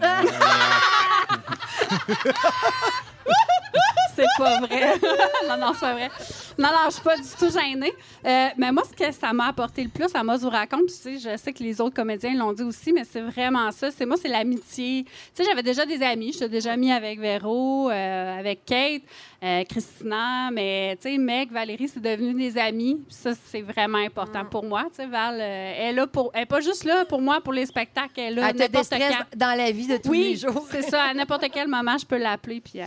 c'est 4.16 4.26
pas 4.36 4.60
vrai. 4.60 4.94
non, 5.48 5.56
non, 5.58 5.72
c'est 5.74 5.80
pas 5.80 5.92
vrai. 5.94 6.10
Non, 6.58 6.68
non, 6.68 6.78
je 6.86 6.94
suis 6.94 7.02
pas 7.02 7.16
du 7.16 7.22
tout 7.38 7.50
gênée. 7.50 7.92
Euh, 8.26 8.48
mais 8.56 8.72
moi, 8.72 8.82
ce 8.90 8.94
que 8.96 9.12
ça 9.12 9.32
m'a 9.32 9.46
apporté 9.48 9.82
le 9.84 9.90
plus, 9.90 10.12
à 10.14 10.24
moi, 10.24 10.36
je 10.36 10.40
vous 10.42 10.50
raconte, 10.50 10.86
tu 10.86 10.92
sais, 10.94 11.18
je 11.18 11.36
sais 11.36 11.52
que 11.52 11.62
les 11.62 11.80
autres 11.80 11.94
comédiens 11.94 12.34
l'ont 12.34 12.52
dit 12.52 12.64
aussi, 12.64 12.92
mais 12.92 13.04
c'est 13.04 13.20
vraiment 13.20 13.70
ça. 13.70 13.90
C'est 13.92 14.06
moi, 14.06 14.16
c'est 14.20 14.28
l'amitié. 14.28 15.04
Tu 15.04 15.10
sais, 15.34 15.44
j'avais 15.48 15.62
déjà 15.62 15.86
des 15.86 16.02
amis. 16.02 16.32
J'étais 16.32 16.48
déjà 16.48 16.72
amie 16.72 16.90
avec 16.90 17.20
Véro, 17.20 17.90
euh, 17.90 18.38
avec 18.40 18.64
Kate, 18.64 19.02
euh, 19.44 19.62
Christina, 19.68 20.50
mais 20.52 20.96
tu 21.00 21.10
sais, 21.10 21.18
Meg, 21.18 21.52
Valérie, 21.52 21.86
c'est 21.88 22.00
devenu 22.02 22.34
des 22.34 22.58
amis. 22.58 23.00
Ça, 23.08 23.30
c'est 23.46 23.62
vraiment 23.62 23.98
important 23.98 24.44
pour 24.44 24.64
moi. 24.64 24.84
Tu 24.90 24.96
sais, 24.96 25.06
Val, 25.06 25.36
euh, 25.40 25.72
elle 25.76 25.84
est 25.90 25.92
là 25.92 26.06
pour. 26.08 26.32
Elle 26.34 26.42
est 26.42 26.46
pas 26.46 26.60
juste 26.60 26.82
là 26.84 27.04
pour 27.04 27.20
moi, 27.20 27.40
pour 27.40 27.52
les 27.52 27.66
spectacles. 27.66 28.10
Elle 28.16 28.32
est 28.32 28.40
là 28.40 28.48
Elle 28.48 28.56
te 28.56 28.62
n'importe 28.62 28.90
déstresse 28.90 29.14
quand. 29.16 29.36
dans 29.38 29.56
la 29.56 29.70
vie 29.70 29.86
de 29.86 29.96
tous 29.98 30.12
les 30.12 30.18
Oui, 30.30 30.36
jours. 30.36 30.66
c'est 30.72 30.82
ça. 30.82 31.04
À 31.04 31.14
n'importe 31.14 31.44
quel 31.52 31.68
moment, 31.68 31.96
je 31.96 32.04
peux 32.04 32.18
l'appeler, 32.18 32.60
puis 32.60 32.80
euh, 32.80 32.84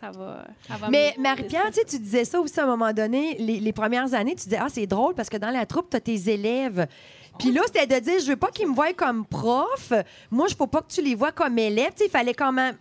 ça 0.00 0.10
va. 0.10 0.44
ça 0.66 0.76
va 0.76 0.88
Mais 0.88 1.14
Marie-Pierre, 1.18 1.66
tu 1.68 1.74
sais, 1.74 1.84
tu 1.84 1.98
disais 1.98 2.24
ça 2.24 2.40
aussi 2.40 2.58
à 2.58 2.64
un 2.64 2.66
moment 2.66 2.92
donné, 2.92 3.36
les, 3.38 3.60
les 3.60 3.72
premières 3.72 4.12
années, 4.14 4.34
tu 4.34 4.44
disais, 4.44 4.58
ah, 4.60 4.68
c'est 4.68 4.86
drôle 4.86 5.14
parce 5.14 5.28
que 5.28 5.36
dans 5.36 5.50
la 5.50 5.66
troupe, 5.66 5.90
tu 5.90 5.96
as 5.96 6.00
tes 6.00 6.30
élèves. 6.30 6.86
Puis 7.38 7.52
là, 7.52 7.62
c'était 7.66 7.86
de 7.86 8.04
dire, 8.04 8.20
je 8.20 8.26
veux 8.26 8.36
pas 8.36 8.50
qu'ils 8.50 8.68
me 8.68 8.74
voient 8.74 8.92
comme 8.92 9.24
prof. 9.24 9.92
Moi, 10.30 10.48
je 10.48 10.56
veux 10.56 10.66
pas 10.66 10.82
que 10.82 10.92
tu 10.92 11.02
les 11.02 11.14
vois 11.14 11.32
comme 11.32 11.58
élèves. 11.58 11.92
Il 12.00 12.10
fallait 12.10 12.34
quand 12.34 12.52
même 12.52 12.76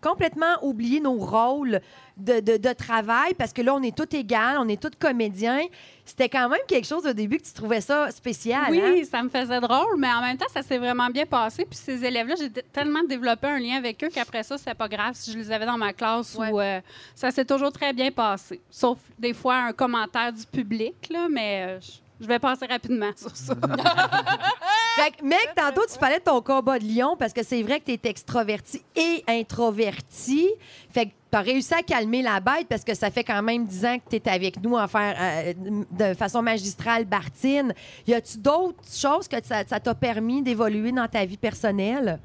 complètement 0.00 0.62
oublier 0.62 1.00
nos 1.00 1.16
rôles 1.16 1.80
de, 2.16 2.40
de- 2.40 2.56
de 2.56 2.72
travail 2.72 3.34
parce 3.34 3.52
que 3.52 3.60
là, 3.62 3.74
on 3.74 3.82
est 3.82 3.94
tous 3.94 4.16
égales, 4.16 4.56
on 4.58 4.68
est 4.68 4.80
tous 4.80 4.90
comédiens. 4.98 5.60
C'était 6.04 6.28
quand 6.28 6.48
même 6.48 6.60
quelque 6.68 6.86
chose 6.86 7.04
au 7.06 7.12
début 7.12 7.36
que 7.38 7.44
tu 7.44 7.52
trouvais 7.52 7.80
ça 7.80 8.10
spécial. 8.10 8.62
hein? 8.68 8.68
Oui, 8.70 9.04
ça 9.04 9.22
me 9.22 9.28
faisait 9.28 9.60
drôle, 9.60 9.96
mais 9.98 10.08
en 10.08 10.20
même 10.22 10.36
temps, 10.36 10.46
ça 10.52 10.62
s'est 10.62 10.78
vraiment 10.78 11.08
bien 11.10 11.26
passé. 11.26 11.64
Puis 11.64 11.76
ces 11.78 12.04
élèves-là, 12.04 12.36
j'ai 12.38 12.50
tellement 12.50 13.02
développé 13.02 13.48
un 13.48 13.58
lien 13.58 13.76
avec 13.76 14.02
eux 14.04 14.08
qu'après 14.08 14.42
ça, 14.44 14.56
c'était 14.56 14.74
pas 14.74 14.88
grave 14.88 15.12
si 15.14 15.32
je 15.32 15.38
les 15.38 15.50
avais 15.52 15.66
dans 15.66 15.76
ma 15.76 15.92
classe 15.92 16.34
Ouais. 16.36 16.50
ou 16.52 16.60
euh, 16.60 16.80
ça 17.14 17.30
s'est 17.30 17.44
toujours 17.44 17.72
très 17.72 17.92
bien 17.92 18.10
passé. 18.10 18.60
Sauf 18.70 18.98
des 19.18 19.34
fois 19.34 19.56
un 19.56 19.72
commentaire 19.72 20.32
du 20.32 20.46
public, 20.46 20.94
là, 21.10 21.26
mais 21.30 21.64
euh, 21.66 21.80
je- 21.80 22.05
je 22.20 22.26
vais 22.26 22.38
passer 22.38 22.66
rapidement 22.66 23.10
sur 23.16 23.34
ça. 23.36 23.54
Fait 24.96 25.10
que, 25.10 25.24
mec, 25.24 25.50
tantôt, 25.54 25.82
tu 25.92 25.98
parlais 25.98 26.18
de 26.18 26.24
ton 26.24 26.40
combat 26.40 26.78
de 26.78 26.84
lion 26.84 27.16
parce 27.18 27.34
que 27.34 27.42
c'est 27.42 27.62
vrai 27.62 27.80
que 27.80 27.84
tu 27.84 27.92
es 27.92 28.00
extroverti 28.10 28.82
et 28.94 29.22
introverti. 29.28 30.48
Fait 30.90 31.06
que 31.06 31.10
tu 31.30 31.36
as 31.36 31.40
réussi 31.42 31.74
à 31.74 31.82
calmer 31.82 32.22
la 32.22 32.40
bête 32.40 32.66
parce 32.66 32.82
que 32.82 32.94
ça 32.94 33.10
fait 33.10 33.22
quand 33.22 33.42
même 33.42 33.66
10 33.66 33.84
ans 33.84 33.98
que 33.98 34.08
tu 34.08 34.16
es 34.16 34.28
avec 34.30 34.62
nous 34.62 34.74
en 34.74 34.88
faire 34.88 35.14
euh, 35.20 35.52
de 35.90 36.14
façon 36.14 36.40
magistrale, 36.40 37.04
Bartine. 37.04 37.74
Y 38.06 38.14
a-tu 38.14 38.38
d'autres 38.38 38.82
choses 38.90 39.28
que 39.28 39.36
ça 39.44 39.64
t'a 39.64 39.94
permis 39.94 40.40
d'évoluer 40.40 40.92
dans 40.92 41.08
ta 41.08 41.26
vie 41.26 41.36
personnelle? 41.36 42.18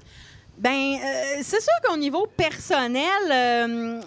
Ben, 0.57 0.71
euh, 0.71 1.39
c'est 1.41 1.61
sûr 1.61 1.73
qu'au 1.83 1.97
niveau 1.97 2.25
personnel, 2.37 3.03
euh, 3.31 4.01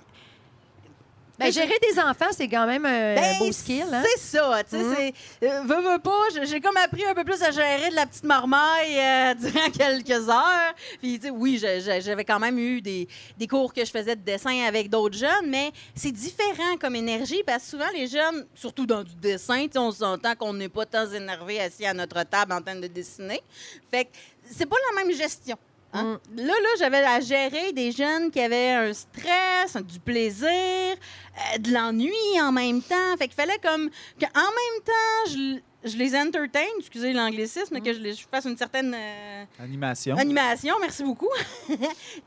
Ben, 1.39 1.51
gérer 1.53 1.76
des 1.91 1.99
enfants, 1.99 2.26
c'est 2.30 2.47
quand 2.47 2.64
même 2.66 2.85
un 2.85 3.14
Ben, 3.16 3.39
beau 3.41 3.51
skill. 3.51 3.87
Hein? 3.93 4.03
C'est 4.05 4.20
ça, 4.39 4.62
tu 4.62 4.76
sais, 4.78 5.12
c'est... 5.41 5.47
euh, 5.49 5.62
veux, 5.62 5.80
veux 5.80 5.99
pas, 5.99 6.20
j'ai- 6.45 6.61
comme 6.61 6.76
appris 6.76 7.05
un 7.05 7.12
peu 7.14 7.24
plus 7.24 7.43
à 7.43 7.51
gérer 7.51 7.91
de 7.91 7.95
la 7.97 8.07
petite 8.07 8.22
marmaille 8.22 8.97
euh, 8.99 9.35
durant 9.41 9.68
quelques 9.70 10.28
heures. 10.28 10.74
Puis, 11.01 11.18
tu 11.18 11.26
sais, 11.26 11.30
oui, 11.30 11.59
j'avais 11.59 12.24
quand 12.24 12.39
même 12.39 12.57
eu 12.59 12.80
des, 12.80 13.09
des 13.37 13.47
cours 13.49 13.72
que 13.74 13.85
je 13.85 13.91
faisais 13.91 14.14
de 14.14 14.20
dessin 14.22 14.62
avec 14.64 14.89
d'autres 14.89 15.18
jeunes, 15.18 15.49
mais 15.49 15.72
c'est 15.97 16.12
différent 16.12 16.76
comme 16.80 16.95
énergie 16.95 17.43
parce 17.45 17.64
que 17.64 17.70
souvent, 17.70 17.91
les 17.93 18.07
jeunes, 18.07 18.47
surtout 18.55 18.87
dans 18.87 19.03
du 19.03 19.14
dessin, 19.16 19.66
on 19.74 19.91
s'entend 19.91 20.37
qu'on 20.37 20.53
n'est 20.53 20.68
pas 20.68 20.87
tant 20.87 21.11
énervé 21.11 21.61
assis 21.61 21.85
à 21.85 21.95
notre 21.95 22.22
table 22.22 22.53
en 22.53 22.62
train 22.62 22.76
de 22.76 22.87
dessiner. 22.87 23.43
Fait 23.91 24.05
que 24.05 24.11
c'est 24.51 24.66
pas 24.66 24.76
la 24.95 25.03
même 25.05 25.12
gestion. 25.12 25.57
Hein? 25.95 26.20
Là, 26.36 26.45
là, 26.45 26.68
j'avais 26.78 26.99
à 27.05 27.20
gérer 27.20 27.72
des 27.72 27.90
jeunes 27.92 28.30
qui 28.30 28.40
avaient 28.40 28.72
un 28.72 28.92
stress, 28.92 29.76
du 29.82 29.99
plaisir, 30.01 30.49
euh, 30.51 31.59
de 31.59 31.72
l'ennui 31.72 32.12
en 32.42 32.53
même 32.53 32.82
temps. 32.82 33.16
Fait 33.18 33.26
qu'il 33.28 33.34
fallait 33.36 33.59
comme 33.62 33.88
qu'en 34.20 34.40
même 34.40 34.82
temps, 34.84 35.30
je, 35.30 35.59
je 35.90 35.97
les 35.97 36.14
entertain, 36.16 36.64
excusez 36.78 37.12
l'anglicisme, 37.12 37.80
que 37.80 37.92
je, 37.92 37.99
les- 37.99 38.14
je 38.14 38.26
fasse 38.30 38.45
une 38.47 38.57
certaine 38.57 38.95
euh, 38.97 39.45
Animation. 39.59 40.16
animation, 40.16 40.74
merci 40.80 41.03
beaucoup. 41.05 41.28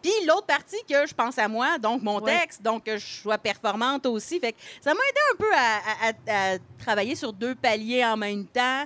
Puis 0.01 0.11
l'autre 0.28 0.45
partie 0.45 0.78
que 0.89 1.05
je 1.07 1.13
pense 1.13 1.38
à 1.38 1.47
moi, 1.47 1.78
donc 1.78 2.01
mon 2.03 2.20
Ouais. 2.22 2.39
texte, 2.39 2.61
donc 2.61 2.84
que 2.86 2.97
je 2.97 3.05
sois 3.05 3.38
performante 3.38 4.05
aussi. 4.05 4.39
Fait 4.39 4.51
que 4.53 4.57
ça 4.82 4.93
m'a 4.93 4.99
aidé 5.09 5.20
un 5.34 5.38
peu 5.38 5.53
à, 5.53 5.78
à- 5.78 6.09
à- 6.51 6.53
à 6.53 6.57
travailler 6.80 7.15
sur 7.15 7.34
deux 7.34 7.55
paliers 7.55 8.03
en 8.05 8.18
même 8.18 8.45
temps 8.45 8.84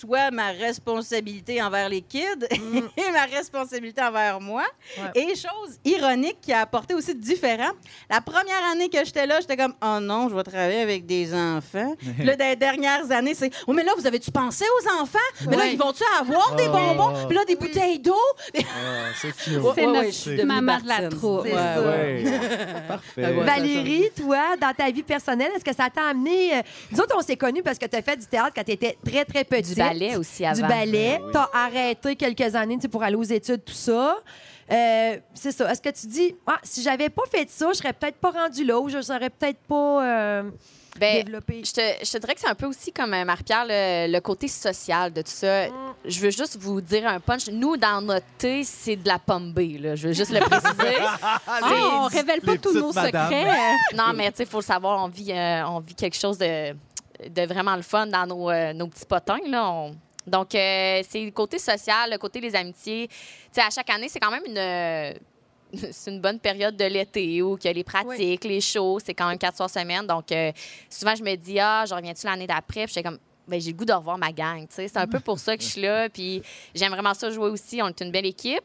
soit 0.00 0.30
ma 0.30 0.48
responsabilité 0.52 1.62
envers 1.62 1.88
les 1.88 2.00
kids 2.00 2.22
et 2.50 3.10
ma 3.12 3.24
responsabilité 3.24 4.02
envers 4.02 4.40
moi. 4.40 4.64
Ouais. 4.98 5.22
Et 5.22 5.34
chose 5.34 5.78
ironique 5.84 6.38
qui 6.40 6.52
a 6.52 6.60
apporté 6.62 6.94
aussi 6.94 7.14
de 7.14 7.20
différent. 7.20 7.70
La 8.10 8.20
première 8.20 8.62
année 8.72 8.88
que 8.88 9.04
j'étais 9.04 9.26
là, 9.26 9.40
j'étais 9.40 9.56
comme 9.56 9.74
oh 9.84 9.98
non, 10.00 10.28
je 10.28 10.34
vais 10.34 10.42
travailler 10.42 10.80
avec 10.80 11.06
des 11.06 11.34
enfants. 11.34 11.94
Puis 11.98 12.24
là, 12.24 12.34
les 12.36 12.56
dernières 12.56 13.10
années, 13.10 13.34
c'est 13.34 13.50
oh 13.66 13.72
mais 13.72 13.84
là, 13.84 13.92
vous 13.96 14.06
avez-tu 14.06 14.30
pensé 14.30 14.64
aux 14.80 15.02
enfants? 15.02 15.18
Mais 15.48 15.56
là, 15.56 15.66
ils 15.66 15.78
vont-tu 15.78 16.02
avoir 16.20 16.54
des 16.56 16.66
Oh. 16.68 16.72
bonbons? 16.72 17.26
Puis 17.26 17.36
là, 17.36 17.44
des 17.44 17.56
bouteilles 17.56 17.98
d'eau? 17.98 18.14
Ah, 18.84 19.12
c'est 19.20 19.32
C'est 19.34 19.56
ouais, 19.58 19.86
notre 19.86 20.44
maman 20.44 20.78
de 20.80 20.88
la 20.88 21.08
troupe. 21.08 21.44
Ouais. 21.44 22.24
Parfait. 22.88 23.32
Valérie, 23.32 24.08
toi, 24.16 24.56
dans 24.60 24.72
ta 24.72 24.90
vie 24.90 25.02
personnelle, 25.02 25.50
est-ce 25.56 25.64
que 25.64 25.74
ça 25.74 25.88
t'a 25.90 26.08
amené. 26.10 26.54
euh, 26.56 26.62
Nous 26.90 27.00
autres, 27.00 27.14
on 27.18 27.22
s'est 27.22 27.36
connus 27.36 27.62
parce 27.62 27.78
que 27.78 27.86
tu 27.86 27.96
as 27.96 28.02
fait 28.02 28.16
du 28.16 28.26
théâtre 28.26 28.52
quand 28.54 28.64
tu 28.64 28.72
étais 28.72 28.96
très, 29.04 29.24
très 29.24 29.44
petite. 29.44 29.76
Du 29.90 29.98
ballet 29.98 30.16
aussi 30.16 30.44
avant. 30.44 30.60
Du 30.60 30.68
ballet. 30.68 31.20
Tu 31.32 31.38
as 31.38 31.50
arrêté 31.52 32.16
quelques 32.16 32.54
années 32.54 32.76
tu 32.76 32.82
sais, 32.82 32.88
pour 32.88 33.02
aller 33.02 33.16
aux 33.16 33.22
études, 33.22 33.64
tout 33.64 33.72
ça. 33.72 34.16
Euh, 34.70 35.16
c'est 35.34 35.52
ça. 35.52 35.70
Est-ce 35.70 35.82
que 35.82 35.90
tu 35.90 36.06
dis, 36.06 36.34
ah, 36.46 36.58
si 36.62 36.82
j'avais 36.82 37.10
pas 37.10 37.24
fait 37.30 37.48
ça, 37.50 37.68
je 37.72 37.78
serais 37.78 37.92
peut-être 37.92 38.16
pas 38.16 38.30
rendu 38.30 38.64
là 38.64 38.78
ou 38.78 38.88
je 38.88 39.02
serais 39.02 39.28
peut-être 39.28 39.58
pas 39.68 40.04
euh, 40.06 40.42
Ben, 40.98 41.24
développé? 41.24 41.62
Je 41.64 41.72
te, 41.72 42.04
je 42.04 42.10
te 42.10 42.18
dirais 42.18 42.34
que 42.34 42.40
c'est 42.40 42.48
un 42.48 42.54
peu 42.54 42.66
aussi 42.66 42.90
comme 42.92 43.12
euh, 43.12 43.24
Marie-Pierre, 43.24 43.66
le, 43.68 44.10
le 44.10 44.20
côté 44.20 44.48
social 44.48 45.12
de 45.12 45.20
tout 45.20 45.30
ça. 45.30 45.66
Je 46.04 46.20
veux 46.20 46.30
juste 46.30 46.56
vous 46.58 46.80
dire 46.80 47.06
un 47.06 47.20
punch. 47.20 47.48
Nous, 47.48 47.76
dans 47.76 48.00
notre 48.00 48.24
thé, 48.38 48.64
c'est 48.64 48.96
de 48.96 49.06
la 49.08 49.18
pomme 49.18 49.52
B, 49.52 49.78
là. 49.80 49.94
Je 49.94 50.08
veux 50.08 50.14
juste 50.14 50.32
le 50.32 50.40
préciser. 50.40 50.96
Ah, 51.46 52.04
on 52.04 52.06
révèle 52.06 52.40
pas 52.40 52.56
tous 52.56 52.72
nos 52.72 52.92
secrets. 52.92 53.46
non, 53.94 54.12
mais 54.14 54.30
tu 54.30 54.38
sais, 54.38 54.42
il 54.44 54.48
faut 54.48 54.60
le 54.60 54.64
savoir, 54.64 55.04
on 55.04 55.08
vit, 55.08 55.32
euh, 55.32 55.66
on 55.66 55.80
vit 55.80 55.94
quelque 55.94 56.16
chose 56.16 56.38
de, 56.38 56.72
de 57.28 57.42
vraiment 57.46 57.76
le 57.76 57.82
fun 57.82 58.06
dans 58.06 58.26
nos, 58.26 58.50
euh, 58.50 58.72
nos 58.72 58.86
petits 58.88 59.06
potins, 59.06 59.38
là. 59.46 59.70
On- 59.70 59.94
Donc, 60.26 60.54
euh, 60.54 61.02
c'est 61.08 61.24
le 61.24 61.30
côté 61.32 61.58
social, 61.58 62.10
le 62.12 62.18
côté 62.18 62.40
des 62.40 62.54
amitiés. 62.54 63.08
Tu 63.08 63.14
sais, 63.52 63.60
à 63.60 63.70
chaque 63.70 63.90
année, 63.90 64.08
c'est 64.08 64.20
quand 64.20 64.30
même 64.30 64.44
une... 64.46 64.58
euh, 64.58 65.12
c'est 65.90 66.10
une 66.12 66.20
bonne 66.20 66.38
période 66.38 66.76
de 66.76 66.84
l'été 66.84 67.40
où 67.42 67.56
il 67.58 67.64
y 67.64 67.68
a 67.68 67.72
les 67.72 67.82
pratiques, 67.82 68.44
les 68.44 68.60
shows, 68.60 68.98
c'est 69.04 69.14
quand 69.14 69.26
même 69.28 69.38
quatre 69.38 69.56
soirs 69.56 69.70
semaine. 69.70 70.06
Donc, 70.06 70.30
euh, 70.30 70.52
souvent, 70.90 71.14
je 71.16 71.22
me 71.24 71.34
dis, 71.34 71.58
ah, 71.58 71.84
je 71.88 71.94
reviens-tu 71.94 72.26
l'année 72.26 72.46
d'après? 72.46 72.84
Puis, 72.84 72.94
j'étais 72.94 73.02
comme, 73.08 73.18
ben, 73.48 73.60
j'ai 73.60 73.70
le 73.72 73.76
goût 73.76 73.84
de 73.84 73.92
revoir 73.92 74.18
ma 74.18 74.32
gang. 74.32 74.66
C'est 74.70 74.96
un 74.96 75.06
peu 75.06 75.20
pour 75.20 75.38
ça 75.38 75.56
que 75.56 75.62
je 75.62 75.68
suis 75.68 75.80
là. 75.82 76.08
Puis, 76.08 76.42
j'aime 76.74 76.92
vraiment 76.92 77.14
ça 77.14 77.30
jouer 77.30 77.48
aussi. 77.50 77.80
On 77.82 77.88
est 77.88 78.00
une 78.00 78.10
belle 78.10 78.26
équipe. 78.26 78.62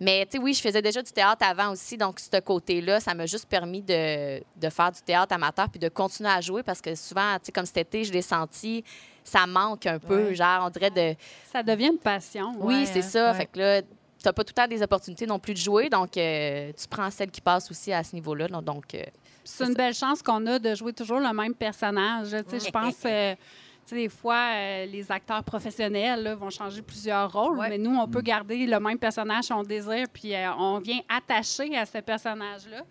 Mais, 0.00 0.28
oui, 0.40 0.54
je 0.54 0.60
faisais 0.60 0.80
déjà 0.82 1.02
du 1.02 1.10
théâtre 1.10 1.44
avant 1.44 1.72
aussi. 1.72 1.96
Donc, 1.96 2.20
ce 2.20 2.38
côté-là, 2.40 3.00
ça 3.00 3.14
m'a 3.14 3.26
juste 3.26 3.46
permis 3.48 3.82
de, 3.82 4.38
de 4.56 4.68
faire 4.70 4.92
du 4.92 5.00
théâtre 5.02 5.34
amateur 5.34 5.68
puis 5.68 5.80
de 5.80 5.88
continuer 5.88 6.30
à 6.30 6.40
jouer 6.40 6.62
parce 6.62 6.80
que 6.80 6.94
souvent, 6.94 7.36
comme 7.54 7.66
cet 7.66 7.78
été, 7.78 8.04
je 8.04 8.12
l'ai 8.12 8.22
senti, 8.22 8.84
ça 9.24 9.46
manque 9.46 9.86
un 9.86 9.98
peu. 9.98 10.26
Ouais. 10.28 10.34
Genre, 10.34 10.62
on 10.66 10.70
dirait 10.70 10.90
de. 10.90 11.16
Ça 11.52 11.62
devient 11.62 11.88
une 11.88 11.98
passion. 11.98 12.52
Oui, 12.60 12.74
Ouais, 12.76 12.86
c'est 12.86 13.00
hein, 13.00 13.02
ça. 13.02 13.32
ouais. 13.32 13.38
Fait 13.38 13.46
que 13.46 13.58
là, 13.58 13.82
t'as 14.22 14.32
pas 14.32 14.44
tout 14.44 14.52
le 14.56 14.62
temps 14.62 14.68
des 14.68 14.82
opportunités 14.82 15.26
non 15.26 15.38
plus 15.38 15.54
de 15.54 15.58
jouer. 15.58 15.88
Donc, 15.88 16.16
euh, 16.16 16.72
tu 16.80 16.86
prends 16.88 17.10
celle 17.10 17.30
qui 17.30 17.40
passe 17.40 17.70
aussi 17.70 17.92
à 17.92 18.04
ce 18.04 18.14
niveau-là. 18.14 18.46
là. 18.48 18.60
Donc, 18.60 18.94
euh, 18.94 19.02
C'est 19.44 19.64
une 19.64 19.74
belle 19.74 19.94
chance 19.94 20.22
qu'on 20.22 20.44
a 20.46 20.58
de 20.58 20.74
jouer 20.74 20.92
toujours 20.92 21.18
le 21.20 21.32
même 21.32 21.54
personnage. 21.54 22.28
Je 22.30 22.70
pense, 22.70 22.94
euh, 23.04 23.34
tu 23.88 23.94
sais, 23.94 24.02
des 24.02 24.08
fois, 24.08 24.50
euh, 24.54 24.84
les 24.86 25.10
acteurs 25.10 25.42
professionnels 25.42 26.22
là, 26.22 26.34
vont 26.34 26.50
changer 26.50 26.82
plusieurs 26.82 27.32
rôles, 27.32 27.58
Ouais. 27.58 27.70
mais 27.70 27.78
nous, 27.78 27.96
on 27.96 28.06
peut 28.06 28.20
garder 28.20 28.66
le 28.66 28.78
même 28.78 28.98
personnage 28.98 29.44
si 29.44 29.52
on 29.52 29.62
désire, 29.62 30.06
puis 30.12 30.34
euh, 30.34 30.52
on 30.58 30.78
vient 30.78 31.00
attaché 31.08 31.76
à 31.76 31.86
ce 31.86 31.98
personnage-là. 31.98 32.82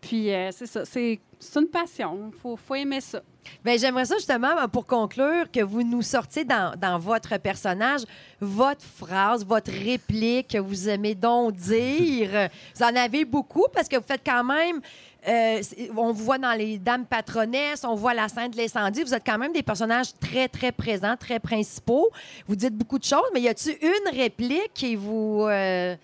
Puis 0.00 0.32
euh, 0.32 0.50
c'est 0.50 0.66
ça, 0.66 0.84
c'est 0.84 1.20
c'est 1.38 1.58
une 1.60 1.66
passion. 1.68 2.30
Il 2.32 2.38
faut, 2.38 2.56
faut 2.56 2.74
aimer 2.76 3.00
ça. 3.00 3.20
Ben, 3.64 3.76
J'aimerais 3.76 4.04
ça 4.04 4.14
justement, 4.16 4.54
ben, 4.54 4.68
pour 4.68 4.86
conclure, 4.86 5.50
que 5.50 5.60
vous 5.60 5.82
nous 5.82 6.02
sortiez 6.02 6.44
dans, 6.44 6.78
dans 6.78 6.98
votre 6.98 7.36
personnage 7.38 8.02
votre 8.40 8.84
phrase, 8.84 9.44
votre 9.44 9.70
réplique 9.72 10.48
que 10.48 10.58
vous 10.58 10.88
aimez 10.88 11.14
donc 11.16 11.54
dire. 11.54 12.48
Vous 12.76 12.82
en 12.84 12.94
avez 12.94 13.24
beaucoup 13.24 13.66
parce 13.72 13.88
que 13.88 13.96
vous 13.96 14.04
faites 14.06 14.22
quand 14.24 14.44
même 14.44 14.80
euh, 15.28 15.62
on 15.96 16.12
vous 16.12 16.24
voit 16.24 16.38
dans 16.38 16.52
les 16.52 16.78
Dames 16.78 17.06
Patronesses, 17.06 17.84
on 17.84 17.94
voit 17.94 18.12
la 18.12 18.28
scène 18.28 18.50
de 18.50 18.56
l'incendie. 18.56 19.02
Vous 19.02 19.14
êtes 19.14 19.24
quand 19.24 19.38
même 19.38 19.52
des 19.52 19.62
personnages 19.62 20.12
très, 20.18 20.48
très 20.48 20.72
présents, 20.72 21.16
très 21.16 21.38
principaux. 21.38 22.10
Vous 22.48 22.56
dites 22.56 22.74
beaucoup 22.74 22.98
de 22.98 23.04
choses, 23.04 23.28
mais 23.32 23.40
y 23.40 23.48
a-t-il 23.48 23.76
une 23.80 24.18
réplique 24.18 24.72
qui 24.74 24.96
vous, 24.96 25.46
euh, 25.48 25.94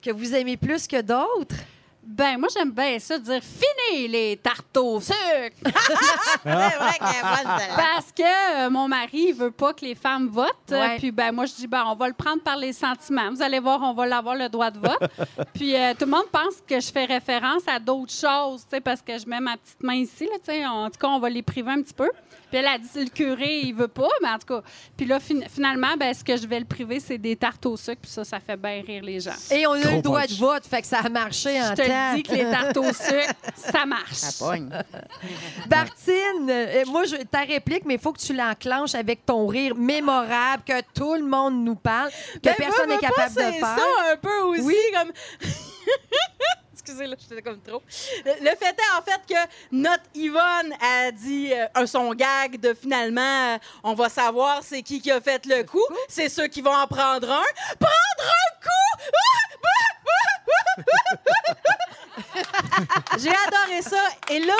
que 0.00 0.10
vous 0.10 0.34
aimez 0.34 0.56
plus 0.56 0.86
que 0.86 1.00
d'autres? 1.00 1.56
Ben, 2.04 2.36
moi, 2.36 2.48
j'aime 2.52 2.72
bien 2.72 2.98
ça, 2.98 3.16
dire 3.16 3.40
fini 3.42 4.08
les 4.08 4.36
tartes 4.36 4.76
au 4.76 5.00
sucre. 5.00 5.16
C'est 5.64 6.50
vrai 6.50 6.98
qu'elle 6.98 7.08
est 7.08 7.22
bonne, 7.22 7.58
celle-là. 7.58 7.76
Parce 7.76 8.12
que 8.12 8.66
euh, 8.66 8.70
mon 8.70 8.88
mari 8.88 9.26
il 9.28 9.34
veut 9.34 9.52
pas 9.52 9.72
que 9.72 9.84
les 9.84 9.94
femmes 9.94 10.28
votent. 10.28 10.50
Ouais. 10.70 10.96
Puis 10.98 11.12
ben 11.12 11.30
moi 11.30 11.46
je 11.46 11.54
dis 11.54 11.66
ben 11.68 11.84
on 11.86 11.94
va 11.94 12.08
le 12.08 12.14
prendre 12.14 12.42
par 12.42 12.56
les 12.56 12.72
sentiments. 12.72 13.30
Vous 13.30 13.42
allez 13.42 13.60
voir, 13.60 13.80
on 13.82 13.94
va 13.94 14.06
l'avoir 14.06 14.34
le 14.34 14.48
droit 14.48 14.70
de 14.70 14.78
vote. 14.78 15.10
Puis 15.54 15.76
euh, 15.76 15.94
tout 15.94 16.04
le 16.06 16.10
monde 16.10 16.28
pense 16.32 16.56
que 16.66 16.80
je 16.80 16.90
fais 16.90 17.04
référence 17.04 17.62
à 17.68 17.78
d'autres 17.78 18.12
choses, 18.12 18.62
tu 18.62 18.70
sais 18.70 18.80
parce 18.80 19.00
que 19.00 19.16
je 19.16 19.26
mets 19.26 19.40
ma 19.40 19.56
petite 19.56 19.82
main 19.82 19.94
ici 19.94 20.24
là, 20.24 20.38
tu 20.44 20.52
sais, 20.52 20.66
en 20.66 20.90
tout 20.90 20.98
cas 20.98 21.08
on 21.08 21.20
va 21.20 21.30
les 21.30 21.42
priver 21.42 21.70
un 21.70 21.82
petit 21.82 21.94
peu. 21.94 22.10
Puis 22.52 22.58
elle 22.60 22.66
a 22.66 22.76
dit 22.76 22.88
le 23.04 23.08
curé 23.08 23.60
il 23.64 23.74
veut 23.74 23.88
pas, 23.88 24.08
mais 24.20 24.28
en 24.28 24.38
tout 24.38 24.46
cas, 24.46 24.62
puis 24.94 25.06
là 25.06 25.18
fin- 25.18 25.40
finalement 25.48 25.96
ben 25.98 26.12
ce 26.12 26.22
que 26.22 26.36
je 26.36 26.46
vais 26.46 26.58
le 26.60 26.66
priver 26.66 27.00
c'est 27.00 27.16
des 27.16 27.34
tartes 27.34 27.64
au 27.64 27.78
sucre, 27.78 28.02
puis 28.02 28.10
ça 28.10 28.24
ça 28.24 28.38
fait 28.40 28.58
bien 28.58 28.82
rire 28.86 29.02
les 29.02 29.20
gens. 29.20 29.32
Et 29.50 29.66
on 29.66 29.72
a 29.72 29.78
eu 29.92 29.96
le 29.96 30.02
droit 30.02 30.26
de 30.26 30.34
vote, 30.34 30.66
fait 30.66 30.82
que 30.82 30.86
ça 30.86 30.98
a 30.98 31.08
marché 31.08 31.58
en 31.62 31.70
Je 31.70 31.74
te 31.82 32.14
dis 32.16 32.22
que 32.22 32.32
les 32.34 32.44
tartes 32.50 32.76
au 32.76 32.84
sucre, 32.92 33.32
ça 33.56 33.86
marche. 33.86 34.12
Ça 34.12 34.44
pogne. 34.44 34.68
Bartine, 35.66 36.48
euh, 36.50 36.84
moi, 36.88 37.04
je, 37.04 37.16
ta 37.24 37.40
réplique, 37.40 37.84
mais 37.86 37.94
il 37.94 38.00
faut 38.00 38.12
que 38.12 38.20
tu 38.20 38.34
l'enclenches 38.34 38.94
avec 38.94 39.24
ton 39.24 39.46
rire 39.46 39.74
mémorable, 39.74 40.62
que 40.66 40.80
tout 40.94 41.14
le 41.14 41.24
monde 41.24 41.64
nous 41.64 41.76
parle, 41.76 42.10
que 42.10 42.40
Ben, 42.44 42.54
personne 42.58 42.88
n'est 42.90 42.98
capable 42.98 43.14
pas, 43.16 43.28
de 43.28 43.52
c'est 43.52 43.58
faire. 43.58 43.76
ça 43.78 44.12
un 44.12 44.16
peu 44.16 44.40
aussi, 44.42 44.60
Oui. 44.62 44.76
comme... 44.94 45.12
Excusez, 46.84 47.06
là, 47.06 47.14
j'étais 47.16 47.42
comme 47.42 47.60
trop. 47.60 47.80
Le 48.24 48.32
le 48.40 48.56
fait 48.56 48.74
est, 48.76 48.98
en 48.98 49.02
fait, 49.02 49.20
que 49.28 49.38
notre 49.70 50.02
Yvonne 50.14 50.74
a 50.80 51.12
dit 51.12 51.52
euh, 51.52 51.66
un 51.76 51.86
son 51.86 52.12
gag 52.12 52.58
de 52.58 52.74
finalement, 52.74 53.54
euh, 53.54 53.58
on 53.84 53.94
va 53.94 54.08
savoir 54.08 54.62
c'est 54.64 54.82
qui 54.82 55.00
qui 55.00 55.12
a 55.12 55.20
fait 55.20 55.46
le 55.46 55.62
coup. 55.62 55.86
C'est 56.08 56.28
ceux 56.28 56.48
qui 56.48 56.60
vont 56.60 56.74
en 56.74 56.88
prendre 56.88 57.30
un. 57.30 57.44
Prendre 57.78 58.20
un 58.20 58.60
coup! 58.60 59.12
J'ai 63.18 63.30
adoré 63.30 63.82
ça. 63.82 64.02
Et 64.30 64.40
là, 64.40 64.54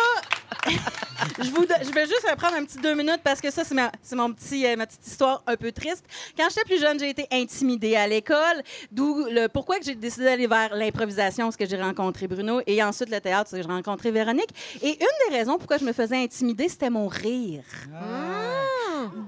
je, 1.43 1.51
vous, 1.51 1.65
do- 1.67 1.75
je 1.83 1.91
vais 1.91 2.07
juste 2.07 2.27
prendre 2.37 2.55
un 2.57 2.65
petit 2.65 2.79
deux 2.79 2.95
minutes 2.95 3.21
parce 3.25 3.41
que 3.41 3.51
ça, 3.51 3.65
c'est 3.65 3.75
ma, 3.75 3.91
mon 4.13 4.33
petit, 4.33 4.67
euh, 4.67 4.77
ma 4.77 4.87
petite 4.87 5.07
histoire 5.07 5.43
un 5.47 5.57
peu 5.57 5.73
triste. 5.73 6.05
Quand 6.37 6.49
j'étais 6.49 6.65
plus 6.65 6.81
jeune, 6.81 6.99
j'ai 6.99 7.11
été 7.11 7.27
intimidée 7.33 7.97
à 7.97 8.07
l'école, 8.07 8.63
d'où 8.91 9.25
le 9.31 9.49
pourquoi 9.49 9.79
que 9.79 9.85
j'ai 9.85 9.95
décidé 9.95 10.25
d'aller 10.27 10.47
vers 10.47 10.75
l'improvisation, 10.75 11.47
parce 11.47 11.57
que 11.57 11.67
j'ai 11.67 11.81
rencontré 11.81 12.29
Bruno, 12.29 12.61
et 12.67 12.83
ensuite 12.83 13.11
le 13.11 13.21
théâtre, 13.21 13.51
parce 13.51 13.63
que 13.63 13.69
j'ai 13.69 13.75
rencontré 13.75 14.11
Véronique. 14.11 14.51
Et 14.83 14.91
une 15.01 15.31
des 15.31 15.37
raisons 15.37 15.59
pourquoi 15.59 15.79
je 15.79 15.85
me 15.85 15.93
faisais 15.93 16.17
intimider, 16.17 16.69
c'était 16.69 16.91
mon 16.91 17.09
rire. 17.09 17.65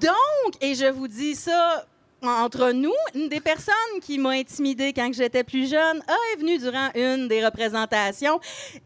Donc, 0.01 0.55
et 0.61 0.75
je 0.75 0.87
vous 0.87 1.09
dis 1.09 1.35
ça 1.35 1.85
entre 2.27 2.73
nous, 2.73 2.93
une 3.15 3.29
des 3.29 3.41
personnes 3.41 3.75
qui 4.03 4.19
m'a 4.19 4.31
intimidée 4.31 4.93
quand 4.93 5.11
j'étais 5.13 5.45
plus 5.45 5.71
jeune 5.71 6.03
a 6.07 6.17
est 6.33 6.41
venue 6.41 6.59
durant 6.59 6.89
une 6.95 7.29
des 7.29 7.45
représentations 7.45 8.41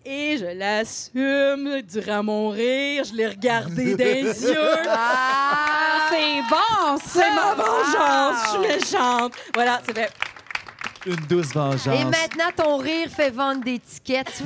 et 0.04 0.36
je 0.38 0.46
l'assume 0.46 1.82
durant 1.82 2.22
mon 2.22 2.48
rire, 2.50 3.04
je 3.04 3.14
l'ai 3.14 3.28
regardé 3.28 3.94
dans 3.96 4.04
les 4.04 4.42
yeux. 4.42 4.76
Ah, 4.88 6.08
c'est 6.10 6.42
bon 6.48 6.96
ça. 6.98 7.20
C'est 7.20 7.34
ma 7.34 7.54
vengeance, 7.54 8.36
je 8.44 8.50
suis 8.50 8.60
méchante. 8.60 9.32
Voilà, 9.54 9.80
c'est 9.84 9.94
fait. 9.94 10.10
Une 11.06 11.14
douce 11.28 11.52
vengeance. 11.54 11.86
Et 11.86 12.04
maintenant, 12.04 12.50
ton 12.56 12.76
rire 12.78 13.08
fait 13.08 13.30
vendre 13.30 13.62
des 13.64 13.78
tickets. 13.78 14.42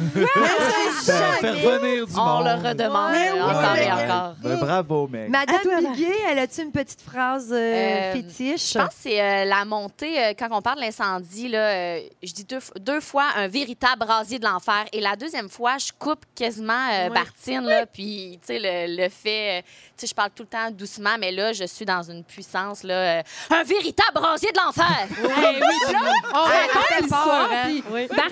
C'est 1.00 1.12
Ben, 1.42 1.57
faire 1.57 1.80
venir 1.80 2.07
du 2.07 2.12
On 2.16 2.24
monde. 2.24 2.44
le 2.44 2.68
redemande 2.68 3.12
Ouais, 3.12 3.32
ouais, 3.32 3.40
encore 3.40 3.72
ouais. 3.72 3.86
et 3.86 3.92
encore. 3.92 4.34
Ben, 4.42 4.57
bravo, 4.59 5.09
mec. 5.09 5.28
Madame 5.28 5.57
À 5.57 5.59
toi, 5.61 5.74
Val. 5.80 5.92
Biguet, 5.92 6.14
elle 6.30 6.38
a-tu 6.38 6.62
une 6.62 6.70
petite 6.72 7.00
phrase 7.00 7.48
euh, 7.50 7.57
Euh, 7.57 8.12
fétiche? 8.12 8.72
Je 8.74 8.78
pense 8.78 8.88
que 8.88 8.94
c'est 9.00 9.20
euh, 9.20 9.44
la 9.44 9.64
montée, 9.64 10.18
euh, 10.22 10.32
quand 10.38 10.48
on 10.53 10.62
parle 10.62 10.76
de 10.76 10.82
l'incendie, 10.84 11.48
là, 11.48 11.59
euh, 11.59 12.00
je 12.22 12.32
dis 12.32 12.44
deux, 12.44 12.59
f- 12.59 12.78
deux 12.78 13.00
fois 13.00 13.24
un 13.36 13.48
véritable 13.48 14.05
brasier 14.05 14.38
de 14.38 14.44
l'enfer. 14.44 14.84
Et 14.92 15.00
la 15.00 15.16
deuxième 15.16 15.48
fois, 15.48 15.78
je 15.78 15.90
coupe 15.98 16.24
quasiment 16.34 16.88
euh. 16.92 17.09
Bartine, 17.09 17.62
là, 17.64 17.86
puis, 17.86 18.38
tu 18.46 18.46
sais, 18.55 18.59
le, 18.61 19.03
le 19.03 19.09
fait... 19.09 19.59
euh, 19.59 19.62
tu 20.03 20.07
sais, 20.09 20.11
je 20.11 20.14
parle 20.14 20.30
tout 20.34 20.42
le 20.42 20.48
temps 20.48 20.70
doucement, 20.70 21.16
mais 21.18 21.30
là, 21.32 21.53
je 21.53 21.64
suis 21.64 21.84
dans 21.84 22.03
une 22.03 22.24
puissance, 22.24 22.82
là... 22.82 22.94
euh, 23.18 23.22
un 23.50 23.62
véritable 23.62 24.14
brasier 24.14 24.50
de 24.53 24.59
l'enfer! 24.59 25.07
Eh 25.11 25.22
oui, 25.22 25.76
puis 25.86 25.92
là, 25.92 26.12
on 26.34 26.42
raconte 26.42 27.00
l'histoire. 27.00 27.48
hein? 27.53 27.80
Oui. 27.90 28.09
Ta- 28.09 28.28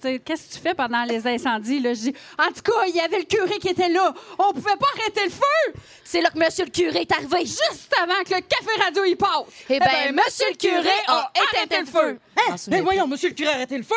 sais, 0.00 0.18
qu'est-ce 0.20 0.48
que 0.48 0.54
tu 0.54 0.60
fais 0.60 0.74
pendant 0.74 1.04
les 1.04 1.26
incendies? 1.26 1.80
Là? 1.80 1.92
Je 1.94 2.00
dis, 2.00 2.14
en 2.38 2.48
tout 2.52 2.62
cas, 2.62 2.86
il 2.88 2.94
y 2.96 3.00
avait 3.00 3.18
le 3.18 3.24
curé 3.24 3.58
qui 3.58 3.68
était 3.68 3.88
là. 3.88 4.12
On 4.38 4.52
pouvait 4.52 4.76
pas 4.76 4.86
arrêter 5.00 5.24
le 5.24 5.30
feu 5.30 5.80
C'est 6.04 6.20
là 6.20 6.30
que 6.30 6.38
Monsieur 6.38 6.64
le 6.64 6.70
curé 6.70 7.00
est 7.00 7.12
arrivé. 7.12 7.40
juste 7.40 7.92
avant 8.02 8.22
que 8.24 8.34
le 8.34 8.40
café 8.40 8.80
radio 8.82 9.04
y 9.04 9.16
passe. 9.16 9.30
Eh 9.68 9.78
bien, 9.78 10.12
Monsieur 10.12 10.46
le 10.50 10.56
curé 10.56 10.90
a 11.08 11.30
éteint 11.62 11.80
le 11.80 11.86
feu. 11.86 12.18
Souviens 12.56 12.60
Mais 12.70 12.80
voyons, 12.80 13.06
monsieur 13.06 13.28
le 13.30 13.34
curé, 13.34 13.50
arrêtez 13.52 13.76
le 13.78 13.84
feu. 13.84 13.94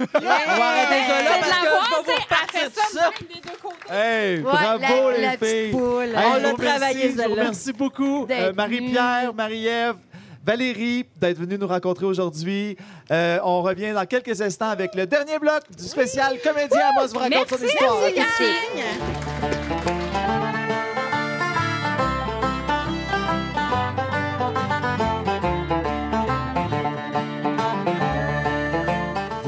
On 0.00 0.18
va 0.20 0.66
arrêter 0.68 1.00
ça 1.08 1.22
là 1.22 1.30
parce 1.40 1.50
que 1.50 1.56
je 1.56 1.62
vais 1.62 1.70
vous 1.70 2.22
repartir 2.22 2.68
ça 2.74 2.82
ça. 2.92 3.94
Hey, 3.94 4.36
Ouais, 4.38 4.42
bravo 4.42 5.10
la- 5.10 5.16
les 5.18 5.36
filles. 5.38 5.70
poule. 5.72 6.04
Hey, 6.04 6.14
On 6.26 6.50
vous 6.50 6.56
travaillé, 6.62 7.08
vous 7.08 7.18
celle-là. 7.18 7.34
remercie 7.42 7.72
beaucoup, 7.72 8.26
euh, 8.30 8.52
Marie-Pierre, 8.52 9.32
Marie-Ève, 9.34 9.94
Valérie, 10.44 11.04
d'être 11.16 11.38
venue 11.38 11.58
nous 11.58 11.66
rencontrer 11.66 12.06
aujourd'hui. 12.06 12.76
Euh, 13.10 13.38
on 13.44 13.62
revient 13.62 13.92
dans 13.92 14.06
quelques 14.06 14.40
instants 14.40 14.70
avec 14.70 14.94
le 14.94 15.06
dernier 15.06 15.38
bloc 15.38 15.62
du 15.76 15.84
spécial 15.84 16.38
Comédien 16.42 16.80
Amos 16.96 17.08
vous 17.12 17.18
raconte 17.18 17.48
son 17.50 17.64
histoire. 17.64 17.98
À 18.02 19.97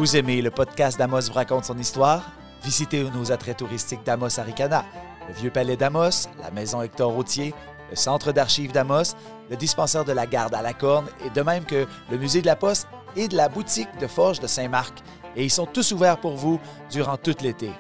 Vous 0.01 0.17
aimez 0.17 0.41
le 0.41 0.51
podcast 0.51 0.99
d'Amos 0.99 1.29
vous 1.29 1.35
raconte 1.35 1.67
son 1.67 1.77
histoire? 1.77 2.23
Visitez 2.65 3.05
nos 3.11 3.33
attraits 3.33 3.59
touristiques 3.59 4.03
d'Amos 4.03 4.41
Aricana, 4.41 4.83
le 5.29 5.35
Vieux 5.35 5.51
Palais 5.51 5.77
d'Amos, 5.77 6.27
la 6.41 6.51
Maison 6.51 6.81
Hector 6.81 7.13
Routier, 7.13 7.53
le 7.91 7.97
Centre 7.97 8.33
d'archives 8.33 8.73
d'Amos, 8.73 9.15
le 9.51 9.57
dispensaire 9.57 10.07
de 10.07 10.13
la 10.13 10.27
Garde 10.27 10.55
à 10.55 10.63
la 10.63 10.73
Corne, 10.73 11.05
et 11.27 11.29
de 11.29 11.43
même 11.43 11.67
que 11.67 11.87
le 12.11 12.17
Musée 12.17 12.41
de 12.41 12.47
la 12.47 12.57
Poste 12.57 12.89
et 13.15 13.29
de 13.29 13.37
la 13.37 13.51
boutique 13.51 13.95
de 14.01 14.07
Forge 14.07 14.41
de 14.41 14.47
Saint-Marc. 14.47 15.01
Et 15.37 15.45
ils 15.45 15.51
sont 15.51 15.67
tous 15.67 15.93
ouverts 15.93 16.19
pour 16.19 16.35
vous 16.35 16.59
durant 16.91 17.19
tout 17.19 17.37
l'été. 17.43 17.71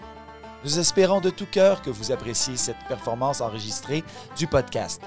Nous 0.62 0.78
espérons 0.78 1.22
de 1.22 1.30
tout 1.30 1.48
cœur 1.50 1.80
que 1.80 1.88
vous 1.88 2.12
appréciez 2.12 2.58
cette 2.58 2.84
performance 2.86 3.40
enregistrée 3.40 4.04
du 4.36 4.46
podcast. 4.46 5.00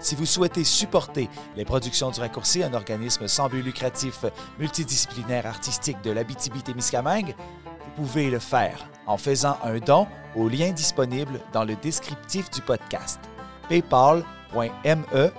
Si 0.00 0.14
vous 0.14 0.26
souhaitez 0.26 0.64
supporter 0.64 1.28
les 1.56 1.64
productions 1.64 2.10
du 2.10 2.20
Raccourci, 2.20 2.62
un 2.62 2.72
organisme 2.72 3.28
sans 3.28 3.48
but 3.48 3.62
lucratif 3.62 4.24
multidisciplinaire 4.58 5.46
artistique 5.46 6.00
de 6.02 6.10
l'Abitibi-Témiscamingue, 6.10 7.34
vous 7.36 8.04
pouvez 8.04 8.30
le 8.30 8.38
faire 8.38 8.88
en 9.06 9.18
faisant 9.18 9.58
un 9.62 9.78
don 9.78 10.06
au 10.36 10.48
lien 10.48 10.70
disponible 10.70 11.40
dans 11.52 11.64
le 11.64 11.76
descriptif 11.76 12.50
du 12.50 12.62
podcast. 12.62 13.20
paypal.me 13.68 15.30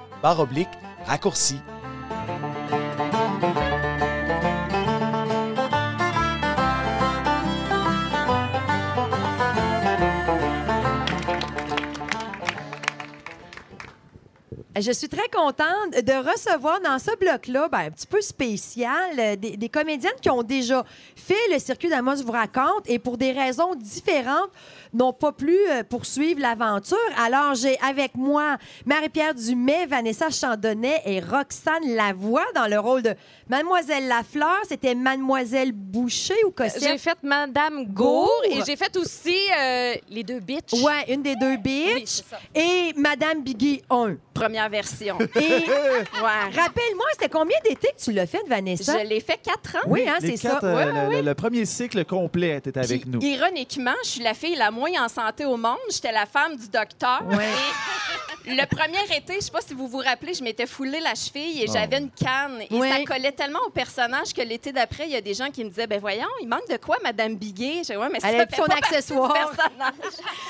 raccourci. 1.05 1.59
Je 14.80 14.91
suis 14.93 15.09
très 15.09 15.28
contente 15.28 15.91
de 15.91 16.32
recevoir 16.32 16.80
dans 16.80 16.97
ce 16.97 17.13
bloc-là, 17.17 17.67
ben, 17.67 17.80
un 17.80 17.91
petit 17.91 18.07
peu 18.07 18.22
spécial, 18.22 19.19
euh, 19.19 19.36
des, 19.36 19.57
des 19.57 19.67
comédiennes 19.67 20.13
qui 20.22 20.30
ont 20.30 20.43
déjà 20.43 20.86
fait 21.13 21.36
le 21.51 21.59
circuit 21.59 21.89
d'Amos 21.89 22.24
vous 22.24 22.32
raconte 22.32 22.88
et 22.89 22.97
pour 22.97 23.17
des 23.17 23.34
raisons 23.34 23.76
différentes 23.76 24.49
n'ont 24.94 25.14
pas 25.14 25.32
pu 25.32 25.56
euh, 25.70 25.84
poursuivre 25.84 26.39
l'aventure. 26.42 26.98
Alors, 27.24 27.56
j'ai 27.56 27.78
avec 27.80 28.16
moi 28.16 28.58
Marie-Pierre 28.86 29.36
Dumais, 29.36 29.86
Vanessa 29.86 30.30
Chandonnet 30.30 31.02
et 31.06 31.20
Roxane 31.20 31.96
Lavoie 31.96 32.46
dans 32.56 32.68
le 32.68 32.80
rôle 32.80 33.02
de 33.02 33.14
Mademoiselle 33.50 34.08
Lafleur. 34.08 34.58
C'était 34.68 34.96
Mademoiselle 34.96 35.72
Boucher 35.72 36.34
ou 36.46 36.54
J'ai 36.58 36.64
Cossette? 36.70 37.00
fait 37.00 37.18
Madame 37.24 37.86
Gour 37.86 38.12
Gour. 38.26 38.32
et 38.46 38.64
j'ai 38.66 38.76
fait 38.76 38.96
aussi 38.98 39.36
euh, 39.58 39.94
les 40.10 40.24
deux 40.24 40.39
bitches. 40.39 40.82
Ouais, 40.84 41.06
une 41.14 41.22
des 41.22 41.36
deux 41.36 41.58
bitches. 41.58 42.22
et 42.56 42.94
Madame 42.96 43.42
Biggie 43.44 43.82
1. 43.89 44.16
Première 44.34 44.70
version. 44.70 45.18
Et 45.20 45.39
ouais. 45.39 46.56
rappelle-moi, 46.56 47.06
c'était 47.14 47.30
combien 47.30 47.58
d'étés 47.64 47.89
que 47.98 48.02
tu 48.04 48.12
l'as 48.12 48.26
fait, 48.28 48.42
Vanessa? 48.48 49.00
Je 49.00 49.06
l'ai 49.08 49.20
fait 49.20 49.39
quatre 49.44 49.76
ans. 49.78 49.88
Oui, 49.88 50.06
hein, 50.08 50.18
c'est 50.20 50.38
ça. 50.38 50.60
euh, 50.64 51.08
Ouais, 51.10 51.22
le, 51.22 51.34
premier 51.36 51.66
cycle 51.66 52.04
complet 52.06 52.58
était 52.58 52.78
avec 52.78 53.02
Puis, 53.02 53.10
nous. 53.10 53.22
Ironiquement, 53.22 53.92
je 54.04 54.10
suis 54.10 54.22
la 54.24 54.34
fille 54.34 54.56
la 54.56 54.72
moins 54.72 54.80
en 54.99 55.07
santé 55.07 55.45
au 55.45 55.57
monde. 55.57 55.77
J'étais 55.89 56.11
la 56.11 56.25
femme 56.25 56.55
du 56.55 56.67
docteur. 56.67 57.21
Ouais. 57.27 57.49
Et 58.11 58.11
le 58.46 58.66
premier 58.66 59.04
été, 59.16 59.36
je 59.36 59.39
sais 59.42 59.52
pas 59.52 59.62
si 59.62 59.74
vous 59.74 59.88
vous 59.88 60.00
rappelez, 60.00 60.34
je 60.34 60.44
m'étais 60.44 60.66
foulé 60.66 61.00
la 61.00 61.14
cheville 61.16 61.62
et 61.62 61.66
Oh. 61.70 61.72
j'avais 61.74 61.98
une 62.00 62.10
canne. 62.10 62.62
Et 62.62 62.68
Oui. 62.72 62.89
ça 62.89 63.04
collait 63.04 63.32
tellement 63.32 63.60
au 63.68 63.70
personnage 63.70 64.34
que 64.34 64.42
l'été 64.42 64.72
d'après, 64.72 65.06
il 65.06 65.12
y 65.12 65.16
a 65.16 65.22
des 65.22 65.34
gens 65.34 65.50
qui 65.52 65.64
me 65.64 65.70
disaient 65.70 65.88
Ben 65.88 66.00
voyons, 66.00 66.28
il 66.42 66.48
manque 66.48 66.68
de 66.70 66.78
quoi, 66.78 66.98
Madame 67.04 67.36
Biguet? 67.36 67.82
Je 67.88 67.94
ouais, 67.98 68.10
mais 68.12 68.20
ça 68.20 68.30
Elle 68.30 68.36
a 68.36 68.39
fait 68.39 68.46
plus 68.48 68.56
son 68.58 68.62
pas 68.64 68.68
partie 68.76 68.89
du 68.89 68.96
accessoire. 68.98 69.34
personnage. 69.34 69.94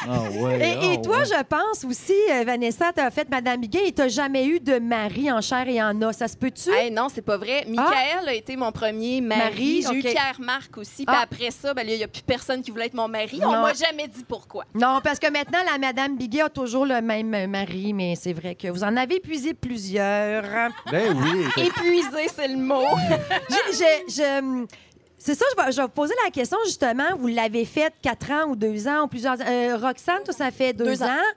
Ah 0.07 0.19
ouais, 0.31 0.59
Et, 0.59 0.85
et 0.93 0.95
ah 0.97 1.01
toi, 1.03 1.17
ouais. 1.19 1.25
je 1.25 1.43
pense 1.43 1.83
aussi, 1.85 2.15
euh, 2.31 2.43
Vanessa, 2.43 2.91
tu 2.93 3.01
as 3.01 3.11
fait 3.11 3.29
Madame 3.29 3.61
Biguet 3.61 3.87
et 3.87 3.91
tu 3.93 4.09
jamais 4.09 4.45
eu 4.47 4.59
de 4.59 4.79
mari 4.79 5.31
en 5.31 5.41
chair 5.41 5.67
et 5.67 5.81
en 5.81 5.99
os. 6.01 6.15
Ça 6.15 6.27
se 6.27 6.35
peut-tu? 6.35 6.71
Hey, 6.71 6.89
non, 6.91 7.07
c'est 7.13 7.21
pas 7.21 7.37
vrai. 7.37 7.65
Michael 7.67 8.27
a 8.27 8.33
été 8.33 8.55
mon 8.55 8.71
premier 8.71 9.21
mari. 9.21 9.41
Mari, 9.41 9.85
J'ai 9.87 9.95
eu. 9.95 10.01
Pierre-Marc 10.01 10.77
aussi. 10.77 11.05
Puis 11.05 11.15
Ah. 11.15 11.21
après 11.23 11.51
ça, 11.51 11.73
ben, 11.73 11.87
il 11.87 11.95
n'y 11.97 12.03
a 12.03 12.07
plus 12.07 12.23
personne 12.23 12.61
qui 12.61 12.71
voulait 12.71 12.87
être 12.87 12.93
mon 12.95 13.07
mari. 13.07 13.39
Non. 13.39 13.49
On 13.49 13.61
m'a 13.61 13.73
jamais 13.73 14.07
dit 14.07 14.23
pourquoi. 14.27 14.65
Non, 14.73 14.99
parce 15.03 15.19
que 15.19 15.29
maintenant, 15.31 15.59
la 15.71 15.77
Madame 15.77 16.17
Biguet 16.17 16.41
a 16.41 16.49
toujours 16.49 16.85
le 16.85 16.99
même 17.01 17.33
euh, 17.33 17.47
mais 17.93 18.15
c'est 18.15 18.33
vrai 18.33 18.55
que 18.55 18.67
vous 18.69 18.83
en 18.83 18.95
avez 18.97 19.15
épuisé 19.15 19.53
plusieurs. 19.53 20.43
Ben 20.91 21.15
oui. 21.17 21.45
Épuisé, 21.65 22.27
c'est 22.35 22.47
le 22.47 22.57
mot. 22.57 22.83
Je- 23.49 23.75
je- 23.77 24.13
je- 24.15 24.65
c'est 25.17 25.35
ça, 25.35 25.45
je 25.55 25.63
vais, 25.63 25.71
je 25.71 25.77
vais 25.77 25.83
vous 25.83 25.89
poser 25.89 26.13
la 26.25 26.31
question 26.31 26.57
justement. 26.65 27.15
Vous 27.17 27.27
l'avez 27.27 27.65
fait 27.65 27.93
quatre 28.01 28.31
ans 28.31 28.49
ou 28.49 28.55
deux 28.55 28.87
ans 28.87 29.03
ou 29.03 29.07
plusieurs 29.07 29.37
euh, 29.39 29.77
Roxane, 29.77 30.23
toi, 30.23 30.33
ça 30.33 30.49
fait 30.49 30.73
deux, 30.73 30.85
Deux 30.85 31.03
ans. 31.03 31.07
ans. 31.07 31.33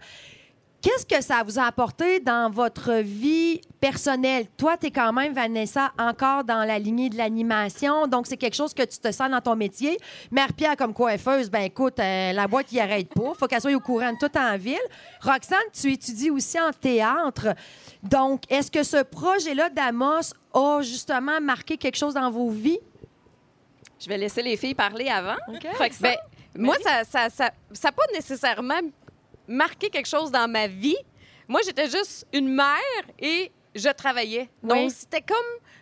Qu'est-ce 0.84 1.06
que 1.06 1.22
ça 1.24 1.42
vous 1.42 1.58
a 1.58 1.62
apporté 1.62 2.20
dans 2.20 2.50
votre 2.50 2.96
vie 2.96 3.62
personnelle? 3.80 4.44
Toi, 4.58 4.76
tu 4.76 4.88
es 4.88 4.90
quand 4.90 5.14
même, 5.14 5.32
Vanessa, 5.32 5.90
encore 5.98 6.44
dans 6.44 6.62
la 6.62 6.78
lignée 6.78 7.08
de 7.08 7.16
l'animation. 7.16 8.06
Donc, 8.06 8.26
c'est 8.26 8.36
quelque 8.36 8.54
chose 8.54 8.74
que 8.74 8.82
tu 8.82 8.98
te 8.98 9.10
sens 9.10 9.30
dans 9.30 9.40
ton 9.40 9.56
métier. 9.56 9.96
Mère-Pierre, 10.30 10.76
comme 10.76 10.92
coiffeuse, 10.92 11.48
ben 11.48 11.62
écoute, 11.62 11.98
euh, 12.00 12.32
la 12.34 12.46
boîte, 12.46 12.70
il 12.70 12.80
arrête 12.80 13.08
pas. 13.14 13.32
faut 13.32 13.46
qu'elle 13.46 13.62
soit 13.62 13.72
au 13.72 13.80
courant 13.80 14.12
de 14.12 14.18
tout 14.18 14.36
en 14.36 14.58
ville. 14.58 14.76
Roxane, 15.22 15.56
tu 15.72 15.90
étudies 15.90 16.28
aussi 16.28 16.60
en 16.60 16.70
théâtre. 16.70 17.54
Donc, 18.02 18.42
est-ce 18.50 18.70
que 18.70 18.82
ce 18.82 19.02
projet-là 19.02 19.70
d'Amos 19.70 20.34
a 20.52 20.82
justement 20.82 21.40
marqué 21.40 21.78
quelque 21.78 21.96
chose 21.96 22.12
dans 22.12 22.30
vos 22.30 22.50
vies? 22.50 22.80
Je 23.98 24.06
vais 24.06 24.18
laisser 24.18 24.42
les 24.42 24.58
filles 24.58 24.74
parler 24.74 25.08
avant. 25.08 25.36
Roxane? 25.78 25.88
Ben, 26.02 26.16
moi, 26.56 26.76
ça 26.84 27.04
ça, 27.04 27.30
ça, 27.30 27.50
ça 27.72 27.90
pas 27.90 28.04
nécessairement 28.12 28.80
marqué 29.48 29.90
quelque 29.90 30.08
chose 30.08 30.30
dans 30.30 30.48
ma 30.50 30.66
vie. 30.66 30.96
Moi, 31.48 31.60
j'étais 31.64 31.88
juste 31.88 32.26
une 32.32 32.48
mère 32.54 33.04
et 33.18 33.50
je 33.74 33.88
travaillais. 33.90 34.48
Donc, 34.62 34.78
Oui. 34.78 34.90
c'était 34.90 35.20
comme 35.22 35.36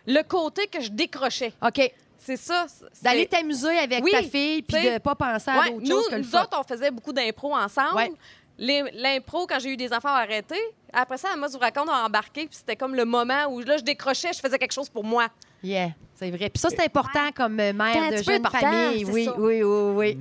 le 0.07 0.21
côté 0.23 0.67
que 0.67 0.81
je 0.81 0.89
décrochais. 0.89 1.53
OK. 1.65 1.91
C'est 2.17 2.37
ça. 2.37 2.65
D'aller 3.01 3.25
t'amuser 3.25 3.77
avec 3.77 4.01
Oui, 4.03 4.11
ta 4.11 4.23
fille 4.23 4.61
puis 4.61 4.81
de 4.81 4.97
pas 4.97 5.13
penser 5.15 5.51
à 5.51 5.59
Ouais, 5.59 5.71
d'autres 5.71 5.87
choses 5.87 6.07
que 6.07 6.15
le 6.15 6.21
nous 6.21 6.35
autres, 6.35 6.57
on 6.57 6.63
faisait 6.63 6.89
beaucoup 6.89 7.11
d'impro 7.11 7.53
ensemble. 7.53 7.95
Ouais. 7.97 8.11
Les- 8.57 8.91
L'impro, 8.93 9.45
quand 9.47 9.59
j'ai 9.59 9.69
eu 9.71 9.77
des 9.77 9.91
enfants, 9.91 10.09
a 10.09 10.19
arrêté. 10.21 10.55
Après 10.93 11.17
ça, 11.17 11.35
moi, 11.35 11.47
je 11.47 11.53
vous 11.53 11.59
raconte, 11.59 11.89
on 11.89 11.91
a 11.91 12.05
embarqué, 12.05 12.45
puis 12.45 12.55
c'était 12.55 12.75
comme 12.77 12.95
le 12.95 13.03
moment 13.03 13.47
où 13.49 13.59
là, 13.61 13.77
je 13.77 13.83
décrochais, 13.83 14.31
je 14.31 14.39
faisais 14.39 14.57
quelque 14.59 14.71
chose 14.73 14.89
pour 14.89 15.03
moi. 15.03 15.27
Yeah, 15.63 15.89
c'est 16.15 16.29
vrai. 16.29 16.49
Puis 16.49 16.59
ça, 16.59 16.69
c'est 16.69 16.83
important 16.85 17.31
comme 17.35 17.57
C'est 17.57 17.73
mère 17.73 18.11
de 18.11 18.17
jeune 18.23 18.35
important, 18.35 18.59
famille. 18.59 19.05
Oui, 19.05 19.27
oui, 19.37 19.63
oui, 19.63 19.91
oui. 19.95 20.17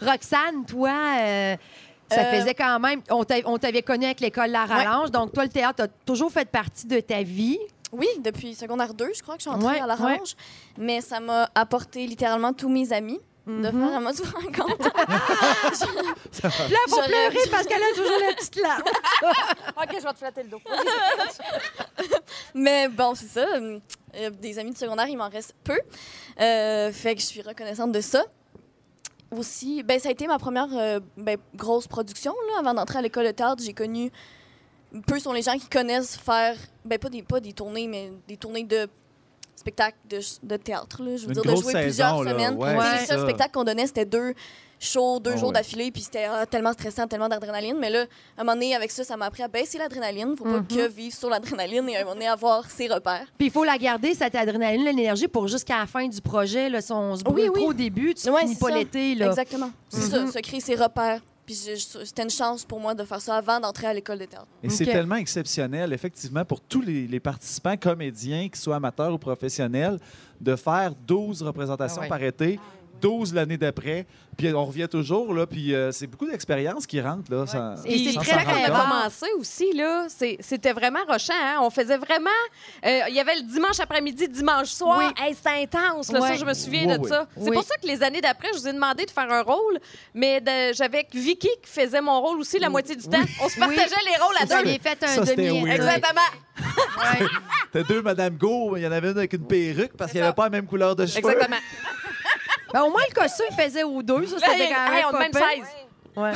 Roxane, 0.00 0.64
toi, 0.66 0.90
euh, 1.20 1.56
ça 2.10 2.20
Euh, 2.22 2.40
faisait 2.40 2.54
quand 2.54 2.78
même. 2.80 3.00
On 3.10 3.24
t'a- 3.24 3.36
on 3.46 3.58
t'avait 3.58 3.82
connu 3.82 4.04
avec 4.04 4.20
l'école 4.20 4.50
La 4.50 4.64
Rallonge. 4.64 5.10
Donc, 5.10 5.32
toi, 5.32 5.44
le 5.44 5.50
théâtre 5.50 5.84
a 5.84 5.88
toujours 6.06 6.30
fait 6.30 6.48
partie 6.48 6.86
de 6.86 7.00
ta 7.00 7.22
vie. 7.22 7.58
Oui, 7.92 8.08
depuis 8.20 8.54
secondaire 8.54 8.92
2, 8.94 9.12
je 9.16 9.22
crois 9.22 9.36
que 9.36 9.42
je 9.42 9.48
suis 9.48 9.56
entrée 9.56 9.74
Ouais, 9.76 9.80
à 9.80 9.86
la 9.86 9.94
ouais. 9.96 10.16
range. 10.16 10.34
Mais 10.78 11.00
ça 11.00 11.20
m'a 11.20 11.48
apporté 11.54 12.06
littéralement 12.06 12.52
tous 12.52 12.68
mes 12.68 12.92
amis 12.92 13.20
de 13.46 13.62
faire 13.62 13.74
un 13.74 14.00
mode 14.00 14.16
rencontre. 14.20 14.76
Puis 14.90 16.42
là, 16.42 16.78
J'aurais- 16.88 17.06
pleurer 17.08 17.48
parce 17.50 17.66
qu'elle 17.66 17.82
a 17.82 17.90
toujours 17.94 18.18
la 18.26 18.34
petite 18.34 18.56
larme. 18.60 18.82
OK, 19.76 19.88
je 19.98 20.02
vais 20.02 20.12
te 20.12 20.18
flatter 20.18 20.42
le 20.44 20.48
dos. 20.48 20.60
Mais 22.54 22.88
bon, 22.88 23.14
c'est 23.14 23.26
ça. 23.28 23.46
euh, 23.56 24.30
des 24.40 24.58
amis 24.58 24.72
de 24.72 24.78
secondaire, 24.78 25.06
il 25.08 25.16
m'en 25.16 25.28
reste 25.28 25.54
peu. 25.64 25.78
Euh, 26.40 26.90
fait 26.92 27.14
que 27.14 27.20
je 27.20 27.26
suis 27.26 27.42
reconnaissante 27.42 27.92
de 27.92 28.00
ça. 28.00 28.24
Aussi, 29.30 29.82
ben, 29.82 29.98
ça 29.98 30.08
a 30.08 30.12
été 30.12 30.26
ma 30.26 30.38
première 30.38 30.68
euh, 30.72 31.00
ben, 31.16 31.36
grosse 31.54 31.86
production. 31.86 32.32
Là. 32.48 32.60
Avant 32.60 32.74
d'entrer 32.74 32.98
à 32.98 33.02
l'école 33.02 33.26
de 33.26 33.30
théâtre, 33.32 33.62
j'ai 33.64 33.72
connu. 33.74 34.10
Peu 35.06 35.18
sont 35.18 35.32
les 35.32 35.42
gens 35.42 35.58
qui 35.58 35.68
connaissent 35.68 36.16
faire. 36.16 36.56
Ben, 36.84 36.98
pas 36.98 37.08
des, 37.08 37.22
pas 37.22 37.40
des 37.40 37.52
tournées, 37.52 37.88
mais 37.88 38.12
des 38.28 38.36
tournées 38.36 38.64
de 38.64 38.88
spectacles 39.56 39.96
de, 40.08 40.20
de 40.42 40.56
théâtre. 40.56 41.02
Là. 41.02 41.16
Je 41.16 41.22
veux 41.26 41.28
Une 41.34 41.42
dire, 41.42 41.42
de 41.42 41.56
jouer 41.56 41.72
saison, 41.72 41.82
plusieurs 41.82 42.22
là, 42.24 42.30
semaines. 42.32 42.56
ouais, 42.56 42.74
les 43.00 43.06
seuls 43.06 43.18
ça. 43.18 43.24
spectacles 43.24 43.52
qu'on 43.52 43.64
donnait, 43.64 43.86
c'était 43.86 44.04
deux 44.04 44.34
shows, 44.84 45.18
deux 45.20 45.32
Ah 45.34 45.36
jours 45.36 45.48
ouais. 45.48 45.54
d'affilée, 45.54 45.90
puis 45.90 46.02
c'était 46.02 46.24
ah, 46.30 46.46
tellement 46.46 46.72
stressant, 46.72 47.06
tellement 47.06 47.28
d'adrénaline. 47.28 47.76
Mais 47.80 47.90
là, 47.90 48.02
à 48.36 48.40
un 48.40 48.44
moment 48.44 48.54
donné, 48.54 48.74
avec 48.74 48.90
ça, 48.90 49.04
ça 49.04 49.16
m'a 49.16 49.26
appris 49.26 49.42
à 49.42 49.48
baisser 49.48 49.78
l'adrénaline. 49.78 50.36
Faut 50.36 50.44
pas 50.44 50.60
que 50.60 50.88
vivre 50.88 51.14
sur 51.14 51.28
l'adrénaline 51.30 51.88
et 51.88 51.96
à 51.96 52.00
un 52.00 52.02
moment 52.04 52.14
donné, 52.14 52.28
avoir 52.28 52.68
ses 52.70 52.86
repères. 52.88 53.26
Puis 53.38 53.48
il 53.48 53.50
faut 53.52 53.64
la 53.64 53.78
garder, 53.78 54.14
cette 54.14 54.34
adrénaline, 54.34 54.84
l'énergie, 54.84 55.28
pour 55.28 55.48
jusqu'à 55.48 55.78
la 55.78 55.86
fin 55.86 56.06
du 56.06 56.20
projet. 56.20 56.68
Là, 56.68 56.80
si 56.80 56.92
on 56.92 57.16
se 57.16 57.22
brûle 57.24 57.36
Oui, 57.44 57.48
oui. 57.52 57.60
trop 57.60 57.70
au 57.70 57.74
début, 57.74 58.14
tu 58.14 58.28
Ouais, 58.30 58.40
finis 58.42 58.54
c'est 58.54 58.60
pas 58.60 58.70
l'été. 58.76 59.14
là. 59.14 59.26
Exactement. 59.28 59.70
C'est 59.88 60.00
ça, 60.02 60.26
se 60.26 60.38
créer 60.40 60.60
ses 60.60 60.74
repères. 60.74 61.20
Puis 61.46 61.54
c'était 61.56 62.22
une 62.22 62.30
chance 62.30 62.64
pour 62.64 62.80
moi 62.80 62.94
de 62.94 63.04
faire 63.04 63.20
ça 63.20 63.36
avant 63.36 63.60
d'entrer 63.60 63.86
à 63.86 63.92
l'école 63.92 64.18
de 64.18 64.24
théâtre. 64.24 64.46
Et 64.62 64.70
c'est 64.70 64.86
tellement 64.86 65.16
exceptionnel, 65.16 65.92
effectivement, 65.92 66.42
pour 66.42 66.62
tous 66.62 66.80
les, 66.80 67.06
les 67.06 67.20
participants, 67.20 67.76
comédiens, 67.76 68.44
qu'ils 68.48 68.56
soient 68.56 68.76
amateurs 68.76 69.12
ou 69.12 69.18
professionnels, 69.18 69.98
de 70.40 70.56
faire 70.56 70.94
12 71.06 71.42
représentations 71.42 71.98
Ah 72.00 72.04
ouais. 72.04 72.08
par 72.08 72.22
été, 72.22 72.58
12 73.04 73.34
l'année 73.34 73.58
d'après. 73.58 74.06
Puis 74.36 74.52
on 74.52 74.64
revient 74.64 74.88
toujours, 74.90 75.32
là, 75.32 75.46
puis 75.46 75.72
euh, 75.74 75.92
c'est 75.92 76.08
beaucoup 76.08 76.26
d'expérience 76.26 76.86
qui 76.88 77.00
rentre, 77.00 77.30
là. 77.30 77.46
sans- 77.46 77.76
Et 77.84 77.98
c'est 77.98 78.12
sans 78.14 78.20
très, 78.22 78.42
rendre 78.42 78.50
on 78.50 78.74
a 78.74 78.80
commencé 78.80 79.26
aussi, 79.38 79.72
là, 79.74 80.06
c'est- 80.08 80.38
c'était 80.40 80.72
vraiment 80.72 80.98
rochant. 81.06 81.34
hein. 81.40 81.58
On 81.60 81.70
faisait 81.70 81.98
vraiment... 81.98 82.30
euh, 82.84 83.00
Il 83.10 83.14
y 83.14 83.20
avait 83.20 83.36
le 83.36 83.42
dimanche 83.42 83.78
après-midi, 83.78 84.28
dimanche 84.28 84.68
soir. 84.70 84.98
Oui. 84.98 85.04
Hey, 85.22 85.34
c'était 85.34 85.62
intense, 85.62 86.10
là, 86.10 86.20
Ouais. 86.20 86.28
ça, 86.30 86.36
je 86.36 86.44
me 86.44 86.54
souviens 86.54 86.86
Oui, 86.88 86.94
de 86.94 87.02
oui. 87.02 87.08
ça. 87.08 87.28
C'est 87.40 87.52
pour 87.52 87.62
ça 87.62 87.74
que 87.80 87.86
les 87.86 88.02
années 88.02 88.20
d'après, 88.20 88.48
je 88.54 88.58
vous 88.58 88.66
ai 88.68 88.72
demandé 88.72 89.04
de 89.04 89.10
faire 89.12 89.30
un 89.30 89.42
rôle, 89.42 89.78
mais 90.14 90.40
de- 90.40 90.72
j'avais 90.74 91.06
Vicky 91.12 91.48
qui 91.62 91.70
faisait 91.70 92.00
mon 92.00 92.20
rôle 92.20 92.40
aussi 92.40 92.58
la 92.58 92.70
moitié 92.70 92.96
du 92.96 93.06
temps. 93.06 93.22
On 93.42 93.48
se 93.48 93.58
partageait 93.58 94.04
les 94.10 94.16
rôles 94.20 94.36
à 94.40 94.46
deux. 94.46 94.54
aviez 94.54 94.78
fait 94.80 94.98
un 95.04 95.06
Ça, 95.24 95.34
demi. 95.34 95.62
weird. 95.62 95.76
Exactement. 95.76 96.20
T'as 97.72 97.82
deux 97.82 98.02
Madame 98.02 98.36
Go, 98.36 98.76
il 98.76 98.82
y 98.82 98.86
en 98.86 98.92
avait 98.92 99.10
une 99.10 99.18
avec 99.18 99.32
une 99.32 99.46
perruque 99.46 99.96
parce 99.96 100.10
qu'il 100.10 100.20
n'y 100.20 100.26
avait 100.26 100.34
pas 100.34 100.44
la 100.44 100.50
même 100.50 100.66
couleur 100.66 100.96
de 100.96 101.06
cheveux. 101.06 101.18
Exactement. 101.30 101.56
Ben, 102.74 102.82
au 102.82 102.90
moins, 102.90 103.02
le 103.08 103.14
costume 103.14 103.46
faisait 103.56 103.84
aux 103.84 104.02
deux. 104.02 104.26
Ça, 104.26 104.36
c'était 104.38 104.68
quand 104.68 104.84
même 104.90 104.94
hey, 104.98 105.04
on 105.06 105.10
pas 105.12 105.16
a 105.16 105.20
même 105.20 105.30
pire. 105.30 105.40
16. 105.48 105.64
Ouais. 106.16 106.32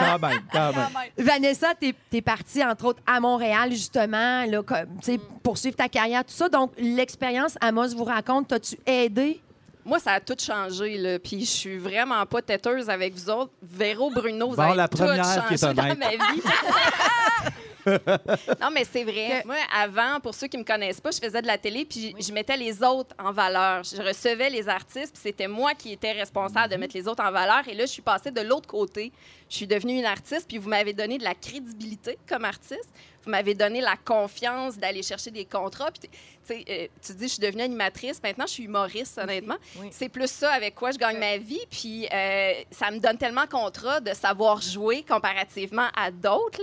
Quand 0.00 0.18
même, 0.28 0.40
quand 0.50 0.72
même. 0.72 0.88
Vanessa, 1.18 1.74
t'es 1.78 1.94
es 2.12 2.22
partie, 2.22 2.64
entre 2.64 2.86
autres, 2.86 3.02
à 3.06 3.20
Montréal, 3.20 3.70
justement, 3.70 4.46
là, 4.46 4.62
comme, 4.62 4.86
sais, 5.02 5.20
poursuivre 5.42 5.76
ta 5.76 5.88
carrière, 5.88 6.24
tout 6.24 6.32
ça. 6.34 6.48
Donc, 6.48 6.72
l'expérience, 6.78 7.58
Amos 7.60 7.88
vous 7.94 8.04
raconte, 8.04 8.48
t'as-tu 8.48 8.78
aidé? 8.86 9.40
Moi, 9.84 9.98
ça 9.98 10.12
a 10.12 10.20
tout 10.20 10.36
changé, 10.38 10.96
là. 10.96 11.18
Puis 11.18 11.40
je 11.40 11.50
suis 11.50 11.76
vraiment 11.76 12.24
pas 12.24 12.40
têteuse 12.40 12.88
avec 12.88 13.12
vous 13.14 13.28
autres. 13.28 13.52
Véro, 13.62 14.10
Bruno, 14.10 14.48
vous 14.48 14.56
Bon, 14.56 14.62
avez 14.62 14.76
la 14.76 14.88
tout 14.88 14.96
première 14.96 15.46
qui 15.46 15.54
est 15.54 15.60
changé 15.60 15.74
dans 15.74 15.82
honnête. 15.82 15.98
ma 15.98 16.08
vie. 16.08 16.42
non, 18.60 18.70
mais 18.72 18.84
c'est 18.84 19.04
vrai. 19.04 19.42
Moi, 19.44 19.56
avant, 19.74 20.20
pour 20.20 20.34
ceux 20.34 20.46
qui 20.46 20.58
me 20.58 20.64
connaissent 20.64 21.00
pas, 21.00 21.10
je 21.10 21.18
faisais 21.18 21.42
de 21.42 21.46
la 21.46 21.58
télé, 21.58 21.84
puis 21.84 22.14
je 22.18 22.32
mettais 22.32 22.56
les 22.56 22.82
autres 22.82 23.14
en 23.18 23.32
valeur. 23.32 23.82
Je 23.84 24.00
recevais 24.00 24.50
les 24.50 24.68
artistes, 24.68 25.12
puis 25.12 25.22
c'était 25.22 25.48
moi 25.48 25.74
qui 25.74 25.92
étais 25.92 26.12
responsable 26.12 26.72
de 26.72 26.78
mettre 26.78 26.96
les 26.96 27.06
autres 27.08 27.22
en 27.22 27.30
valeur. 27.30 27.66
Et 27.68 27.74
là, 27.74 27.86
je 27.86 27.90
suis 27.90 28.02
passée 28.02 28.30
de 28.30 28.40
l'autre 28.40 28.68
côté. 28.68 29.12
Je 29.48 29.56
suis 29.56 29.66
devenue 29.66 29.98
une 29.98 30.04
artiste, 30.04 30.48
puis 30.48 30.58
vous 30.58 30.68
m'avez 30.68 30.92
donné 30.92 31.18
de 31.18 31.24
la 31.24 31.34
crédibilité 31.34 32.18
comme 32.28 32.44
artiste. 32.44 32.88
Vous 33.24 33.30
m'avez 33.30 33.54
donné 33.54 33.80
la 33.80 33.96
confiance 33.96 34.76
d'aller 34.76 35.02
chercher 35.02 35.30
des 35.30 35.46
contrats. 35.46 35.90
Puis, 35.90 36.08
tu 36.08 36.18
sais, 36.44 36.64
euh, 36.68 36.86
tu 37.00 37.14
dis, 37.14 37.24
je 37.24 37.32
suis 37.34 37.40
devenue 37.40 37.62
animatrice. 37.62 38.22
Maintenant, 38.22 38.46
je 38.46 38.52
suis 38.52 38.64
humoriste, 38.64 39.18
honnêtement. 39.18 39.56
C'est 39.90 40.10
plus 40.10 40.30
ça 40.30 40.52
avec 40.52 40.74
quoi 40.74 40.90
je 40.90 40.98
gagne 40.98 41.18
ma 41.18 41.38
vie. 41.38 41.64
Puis, 41.70 42.06
euh, 42.12 42.52
ça 42.70 42.90
me 42.90 42.98
donne 42.98 43.16
tellement 43.16 43.46
contrat 43.46 44.00
de 44.00 44.12
savoir 44.12 44.60
jouer 44.60 45.02
comparativement 45.08 45.88
à 45.96 46.10
d'autres. 46.10 46.60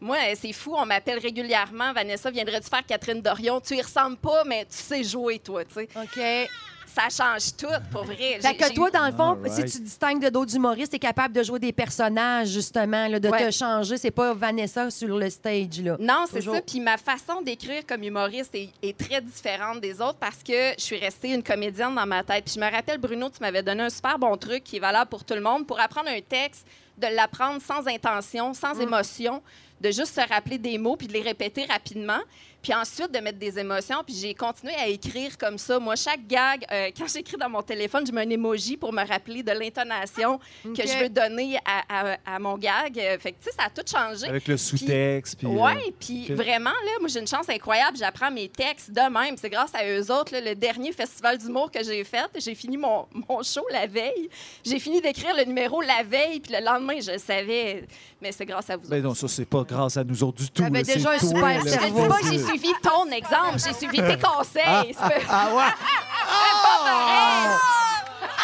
Moi, 0.00 0.16
c'est 0.40 0.52
fou. 0.52 0.74
On 0.76 0.86
m'appelle 0.86 1.18
régulièrement. 1.18 1.92
Vanessa, 1.92 2.30
viendrais-tu 2.30 2.68
faire 2.68 2.84
Catherine 2.86 3.20
Dorion? 3.20 3.60
Tu 3.60 3.74
y 3.76 3.82
ressembles 3.82 4.16
pas, 4.16 4.44
mais 4.44 4.64
tu 4.64 4.76
sais 4.76 5.02
jouer, 5.04 5.38
toi. 5.38 5.64
tu 5.64 5.74
sais. 5.74 5.88
OK. 5.96 6.48
Ça 6.86 7.08
change 7.10 7.54
tout, 7.56 7.66
pour 7.92 8.04
vrai. 8.04 8.40
Fait 8.40 8.56
que 8.56 8.72
toi, 8.74 8.90
dans 8.90 9.06
le 9.06 9.12
fond, 9.12 9.38
right. 9.42 9.52
si 9.68 9.76
tu 9.76 9.84
distingues 9.84 10.20
de 10.24 10.30
d'autres 10.30 10.56
humoristes, 10.56 10.90
t'es 10.92 10.98
capable 10.98 11.34
de 11.34 11.42
jouer 11.42 11.58
des 11.58 11.70
personnages, 11.72 12.48
justement, 12.48 13.06
là, 13.06 13.20
de 13.20 13.28
Ouais. 13.28 13.46
te 13.46 13.50
changer. 13.50 13.98
C'est 13.98 14.10
pas 14.10 14.32
Vanessa 14.32 14.90
sur 14.90 15.16
le 15.16 15.28
stage, 15.28 15.80
là. 15.82 15.96
Non, 16.00 16.24
c'est 16.32 16.40
ça. 16.40 16.60
Puis 16.62 16.80
ma 16.80 16.96
façon 16.96 17.42
d'écrire 17.42 17.84
comme 17.86 18.02
humoriste 18.02 18.54
est, 18.54 18.70
est 18.82 18.96
très 18.98 19.20
différente 19.20 19.80
des 19.80 20.00
autres 20.00 20.18
parce 20.18 20.42
que 20.42 20.72
je 20.78 20.82
suis 20.82 20.96
restée 20.98 21.34
une 21.34 21.42
comédienne 21.42 21.94
dans 21.94 22.06
ma 22.06 22.24
tête. 22.24 22.46
Puis 22.46 22.54
je 22.54 22.60
me 22.60 22.70
rappelle, 22.70 22.98
Bruno, 22.98 23.28
tu 23.28 23.38
m'avais 23.42 23.62
donné 23.62 23.82
un 23.82 23.90
super 23.90 24.18
bon 24.18 24.36
truc 24.38 24.64
qui 24.64 24.76
est 24.78 24.80
valable 24.80 25.10
pour 25.10 25.24
tout 25.24 25.34
le 25.34 25.42
monde. 25.42 25.66
Pour 25.66 25.78
apprendre 25.78 26.08
un 26.08 26.20
texte, 26.22 26.66
de 26.96 27.06
l'apprendre 27.14 27.60
sans 27.62 27.86
intention, 27.86 28.54
sans 28.54 28.74
Mm. 28.74 28.80
émotion, 28.82 29.42
de 29.80 29.90
juste 29.90 30.14
se 30.14 30.28
rappeler 30.28 30.58
des 30.58 30.78
mots 30.78 30.96
puis 30.96 31.06
de 31.06 31.12
les 31.12 31.22
répéter 31.22 31.64
rapidement. 31.64 32.20
Puis 32.62 32.74
ensuite 32.74 33.12
de 33.12 33.18
mettre 33.20 33.38
des 33.38 33.58
émotions. 33.58 34.02
Puis 34.04 34.14
j'ai 34.20 34.34
continué 34.34 34.74
à 34.74 34.88
écrire 34.88 35.36
comme 35.38 35.58
ça. 35.58 35.78
Moi, 35.78 35.96
chaque 35.96 36.26
gag, 36.26 36.64
euh, 36.72 36.90
quand 36.96 37.06
j'écris 37.12 37.36
dans 37.36 37.48
mon 37.48 37.62
téléphone, 37.62 38.06
je 38.06 38.12
mets 38.12 38.22
un 38.22 38.30
emoji 38.30 38.76
pour 38.76 38.92
me 38.92 39.06
rappeler 39.06 39.42
de 39.42 39.52
l'intonation 39.52 40.40
OK. 40.64 40.76
que 40.76 40.86
je 40.86 40.98
veux 41.02 41.08
donner 41.08 41.58
à, 41.64 42.12
à- 42.12 42.16
à 42.34 42.38
mon 42.38 42.56
gag. 42.58 42.98
Euh, 42.98 43.18
Fait 43.18 43.32
que, 43.32 43.38
tu 43.38 43.44
sais, 43.50 43.56
ça 43.56 43.64
a 43.66 43.70
tout 43.70 43.82
changé. 43.90 44.26
Avec 44.28 44.48
le 44.48 44.56
sous-texte. 44.56 45.38
puis, 45.38 45.46
euh, 45.46 45.50
Oui, 45.50 45.94
puis 45.98 46.32
vraiment, 46.34 46.70
là, 46.70 46.90
moi, 47.00 47.08
j'ai 47.08 47.20
une 47.20 47.26
chance 47.28 47.48
incroyable. 47.48 47.96
J'apprends 47.96 48.30
mes 48.30 48.48
textes 48.48 48.90
de 48.90 49.00
même. 49.10 49.36
C'est 49.36 49.50
grâce 49.50 49.74
à 49.74 49.86
eux 49.88 50.10
autres. 50.12 50.32
là, 50.32 50.40
le 50.40 50.54
dernier 50.54 50.92
festival 50.92 51.38
d'humour 51.38 51.70
que 51.70 51.82
j'ai 51.84 52.02
fait, 52.04 52.28
j'ai 52.38 52.54
fini 52.54 52.76
mon, 52.76 53.06
mon 53.28 53.42
show 53.42 53.64
la 53.70 53.86
veille. 53.86 54.28
J'ai 54.64 54.78
fini 54.78 55.00
d'écrire 55.00 55.34
le 55.36 55.44
numéro 55.44 55.80
la 55.80 56.02
veille, 56.02 56.40
puis 56.40 56.52
le 56.58 56.64
lendemain, 56.64 57.00
je 57.00 57.12
le 57.12 57.18
savais. 57.18 57.84
Mais 58.20 58.32
c'est 58.32 58.46
grâce 58.46 58.68
à 58.70 58.76
vous. 58.76 58.88
Ben 58.88 59.02
non, 59.02 59.14
ça, 59.14 59.28
c'est 59.28 59.44
pas 59.44 59.62
grâce 59.62 59.96
à 59.96 60.04
nous 60.04 60.22
autres 60.24 60.42
du 60.42 60.50
tout. 60.50 60.62
Là, 60.62 60.70
déjà 60.82 61.12
un 61.12 61.18
super 61.18 61.40
là. 61.42 61.58
Je 61.60 61.64
te 61.64 61.68
cerveau. 61.68 62.02
dis 62.02 62.08
pas 62.08 62.18
que 62.18 62.26
j'ai 62.26 62.38
suivi 62.48 62.72
ton 62.82 63.10
exemple, 63.10 63.58
j'ai 63.58 63.72
suivi 63.72 63.98
tes 63.98 64.18
conseils. 64.18 64.62
Ah, 64.66 64.82
C'est 64.86 64.96
ah, 65.00 65.08
pas- 65.08 65.16
ah, 65.30 65.54
ouais. 65.54 65.72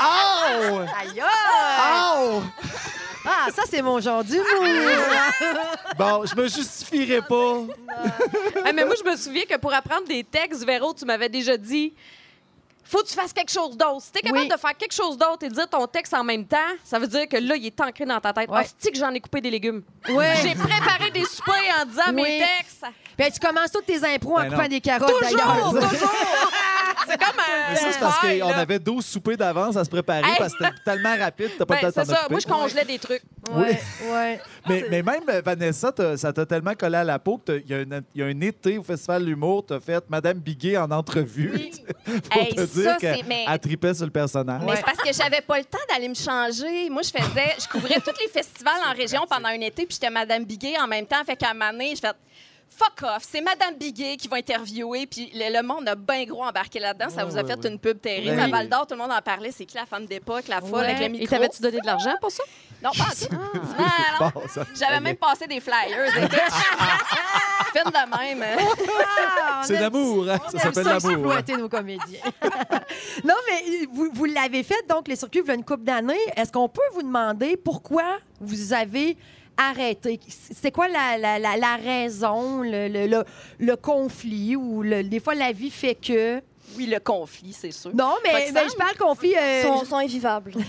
Oh! 0.01 0.79
Aïe! 1.01 1.21
aïe! 1.21 1.23
Oh! 1.81 2.43
Ah, 3.27 3.49
ça, 3.55 3.63
c'est 3.69 3.81
mon 3.81 4.01
genre 4.01 4.23
d'humour. 4.23 4.45
Bon, 5.97 6.25
je 6.27 6.35
me 6.35 6.49
justifierai 6.49 7.23
pas. 7.23 7.61
Ah, 8.65 8.73
mais 8.75 8.85
moi, 8.85 8.95
je 8.99 9.09
me 9.09 9.17
souviens 9.17 9.45
que 9.49 9.57
pour 9.57 9.73
apprendre 9.73 10.09
des 10.09 10.25
textes, 10.25 10.65
Véro, 10.67 10.93
tu 10.93 11.05
m'avais 11.05 11.29
déjà 11.29 11.57
dit 11.57 11.95
faut 12.85 13.03
que 13.03 13.09
tu 13.09 13.15
fasses 13.15 13.33
quelque 13.33 13.51
chose 13.51 13.77
d'autre. 13.77 14.03
Si 14.03 14.13
tu 14.13 14.19
es 14.19 14.23
capable 14.23 14.43
Oui. 14.43 14.49
de 14.49 14.57
faire 14.57 14.77
quelque 14.77 14.93
chose 14.95 15.17
d'autre 15.19 15.39
et 15.45 15.49
de 15.49 15.55
dire 15.55 15.69
ton 15.69 15.87
texte 15.87 16.15
en 16.15 16.25
même 16.25 16.47
temps, 16.47 16.57
ça 16.85 16.99
veut 16.99 17.07
dire 17.07 17.29
que 17.29 17.37
là, 17.37 17.57
il 17.57 17.67
est 17.67 17.81
ancré 17.81 18.05
dans 18.05 18.21
ta 18.21 18.33
tête. 18.33 18.49
Ouais. 18.51 18.63
Ah, 18.65 18.69
c'est 18.79 18.91
que 18.91 18.99
j'en 18.99 19.11
ai 19.11 19.21
coupé 19.21 19.41
des 19.41 19.51
légumes? 19.51 19.83
Ouais. 20.09 20.35
J'ai 20.43 20.55
préparé 20.55 21.11
des 21.11 21.25
soupers 21.25 21.55
en 21.83 21.87
disant 21.87 22.13
mes 22.13 22.39
textes. 22.41 22.85
Ben, 23.17 23.31
tu 23.33 23.39
commences 23.39 23.71
toutes 23.71 23.87
tes 23.87 24.05
impros 24.05 24.39
en 24.39 24.43
Ben 24.43 24.51
coupant 24.51 24.69
des 24.69 24.81
carottes, 24.81 25.13
d'ailleurs. 25.21 25.71
Toujours, 25.71 25.89
toujours. 25.89 26.11
c'est 27.09 27.19
comme 27.19 27.39
un. 27.39 27.71
Mais 27.71 27.77
ça, 27.77 27.93
c'est 27.93 28.01
parce 28.01 28.19
qu'on 28.19 28.51
avait 28.53 28.79
12 28.79 29.05
soupers 29.05 29.37
d'avance 29.37 29.77
à 29.77 29.85
se 29.85 29.91
préparer 29.91 30.23
Hey! 30.27 30.35
parce 30.39 30.53
que 30.55 30.65
c'était 30.65 30.77
tellement 30.85 31.17
rapide, 31.17 31.51
t'as 31.59 31.65
pas 31.67 31.75
Ben, 31.81 31.87
le 31.89 31.93
temps 31.93 32.01
c'est 32.05 32.11
de 32.11 32.15
t'en 32.15 32.21
ça. 32.23 32.27
Moi, 32.31 32.41
je 32.41 32.47
congelais 32.47 32.85
des 32.85 32.99
trucs. 32.99 33.23
Ouais, 33.53 33.81
ouais. 34.11 34.41
Mais, 34.69 34.85
mais 34.91 35.03
même, 35.03 35.23
euh, 35.29 35.43
Vanessa, 35.45 35.93
ça 36.17 36.33
t'a 36.33 36.47
tellement 36.47 36.73
collé 36.75 36.97
à 36.97 37.05
la 37.05 37.19
peau 37.19 37.37
qu'il 37.37 37.67
y, 37.69 37.75
a 37.75 37.81
une- 37.83 38.03
il 38.15 38.21
y 38.21 38.25
a 38.25 38.27
un 38.27 38.41
été 38.41 38.79
au 38.79 38.83
Festival 38.83 39.21
de 39.23 39.27
l'humour, 39.29 39.63
t'as 39.67 39.79
fait 39.79 40.03
Madame 40.09 40.39
Biguet 40.39 40.79
en 40.79 40.91
entrevue 40.91 41.51
pour 42.31 42.41
Hey, 42.43 42.55
te 42.55 42.61
ça, 42.61 42.67
dire 42.67 42.91
c'est- 42.93 42.97
qu'elle 42.99 43.27
mais- 43.27 43.59
tripait 43.59 43.93
sur 43.93 44.07
le 44.07 44.11
personnage. 44.11 44.63
Mais 44.65 44.77
c'est 44.77 44.83
parce 44.85 44.97
que 44.99 45.13
j'avais 45.13 45.43
pas 45.43 45.59
le 45.59 45.65
temps 45.67 45.77
d'aller 45.91 46.09
me 46.09 46.15
changer. 46.15 46.89
Moi, 46.89 47.03
je 47.03 47.11
faisais, 47.11 47.55
je 47.61 47.69
couvrais 47.69 48.01
tous 48.01 48.15
les 48.19 48.29
festivals 48.29 48.73
en 48.91 48.95
région 48.97 49.27
pendant 49.29 49.49
un 49.49 49.61
été, 49.61 49.85
puis 49.85 49.95
j'étais 50.01 50.09
Madame 50.11 50.45
Biguet 50.45 50.79
en 50.81 50.87
même 50.87 51.07
temps. 51.07 51.23
Fait 51.27 51.37
qu'à 51.37 51.51
un 51.51 51.55
moment 51.55 51.73
donné, 51.73 51.95
je 51.95 52.01
fais 52.01 52.13
fuck 52.77 53.03
off, 53.03 53.23
c'est 53.29 53.41
Madame 53.41 53.75
Biguet 53.79 54.17
qui 54.17 54.29
va 54.29 54.37
interviewer, 54.39 55.07
puis 55.07 55.31
le, 55.35 55.57
le 55.57 55.63
monde 55.67 55.89
a 55.89 55.95
bien 55.95 56.25
gros 56.25 56.43
embarqué 56.45 56.79
là-dedans. 56.81 57.09
Ça 57.11 57.25
vous 57.25 57.37
a 57.39 57.43
ouais, 57.43 57.49
fait 57.49 57.59
ouais. 57.65 57.71
une 57.71 57.79
pub 57.79 58.01
terrible. 58.01 58.39
À 58.41 58.49
Val 58.49 58.69
d'Or, 58.69 58.87
tout 58.87 58.95
le 58.95 59.01
monde 59.01 59.13
en 59.13 59.21
parlait. 59.23 59.51
C'est 59.53 59.65
qui 59.65 59.77
la 59.77 59.87
femme 59.87 60.07
d'époque, 60.07 60.49
la 60.49 60.61
folle 60.61 60.85
avec 60.85 60.99
le 60.99 61.05
Et 61.05 61.09
micro? 61.09 61.27
t'avais-tu 61.37 61.63
donné 61.63 61.81
de 61.81 61.87
l'argent 61.87 62.15
pour 62.21 62.31
ça? 62.31 62.43
Non, 62.83 62.91
pas 62.91 63.05
en 63.05 63.07
tout. 63.07 63.35
Non, 63.79 63.85
non. 64.21 64.31
Bon, 64.35 64.43
ça- 64.49 64.65
J'avais 64.75 65.01
même 65.01 65.17
passé 65.17 65.47
des 65.47 65.61
flyers. 65.61 66.13
Fine 67.73 67.91
de 67.91 68.37
même. 68.37 68.57
Ah, 69.07 69.61
on 69.61 69.67
C'est 69.67 69.81
l'amour, 69.81 70.29
hein? 70.29 70.39
on 70.47 70.51
ça 70.51 70.59
s'appelle 70.59 70.85
l'amour. 70.85 71.11
exploiter 71.11 71.57
nos 71.57 71.69
comédiens. 71.69 72.21
non, 73.25 73.35
mais 73.49 73.87
vous, 73.93 74.11
vous 74.13 74.25
l'avez 74.27 74.63
fait, 74.63 74.87
donc, 74.89 75.09
les 75.09 75.17
circuits, 75.17 75.41
il 75.45 75.49
y 75.49 75.51
a 75.51 75.55
une 75.55 75.65
couple 75.65 75.85
d'années. 75.85 76.19
Est-ce 76.37 76.53
qu'on 76.53 76.69
peut 76.69 76.83
vous 76.93 77.03
demander 77.03 77.57
pourquoi 77.57 78.19
vous 78.41 78.73
avez 78.73 79.17
arrêté? 79.57 80.21
C'est 80.29 80.71
quoi 80.71 80.89
la, 80.89 81.17
la- 81.19 81.39
la- 81.39 81.57
la 81.57 81.77
raison, 81.77 82.63
le, 82.63 82.89
le- 82.89 83.07
le- 83.07 83.25
le 83.59 83.77
conflit 83.77 84.57
ou 84.57 84.83
le- 84.83 85.05
des 85.05 85.21
fois 85.21 85.35
la 85.35 85.53
vie 85.53 85.71
fait 85.71 85.95
que... 85.95 86.41
Oui, 86.77 86.87
le 86.87 86.99
conflit, 86.99 87.53
c'est 87.53 87.71
sûr. 87.71 87.95
Non, 87.95 88.15
mais, 88.25 88.51
mais 88.53 88.69
je 88.69 88.75
parle 88.77 88.97
conflit... 88.97 89.35
euh, 89.37 89.63
Ils 89.65 89.79
sont, 89.81 89.85
sont 89.85 89.97
invivables. 89.97 90.53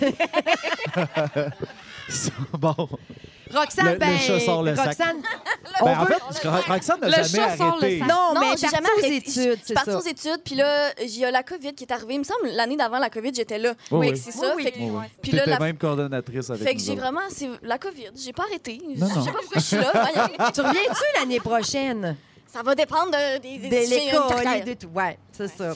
bon. 2.54 2.76
Roxane, 3.56 3.86
Le- 3.86 3.92
le 3.94 3.98
ben, 3.98 4.18
chat 4.20 4.40
sort 4.40 4.64
le 4.64 4.76
sac. 4.76 4.86
Roxane, 4.88 5.18
on 5.82 5.86
Ben, 5.86 6.00
en 6.00 6.06
fait, 6.06 6.14
Ro- 6.48 6.74
Roxane 6.74 7.00
n'a 7.02 7.08
Le 7.08 7.24
jamais 7.24 7.56
le 7.58 7.64
arrêté. 7.64 8.00
sac. 8.00 8.08
Non, 8.08 8.34
Non, 8.34 8.40
mais 8.42 8.46
j'ai 8.58 8.62
partie 8.68 8.76
jamais 8.76 8.88
aux 8.88 9.00
arrêté. 9.00 9.16
études, 9.18 9.60
Je 9.60 9.66
suis 9.66 9.74
partie 9.74 9.90
aux 9.92 10.02
études, 10.02 10.42
puis 10.44 10.56
là, 10.56 10.92
il 11.02 11.18
y 11.18 11.26
a 11.26 11.32
la 11.32 11.44
COVID 11.44 11.74
qui 11.74 11.84
est 11.84 11.92
arrivée. 11.92 12.14
Il 12.16 12.20
me 12.20 12.24
semble 12.24 12.48
l'année 12.50 12.76
d'avant 12.78 13.00
la 13.00 13.10
COVID, 13.10 13.32
j'étais 13.34 13.58
là. 13.58 13.74
Oui, 13.92 14.08
Fait 14.08 14.14
que 14.14 14.18
oui. 14.18 14.22
c'est 14.26 14.32
ça. 14.32 14.54
Oui, 14.56 14.64
Oui, 14.78 14.90
oui. 14.92 15.06
Puis 15.22 15.32
là, 15.34 15.46
la- 15.46 15.60
même 15.60 15.78
coordonnatrice 15.78 16.50
avec 16.50 16.64
Fait 16.64 16.76
que 16.76 16.82
j'ai 16.82 16.96
vraiment, 16.96 17.22
c'est 17.30 17.50
la 17.62 17.78
COVID. 17.78 18.12
J'ai 18.16 18.34
pas 18.34 18.44
arrêté. 18.44 18.80
Non, 18.96 19.08
Je 19.08 19.14
non. 19.16 19.24
sais 19.26 19.32
pas 19.32 19.40
pourquoi 19.40 19.62
je 19.62 19.66
suis 19.66 19.78
là. 19.78 19.92
Tu 20.54 20.62
reviens-tu 20.62 21.20
l'année 21.20 21.40
prochaine? 21.40 22.16
Ça 22.48 22.62
va 22.64 22.74
dépendre 22.76 23.12
de, 23.12 23.38
De 23.38 23.44
si 23.44 23.60
j'ai 23.90 24.06
une 24.06 24.12
l'école 24.12 24.48
et 24.56 24.62
de 24.62 24.74
tout. 24.76 24.88
Ouais, 24.94 25.18
c'est 25.32 25.48
ça. 25.50 25.74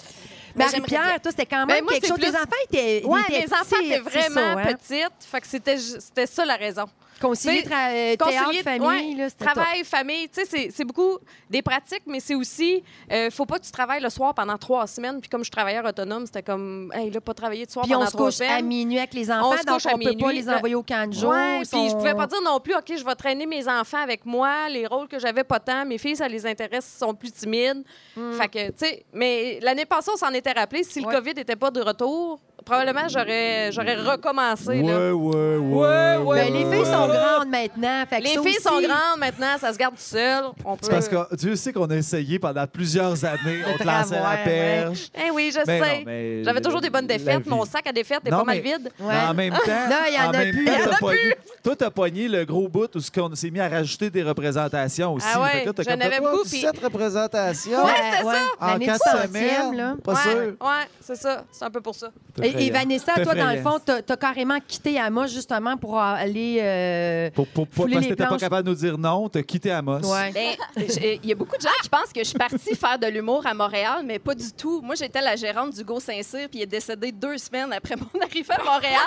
Mais 0.56 0.66
Marie-Pierre, 0.66 1.20
toi, 1.22 1.32
c'était 1.32 1.46
quand 1.46 1.66
Ben, 1.68 1.76
même 1.76 1.84
moi, 1.84 1.94
quelque 1.94 2.06
c'est 2.08 2.10
chose. 2.10 2.20
Tes 2.20 2.28
plus- 2.28 2.36
enfants 2.36 2.64
étaient, 2.72 2.98
étaient 2.98 3.08
mes 3.08 3.54
enfants 3.54 3.66
petits, 3.70 3.86
étaient 3.86 4.00
vraiment 4.00 4.36
ça, 4.36 4.60
hein? 4.60 4.74
petites. 4.76 5.24
Fait 5.30 5.42
que 5.42 5.48
c'était 5.48 6.26
ça 6.26 6.46
la 6.46 6.56
raison. 6.56 6.86
Concilier 7.20 7.62
tra- 7.62 7.92
euh, 7.92 8.16
Concilier- 8.16 8.64
théâtre, 8.64 8.64
famille, 8.64 9.16
ouais, 9.16 9.16
là, 9.18 9.30
travail, 9.32 9.84
famille, 9.84 10.30
tu 10.30 10.46
sais, 10.46 10.70
c'est- 10.72 10.84
beaucoup 10.84 11.18
des 11.50 11.62
pratiques, 11.62 12.04
mais 12.08 12.20
c'est 12.20 12.36
aussi, 12.36 12.84
euh, 13.12 13.30
faut 13.30 13.46
pas 13.46 13.60
que 13.60 13.66
tu 13.66 13.72
travailles 13.72 14.02
le 14.02 14.10
soir 14.10 14.34
pendant 14.34 14.58
trois 14.58 14.88
semaines. 14.88 15.20
Puis 15.22 15.30
comme 15.30 15.42
je 15.42 15.46
suis 15.46 15.52
travailleur 15.52 15.86
autonome, 15.86 16.26
c'était 16.26 16.44
comme, 16.44 16.92
hey, 16.96 17.12
là, 17.12 17.22
pas 17.22 17.34
travailler 17.34 17.66
de 17.66 17.72
soir 17.72 17.84
Puis 17.86 17.94
pendant 17.94 18.06
on 18.06 18.08
se 18.08 18.14
trois 18.14 18.26
couche 18.28 18.36
semaines. 18.36 18.52
à 18.52 18.62
minuit 18.62 18.98
avec 18.98 19.14
les 19.14 19.30
On 19.30 19.36
enfants, 19.36 19.58
se 19.58 19.66
donc 19.66 19.82
on 19.94 19.98
peut 20.00 20.18
pas 20.18 20.32
les 20.32 20.50
envoyer 20.50 20.76
au 20.76 20.84
camp 20.84 21.08
de 21.10 21.14
jour. 21.14 21.30
Ouais, 21.32 21.60
puis 21.70 21.90
je 21.90 21.94
pouvais 21.96 22.16
pas 22.16 22.28
dire 22.28 22.42
non 22.44 22.60
plus, 22.60 22.74
OK, 22.76 22.94
je 22.98 23.04
vais 23.04 23.16
traîner 23.16 23.46
mes 23.46 23.68
enfants 23.68 24.02
avec 24.02 24.26
moi, 24.26 24.70
les 24.70 24.88
rôles 24.88 25.08
que 25.08 25.20
j'avais 25.20 25.44
pas 25.44 25.60
tant. 25.60 25.86
Mes 25.86 25.98
filles, 25.98 26.16
ça 26.16 26.28
les 26.28 26.46
intéresse, 26.46 26.96
sont 27.00 27.14
plus 27.14 27.32
timides. 27.32 27.84
Fait 28.38 28.48
que, 28.48 28.68
tu 28.70 28.74
sais, 28.78 29.06
mais 29.14 29.60
l'année 29.62 29.86
passée, 29.86 30.12
on 30.14 30.18
s'en 30.18 30.32
était 30.34 30.52
rappelé. 30.52 30.84
Si. 30.84 31.00
Ouais. 31.00 31.06
le 31.12 31.18
COVID 31.20 31.34
n'était 31.36 31.56
pas 31.56 31.72
de 31.72 31.82
retour, 31.82 32.40
probablement, 32.66 33.08
j'aurais 33.08 33.72
j'aurais 33.72 33.96
recommencé. 33.96 34.82
là. 34.82 34.84
Ouais, 34.84 35.12
ouais, 35.12 35.58
ouais. 35.58 36.18
Ouais. 36.18 36.50
Ben, 36.50 36.54
les 36.54 36.66
filles 36.76 36.86
sont 36.92 37.08
grandes 37.08 37.50
maintenant. 37.50 38.04
fait 38.10 38.18
que 38.20 38.24
Les 38.24 38.34
ça 38.36 38.42
filles 38.42 38.58
aussi- 38.58 38.62
sont 38.62 38.82
grandes 38.82 39.20
maintenant, 39.20 39.58
ça 39.60 39.72
se 39.74 39.78
garde 39.78 39.96
tout 39.96 40.02
seul. 40.02 40.44
On 40.66 40.76
peut... 40.76 40.80
C'est 40.84 40.92
parce 40.92 41.08
que 41.10 41.36
Dieu 41.36 41.56
sait 41.56 41.74
qu'on 41.74 41.90
a 41.90 41.96
essayé 41.96 42.40
pendant 42.40 42.66
plusieurs 42.68 43.24
années. 43.26 43.62
On 43.68 43.78
te 43.78 43.84
lançait 43.84 44.16
la 44.16 44.22
travers, 44.22 44.44
perche. 44.44 45.10
Eh 45.16 45.32
oui, 45.32 45.52
je 45.54 45.60
Mais 45.66 45.80
sais. 45.80 45.98
non, 45.98 46.04
mais 46.06 46.44
J'avais 46.44 46.62
toujours 46.62 46.82
des 46.82 46.90
bonnes 46.90 47.08
la 47.08 47.18
défaites. 47.18 47.44
vie. 47.44 47.50
Mon 47.50 47.66
sac 47.66 47.88
à 47.88 47.92
défaites 47.92 48.22
est 48.26 48.30
Non, 48.32 48.40
pas 48.40 48.44
mal 48.46 48.56
mais- 48.58 48.62
vide. 48.78 48.92
Ouais. 49.00 49.08
Mais 49.14 49.30
en 49.30 49.34
même 49.34 49.54
temps, 49.66 49.66
Là, 49.68 50.00
il 50.10 50.14
y 50.14 50.18
en 50.20 50.30
a 50.30 50.32
même 50.38 50.52
plus. 50.52 50.66
temps, 50.66 50.72
Il 50.76 50.80
y 50.80 50.84
en 50.84 50.90
t'as 50.90 50.96
a 50.96 51.00
pogné- 51.00 51.36
Toi, 51.64 51.76
t'as 51.76 51.90
pogné 51.90 52.28
le 52.28 52.46
gros 52.46 52.68
bout 52.70 52.96
où 52.96 53.00
ce 53.00 53.12
qu'on 53.12 53.34
s'est 53.36 53.50
mis 53.50 53.60
à 53.60 53.68
rajouter 53.68 54.10
des 54.10 54.24
représentations 54.24 55.14
aussi. 55.14 55.28
Ah 55.34 55.42
ouais, 55.42 55.66
j'en 55.80 56.00
avais 56.00 56.20
beaucoup, 56.20 56.38
oh, 56.40 56.44
puis- 56.44 56.60
17 56.62 56.80
représentations. 56.84 57.84
Ouais, 57.86 57.92
c'est 58.18 58.24
ouais. 58.26 58.36
En 58.60 58.68
L'année 58.68 58.86
du 58.86 58.92
4 58.92 59.00
centième, 59.04 59.28
semaines. 59.32 59.76
là. 59.76 59.96
Pas 60.04 60.14
ouais, 60.14 60.22
sûr. 60.22 60.34
ouais, 60.62 60.86
c'est 61.02 61.16
ça. 61.16 61.44
C'est 61.52 61.66
un 61.66 61.70
peu 61.70 61.82
pour 61.82 61.96
ça. 61.96 62.10
Et, 62.42 62.46
et 62.46 62.50
Effrayant. 62.50 62.74
Vanessa, 62.74 63.14
toi, 63.16 63.24
dans 63.26 63.34
le 63.34 63.40
effrayant. 63.56 63.64
fond, 63.72 63.80
t'as 63.86 64.14
as 64.14 64.18
carrément 64.18 64.58
quitté 64.66 65.00
Amos 65.00 65.28
justement 65.28 65.76
pour 65.78 66.00
aller. 66.00 66.60
euh, 66.62 67.30
Pour, 67.32 67.48
pour, 67.48 67.68
pour- 67.68 67.88
parce 67.90 68.06
que 68.06 68.10
t'étais 68.10 68.26
pas 68.28 68.38
capable 68.38 68.64
de 68.64 68.70
nous 68.70 68.76
dire 68.78 68.98
non, 68.98 69.28
t'as 69.30 69.42
quitté 69.44 69.72
Amos. 69.72 70.00
Ouais. 70.06 70.32
Ben, 70.32 70.56
il 71.24 71.26
y 71.26 71.32
a 71.32 71.36
beaucoup 71.36 71.58
de 71.58 71.62
gens 71.62 71.70
qui 71.82 71.90
pensent 71.90 72.14
que 72.14 72.20
je 72.22 72.30
suis 72.30 72.38
partie 72.38 72.76
faire 72.76 72.98
de 73.00 73.08
l'humour 73.08 73.46
à 73.46 73.54
Montréal, 73.54 74.04
mais 74.06 74.20
pas 74.20 74.34
du 74.36 74.52
tout. 74.54 74.82
Moi, 74.82 74.96
j'étais 74.96 75.22
la 75.22 75.36
gérante 75.36 75.74
du 75.74 75.84
Go 75.84 76.00
Saint-Cyr, 76.00 76.48
puis 76.50 76.60
il 76.60 76.62
est 76.64 76.66
décédé 76.66 77.12
deux 77.12 77.38
semaines 77.38 77.74
après 77.74 77.96
mon 77.96 78.22
arrivée 78.22 78.54
à 78.54 78.64
Montréal. 78.64 79.02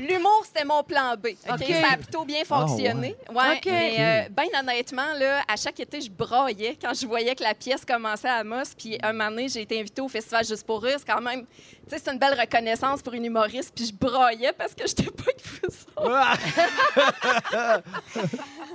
L'humour, 0.00 0.42
c'était 0.44 0.64
mon 0.64 0.82
plan 0.82 1.14
B. 1.16 1.28
OK? 1.48 1.64
Ça 1.66 1.92
a 1.92 1.96
plutôt 1.96 2.24
bien 2.24 2.44
fonctionné. 2.44 3.16
ouais. 3.28 3.56
OK. 3.56 3.66
Mais 3.66 3.96
euh, 3.98 4.28
ben 4.30 4.46
honnêtement, 4.58 5.12
là, 5.18 5.42
à 5.46 5.56
chaque 5.56 5.78
été, 5.80 6.00
je 6.00 6.10
braillais 6.10 6.76
quand 6.80 6.94
je 6.94 7.06
voyais 7.06 7.34
que 7.34 7.42
la 7.42 7.54
pièce 7.54 7.84
commençait 7.84 8.28
à 8.28 8.36
Amos. 8.36 8.74
Puis 8.76 8.98
un 9.02 9.12
moment 9.12 9.30
donné, 9.30 9.48
j'ai 9.48 9.62
été 9.62 9.78
invitée 9.78 10.00
au 10.00 10.08
Festival 10.08 10.44
Juste 10.44 10.66
pour 10.66 10.84
eux. 10.86 10.94
C'est 10.96 11.06
quand 11.06 11.20
même, 11.20 11.44
tu 11.44 11.48
sais, 11.88 11.98
c'est 12.02 12.10
une 12.10 12.18
belle 12.18 12.38
reconnaissance 12.38 13.02
pour 13.02 13.12
une 13.12 13.26
humoriste. 13.26 13.72
Puis 13.74 13.86
je 13.86 13.92
braillais 13.94 14.52
parce 14.52 14.74
que 14.74 14.86
j'étais 14.86 15.10
pas 15.10 15.30
une 15.32 15.70
Ah! 15.96 16.36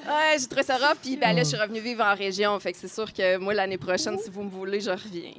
Ouais, 0.08 0.38
j'ai 0.40 0.46
trouvé 0.46 0.64
ça 0.64 0.78
rough. 0.78 0.98
Puis 1.02 1.18
ben, 1.18 1.36
là, 1.36 1.42
je 1.42 1.48
suis 1.50 1.58
revenue 1.58 1.80
vivre 1.80 2.04
en 2.04 2.14
région. 2.14 2.60
Fait 2.60 2.72
que 2.72 2.78
c'est 2.78 2.94
sûr 2.94 3.12
que 3.12 3.38
moi, 3.38 3.54
l'année 3.56 3.78
prochaine, 3.80 4.20
si 4.20 4.30
vous 4.30 4.44
me 4.44 4.50
voulez, 4.50 4.80
je 4.80 4.92
reviens. 4.92 5.34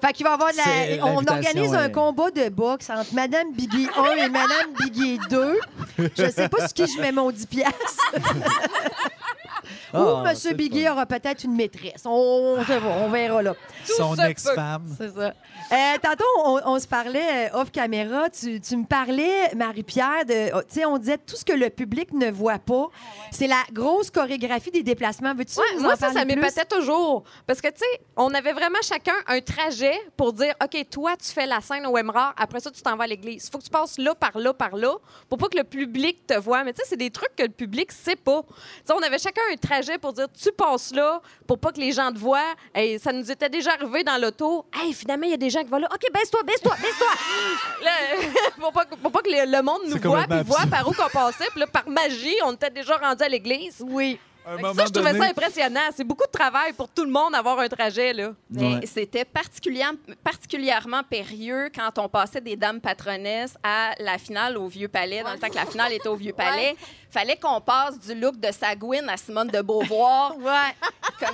Fait 0.00 0.12
qu'il 0.12 0.24
va 0.24 0.30
y 0.30 0.34
avoir 0.34 0.50
de 0.52 0.56
la... 0.98 1.06
On 1.06 1.24
organise 1.26 1.74
un 1.74 1.86
est- 1.86 1.92
combat 1.92 2.30
de 2.30 2.48
boxe 2.48 2.90
entre 2.90 3.14
Madame 3.14 3.52
Biggie 3.52 3.88
1 3.96 4.24
et 4.24 4.28
Madame 4.28 4.72
Biggie 4.80 5.18
2. 5.30 5.58
Je 6.16 6.30
sais 6.30 6.48
pas 6.48 6.58
sur 6.68 6.72
qui 6.74 6.86
je 6.86 7.00
mets 7.00 7.12
mon 7.12 7.30
10 7.30 7.46
piastres. 7.46 8.14
Ou 9.94 9.98
Ah, 9.98 10.22
Monsieur 10.26 10.50
c'est 10.50 10.54
Biggie 10.54 10.88
aura 10.88 11.06
peut-être 11.06 11.44
une 11.44 11.54
maîtresse. 11.54 12.02
On, 12.04 12.56
on, 12.58 12.62
verra, 12.62 12.88
on 12.88 13.08
verra 13.10 13.42
là. 13.42 13.54
Son 13.84 14.14
ex-femme. 14.16 14.84
C'est 14.98 15.14
ça. 15.14 15.32
Euh, 15.72 15.98
tantôt, 16.02 16.24
on, 16.44 16.60
on 16.64 16.78
se 16.78 16.86
parlait 16.86 17.48
euh, 17.52 17.60
off 17.60 17.70
caméra. 17.70 18.28
Tu, 18.30 18.60
tu 18.60 18.76
me 18.76 18.84
parlais, 18.84 19.54
Marie-Pierre, 19.54 20.24
de. 20.26 20.50
oh, 20.54 20.60
Tu 20.68 20.80
sais, 20.80 20.84
on 20.84 20.98
disait 20.98 21.18
tout 21.18 21.36
ce 21.36 21.44
que 21.44 21.52
le 21.52 21.70
public 21.70 22.12
ne 22.12 22.30
voit 22.30 22.58
pas. 22.58 22.88
C'est 23.30 23.46
la 23.46 23.62
grosse 23.72 24.10
chorégraphie 24.10 24.70
des 24.70 24.82
déplacements. 24.82 25.34
Veux-tu 25.34 25.58
Ouais, 25.58 25.64
nous 25.76 25.82
moi, 25.82 25.92
en 25.92 25.96
ça, 25.96 26.08
ça 26.08 26.14
parler 26.14 26.34
plus? 26.34 26.42
m'épatait 26.42 26.64
toujours. 26.66 27.24
Parce 27.46 27.60
que, 27.60 27.68
tu 27.68 27.78
sais, 27.78 28.00
on 28.16 28.32
avait 28.34 28.52
vraiment 28.52 28.78
chacun 28.82 29.14
un 29.28 29.40
trajet 29.40 29.94
pour 30.16 30.32
dire, 30.32 30.54
OK, 30.62 30.76
toi, 30.90 31.14
tu 31.16 31.30
fais 31.32 31.46
la 31.46 31.60
scène 31.60 31.86
au 31.86 31.96
Emrard, 31.96 32.34
après 32.36 32.60
ça, 32.60 32.70
tu 32.70 32.82
t'en 32.82 32.96
vas 32.96 33.04
à 33.04 33.06
l'église. 33.06 33.46
Il 33.46 33.50
faut 33.50 33.58
que 33.58 33.64
tu 33.64 33.70
passes 33.70 33.98
là, 33.98 34.14
par 34.14 34.36
là, 34.38 34.52
par 34.52 34.76
là, 34.76 34.94
pour 35.28 35.38
pas 35.38 35.48
que 35.48 35.56
le 35.58 35.64
public 35.64 36.26
te 36.26 36.34
voie. 36.38 36.64
Mais 36.64 36.72
tu 36.72 36.78
sais, 36.80 36.84
c'est 36.88 36.96
des 36.96 37.10
trucs 37.10 37.34
que 37.36 37.42
le 37.44 37.48
public 37.50 37.92
sait 37.92 38.16
pas. 38.16 38.42
Tu 38.42 38.54
sais, 38.84 38.92
on 38.92 39.02
avait 39.02 39.18
chacun 39.18 39.42
un 39.52 39.56
trajet 39.56 39.75
trajet 39.76 39.98
pour 39.98 40.12
dire 40.12 40.26
tu 40.32 40.50
passes 40.52 40.92
là 40.94 41.20
pour 41.46 41.58
pas 41.58 41.72
que 41.72 41.80
les 41.80 41.92
gens 41.92 42.12
te 42.12 42.18
voient. 42.18 42.54
Hey, 42.74 42.98
ça 42.98 43.12
nous 43.12 43.30
était 43.30 43.48
déjà 43.48 43.72
arrivé 43.72 44.02
dans 44.04 44.20
l'auto. 44.20 44.64
Hey, 44.74 44.92
finalement, 44.92 45.26
il 45.26 45.30
y 45.30 45.34
a 45.34 45.38
des 45.38 45.50
gens 45.50 45.62
qui 45.62 45.68
vont 45.68 45.78
là. 45.78 45.88
OK, 45.92 46.12
baisse-toi, 46.12 46.42
baisse-toi, 46.44 46.74
baisse-toi. 46.80 47.06
Pour, 48.60 48.72
pas, 48.72 48.84
pour 48.86 49.12
pas 49.12 49.20
que 49.20 49.28
le, 49.28 49.50
le 49.50 49.62
monde 49.62 49.82
nous 49.86 49.98
voit 49.98 50.24
puis 50.24 50.42
voit 50.42 50.66
par 50.70 50.88
où 50.88 50.92
qu'on 50.92 51.08
passait. 51.08 51.46
Puis 51.50 51.60
là, 51.60 51.66
par 51.66 51.88
magie, 51.88 52.34
on 52.44 52.52
était 52.52 52.70
déjà 52.70 52.96
rendu 52.96 53.22
à 53.22 53.28
l'église. 53.28 53.84
Oui. 53.86 54.18
Un 54.48 54.56
moment 54.58 54.74
ça, 54.74 54.84
je 54.86 54.92
trouvais 54.92 55.12
donné- 55.12 55.24
ça 55.24 55.30
impressionnant. 55.30 55.80
C'est 55.96 56.04
beaucoup 56.04 56.24
de 56.26 56.30
travail 56.30 56.72
pour 56.72 56.88
tout 56.88 57.04
le 57.04 57.10
monde 57.10 57.34
avoir 57.34 57.58
un 57.58 57.68
trajet, 57.68 58.12
là. 58.12 58.30
Mais 58.50 58.74
Ouais. 58.76 58.86
c'était 58.86 59.24
particulièrement, 59.24 59.98
particulièrement 60.22 61.02
périlleux 61.02 61.68
quand 61.74 61.98
on 61.98 62.08
passait 62.08 62.40
des 62.40 62.54
dames 62.56 62.80
patronesses 62.80 63.56
à 63.64 63.90
la 63.98 64.18
finale 64.18 64.56
au 64.56 64.68
Vieux 64.68 64.88
Palais, 64.88 65.22
dans 65.24 65.32
le 65.32 65.38
temps 65.38 65.48
que 65.48 65.54
la 65.56 65.66
finale 65.66 65.92
était 65.94 66.08
au 66.08 66.14
Vieux 66.16 66.32
Palais. 66.32 66.76
Fallait 67.10 67.36
qu'on 67.36 67.60
passe 67.60 67.98
du 67.98 68.14
look 68.14 68.38
de 68.38 68.52
Sagouine 68.52 69.08
à 69.08 69.16
Simone 69.16 69.48
de 69.48 69.60
Beauvoir. 69.62 70.36
Ouais. 70.38 71.26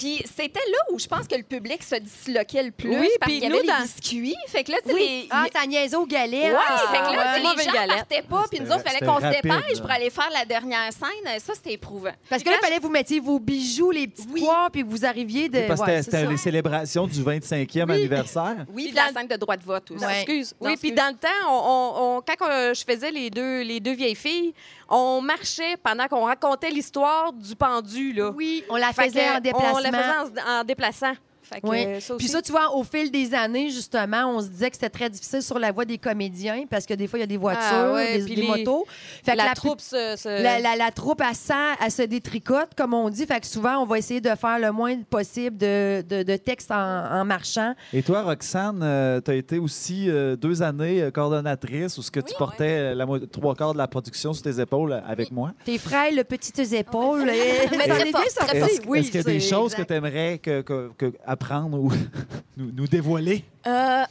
Puis 0.00 0.22
c'était 0.36 0.60
là 0.70 0.78
où 0.92 0.98
je 0.98 1.06
pense 1.06 1.26
que 1.28 1.34
le 1.34 1.42
public 1.42 1.82
se 1.82 1.96
disloquait 1.96 2.62
le 2.62 2.70
plus 2.70 2.88
Oui, 2.90 3.08
parce 3.20 3.30
puis 3.30 3.40
qu'il 3.40 3.42
y 3.42 3.46
avait 3.46 3.56
nous, 3.56 3.60
les 3.62 3.68
dans- 3.68 3.82
biscuits. 3.82 4.34
Fait 4.48 4.64
que 4.64 4.72
là, 4.72 4.78
tu 4.82 4.88
sais, 4.88 4.94
Oui. 4.94 5.00
les- 5.22 5.28
Ah, 5.30 5.44
t'as 5.52 5.66
niaisé 5.66 5.94
aux 5.96 6.06
galettes. 6.06 6.54
Ouais, 6.54 6.58
c'est 6.68 6.96
fait 6.96 7.02
que 7.02 7.08
ça, 7.10 7.12
là, 7.16 7.32
ouais. 7.34 7.56
les 7.56 7.64
gens 7.64 7.72
galette. 7.72 7.96
partaient 7.96 8.22
pas, 8.22 8.44
puis 8.50 8.60
nous 8.60 8.66
autres, 8.70 8.78
fallait 8.82 8.94
c'était 8.94 9.06
qu'on 9.06 9.20
se 9.20 9.26
dépêche 9.26 9.74
là. 9.76 9.80
pour 9.82 9.90
aller 9.90 10.10
faire 10.10 10.30
la 10.32 10.44
dernière 10.46 10.92
scène. 10.92 11.38
Ça, 11.38 11.52
c'était 11.54 11.74
éprouvant. 11.74 12.12
Parce 12.28 12.42
que 12.42 12.48
là, 12.48 12.56
il 12.60 12.64
fallait 12.64 12.76
que 12.78 12.82
vous 12.82 12.88
mettiez 12.90 13.20
vos 13.20 13.38
bijoux, 13.38 13.90
les 13.90 14.06
petites 14.08 14.34
poires, 14.38 14.70
puis 14.70 14.82
que 14.82 14.88
vous 14.88 15.04
arriviez 15.04 15.48
de. 15.48 15.66
Parce 15.68 15.80
que 15.80 15.86
ouais, 15.86 16.02
c'était- 16.02 16.24
ça. 16.24 16.30
les 16.30 16.36
célébrations 16.38 17.06
du 17.06 17.22
25e 17.22 17.90
anniversaire. 17.90 18.56
Oui, 18.72 18.84
puis 18.86 18.92
dans 18.94 19.02
la 19.02 19.08
le- 19.08 19.14
scène 19.14 19.28
de 19.28 19.36
droit 19.36 19.56
de 19.56 19.64
vote 19.64 19.90
aussi. 19.90 20.04
Excuse. 20.04 20.54
Oui, 20.60 20.76
puis 20.76 20.92
dans 20.92 21.08
le 21.12 21.18
temps, 21.18 21.28
on, 21.48 21.52
on- 21.52 22.16
on- 22.18 22.22
quand 22.22 22.72
je 22.74 22.82
faisais 22.90 23.10
les 23.10 23.28
deux, 23.30 23.62
les 23.62 23.80
deux 23.80 23.92
vieilles 23.94 24.14
filles, 24.14 24.54
on 24.90 25.20
marchait 25.22 25.76
pendant 25.76 26.08
qu'on 26.08 26.24
racontait 26.24 26.70
l'histoire 26.70 27.32
du 27.32 27.54
pendu. 27.54 28.12
Là. 28.12 28.30
Oui, 28.34 28.64
on 28.68 28.76
la 28.76 28.92
Fait 28.92 29.06
faisait 29.06 29.26
que 29.26 29.36
en 29.36 29.40
déplacement. 29.40 29.72
On 29.74 29.78
la 29.78 29.92
faisait 29.92 30.42
en, 30.46 30.60
en 30.60 30.64
déplaçant. 30.64 31.12
Fait 31.52 31.60
que, 31.60 31.66
Oui. 31.66 31.84
euh, 31.86 32.00
ça 32.00 32.14
Puis 32.16 32.28
ça, 32.28 32.40
tu 32.42 32.52
vois, 32.52 32.74
au 32.76 32.84
fil 32.84 33.10
des 33.10 33.34
années, 33.34 33.70
justement, 33.70 34.26
on 34.36 34.40
se 34.40 34.48
disait 34.48 34.70
que 34.70 34.76
c'était 34.76 34.88
très 34.90 35.10
difficile 35.10 35.42
sur 35.42 35.58
la 35.58 35.72
voie 35.72 35.84
des 35.84 35.98
comédiens 35.98 36.64
parce 36.70 36.86
que 36.86 36.94
des 36.94 37.06
fois, 37.08 37.18
il 37.18 37.22
y 37.22 37.24
a 37.24 37.26
des 37.26 37.36
voitures, 37.36 37.60
Ah 37.62 37.92
ouais, 37.92 38.18
des, 38.18 38.24
puis 38.24 38.34
des 38.36 38.42
les- 38.42 38.46
motos. 38.48 38.86
Fait 39.24 39.32
que 39.32 39.36
la, 39.36 39.52
troupe 39.54 39.80
se... 39.80 40.14
se- 40.16 40.42
La, 40.42 40.60
la- 40.60 40.76
la 40.76 40.90
troupe, 40.90 41.22
sent, 41.34 41.54
elle 41.84 41.90
se 41.90 42.02
détricote, 42.02 42.70
comme 42.76 42.94
on 42.94 43.08
dit. 43.10 43.26
Fait 43.26 43.40
que 43.40 43.46
souvent, 43.46 43.78
on 43.78 43.86
va 43.86 43.98
essayer 43.98 44.20
de 44.20 44.30
faire 44.34 44.58
le 44.58 44.70
moins 44.72 44.96
possible 45.02 45.56
de, 45.56 46.02
de, 46.08 46.22
de 46.22 46.36
texte 46.36 46.70
en, 46.70 46.76
en 46.76 47.24
marchant. 47.24 47.74
Et 47.92 48.02
toi, 48.02 48.22
Roxane, 48.22 48.78
tu 49.24 49.30
as 49.30 49.34
été 49.34 49.58
aussi 49.58 50.08
euh, 50.08 50.36
deux 50.36 50.62
années 50.62 51.02
euh, 51.02 51.10
coordonnatrice 51.10 51.98
où 51.98 52.02
ce 52.02 52.10
que 52.10 52.20
tu 52.20 52.34
portais 52.36 52.92
euh, 52.92 52.94
la 52.94 53.06
trois 53.30 53.54
quarts 53.54 53.72
de 53.72 53.78
la 53.78 53.88
production 53.88 54.32
sur 54.32 54.42
tes 54.42 54.60
épaules 54.60 54.92
euh, 54.92 55.00
avec 55.06 55.30
moi. 55.32 55.52
Tes 55.64 55.78
frères, 55.78 56.12
le 56.12 56.24
petites 56.24 56.58
épaules. 56.72 57.28
et- 57.28 57.68
Mais 57.70 57.86
ça 58.28 58.44
très 58.46 58.58
est. 58.58 58.64
Est-ce 58.64 58.80
Oui, 58.86 58.98
est-ce 59.00 59.10
qu'il 59.10 59.16
y 59.16 59.20
a 59.20 59.24
des 59.24 59.40
choses 59.40 59.74
que 59.74 59.82
tu 59.82 59.92
aimerais 59.94 60.38
que, 60.38 60.60
que- 60.62 60.90
que 60.96 61.12
apprendre 61.40 61.78
ou 61.78 61.90
nous, 62.56 62.70
nous 62.72 62.86
dévoiler? 62.86 63.44
Euh, 63.66 64.04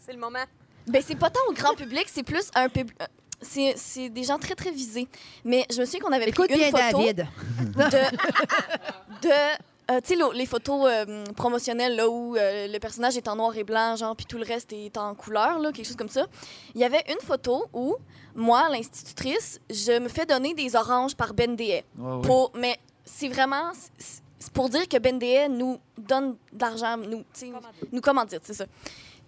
C'est 0.00 0.12
le 0.12 0.18
moment. 0.18 0.44
ben, 0.86 1.02
c'est 1.04 1.16
pas 1.18 1.30
tant 1.30 1.40
au 1.48 1.52
grand 1.52 1.74
public, 1.74 2.06
c'est 2.06 2.22
plus 2.22 2.50
un 2.54 2.68
public. 2.68 2.96
C'est, 3.40 3.74
c'est 3.76 4.08
des 4.08 4.22
gens 4.22 4.38
très, 4.38 4.54
très 4.54 4.70
visés. 4.70 5.08
Mais 5.44 5.66
je 5.72 5.80
me 5.80 5.84
souviens 5.84 6.00
qu'on 6.00 6.12
avait 6.12 6.28
Écoute 6.28 6.48
pris 6.48 6.58
bien, 6.58 6.68
une 6.68 6.76
photo 6.76 6.98
David. 6.98 7.26
de... 7.76 9.22
de 9.28 9.62
euh, 9.90 10.00
tu 10.00 10.14
sais, 10.16 10.22
les 10.34 10.46
photos 10.46 10.86
euh, 10.88 11.24
promotionnelles 11.34 11.96
là, 11.96 12.08
où 12.08 12.36
euh, 12.36 12.68
le 12.68 12.78
personnage 12.78 13.16
est 13.16 13.26
en 13.26 13.34
noir 13.34 13.56
et 13.56 13.64
blanc, 13.64 13.96
genre, 13.96 14.14
puis 14.14 14.26
tout 14.26 14.38
le 14.38 14.44
reste 14.44 14.72
est 14.72 14.96
en 14.96 15.12
couleur, 15.16 15.58
là, 15.58 15.72
quelque 15.72 15.86
chose 15.86 15.96
comme 15.96 16.08
ça. 16.08 16.26
Il 16.76 16.80
y 16.80 16.84
avait 16.84 17.02
une 17.08 17.18
photo 17.26 17.66
où, 17.72 17.96
moi, 18.36 18.68
l'institutrice, 18.70 19.60
je 19.68 19.98
me 19.98 20.08
fais 20.08 20.24
donner 20.24 20.54
des 20.54 20.76
oranges 20.76 21.16
par 21.16 21.34
Ben 21.34 21.56
ouais. 21.58 21.84
Pour, 22.22 22.52
mais 22.54 22.78
c'est 23.04 23.28
vraiment 23.28 23.72
c'est- 23.98 24.21
c'est 24.42 24.52
pour 24.52 24.68
dire 24.68 24.88
que 24.88 24.96
Dehaye 24.96 25.48
nous 25.48 25.78
donne 25.96 26.34
de 26.52 26.60
l'argent, 26.60 26.96
nous, 26.96 27.22
nous 27.92 28.00
commandite, 28.00 28.40
c'est 28.42 28.54
ça. 28.54 28.64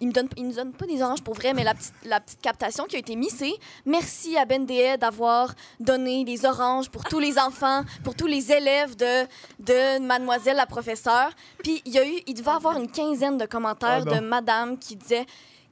Il 0.01 0.09
me 0.09 0.11
donne, 0.11 0.27
il 0.35 0.45
nous 0.45 0.53
donne 0.53 0.73
pas 0.73 0.85
des 0.85 1.01
oranges 1.01 1.23
pour 1.23 1.35
vrai, 1.35 1.53
mais 1.53 1.63
la 1.63 1.73
petite, 1.73 1.93
la 2.03 2.19
petite 2.19 2.41
captation 2.41 2.83
qui 2.83 2.97
a 2.97 2.99
été 2.99 3.15
mise, 3.15 3.33
c'est 3.37 3.53
merci 3.85 4.35
à 4.35 4.43
Dehaye 4.43 4.97
d'avoir 4.97 5.55
donné 5.79 6.25
des 6.25 6.45
oranges 6.45 6.89
pour 6.89 7.05
tous 7.05 7.19
les 7.19 7.39
enfants, 7.39 7.83
pour 8.03 8.13
tous 8.13 8.27
les 8.27 8.51
élèves 8.51 8.97
de, 8.97 9.25
de 9.59 9.99
Mademoiselle 9.99 10.57
la 10.57 10.65
professeure. 10.65 11.29
Puis 11.63 11.81
il 11.85 11.93
y 11.93 11.97
a 11.97 12.05
eu, 12.05 12.21
il 12.27 12.33
devait 12.33 12.51
avoir 12.51 12.77
une 12.77 12.91
quinzaine 12.91 13.37
de 13.37 13.45
commentaires 13.45 14.05
non. 14.05 14.15
de 14.15 14.19
Madame 14.19 14.77
qui 14.77 14.97
disaient 14.97 15.25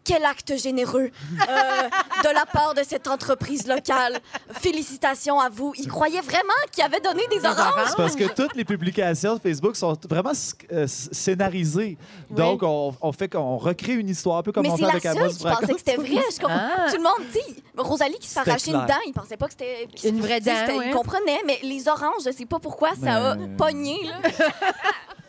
quel 0.03 0.25
acte 0.25 0.57
généreux 0.57 1.09
euh, 1.09 1.89
de 2.23 2.33
la 2.33 2.45
part 2.45 2.73
de 2.73 2.81
cette 2.87 3.07
entreprise 3.07 3.67
locale. 3.67 4.19
Félicitations 4.51 5.39
à 5.39 5.49
vous. 5.49 5.73
Il 5.77 5.87
croyait 5.87 6.21
vraiment 6.21 6.53
qu'il 6.71 6.83
avait 6.83 6.99
donné 6.99 7.23
des 7.29 7.45
oranges. 7.45 7.87
C'est 7.89 7.95
parce 7.97 8.15
que 8.15 8.25
toutes 8.33 8.55
les 8.55 8.65
publications 8.65 9.35
de 9.35 9.39
Facebook 9.41 9.75
sont 9.75 9.95
vraiment 10.09 10.31
sc- 10.31 10.65
euh, 10.71 10.85
scénarisées. 10.87 11.97
Donc, 12.29 12.63
on, 12.63 12.95
on 13.01 13.11
fait 13.11 13.29
qu'on 13.29 13.57
recrée 13.57 13.93
une 13.93 14.09
histoire 14.09 14.37
un 14.37 14.43
peu 14.43 14.51
comme 14.51 14.63
Mais 14.63 14.69
on 14.71 14.77
c'est 14.77 14.81
fait 14.85 14.87
la 14.87 14.91
avec 14.91 15.03
seule 15.03 15.17
Amos 15.17 15.33
qui 15.33 15.43
pensait 15.43 15.73
que 15.73 15.77
c'était 15.79 15.95
vrai. 15.95 16.07
Je. 16.31 16.45
Ah. 16.49 16.85
Tout 16.89 16.97
le 16.97 17.03
monde, 17.03 17.31
sais, 17.31 17.63
Rosalie 17.77 18.17
qui 18.19 18.27
se 18.27 18.39
fait 18.39 18.67
une 18.67 18.73
dent, 18.73 18.99
il 19.07 19.13
pensait 19.13 19.37
pas 19.37 19.47
que 19.47 19.53
c'était 19.53 19.87
Une 20.09 20.19
vraie 20.21 20.39
dent, 20.41 20.51
ouais. 20.77 20.87
Il 20.87 20.93
comprenait, 20.93 21.41
mais 21.45 21.59
les 21.63 21.87
oranges, 21.87 22.23
je 22.25 22.31
sais 22.31 22.45
pas 22.45 22.59
pourquoi, 22.59 22.91
ça 23.01 23.31
a 23.31 23.35
pogné. 23.57 23.97
Là. 24.03 24.29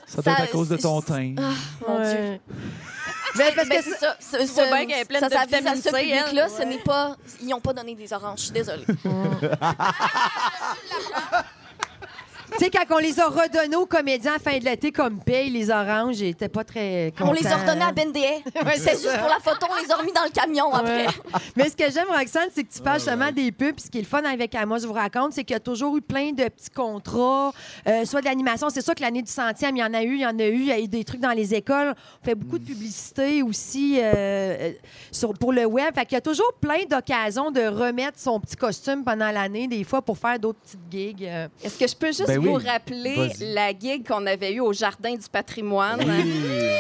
Ça 0.07 0.23
doit 0.23 0.33
être 0.35 0.43
à 0.43 0.47
cause 0.49 0.69
de 0.69 0.77
ton 0.77 1.01
teint. 1.01 1.35
Ah, 1.39 1.51
mon 1.89 1.99
Dieu. 2.01 2.41
Ouais. 3.37 3.45
Ben, 3.47 3.55
parce 3.55 3.69
Ben, 3.69 3.79
que 3.79 3.85
c'est 3.85 3.99
ça. 3.99 4.17
Ce- 4.21 4.47
ce- 4.47 5.01
est 5.01 5.05
pleine 5.07 5.21
ça 5.21 5.29
de 5.29 5.35
vitamine 5.35 5.77
ce 5.83 5.91
C, 5.91 5.91
public-là, 5.91 6.49
ce 6.49 6.63
n'est 6.63 6.79
pas. 6.79 7.17
Ils 7.41 7.49
n'ont 7.49 7.61
pas 7.61 7.73
donné 7.73 7.95
des 7.95 8.13
oranges. 8.13 8.39
Je 8.39 8.45
suis 8.45 8.53
désolée. 8.53 8.85
Tu 12.57 12.65
sais, 12.65 12.71
quand 12.71 12.85
on 12.95 12.99
les 12.99 13.19
a 13.19 13.27
redonnés 13.27 13.75
aux 13.75 13.87
comédiens 13.87 14.33
à 14.33 14.35
la 14.35 14.39
fin 14.39 14.57
de 14.57 14.65
l'été 14.65 14.93
comme 14.93 15.19
paye, 15.19 15.51
les 15.51 15.71
oranges, 15.71 16.21
ils 16.21 16.29
étaient 16.29 16.49
pas 16.49 16.63
très 16.63 17.13
contents. 17.19 17.31
On 17.31 17.33
les 17.33 17.47
a 17.49 17.57
redonnés 17.57 17.83
à 17.83 17.93
Ben. 17.93 18.13
Ouais, 18.15 18.77
c'est 18.77 18.93
juste 18.93 19.19
pour 19.19 19.29
la 19.29 19.41
photo, 19.43 19.67
on 19.69 19.83
les 19.83 19.91
a 19.91 19.97
remis 19.97 20.13
dans 20.13 20.23
le 20.23 20.31
camion 20.31 20.73
après. 20.73 21.07
Ouais. 21.07 21.13
Mais 21.57 21.69
ce 21.69 21.77
que 21.77 21.91
j'aime, 21.91 22.07
Roxane, 22.09 22.51
c'est 22.55 22.63
que 22.63 22.73
tu 22.73 22.81
parles 22.81 23.01
justement 23.01 23.33
des 23.33 23.51
pubs. 23.51 23.75
Puis 23.75 23.87
ce 23.87 23.91
qui 23.91 23.99
est 23.99 24.03
le 24.03 24.07
fun 24.07 24.23
avec 24.23 24.55
Amos, 24.55 24.79
je 24.79 24.87
vous 24.87 24.93
raconte, 24.93 25.33
c'est 25.33 25.43
qu'il 25.43 25.55
y 25.55 25.57
a 25.57 25.61
toujours 25.61 25.97
eu 25.97 26.01
plein 26.01 26.31
de 26.31 26.45
petits 26.45 26.71
contrats, 26.71 27.53
euh, 27.89 28.05
soit 28.05 28.21
de 28.21 28.27
l'animation. 28.27 28.71
C'est 28.71 28.83
sûr 28.83 28.95
que 28.95 29.03
l'année 29.03 29.23
du 29.23 29.33
centième, 29.33 29.77
il 29.77 29.81
y 29.81 29.85
en 29.85 29.93
a 29.93 30.03
eu, 30.03 30.15
il 30.15 30.21
y 30.21 30.27
en 30.27 30.39
a 30.39 30.45
eu. 30.45 30.55
Il 30.61 30.67
y 30.67 30.73
a 30.73 30.79
eu 30.79 30.87
des 30.87 31.03
trucs 31.03 31.21
dans 31.21 31.33
les 31.33 31.55
écoles. 31.55 31.95
On 32.23 32.25
fait 32.25 32.37
beaucoup 32.37 32.61
de 32.61 32.65
publicité 32.65 33.43
aussi 33.43 33.99
euh, 33.99 34.13
euh, 34.15 34.73
sur, 35.11 35.33
pour 35.35 35.53
le 35.53 35.65
web. 35.65 35.93
Fait 35.95 36.07
qu'il 36.07 36.15
y 36.15 36.19
a 36.19 36.23
toujours 36.23 36.53
plein 36.61 36.85
d'occasions 36.89 37.51
de 37.51 37.63
remettre 37.63 38.19
son 38.21 38.39
petit 38.39 38.57
costume 38.57 39.03
pendant 39.03 39.33
l'année, 39.33 39.67
des 39.67 39.83
fois, 39.83 40.03
pour 40.03 40.17
faire 40.19 40.39
d'autres 40.39 40.61
petites 40.61 40.81
gigs. 40.91 41.29
Est-ce 41.63 41.79
que 41.79 41.89
je 41.89 41.97
peux 41.97 42.07
juste 42.07 42.27
Ben 42.27 42.44
oui. 42.45 42.63
vous 42.63 42.69
rappeler 42.69 43.31
la 43.41 43.71
gig 43.71 44.07
qu'on 44.07 44.27
avait 44.27 44.53
eue 44.53 44.61
au 44.61 44.73
Jardin 44.73 45.15
du 45.15 45.29
patrimoine? 45.31 46.01
Oui. 46.05 46.71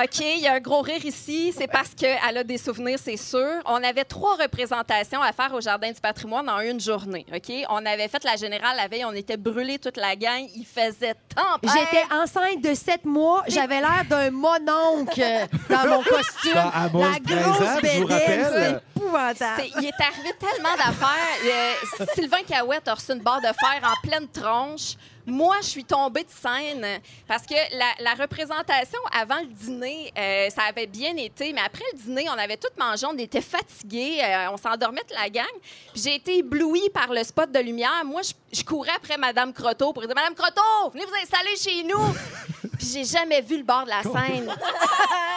OK, 0.00 0.20
il 0.20 0.40
y 0.40 0.46
a 0.46 0.54
un 0.54 0.60
gros 0.60 0.80
rire 0.82 1.04
ici. 1.04 1.52
C'est 1.56 1.66
parce 1.66 1.88
qu'elle 1.96 2.36
a 2.36 2.44
des 2.44 2.58
souvenirs, 2.58 2.98
c'est 3.02 3.16
sûr. 3.16 3.48
On 3.64 3.82
avait 3.82 4.04
trois 4.04 4.36
représentations 4.36 5.20
à 5.20 5.32
faire 5.32 5.52
au 5.54 5.60
Jardin 5.60 5.90
du 5.90 6.00
patrimoine 6.00 6.48
en 6.48 6.60
une 6.60 6.78
journée. 6.78 7.26
OK? 7.34 7.50
On 7.68 7.84
avait 7.84 8.06
fait 8.06 8.22
la 8.22 8.36
générale 8.36 8.76
la 8.76 8.86
veille, 8.86 9.04
on 9.04 9.12
était 9.12 9.36
brûlés 9.36 9.78
toute 9.78 9.96
la 9.96 10.14
gang. 10.14 10.46
Il 10.54 10.64
faisait 10.66 11.14
tempête. 11.34 11.70
J'étais 11.72 12.04
enceinte 12.14 12.62
de 12.62 12.74
sept 12.74 13.04
mois. 13.04 13.42
J'avais 13.48 13.80
l'air 13.80 14.04
d'un 14.08 14.30
mononcle 14.30 15.20
dans 15.70 15.88
mon 15.88 16.02
costume. 16.02 16.54
Dans 16.54 16.70
Amos, 16.70 17.02
la 17.02 17.34
13 17.34 17.44
grosse 17.44 17.60
ans, 17.60 17.64
je 17.82 17.98
vous 17.98 18.06
bédaine, 18.06 18.42
rappelle. 18.42 18.82
c'est 18.94 19.00
épouvantable. 19.00 19.62
Il 19.80 19.84
est 19.86 20.02
arrivé 20.02 20.30
tellement 20.38 20.76
d'affaires. 20.76 21.38
Euh, 21.44 22.04
Sylvain 22.14 22.42
Cahouette 22.46 22.86
a 22.86 22.94
reçu 22.94 23.12
une 23.12 23.20
barre 23.20 23.40
de 23.40 23.46
fer 23.46 23.80
en 23.82 24.06
pleine 24.08 24.28
tronche. 24.28 24.77
Moi, 25.26 25.56
je 25.60 25.66
suis 25.66 25.84
tombée 25.84 26.24
de 26.24 26.30
scène 26.30 26.86
parce 27.26 27.44
que 27.44 27.54
la, 28.02 28.14
représentation 28.14 28.98
avant 29.12 29.40
le 29.40 29.46
dîner, 29.46 30.10
euh, 30.16 30.48
ça 30.48 30.62
avait 30.62 30.86
bien 30.86 31.14
été, 31.16 31.52
mais 31.52 31.60
après 31.60 31.84
le 31.92 31.98
dîner, 31.98 32.26
on 32.30 32.38
avait 32.38 32.56
tout 32.56 32.68
mangé, 32.78 33.06
on 33.06 33.18
était 33.18 33.42
fatigués, 33.42 34.20
euh, 34.22 34.50
on 34.52 34.56
s'endormait 34.56 35.04
de 35.08 35.14
la 35.14 35.28
gang. 35.28 35.44
Puis 35.92 36.02
j'ai 36.02 36.14
été 36.14 36.38
éblouie 36.38 36.88
par 36.94 37.12
le 37.12 37.22
spot 37.22 37.52
de 37.52 37.58
lumière. 37.58 38.02
Moi, 38.06 38.22
je, 38.22 38.32
je 38.58 38.64
courais 38.64 38.92
après 38.96 39.18
Madame 39.18 39.52
Croteau 39.52 39.92
pour 39.92 40.06
dire 40.06 40.14
Madame 40.14 40.34
Croteau, 40.34 40.90
venez 40.92 41.04
vous 41.04 41.14
installer 41.22 41.56
chez 41.56 41.84
nous. 41.84 42.14
Puis 42.78 42.88
j'ai 42.92 43.04
jamais 43.04 43.40
vu 43.42 43.58
le 43.58 43.64
bord 43.64 43.84
de 43.84 43.90
la 43.90 44.02
scène. 44.02 44.48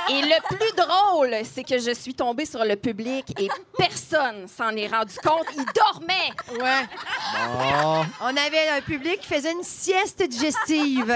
Et 0.10 0.22
le 0.22 0.56
plus 0.56 0.76
drôle, 0.76 1.36
c'est 1.52 1.64
que 1.64 1.78
je 1.80 1.92
suis 1.94 2.14
tombée 2.14 2.46
sur 2.46 2.64
le 2.66 2.76
public 2.76 3.34
et 3.40 3.48
personne 3.78 4.48
s'en 4.48 4.70
est 4.76 4.88
rendu 4.88 5.16
compte. 5.24 5.46
Ils 5.56 5.66
dormaient. 5.74 6.60
Ouais. 6.64 6.86
On 8.22 8.28
avait 8.38 8.70
un 8.78 8.82
public 8.82 9.20
qui 9.22 9.28
faisait 9.28 9.52
une 9.54 9.64
sieste 9.64 10.22
digestive. 10.28 11.16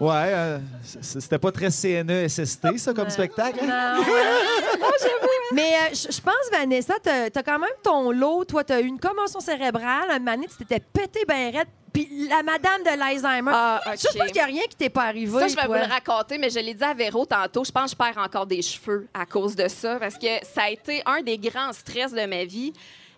Ouais, 0.00 0.12
euh, 0.32 0.58
c'était 1.02 1.38
pas 1.40 1.50
très 1.50 1.70
CNE-SST, 1.70 2.78
ça, 2.78 2.94
comme 2.94 3.10
spectacle. 3.10 3.58
hein? 3.68 3.96
Non, 3.96 4.00
ouais. 4.14 4.22
Mais 5.52 5.74
euh, 5.74 5.88
je 5.94 6.12
je 6.12 6.20
pense, 6.20 6.34
Vanessa, 6.52 6.94
t'as 7.02 7.24
as 7.34 7.42
quand 7.42 7.58
même 7.58 7.68
ton 7.82 8.12
lot. 8.12 8.44
Toi, 8.44 8.62
t'as 8.62 8.80
eu 8.80 8.84
une 8.86 9.00
commotion 9.00 9.40
cérébrale. 9.40 10.08
Un 10.10 10.18
moment 10.20 10.34
donné, 10.36 10.46
tu 10.46 10.56
t'étais 10.64 10.78
pété 10.80 11.24
ben 11.26 11.52
raide. 11.52 11.66
Puis 11.92 12.28
la 12.28 12.42
madame 12.42 12.82
de 12.82 12.98
l'Alzheimer. 12.98 13.50
Ah, 13.54 13.80
Je 13.86 14.06
pense 14.18 14.26
qu'il 14.26 14.32
n'y 14.34 14.40
a 14.40 14.44
rien 14.44 14.62
qui 14.68 14.76
t'est 14.76 14.90
pas 14.90 15.04
arrivé. 15.04 15.38
Ça, 15.40 15.48
je 15.48 15.56
vais 15.56 15.64
toi. 15.64 15.76
vous 15.78 15.84
le 15.86 15.90
raconter, 15.92 16.38
mais 16.38 16.50
je 16.50 16.58
l'ai 16.58 16.74
dit 16.74 16.84
à 16.84 16.94
Véro 16.94 17.24
tantôt. 17.26 17.64
Je 17.64 17.72
pense 17.72 17.92
que 17.94 17.98
je 18.02 18.12
perds 18.12 18.22
encore 18.22 18.46
des 18.46 18.62
cheveux 18.62 19.08
à 19.14 19.26
cause 19.26 19.54
de 19.56 19.68
ça, 19.68 19.96
parce 19.98 20.16
que 20.16 20.26
ça 20.54 20.62
a 20.64 20.70
été 20.70 21.02
un 21.06 21.22
des 21.22 21.38
grands 21.38 21.72
stress 21.72 22.12
de 22.12 22.24
ma 22.26 22.44
vie. 22.44 22.72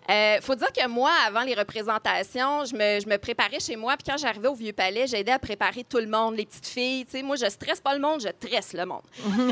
Euh, 0.09 0.41
faut 0.41 0.55
dire 0.55 0.71
que 0.73 0.87
moi, 0.87 1.11
avant 1.27 1.41
les 1.41 1.53
représentations, 1.53 2.65
je 2.65 2.73
me, 2.73 2.99
je 2.99 3.07
me 3.07 3.17
préparais 3.17 3.59
chez 3.59 3.75
moi. 3.75 3.95
Puis 3.97 4.11
quand 4.11 4.17
j'arrivais 4.17 4.47
au 4.47 4.55
Vieux 4.55 4.73
Palais, 4.73 5.05
j'aidais 5.05 5.31
à 5.31 5.39
préparer 5.39 5.83
tout 5.83 5.99
le 5.99 6.07
monde, 6.07 6.35
les 6.35 6.45
petites 6.45 6.65
filles. 6.67 7.05
Tu 7.05 7.11
sais, 7.11 7.23
moi, 7.23 7.35
je 7.35 7.47
stresse 7.47 7.79
pas 7.79 7.93
le 7.93 7.99
monde, 8.01 8.19
je 8.19 8.47
tresse 8.47 8.73
le 8.73 8.85
monde. 8.85 9.03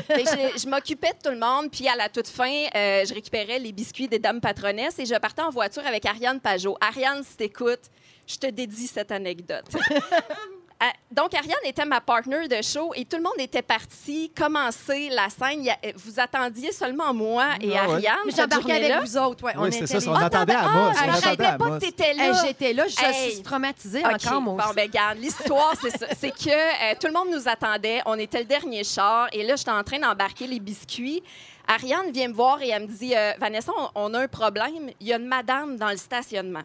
Fait 0.08 0.24
que 0.24 0.30
je 0.30 0.60
je 0.64 0.68
m'occupais 0.68 1.12
de 1.14 1.20
tout 1.24 1.32
le 1.32 1.40
monde. 1.40 1.70
Puis 1.72 1.88
à 1.88 1.96
la 1.96 2.10
toute 2.10 2.28
fin, 2.28 2.66
euh, 2.76 3.06
je 3.06 3.14
récupérais 3.14 3.60
les 3.60 3.72
biscuits 3.72 4.08
des 4.08 4.18
dames 4.20 4.42
patronesses 4.42 4.98
et 4.98 5.06
je 5.06 5.16
partais 5.16 5.44
en 5.44 5.52
voiture 5.52 5.86
avec 5.86 6.04
Ariane 6.06 6.40
Pajot. 6.40 6.76
Ariane, 6.82 7.24
si 7.24 7.38
t'écoutes, 7.38 7.86
je 8.30 8.38
te 8.38 8.48
dédie 8.48 8.88
cette 8.88 9.12
anecdote. 9.12 9.66
Euh, 10.82 10.86
donc, 11.12 11.34
Ariane 11.34 11.58
était 11.66 11.84
ma 11.84 12.00
partner 12.00 12.48
de 12.48 12.62
show 12.62 12.94
et 12.96 13.04
tout 13.04 13.18
le 13.18 13.22
monde 13.24 13.34
était 13.38 13.62
parti 13.62 14.32
commencer 14.34 15.10
la 15.10 15.28
scène. 15.30 15.68
Euh, 15.84 15.92
vous 15.98 16.22
attendiez 16.22 16.72
seulement 16.72 17.14
moi 17.14 17.48
et 17.60 17.76
Ah 17.78 17.86
ouais. 17.90 17.96
Ariane. 17.96 18.16
J'embarquais 18.28 18.72
avec 18.72 18.84
journée-là. 18.84 19.02
vous 19.02 19.18
autres. 19.18 19.44
Ouais, 19.44 19.52
on 19.58 19.64
Oui, 19.64 19.74
c'est 19.74 19.88
ça, 19.88 19.98
les- 20.00 20.08
on 20.08 20.16
attendait 20.16 20.54
à 20.54 20.60
Amos. 20.62 20.94
Ah, 20.98 21.04
on 21.10 21.12
je 21.16 21.18
savais 21.20 21.36
pas 21.58 21.58
que 21.58 21.80
t'étais 21.80 22.14
là. 22.14 22.28
Hey, 22.30 22.34
J'étais 22.48 22.72
là, 22.72 22.86
je 22.88 22.96
Hey. 22.98 23.32
suis 23.34 23.42
traumatisée 23.44 24.06
encore, 24.06 24.40
moi 24.40 24.54
Bon, 24.56 24.64
aussi. 24.68 24.76
ben, 24.76 24.88
regarde, 24.88 25.18
l'histoire, 25.18 25.74
c'est 25.82 25.98
ça. 25.98 26.06
C'est 26.18 26.32
que 26.32 26.50
euh, 26.50 26.96
tout 26.98 27.08
le 27.08 27.14
monde 27.14 27.28
nous 27.30 27.46
attendait. 27.50 28.02
On 28.06 28.18
était 28.18 28.40
le 28.40 28.46
dernier 28.46 28.86
char. 28.86 29.28
Et 29.34 29.44
là, 29.44 29.58
j'étais 29.58 29.72
en 29.72 29.84
train 29.84 30.00
d'embarquer 30.00 30.48
les 30.48 30.62
biscuits. 30.62 31.22
Ariane 31.68 32.10
vient 32.14 32.30
me 32.30 32.34
voir 32.34 32.62
et 32.62 32.70
elle 32.70 32.84
me 32.84 32.88
dit 32.88 33.14
euh, 33.18 33.34
Vanessa, 33.38 33.74
on, 33.78 33.90
on 33.96 34.14
a 34.14 34.20
un 34.22 34.28
problème. 34.30 34.92
Il 35.02 35.08
y 35.08 35.12
a 35.12 35.18
une 35.18 35.28
madame 35.28 35.76
dans 35.76 35.90
le 35.90 35.98
stationnement. 35.98 36.62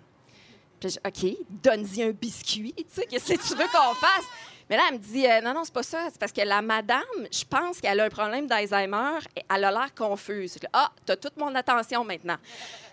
Puis 0.80 0.90
je 0.90 0.98
OK, 0.98 1.36
donne-y 1.62 2.02
un 2.02 2.10
biscuit. 2.10 2.74
Tu 2.76 2.84
sais, 2.90 3.06
qu'est-ce 3.06 3.32
que 3.32 3.48
tu 3.48 3.55
veux 3.55 3.68
qu'on 3.68 3.94
fasse? 3.94 4.24
Mais 4.68 4.76
là, 4.76 4.84
elle 4.88 4.98
me 4.98 4.98
dit 4.98 5.26
euh, 5.26 5.40
Non, 5.40 5.55
non, 5.55 5.64
c'est 5.64 5.74
pas 5.74 5.82
ça. 5.82 6.09
C'est 6.10 6.18
parce 6.18 6.32
que 6.32 6.40
la 6.40 6.62
madame, 6.62 7.02
je 7.30 7.44
pense 7.44 7.80
qu'elle 7.80 8.01
a 8.01 8.05
un 8.05 8.09
problème 8.09 8.46
d'Alzheimer 8.46 9.18
et 9.36 9.42
elle 9.55 9.64
a 9.64 9.70
l'air 9.70 9.94
confuse. 9.94 10.59
Ah, 10.72 10.90
t'as 11.05 11.16
toute 11.16 11.36
mon 11.36 11.55
attention 11.55 12.05
maintenant. 12.05 12.36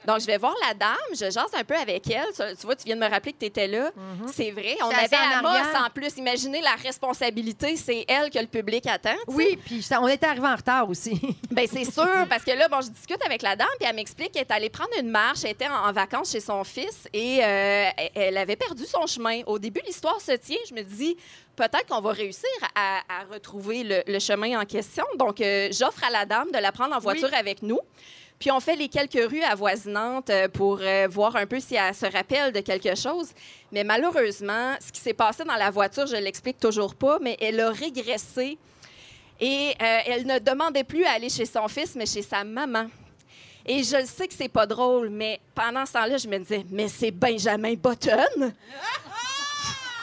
Donc, 0.06 0.20
je 0.22 0.26
vais 0.26 0.38
voir 0.38 0.56
la 0.68 0.74
dame, 0.74 0.98
je 1.12 1.30
jase 1.30 1.54
un 1.54 1.64
peu 1.64 1.76
avec 1.76 2.10
elle. 2.10 2.26
Tu, 2.58 2.66
vois, 2.66 2.76
tu 2.76 2.86
viens 2.86 2.96
de 2.96 3.02
me 3.02 3.10
rappeler 3.10 3.34
que 3.34 3.40
tu 3.40 3.46
étais 3.46 3.68
là. 3.68 3.92
C'est 4.34 4.52
vrai. 4.52 4.76
On 4.82 4.90
avait 4.90 5.16
en 5.16 5.38
Amos 5.40 5.48
arrière. 5.50 5.84
en 5.86 5.90
plus. 5.92 6.18
Imaginez 6.18 6.62
la 6.62 6.76
responsabilité, 6.76 7.76
c'est 7.76 8.06
elle 8.08 8.30
que 8.30 8.40
le 8.40 8.48
public 8.48 8.86
attend. 8.88 9.16
Oui, 9.28 9.58
puis 9.66 9.86
on 10.00 10.08
était 10.08 10.26
arrivé 10.26 10.48
en 10.48 10.56
retard 10.56 10.90
aussi. 10.90 11.20
Ben 11.52 11.68
c'est 11.72 11.84
sûr, 11.84 12.08
parce 12.30 12.44
que 12.46 12.52
là, 12.52 12.70
bon, 12.70 12.80
je 12.82 12.90
discute 12.90 13.24
avec 13.26 13.42
la 13.42 13.56
dame, 13.58 13.68
puis 13.78 13.88
elle 13.90 13.96
m'explique 13.96 14.32
qu'elle 14.32 14.44
est 14.44 14.52
allée 14.52 14.70
prendre 14.70 14.92
une 14.98 15.10
marche, 15.10 15.40
elle 15.44 15.52
était 15.52 15.68
en, 15.68 15.90
en 15.90 15.92
vacances 15.92 16.32
chez 16.32 16.40
son 16.40 16.64
fils 16.64 17.08
et 17.12 17.40
euh, 17.44 17.90
elle- 18.16 18.38
avait 18.38 18.56
perdu 18.56 18.86
son 18.86 19.06
chemin. 19.06 19.42
Au 19.46 19.60
début, 19.60 19.82
l'histoire 19.86 20.20
se 20.22 20.32
tient. 20.32 20.58
Je 20.70 20.74
me 20.74 20.82
dis, 20.82 21.18
peut-être 21.58 21.86
qu'on 21.88 22.00
va 22.00 22.14
réussir 22.14 22.48
à, 22.74 23.00
à 23.10 23.26
retrouver 23.34 23.84
le, 23.84 24.02
le 24.08 24.20
chemin 24.20 24.60
en 24.62 24.66
question. 24.66 25.04
Donc, 25.18 25.42
euh, 25.42 25.68
j'offre 25.72 26.04
à 26.06 26.10
la 26.10 26.26
dame 26.26 26.52
de 26.52 26.58
la 26.58 26.72
prendre 26.72 26.96
en 26.96 27.00
voiture 27.00 27.34
avec 27.34 27.62
nous. 27.62 27.80
Puis 28.42 28.50
on 28.50 28.60
fait 28.60 28.76
les 28.76 28.90
quelques 28.90 29.30
rues 29.30 29.44
avoisinantes 29.44 30.32
euh, 30.32 30.48
pour 30.48 30.80
euh, 30.82 31.08
voir 31.08 31.36
un 31.36 31.46
peu 31.46 31.60
si 31.60 31.76
elle 31.76 31.94
se 31.94 32.08
rappelle 32.08 32.52
de 32.52 32.62
quelque 32.62 32.96
chose. 32.96 33.30
Mais 33.72 33.84
malheureusement, 33.84 34.74
ce 34.84 34.92
qui 34.92 35.00
s'est 35.00 35.14
passé 35.14 35.44
dans 35.44 35.56
la 35.56 35.70
voiture, 35.70 36.08
je 36.08 36.16
l'explique 36.16 36.58
toujours 36.58 36.96
pas, 36.96 37.20
mais 37.22 37.38
elle 37.40 37.60
a 37.60 37.70
régressé 37.70 38.58
et 39.40 39.76
euh, 39.80 40.00
elle 40.08 40.26
ne 40.26 40.40
demandait 40.40 40.84
plus 40.84 41.06
à 41.06 41.12
aller 41.12 41.30
chez 41.30 41.46
son 41.46 41.68
fils, 41.68 41.94
mais 41.96 42.08
chez 42.08 42.24
sa 42.24 42.44
maman. 42.44 42.88
Et 43.64 43.84
je 43.84 44.04
sais 44.08 44.28
que 44.28 44.34
c'est 44.34 44.50
pas 44.50 44.66
drôle, 44.66 45.10
mais 45.10 45.40
pendant 45.54 45.86
ce 45.86 45.94
temps-là, 45.94 46.18
je 46.18 46.28
me 46.28 46.40
disais, 46.40 46.66
mais 46.72 46.88
c'est 46.88 47.12
Benjamin 47.12 47.76
Button? 47.76 48.54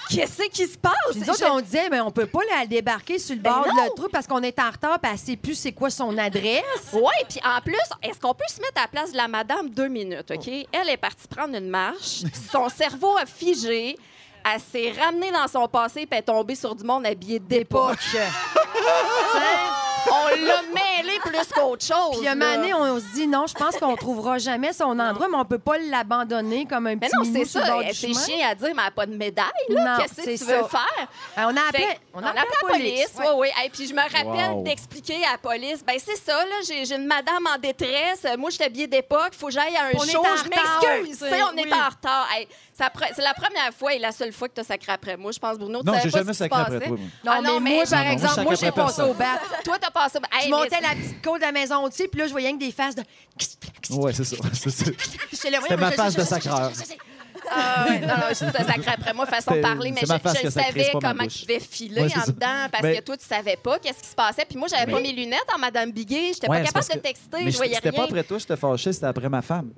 Qu'est-ce 0.08 0.48
qui 0.48 0.66
se 0.66 0.78
passe? 0.78 0.94
Nous 1.14 1.28
autres, 1.28 1.46
on 1.50 1.60
disait, 1.60 1.88
mais 1.90 2.00
on 2.00 2.10
peut 2.10 2.26
pas 2.26 2.40
la 2.56 2.66
débarquer 2.66 3.18
sur 3.18 3.34
le 3.36 3.42
Ben 3.42 3.52
bord 3.52 3.64
de 3.64 3.70
le 3.70 3.94
trou 3.94 4.08
parce 4.10 4.26
qu'on 4.26 4.42
est 4.42 4.58
en 4.58 4.70
retard, 4.70 4.98
puis 4.98 5.10
elle 5.12 5.18
sait 5.18 5.36
plus 5.36 5.54
c'est 5.54 5.72
quoi 5.72 5.90
son 5.90 6.16
adresse. 6.18 6.62
Oui, 6.92 7.12
puis 7.28 7.40
en 7.44 7.60
plus, 7.60 7.76
est-ce 8.02 8.18
qu'on 8.18 8.34
peut 8.34 8.44
se 8.48 8.60
mettre 8.60 8.78
à 8.78 8.82
la 8.82 8.88
place 8.88 9.12
de 9.12 9.16
la 9.16 9.28
madame 9.28 9.68
deux 9.70 9.88
minutes, 9.88 10.30
OK? 10.30 10.48
Elle 10.48 10.88
est 10.88 10.96
partie 10.96 11.28
prendre 11.28 11.56
une 11.56 11.68
marche, 11.68 12.22
son 12.52 12.68
cerveau 12.68 13.16
a 13.16 13.26
figé, 13.26 13.96
elle 14.44 14.60
s'est 14.60 14.92
ramenée 14.98 15.30
dans 15.30 15.46
son 15.46 15.68
passé 15.68 16.06
puis 16.06 16.08
elle 16.12 16.18
est 16.18 16.22
tombée 16.22 16.54
sur 16.54 16.74
du 16.74 16.84
monde 16.84 17.06
habillé 17.06 17.38
d'époque. 17.38 17.98
on 20.10 20.44
l'a 20.46 20.62
mêlé 20.74 21.18
plus 21.20 21.46
qu'autre 21.54 21.84
chose. 21.84 22.18
Puis 22.18 22.28
un 22.28 22.34
moment 22.34 22.54
donné, 22.56 22.74
on 22.74 22.98
se 22.98 23.04
dit, 23.14 23.26
non, 23.26 23.46
je 23.46 23.54
pense 23.54 23.76
qu'on 23.76 23.96
trouvera 23.96 24.38
jamais 24.38 24.72
son 24.72 24.98
endroit, 24.98 25.28
mais 25.30 25.36
on 25.36 25.44
peut 25.44 25.58
pas 25.58 25.78
l'abandonner 25.78 26.66
comme 26.66 26.86
un 26.86 26.90
Mais 26.94 26.96
petit 27.08 27.16
non, 27.16 27.22
minou 27.22 27.44
c'est 27.44 27.58
ça. 27.60 27.64
chemin. 27.92 28.14
chien 28.20 28.48
à 28.48 28.54
dire, 28.54 28.68
mais 28.68 28.68
elle 28.70 28.76
n'a 28.76 28.90
pas 28.90 29.06
de 29.06 29.14
médaille. 29.14 29.44
Non, 29.70 29.76
Qu'est-ce 29.98 30.14
que 30.14 30.22
c'est 30.22 30.38
tu 30.38 30.44
ça. 30.44 30.62
veux 30.62 30.68
faire? 30.68 31.08
Euh, 31.38 31.42
On 31.48 31.56
a 31.56 31.60
appelé, 31.68 31.84
Fait- 31.84 32.00
on 32.14 32.18
on 32.20 32.22
a 32.22 32.26
a 32.26 32.30
appelé 32.30 32.42
appelé 32.42 32.54
la 32.62 32.68
police. 32.78 33.12
Ouais. 33.18 33.24
Oui, 33.34 33.34
oui. 33.56 33.64
Et 33.64 33.70
puis 33.70 33.86
je 33.88 33.94
me 33.94 34.00
rappelle 34.00 34.50
Wow. 34.52 34.62
d'expliquer 34.64 35.24
à 35.26 35.32
la 35.32 35.38
police, 35.38 35.84
ben 35.84 35.96
c'est 36.04 36.16
ça, 36.16 36.36
là, 36.44 36.54
j'ai 36.66 36.94
une 36.94 37.06
madame 37.06 37.46
en 37.54 37.58
détresse. 37.58 38.26
Moi, 38.38 38.50
je 38.50 38.56
suis 38.56 38.64
habillée 38.64 38.86
d'époque. 38.86 39.32
faut 39.38 39.46
que 39.46 39.52
j'aille 39.52 39.76
à 39.76 39.84
un 39.86 39.90
On 39.94 40.04
est 40.04 40.10
show. 40.10 40.20
en 40.20 40.36
Je 40.36 40.44
retard, 40.44 40.80
m'excuse. 41.02 41.22
On 41.22 41.56
est 41.56 41.72
en 41.72 41.88
retard. 41.88 42.28
Hey, 42.34 42.48
c'est 42.74 43.22
la 43.22 43.34
première 43.34 43.72
fois 43.76 43.94
et 43.94 43.98
la 43.98 44.12
seule 44.12 44.32
fois 44.32 44.48
que 44.48 44.54
tu 44.54 44.60
as 44.60 44.64
sacré 44.64 44.92
après 44.92 45.16
moi, 45.16 45.32
je 45.32 45.38
pense, 45.38 45.58
Bruno. 45.58 45.80
Tu 45.80 45.86
Non, 45.86 45.94
j'ai 46.02 46.10
pas 46.10 46.18
jamais 46.18 46.32
ce 46.32 46.44
qui 46.44 46.48
se 46.50 46.54
sacré 46.56 46.60
après 46.60 46.78
toi, 46.88 46.96
moi. 46.96 46.98
Non, 47.24 47.32
Ah 47.34 47.60
mais 47.60 47.74
moi, 47.74 47.84
par 47.90 48.06
exemple, 48.06 48.40
moi, 48.42 48.54
j'ai 48.54 48.70
passé 48.72 49.02
au 49.02 49.14
bat. 49.14 49.38
Toi, 49.64 49.76
t'as 49.80 49.90
passé. 49.98 50.18
Hey, 50.32 50.44
Je 50.46 50.50
mais 50.50 50.56
montais 50.56 50.80
la 50.80 50.90
petite 50.90 51.22
côte 51.22 51.36
de 51.40 51.46
la 51.46 51.52
maison 51.52 51.84
au-dessus, 51.84 52.08
puis 52.08 52.20
là, 52.20 52.26
je 52.26 52.32
voyais 52.32 52.52
que 52.52 52.58
des 52.58 52.72
faces 52.72 52.94
de... 52.94 53.02
Ouais, 53.90 54.12
c'est 54.12 54.24
ça. 54.24 54.36
C'était 55.32 55.58
ma 55.76 55.76
mais 55.76 55.90
je- 55.90 55.96
face 55.96 56.14
de 56.16 56.22
sacreur. 56.24 56.72
Ah 57.50 57.86
ouais, 57.88 58.00
non, 58.00 58.08
non, 58.08 58.14
je 58.30 58.34
sacré 58.34 58.90
après 58.92 59.14
moi, 59.14 59.24
façon 59.24 59.52
de 59.52 59.56
C'était- 59.56 59.60
parler, 59.68 59.90
mais 59.92 60.00
je, 60.02 60.06
je 60.06 60.50
savais 60.50 60.90
comment 60.92 61.28
je 61.28 61.46
vais 61.46 61.60
filer 61.60 62.02
Ouais, 62.02 62.16
en 62.18 62.20
ça. 62.24 62.32
dedans 62.32 62.68
parce 62.70 62.82
Mais- 62.82 62.96
que 62.98 63.02
toi, 63.04 63.16
tu 63.16 63.24
savais 63.24 63.56
pas 63.56 63.78
qu'est-ce 63.78 64.02
qui 64.02 64.08
se 64.08 64.14
passait. 64.14 64.44
Puis 64.44 64.58
moi, 64.58 64.68
j'avais 64.68 64.86
Mais- 64.86 64.92
pas 64.92 65.00
mes 65.00 65.12
lunettes 65.12 65.46
en 65.54 65.58
Madame 65.58 65.90
Biguet. 65.92 66.32
J'étais 66.34 66.48
Ouais, 66.50 66.58
pas 66.60 66.66
capable 66.66 66.86
de 66.86 66.92
que- 66.94 66.98
texter, 66.98 67.44
Mais 67.44 67.50
je 67.50 67.56
voyais 67.56 67.74
c'était 67.76 67.90
rien. 67.90 67.98
pas 68.00 68.04
après 68.04 68.24
toi, 68.24 68.38
j'étais 68.38 68.56
fâché, 68.56 68.92
c'était 68.92 69.06
après 69.06 69.28
ma 69.30 69.40
femme. 69.40 69.70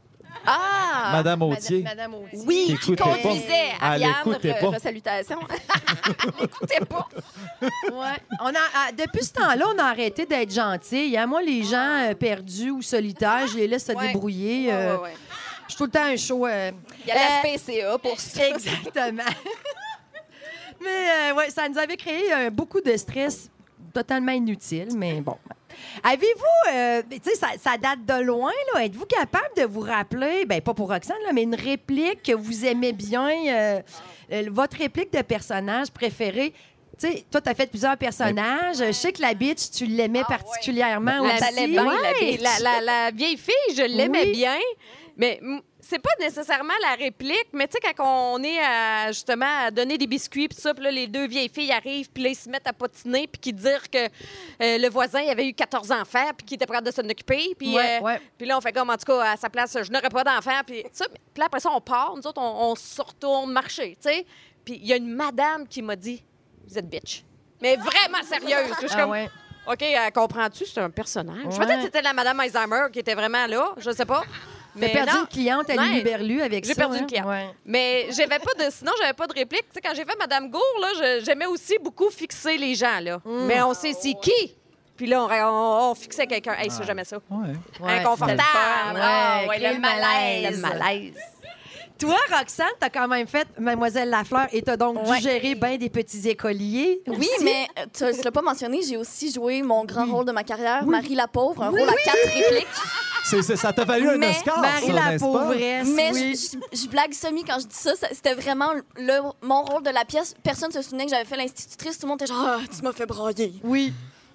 Ah! 0.46 1.10
Madame 1.12 1.42
Autier. 1.42 1.82
Madame 1.82 2.14
Autier. 2.14 2.38
Oui, 2.46 2.76
Qui 2.82 2.96
pas. 2.96 3.04
conduisait. 3.04 3.70
Ah, 3.80 3.96
elle 3.96 4.04
Ariane, 4.04 4.14
écoutait 4.20 4.52
re- 4.52 4.70
pas. 4.70 4.78
salutations. 4.78 5.40
Écoutait 6.42 6.84
pas. 6.88 7.08
Ouais. 7.62 8.16
On 8.40 8.48
a, 8.48 8.58
ah, 8.74 8.88
depuis 8.96 9.24
ce 9.24 9.32
temps-là, 9.32 9.64
on 9.74 9.78
a 9.78 9.84
arrêté 9.84 10.26
d'être 10.26 10.52
gentils. 10.52 11.16
Hein? 11.16 11.26
Moi, 11.26 11.42
les 11.42 11.62
gens 11.62 12.08
euh, 12.10 12.14
perdus 12.14 12.70
ou 12.70 12.82
solitaires, 12.82 13.46
je 13.48 13.56
les 13.58 13.66
laisse 13.68 13.86
se 13.86 13.92
Ouais. 13.92 14.08
débrouiller. 14.08 14.68
Ouais, 14.68 14.72
euh, 14.72 14.96
ouais, 14.96 15.02
ouais. 15.04 15.14
Je 15.66 15.72
suis 15.74 15.78
tout 15.78 15.84
le 15.84 15.90
temps 15.90 16.04
un 16.04 16.16
show. 16.16 16.46
euh, 16.46 16.70
Il 17.02 17.08
y 17.08 17.10
a 17.12 17.14
la 17.14 17.48
SPCA 17.58 17.98
pour 17.98 18.18
ça. 18.18 18.48
Exactement. 18.48 19.22
mais 20.80 21.30
euh, 21.30 21.34
ouais, 21.36 21.50
ça 21.50 21.68
nous 21.68 21.78
avait 21.78 21.96
créé 21.96 22.32
euh, 22.32 22.50
beaucoup 22.50 22.80
de 22.80 22.96
stress 22.96 23.50
totalement 23.92 24.32
inutile, 24.32 24.88
mais 24.96 25.20
bon. 25.20 25.36
Avez-vous, 26.02 26.72
euh, 26.72 27.02
tu 27.10 27.18
sais, 27.30 27.36
ça, 27.36 27.48
ça 27.62 27.76
date 27.76 28.04
de 28.06 28.22
loin, 28.24 28.52
là. 28.74 28.84
Êtes-vous 28.84 29.06
capable 29.06 29.50
de 29.56 29.62
vous 29.64 29.80
rappeler, 29.80 30.44
ben 30.46 30.60
pas 30.60 30.74
pour 30.74 30.88
Roxane, 30.88 31.16
là, 31.26 31.32
mais 31.32 31.42
une 31.42 31.54
réplique 31.54 32.22
que 32.22 32.32
vous 32.32 32.64
aimez 32.64 32.92
bien, 32.92 33.30
euh, 33.48 33.80
euh, 34.32 34.44
votre 34.50 34.76
réplique 34.78 35.12
de 35.12 35.22
personnage 35.22 35.90
préféré? 35.90 36.52
Tu 36.98 37.06
sais, 37.10 37.24
toi, 37.30 37.40
tu 37.40 37.48
as 37.48 37.54
fait 37.54 37.66
plusieurs 37.66 37.96
personnages. 37.96 38.76
Je 38.78 38.92
sais 38.92 39.10
que 39.10 39.22
la 39.22 39.32
bitch, 39.32 39.70
tu 39.70 39.86
l'aimais 39.86 40.22
particulièrement 40.28 41.22
La, 41.24 41.34
aussi. 41.34 41.66
la, 41.72 41.82
la- 41.82 41.88
Ouais. 41.88 42.38
la- 42.42 42.58
la- 42.60 42.80
la 42.82 43.10
vieille 43.10 43.38
fille, 43.38 43.74
je 43.76 43.82
l'aimais 43.82 44.24
Oui. 44.26 44.32
bien, 44.32 44.58
mais 45.20 45.38
c'est 45.80 45.98
pas 45.98 46.10
nécessairement 46.18 46.72
la 46.80 46.94
réplique, 46.94 47.48
mais 47.52 47.68
tu 47.68 47.76
sais, 47.80 47.94
quand 47.94 48.32
on 48.34 48.42
est 48.42 48.58
à, 48.58 49.08
justement 49.12 49.66
à 49.66 49.70
donner 49.70 49.98
des 49.98 50.06
biscuits, 50.06 50.48
puis 50.48 50.58
ça, 50.58 50.72
puis 50.72 50.82
là, 50.82 50.90
les 50.90 51.06
deux 51.06 51.26
vieilles 51.26 51.50
filles 51.50 51.72
arrivent, 51.72 52.10
puis 52.10 52.22
là, 52.22 52.30
ils 52.30 52.34
se 52.34 52.48
mettent 52.48 52.66
à 52.66 52.72
patiner, 52.72 53.26
puis 53.26 53.38
qui 53.38 53.52
dire 53.52 53.90
que 53.90 53.98
euh, 53.98 54.08
le 54.78 54.88
voisin 54.88 55.20
avait 55.28 55.46
eu 55.46 55.52
14 55.52 55.92
enfants, 55.92 56.30
puis 56.38 56.46
qu'il 56.46 56.54
était 56.54 56.64
prêt 56.64 56.80
de 56.80 56.90
s'en 56.90 57.02
occuper, 57.02 57.54
puis 57.58 57.76
Ouais, 57.76 57.98
euh, 57.98 58.02
ouais. 58.02 58.20
là, 58.40 58.56
on 58.56 58.60
fait 58.62 58.72
comme, 58.72 58.88
en 58.88 58.96
tout 58.96 59.04
cas, 59.12 59.32
à 59.32 59.36
sa 59.36 59.50
place, 59.50 59.76
je 59.82 59.92
n'aurais 59.92 60.08
pas 60.08 60.24
d'enfants, 60.24 60.60
puis 60.66 60.82
ça, 60.90 61.04
puis 61.08 61.18
là, 61.40 61.46
après 61.46 61.60
ça, 61.60 61.70
on 61.70 61.82
part, 61.82 62.14
nous 62.16 62.26
autres, 62.26 62.40
on, 62.40 62.70
on 62.70 62.74
se 62.74 63.02
retourne 63.02 63.52
marcher, 63.52 63.98
tu 64.02 64.08
sais, 64.08 64.24
puis 64.64 64.78
il 64.82 64.86
y 64.86 64.92
a 64.94 64.96
une 64.96 65.14
madame 65.14 65.68
qui 65.68 65.82
m'a 65.82 65.96
dit, 65.96 66.24
vous 66.66 66.78
êtes 66.78 66.88
bitch. 66.88 67.24
Mais 67.60 67.76
vraiment 67.76 68.22
sérieuse. 68.24 68.72
Je 68.80 68.86
suis 68.86 68.96
Ah 68.96 69.02
comme, 69.02 69.10
ouais. 69.10 69.28
OK, 69.66 69.82
euh, 69.82 70.10
comprends-tu? 70.14 70.64
C'est 70.64 70.80
un 70.80 70.88
personnage? 70.88 71.58
Peut-être 71.58 71.76
que 71.76 71.82
c'était 71.84 72.00
la 72.00 72.14
Madame 72.14 72.40
Alzheimer 72.40 72.86
qui 72.90 73.00
était 73.00 73.14
vraiment 73.14 73.46
là. 73.46 73.74
Je 73.76 73.90
sais 73.90 74.06
pas. 74.06 74.22
T'as 74.78 74.88
perdu 74.88 75.12
non. 75.14 75.20
une 75.22 75.26
cliente 75.26 75.70
à 75.70 75.74
Ouais. 75.74 75.88
Lulu 75.88 76.02
Berlu 76.02 76.42
avec 76.42 76.64
ça. 76.66 76.72
J'ai 76.72 76.74
perdu 76.76 76.96
hein? 76.96 77.00
une 77.00 77.06
cliente. 77.06 77.26
Ouais. 77.26 77.50
Mais 77.64 78.06
j'avais 78.10 78.38
pas 78.38 78.64
de. 78.64 78.70
Sinon, 78.70 78.92
j'avais 79.00 79.14
pas 79.14 79.26
de 79.26 79.32
réplique. 79.34 79.64
Tu 79.68 79.74
sais, 79.74 79.80
quand 79.80 79.94
j'ai 79.94 80.04
fait 80.04 80.16
Madame 80.18 80.50
Gour, 80.50 80.62
là, 80.80 80.88
je- 80.98 81.24
j'aimais 81.24 81.46
aussi 81.46 81.76
beaucoup 81.82 82.10
fixer 82.10 82.56
les 82.56 82.74
gens, 82.74 83.00
là. 83.00 83.18
Mm. 83.24 83.46
Mais 83.46 83.62
on 83.62 83.74
sait 83.74 83.92
c'est 83.98 84.14
qui? 84.20 84.54
Puis 84.96 85.06
là, 85.06 85.22
on, 85.24 85.28
on- 85.30 85.90
on 85.90 85.94
fixait 85.94 86.26
quelqu'un. 86.26 86.52
Hey, 86.58 86.70
ça, 86.70 86.82
j'aimais 86.86 87.04
ça. 87.04 87.16
Ouais. 87.30 87.54
Inconfortable. 88.00 88.40
c'était 88.42 88.92
le 88.92 88.96
fun. 88.98 89.00
Ah, 89.02 89.40
Ouais, 89.42 89.48
ouais, 89.48 89.56
créer 89.56 89.74
le 89.74 89.80
malaise. 89.80 90.50
le 90.56 90.56
malaise. 90.58 91.14
Toi, 91.98 92.16
Roxane, 92.34 92.66
t'as 92.78 92.88
quand 92.88 93.06
même 93.08 93.26
fait 93.26 93.46
Mademoiselle 93.58 94.08
Lafleur 94.08 94.46
et 94.52 94.62
t'as 94.62 94.78
donc 94.78 95.06
Ouais. 95.06 95.18
dû 95.18 95.22
gérer 95.22 95.54
bien 95.54 95.76
des 95.76 95.90
petits 95.90 96.26
écoliers. 96.30 97.02
Oui, 97.06 97.28
aussi. 97.34 97.44
mais 97.44 97.66
euh, 97.78 97.84
tu 97.92 98.04
ne 98.04 98.24
l'as 98.24 98.30
pas 98.30 98.40
mentionné, 98.40 98.80
j'ai 98.80 98.96
aussi 98.96 99.30
joué 99.30 99.60
mon 99.60 99.84
grand 99.84 100.06
rôle 100.06 100.24
de 100.24 100.32
ma 100.32 100.42
carrière, 100.42 100.80
Oui. 100.84 100.88
Marie 100.92 101.14
la 101.14 101.28
pauvre, 101.28 101.62
un 101.62 101.70
Oui, 101.70 101.80
rôle 101.80 101.90
à 101.90 101.94
quatre 102.02 102.24
répliques. 102.34 102.66
C'est- 103.24 103.42
c'est- 103.42 103.56
ça 103.56 103.72
t'a 103.72 103.84
valu 103.84 104.08
un 104.08 104.16
Mais 104.16 104.30
Oscar, 104.30 104.60
Marie 104.60 104.86
ça, 104.86 104.92
la 104.92 105.10
n'est-ce 105.12 105.24
pas? 105.24 105.30
pauvresse, 105.32 105.88
Mais 105.88 106.10
oui. 106.12 106.34
je, 106.36 106.56
je- 106.76 106.82
je 106.84 106.88
blague 106.88 107.12
semi 107.12 107.44
quand 107.44 107.58
je 107.60 107.66
dis 107.66 107.74
ça. 107.76 107.94
ça- 107.94 108.08
C'était 108.12 108.34
vraiment 108.34 108.72
le, 108.96 109.20
mon 109.42 109.62
rôle 109.62 109.82
de 109.82 109.90
la 109.90 110.04
pièce. 110.04 110.34
Personne 110.42 110.68
ne 110.68 110.74
se 110.74 110.82
souvenait 110.82 111.04
que 111.04 111.10
j'avais 111.10 111.24
fait 111.24 111.36
l'institutrice. 111.36 111.98
Tout 111.98 112.06
le 112.06 112.10
monde 112.10 112.22
était 112.22 112.32
genre, 112.32 112.44
Ah, 112.44 112.58
tu 112.74 112.82
m'as 112.82 112.92
fait 112.92 113.06
brailler. 113.06 113.54
Oui. 113.62 113.92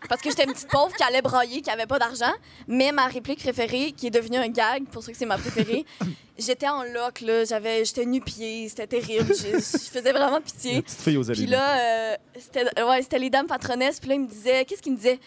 Parce 0.08 0.22
que 0.22 0.30
j'étais 0.30 0.44
une 0.44 0.54
petite 0.54 0.70
pauvre 0.70 0.96
qui 0.96 1.02
allait 1.04 1.22
brailler, 1.24 1.62
qui 1.62 1.70
avait 1.72 1.88
pas 1.88 1.98
d'argent. 1.98 2.32
Mais 2.68 2.92
ma 2.92 3.08
réplique 3.08 3.40
préférée, 3.40 3.92
qui 3.92 4.08
est 4.08 4.12
devenue 4.12 4.38
un 4.38 4.50
gag, 4.50 4.86
pour 4.92 5.02
ceux 5.04 5.12
que 5.12 5.18
c'est 5.18 5.26
ma 5.26 5.38
préférée, 5.40 5.84
j'étais 6.38 6.68
en 6.68 6.84
loc, 6.84 7.22
là. 7.22 7.44
J'avais, 7.44 7.84
j'étais 7.86 8.06
nu-pied, 8.06 8.70
c'était 8.70 8.86
terrible. 8.86 9.34
Je, 9.36 9.58
je 9.58 9.90
faisais 9.90 10.12
vraiment 10.12 10.40
pitié. 10.42 10.76
La 10.76 10.82
petite 10.84 11.02
fille 11.02 11.18
aux 11.18 11.24
Puis 11.24 11.48
là, 11.48 11.78
euh, 11.80 12.16
c'était 12.40 12.84
ouais, 12.84 13.02
c'était 13.02 13.18
les 13.20 13.32
dames 13.32 13.48
patronesses. 13.48 14.00
Puis 14.00 14.10
là, 14.10 14.16
ils 14.16 14.22
me 14.22 14.28
disaient, 14.28 14.64
qu'est-ce 14.66 14.82
qu'ils 14.84 14.92
me 14.92 14.98
disaient? 14.98 15.20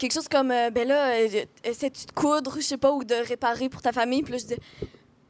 Quelque 0.00 0.14
chose 0.14 0.28
comme, 0.28 0.50
euh, 0.50 0.70
ben 0.70 0.88
là, 0.88 1.10
euh, 1.10 1.44
essaies-tu 1.62 2.06
de 2.06 2.12
coudre, 2.12 2.54
je 2.56 2.62
sais 2.62 2.78
pas, 2.78 2.90
ou 2.90 3.04
de 3.04 3.14
réparer 3.14 3.68
pour 3.68 3.82
ta 3.82 3.92
famille? 3.92 4.22
Puis 4.22 4.32
là, 4.32 4.38
je 4.38 4.44
disais, 4.44 4.58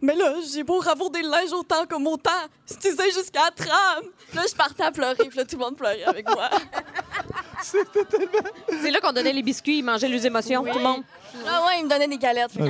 mais 0.01 0.14
là, 0.14 0.32
j'ai 0.55 0.62
beau 0.62 0.78
ravourder 0.78 1.22
le 1.22 1.28
linge 1.28 1.52
autant 1.52 1.86
comme 1.86 2.06
autant. 2.06 2.30
Si 2.66 2.78
tu 2.78 2.94
sais 2.94 3.10
jusqu'à 3.10 3.47
la 3.47 3.51
trame. 3.51 4.05
Puis 4.28 4.36
là, 4.36 4.44
je 4.48 4.55
partais 4.55 4.84
à 4.84 4.92
pleurer. 4.92 5.24
Puis 5.28 5.36
là, 5.36 5.44
tout 5.44 5.56
le 5.56 5.64
monde 5.64 5.76
pleurait 5.76 6.05
avec 6.05 6.24
moi. 6.30 6.51
C'est 7.62 8.90
là 8.92 9.01
qu'on 9.01 9.12
donnait 9.12 9.32
les 9.32 9.42
biscuits, 9.42 9.78
ils 9.78 9.82
mangeaient 9.82 10.09
les 10.09 10.24
émotions, 10.24 10.62
tout 10.64 10.78
le 10.78 10.84
monde. 10.84 11.02
Ah 11.48 11.66
ouais, 11.66 11.80
ils 11.80 11.84
me 11.84 11.90
donnaient 11.90 12.06
des 12.06 12.16
galettes. 12.16 12.52
Ah 12.56 12.64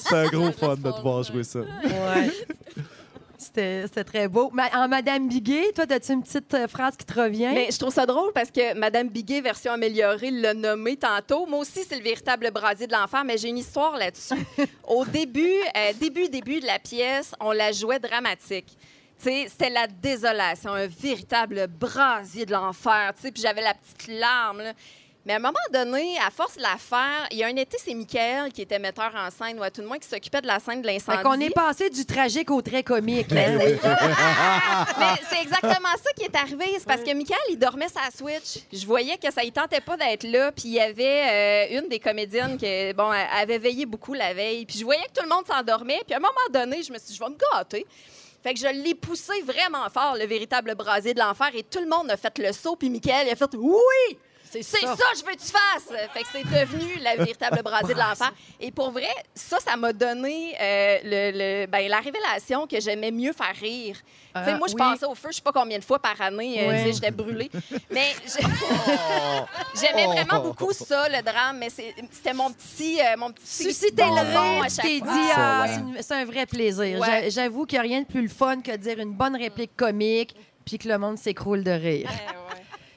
C'est 0.00 0.16
un 0.16 0.26
gros 0.26 0.50
fun 0.50 0.74
de 0.74 0.90
te 0.90 1.00
voir 1.00 1.22
jouer 1.22 1.44
ça. 1.44 1.60
Ouais. 1.60 2.32
C'était 3.38 3.86
très 4.04 4.28
beau. 4.28 4.50
Ma- 4.52 4.70
en 4.74 4.88
Madame 4.88 5.28
Biguet, 5.28 5.72
toi, 5.74 5.84
as-tu 5.90 6.12
une 6.12 6.22
petite 6.22 6.52
euh, 6.54 6.66
phrase 6.68 6.96
qui 6.96 7.04
te 7.04 7.20
revient? 7.20 7.50
Mais 7.54 7.68
je 7.70 7.78
trouve 7.78 7.92
ça 7.92 8.06
drôle 8.06 8.32
parce 8.32 8.50
que 8.50 8.74
Madame 8.74 9.08
Biguet, 9.08 9.40
version 9.40 9.72
améliorée, 9.72 10.30
l'a 10.30 10.54
nommé 10.54 10.96
tantôt. 10.96 11.46
Moi 11.46 11.58
aussi, 11.60 11.80
c'est 11.88 11.96
le 11.96 12.02
véritable 12.04 12.50
brasier 12.52 12.86
de 12.86 12.92
l'enfer, 12.92 13.24
mais 13.24 13.36
j'ai 13.36 13.48
une 13.48 13.58
histoire 13.58 13.96
là-dessus. 13.96 14.34
Au 14.88 15.04
début, 15.04 15.50
euh, 15.76 15.92
début, 16.00 16.28
début 16.28 16.60
de 16.60 16.66
la 16.66 16.78
pièce, 16.78 17.32
on 17.40 17.52
la 17.52 17.72
jouait 17.72 17.98
dramatique. 17.98 18.76
C'était 19.18 19.70
la 19.70 19.86
désolation, 19.86 20.72
un 20.72 20.86
véritable 20.86 21.66
brasier 21.68 22.44
de 22.46 22.52
l'enfer. 22.52 23.12
Puis 23.20 23.32
j'avais 23.36 23.62
la 23.62 23.72
petite 23.74 24.08
larme. 24.20 24.58
là. 24.58 24.72
Mais 25.26 25.32
à 25.32 25.36
un 25.36 25.38
moment 25.38 25.54
donné, 25.72 26.18
à 26.18 26.30
force 26.30 26.56
de 26.56 26.62
la 26.62 26.76
faire, 26.76 27.26
il 27.30 27.38
y 27.38 27.44
a 27.44 27.46
un 27.46 27.56
été, 27.56 27.78
c'est 27.82 27.94
Michael 27.94 28.52
qui 28.52 28.60
était 28.60 28.78
metteur 28.78 29.10
en 29.16 29.30
scène, 29.30 29.58
ou 29.58 29.62
à 29.62 29.70
tout 29.70 29.80
le 29.80 29.86
moins 29.86 29.98
qui 29.98 30.06
s'occupait 30.06 30.42
de 30.42 30.46
la 30.46 30.60
scène 30.60 30.82
de 30.82 30.86
l'incendie. 30.86 31.16
Fait 31.16 31.24
qu'on 31.24 31.40
est 31.40 31.54
passé 31.54 31.88
du 31.88 32.04
tragique 32.04 32.50
au 32.50 32.60
très 32.60 32.82
comique. 32.82 33.28
Mais 33.30 33.56
là. 33.56 33.60
c'est 33.60 33.76
ça. 33.78 33.98
Mais 34.98 35.22
c'est 35.30 35.40
exactement 35.40 35.88
ça 35.96 36.12
qui 36.14 36.24
est 36.24 36.36
arrivé. 36.36 36.66
C'est 36.78 36.86
parce 36.86 37.00
que 37.00 37.14
Michael, 37.14 37.38
il 37.48 37.58
dormait 37.58 37.88
sa 37.88 38.10
Switch. 38.14 38.64
Je 38.70 38.84
voyais 38.84 39.16
que 39.16 39.32
ça 39.32 39.42
ne 39.42 39.48
tentait 39.48 39.80
pas 39.80 39.96
d'être 39.96 40.24
là. 40.24 40.52
Puis 40.52 40.64
il 40.66 40.74
y 40.74 40.80
avait 40.80 41.70
euh, 41.72 41.80
une 41.80 41.88
des 41.88 42.00
comédiennes 42.00 42.58
qui 42.58 42.92
bon, 42.92 43.10
avait 43.10 43.58
veillé 43.58 43.86
beaucoup 43.86 44.12
la 44.12 44.34
veille. 44.34 44.66
Puis 44.66 44.78
je 44.78 44.84
voyais 44.84 45.04
que 45.04 45.20
tout 45.20 45.26
le 45.26 45.34
monde 45.34 45.46
s'endormait. 45.46 46.02
Puis 46.06 46.12
à 46.12 46.18
un 46.18 46.20
moment 46.20 46.34
donné, 46.52 46.82
je 46.82 46.92
me 46.92 46.98
suis 46.98 47.08
dit, 47.08 47.14
je 47.14 47.24
vais 47.24 47.30
me 47.30 47.38
gâter. 47.52 47.86
Fait 48.42 48.52
que 48.52 48.60
je 48.60 48.66
l'ai 48.66 48.94
poussé 48.94 49.40
vraiment 49.40 49.88
fort, 49.88 50.16
le 50.20 50.26
véritable 50.26 50.74
brasier 50.74 51.14
de 51.14 51.20
l'enfer. 51.20 51.48
Et 51.54 51.62
tout 51.62 51.80
le 51.80 51.88
monde 51.88 52.10
a 52.10 52.18
fait 52.18 52.36
le 52.38 52.52
saut. 52.52 52.76
Puis 52.76 52.90
Michael, 52.90 53.28
il 53.28 53.32
a 53.32 53.36
fait 53.36 53.54
Oui! 53.54 54.18
C'est 54.62 54.80
ça. 54.86 54.96
ça. 54.96 55.04
que 55.12 55.18
je 55.18 55.24
veux 55.24 55.32
que 55.32 55.40
tu 55.40 55.50
fasses. 55.52 56.10
Fait 56.12 56.22
que 56.22 56.28
c'est 56.32 56.44
devenu 56.44 56.96
la 57.00 57.16
véritable 57.16 57.62
brasier 57.64 57.94
de 57.94 57.98
l'enfer. 57.98 58.32
Et 58.60 58.70
pour 58.70 58.90
vrai, 58.90 59.08
ça, 59.34 59.58
ça 59.60 59.76
m'a 59.76 59.92
donné 59.92 60.54
euh, 60.60 60.98
le, 61.04 61.30
le- 61.62 61.66
ben, 61.66 61.88
la 61.88 61.98
révélation 62.00 62.66
que 62.66 62.80
j'aimais 62.80 63.10
mieux 63.10 63.32
faire 63.32 63.54
rire. 63.60 63.96
Ah, 64.36 64.56
moi, 64.56 64.66
je 64.66 64.72
oui. 64.74 64.78
passais 64.78 65.06
au 65.06 65.14
feu, 65.14 65.28
je 65.30 65.36
sais 65.36 65.42
pas 65.42 65.52
combien 65.52 65.78
de 65.78 65.84
fois 65.84 66.00
par 66.00 66.20
année, 66.20 66.60
euh, 66.60 66.68
Ouais. 66.68 66.92
j'étais 66.92 67.12
brûlée. 67.12 67.50
Mais 67.90 68.12
j'ai- 68.26 68.44
j'aimais 69.80 70.06
vraiment 70.06 70.42
beaucoup 70.42 70.72
ça, 70.72 71.08
le 71.08 71.22
drame. 71.22 71.58
Mais 71.58 71.70
c'est- 71.70 71.94
c'était 72.10 72.32
mon 72.34 72.50
petit, 72.52 73.00
euh, 73.00 73.16
mon 73.16 73.30
petit 73.32 73.46
Susciter 73.64 74.02
le 74.04 74.18
à 74.18 74.42
rire, 74.42 74.64
tu 74.68 74.76
t'es 74.76 75.00
dit, 75.00 75.30
ah, 75.36 75.66
Ouais. 75.66 76.02
c'est 76.02 76.14
un 76.14 76.24
vrai 76.24 76.46
plaisir. 76.46 76.98
Ouais. 76.98 77.06
J'a- 77.06 77.28
J'avoue 77.44 77.64
qu'il 77.66 77.76
n'y 77.78 77.86
a 77.86 77.88
rien 77.88 78.00
de 78.02 78.06
plus 78.06 78.22
le 78.22 78.28
fun 78.28 78.60
que 78.60 78.72
de 78.72 78.76
dire 78.76 78.98
une 78.98 79.12
bonne 79.12 79.36
réplique 79.36 79.76
comique 79.76 80.34
puis 80.64 80.78
que 80.78 80.88
le 80.88 80.98
monde 80.98 81.18
s'écroule 81.18 81.62
de 81.62 81.70
rire. 81.70 82.08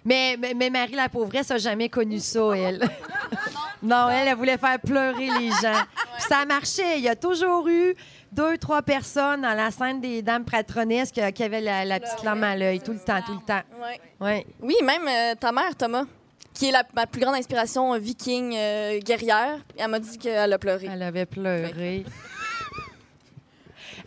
Mais, 0.07 0.38
mais, 0.39 0.53
mais 0.53 0.69
Marie, 0.69 0.93
la 0.93 1.09
pauvresse, 1.09 1.49
n'a 1.49 1.57
jamais 1.57 1.89
connu 1.89 2.19
ça, 2.19 2.39
elle. 2.55 2.79
non, 3.84 4.07
elle, 4.09 4.29
elle 4.29 4.38
voulait 4.38 4.57
faire 4.57 4.79
pleurer 4.79 5.27
les 5.38 5.49
gens. 5.49 5.84
Puis 6.15 6.23
ça 6.29 6.45
marchait. 6.45 6.97
Il 6.99 7.03
y 7.03 7.09
a 7.09 7.15
toujours 7.17 7.67
eu 7.67 7.93
deux, 8.31 8.57
trois 8.57 8.81
personnes 8.81 9.41
dans 9.41 9.53
la 9.53 9.69
scène 9.69 9.99
des 9.99 10.21
dames 10.21 10.45
patronesses 10.45 11.11
qui, 11.11 11.19
qui 11.34 11.43
avaient 11.43 11.59
la, 11.59 11.84
la 11.84 11.99
petite 11.99 12.23
larme 12.23 12.45
à 12.45 12.55
l'œil 12.55 12.79
tout 12.79 12.93
le 12.93 12.99
temps, 12.99 13.21
tout 13.25 13.34
le 13.34 13.45
temps. 13.45 13.61
Ouais. 13.81 13.99
Ouais. 14.21 14.45
Oui, 14.61 14.75
même 14.81 15.05
euh, 15.09 15.35
ta 15.35 15.51
mère, 15.51 15.75
Thomas, 15.75 16.05
qui 16.53 16.69
est 16.69 16.71
la, 16.71 16.84
ma 16.95 17.05
plus 17.05 17.19
grande 17.19 17.35
inspiration 17.35 17.93
euh, 17.93 17.97
viking 17.97 18.55
euh, 18.55 18.99
guerrière, 18.99 19.59
elle 19.77 19.89
m'a 19.89 19.99
dit 19.99 20.17
qu'elle 20.17 20.53
a 20.53 20.57
pleuré. 20.57 20.88
Elle 20.89 21.03
avait 21.03 21.25
pleuré. 21.25 22.05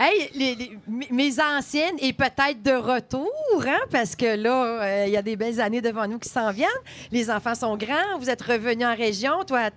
Hey, 0.02 0.31
les- 0.35 0.78
mes 1.10 1.31
anciennes 1.43 1.97
et 1.98 2.14
peut-être 2.14 2.62
de 2.62 2.72
retour, 2.72 3.31
hein, 3.66 3.81
parce 3.90 4.16
que 4.16 4.35
là, 4.35 4.64
euh, 4.82 5.05
il 5.06 5.12
y 5.12 5.16
a 5.18 5.20
des 5.20 5.36
belles 5.36 5.60
années 5.60 5.82
devant 5.82 6.06
nous 6.09 6.18
qui 6.18 6.31
s'en 6.31 6.51
viennent. 6.52 6.68
Les 7.12 7.31
enfants 7.31 7.55
sont 7.55 7.77
grands, 7.77 8.18
vous 8.18 8.31
êtes 8.31 8.40
revenus 8.40 8.86
en 8.86 8.97
région. 8.97 9.44
Toi, 9.47 9.68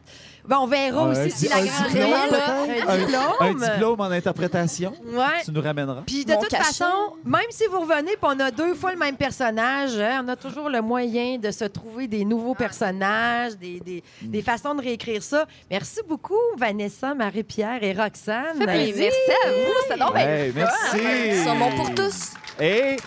ben, 0.48 0.58
on 0.60 0.68
verra 0.68 1.04
aussi 1.10 1.32
si 1.32 1.48
la 1.48 1.56
un 1.58 1.66
grande 1.66 1.88
diplôme, 1.88 2.10
là, 2.12 2.28
peut-être? 2.66 2.90
un 2.90 2.98
diplôme. 2.98 3.24
Un 3.40 3.54
diplôme 3.74 4.00
en 4.02 4.12
interprétation. 4.12 4.94
Ouais. 5.06 5.42
Tu 5.46 5.52
nous 5.52 5.62
ramèneras. 5.62 6.04
Puis 6.06 6.26
de 6.26 6.34
Mon 6.34 6.40
toute 6.42 6.50
cachet. 6.50 6.64
façon, 6.66 6.92
même 7.26 7.42
si 7.50 7.66
vous 7.68 7.80
revenez 7.80 8.12
puis 8.12 8.18
on 8.24 8.40
a 8.40 8.52
deux 8.52 8.74
fois 8.76 8.92
le 8.92 8.98
même 9.00 9.16
personnage, 9.16 9.98
hein, 10.00 10.24
on 10.26 10.28
a 10.28 10.36
toujours 10.36 10.70
le 10.70 10.82
moyen 10.82 11.38
de 11.38 11.50
se 11.52 11.66
trouver 11.66 12.08
des 12.08 12.26
nouveaux 12.26 12.56
personnages, 12.56 13.58
des, 13.58 13.80
des- 13.80 14.04
Mm. 14.22 14.28
des 14.32 14.42
façons 14.42 14.76
de 14.76 14.82
réécrire 14.82 15.24
ça. 15.24 15.46
Merci 15.72 16.00
beaucoup, 16.08 16.36
Vanessa, 16.58 17.14
Marie-Pierre 17.14 17.82
et 17.84 17.94
Roxane. 17.94 18.58
Ben, 18.60 18.66
merci 18.68 19.04
à 19.46 19.50
vous, 19.50 19.74
c'était 19.84 20.00
donc 20.00 20.14
le 20.14 20.52
merci. 20.54 20.98
Ils 21.28 21.44
sont 21.46 21.56
bons 21.58 21.76
pour 21.76 21.94
tous. 21.96 22.32
Et, 22.60 22.98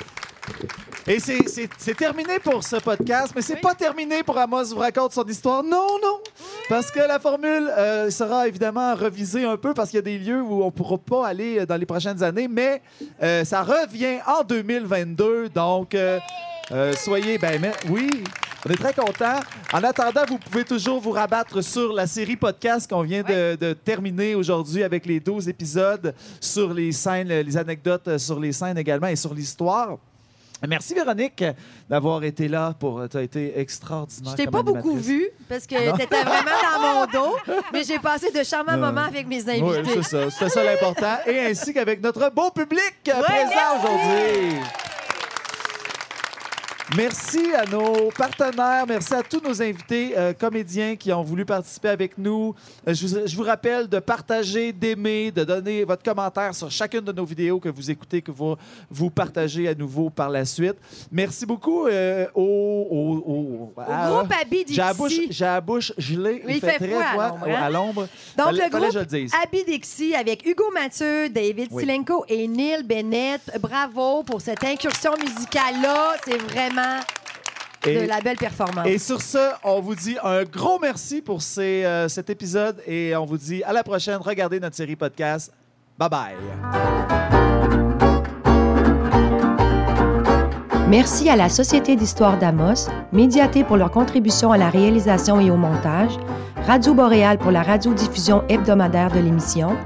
et 1.07 1.21
c'est- 1.21 1.95
terminé 1.95 2.39
pour 2.41 2.63
ce 2.65 2.77
podcast, 2.77 3.33
mais 3.35 3.43
c'est 3.43 3.61
pas 3.61 3.75
terminé 3.75 4.23
pour 4.23 4.37
Amos 4.39 4.65
vous 4.75 4.79
raconte 4.81 5.13
son 5.13 5.25
histoire. 5.25 5.63
Non, 5.63 5.87
non, 6.03 6.19
parce 6.69 6.91
que 6.91 6.99
la 7.01 7.19
formule 7.19 7.71
euh, 7.77 8.11
sera 8.11 8.49
évidemment 8.49 8.95
revisée 8.95 9.45
un 9.45 9.57
peu 9.57 9.73
parce 9.73 9.91
qu'il 9.91 9.99
y 9.99 10.01
a 10.01 10.03
des 10.03 10.19
lieux 10.19 10.43
où 10.43 10.63
on 10.63 10.71
pourra 10.71 10.99
pas 10.99 11.27
aller 11.29 11.61
euh, 11.61 11.67
dans 11.67 11.77
les 11.77 11.87
prochaines 11.87 12.23
années, 12.23 12.49
mais 12.49 12.83
euh, 13.23 13.45
ça 13.45 13.63
revient 13.63 14.19
en 14.27 14.43
2022, 14.43 15.49
donc 15.51 15.95
euh, 15.95 16.19
soyez, 16.95 17.39
ben 17.39 17.61
mais- 17.61 17.73
oui. 17.89 18.11
On 18.69 18.73
est 18.73 18.77
très 18.77 18.93
contents. 18.95 19.39
En 19.73 19.85
attendant, 19.85 20.23
vous 20.27 20.39
pouvez 20.39 20.65
toujours 20.65 21.01
vous 21.01 21.13
rabattre 21.13 21.63
sur 21.63 21.93
la 21.93 22.09
série 22.09 22.35
podcast 22.35 22.91
qu'on 22.91 23.03
vient 23.03 23.23
de, 23.23 23.55
de 23.55 23.73
terminer 23.75 24.35
aujourd'hui 24.35 24.83
avec 24.83 25.07
les 25.07 25.21
12 25.21 25.49
épisodes 25.49 26.13
sur 26.41 26.75
les 26.75 26.91
scènes, 26.91 27.29
les 27.29 27.57
anecdotes 27.57 28.19
sur 28.19 28.41
les 28.41 28.51
scènes 28.53 28.77
également 28.77 29.07
et 29.07 29.15
sur 29.15 29.35
l'histoire. 29.35 29.99
Merci 30.67 30.95
Véronique 30.95 31.45
d'avoir 31.89 32.25
été 32.25 32.49
là 32.49 32.75
pour. 32.79 33.09
Tu 33.09 33.17
as 33.19 33.23
été 33.23 33.59
extraordinaire. 33.61 34.33
Je 34.33 34.37
t'ai 34.37 34.47
pas 34.51 34.63
beaucoup 34.63 34.97
vu 34.97 35.29
parce 35.49 35.67
que 35.67 35.75
Non. 35.91 35.97
tu 35.97 36.03
étais 36.03 36.23
vraiment 36.23 36.51
dans 36.63 36.81
mon 36.95 37.07
dos, 37.13 37.37
mais 37.73 37.85
j'ai 37.85 37.99
passé 37.99 38.31
de 38.33 38.43
charmants 38.43 38.77
moments 38.79 39.03
avec 39.03 39.27
mes 39.27 39.43
Oui, 39.45 39.77
invités. 39.79 40.03
c'est 40.03 40.03
ça. 40.03 40.31
C'était 40.31 40.49
ça 40.51 40.65
l'important. 40.65 41.19
Et 41.27 41.41
ainsi 41.41 41.75
qu'avec 41.75 42.03
notre 42.03 42.31
beau 42.31 42.51
public 42.51 42.81
euh, 43.09 43.13
Ouais, 43.17 43.23
présent 43.23 43.79
aujourd'hui. 43.79 44.61
Merci 46.95 47.53
à 47.53 47.65
nos 47.67 48.11
partenaires, 48.17 48.85
merci 48.87 49.13
à 49.13 49.23
tous 49.23 49.41
nos 49.41 49.61
invités 49.61 50.17
euh, 50.17 50.33
comédiens 50.33 50.95
qui 50.95 51.13
ont 51.13 51.23
voulu 51.25 51.45
participer 51.45 51.89
avec 51.89 52.17
nous. 52.17 52.55
Euh, 52.87 52.95
je, 52.95 53.07
vous, 53.07 53.27
je 53.27 53.37
vous 53.37 53.43
rappelle 53.43 53.89
de 53.89 53.99
partager, 53.99 54.73
d'aimer, 54.73 55.33
de 55.33 55.43
donner 55.43 55.83
votre 55.83 56.05
commentaire 56.05 56.55
sur 56.55 56.71
chacune 56.71 57.01
de 57.01 57.11
nos 57.11 57.25
vidéos 57.25 57.59
que 57.59 57.69
vous 57.69 57.91
écoutez, 57.91 58.23
que 58.23 58.31
vous, 58.31 58.55
vous 58.89 59.11
partagez 59.11 59.67
à 59.67 59.75
nouveau 59.75 60.11
par 60.11 60.31
la 60.31 60.45
suite. 60.45 60.77
Merci 61.11 61.45
beaucoup 61.45 61.87
euh, 61.89 62.27
au, 62.37 62.43
au, 62.45 63.33
au- 63.77 63.81
à- 63.81 64.09
groupe 64.09 64.33
Abby 64.41 64.65
J'ai 64.69 64.77
la 64.77 64.95
bouche, 64.95 65.09
Dixie. 65.11 65.27
j'ai 65.31 65.45
la 65.45 65.61
bouche 65.61 65.93
gelée. 65.99 66.43
Oui, 66.47 66.53
il 66.55 66.61
fait 66.61 66.89
froid 66.89 67.03
à 67.03 67.17
l'ombre, 67.29 67.47
hein? 67.49 67.63
à 67.63 67.71
l'ombre. 67.71 68.09
Donc, 68.39 68.47
Fallait- 68.47 68.65
le 68.65 68.71
groupe 68.79 68.93
je 68.93 68.99
le 69.01 69.07
dise. 69.07 69.33
Abby 69.43 69.65
Dixie 69.65 70.15
avec 70.15 70.47
Hugo 70.47 70.71
Mathieu, 70.73 71.29
David 71.31 71.67
Oui. 71.73 71.83
Silenko 71.83 72.25
et 72.29 72.47
Neil 72.47 72.85
Bennett. 72.85 73.41
Bravo 73.61 74.23
pour 74.23 74.41
cette 74.41 74.63
incursion 74.63 75.11
musicale-là. 75.21 76.15
C'est 76.25 76.39
vraiment 76.43 76.76
Et- 77.87 78.01
de 78.03 78.07
la 78.09 78.21
belle 78.21 78.37
performance. 78.37 78.87
Et 78.87 78.99
sur 78.99 79.23
ce, 79.23 79.39
on 79.63 79.81
vous 79.81 79.95
dit 79.95 80.17
un 80.25 80.43
gros 80.45 80.79
merci 80.81 81.23
pour 81.23 81.41
ces, 81.43 81.85
euh, 81.85 82.09
cet 82.09 82.31
épisode 82.31 82.83
et 82.87 83.15
on 83.15 83.25
vous 83.27 83.39
dit 83.39 83.63
à 83.63 83.73
la 83.73 83.85
prochaine. 83.85 84.17
Regardez 84.21 84.59
notre 84.59 84.75
série 84.77 84.97
podcast. 84.97 85.53
Bye 85.99 86.09
bye. 86.11 86.35
Merci 90.89 91.29
à 91.29 91.37
la 91.37 91.49
Société 91.49 91.97
d'histoire 91.97 92.39
d'Amos, 92.39 92.89
Médiaté 93.13 93.65
pour 93.65 93.77
leur 93.77 93.91
contribution 93.91 94.53
à 94.53 94.59
la 94.59 94.71
réalisation 94.71 95.41
et 95.41 95.51
au 95.51 95.57
montage, 95.57 96.13
Radio 96.67 96.95
Boréal 96.95 97.39
pour 97.39 97.51
la 97.51 97.63
radiodiffusion 97.63 98.45
hebdomadaire 98.49 99.11
de 99.11 99.19
l'émission, 99.19 99.77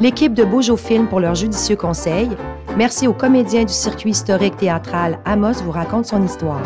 l'équipe 0.00 0.34
de 0.34 0.44
Beaujo 0.44 0.76
Film 0.76 1.06
pour 1.06 1.20
leurs 1.20 1.34
judicieux 1.34 1.76
conseils. 1.76 2.30
Merci 2.76 3.06
aux 3.06 3.12
comédiens 3.12 3.64
du 3.64 3.72
circuit 3.72 4.10
historique 4.10 4.56
théâtral 4.56 5.18
Amos 5.24 5.62
vous 5.64 5.70
raconte 5.70 6.06
son 6.06 6.22
histoire. 6.24 6.62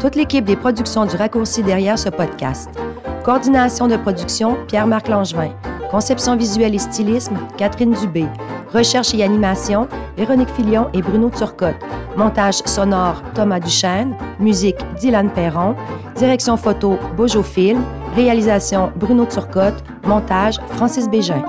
Toute 0.00 0.16
l'équipe 0.16 0.44
des 0.44 0.56
productions 0.56 1.06
du 1.06 1.16
raccourci 1.16 1.62
derrière 1.62 1.98
ce 1.98 2.08
podcast. 2.08 2.70
Coordination 3.24 3.86
de 3.86 3.96
production, 3.96 4.56
Pierre-Marc 4.66 5.08
Langevin. 5.08 5.50
Conception 5.90 6.36
visuelle 6.36 6.74
et 6.74 6.78
stylisme, 6.78 7.36
Catherine 7.56 7.94
Dubé. 8.00 8.26
Recherche 8.72 9.12
et 9.14 9.22
animation, 9.22 9.88
Véronique 10.16 10.50
Filion 10.50 10.88
et 10.94 11.02
Bruno 11.02 11.30
Turcotte. 11.30 11.76
Montage 12.16 12.62
sonore, 12.64 13.22
Thomas 13.34 13.60
Duchesne. 13.60 14.14
Musique, 14.38 14.78
Dylan 15.00 15.30
Perron. 15.30 15.74
Direction 16.16 16.56
photo, 16.56 16.98
Beaujo 17.16 17.42
Film. 17.42 17.82
Réalisation, 18.14 18.90
Bruno 18.96 19.26
Turcotte. 19.26 19.82
Montage, 20.06 20.58
Francis 20.76 21.08
Bégin. 21.08 21.42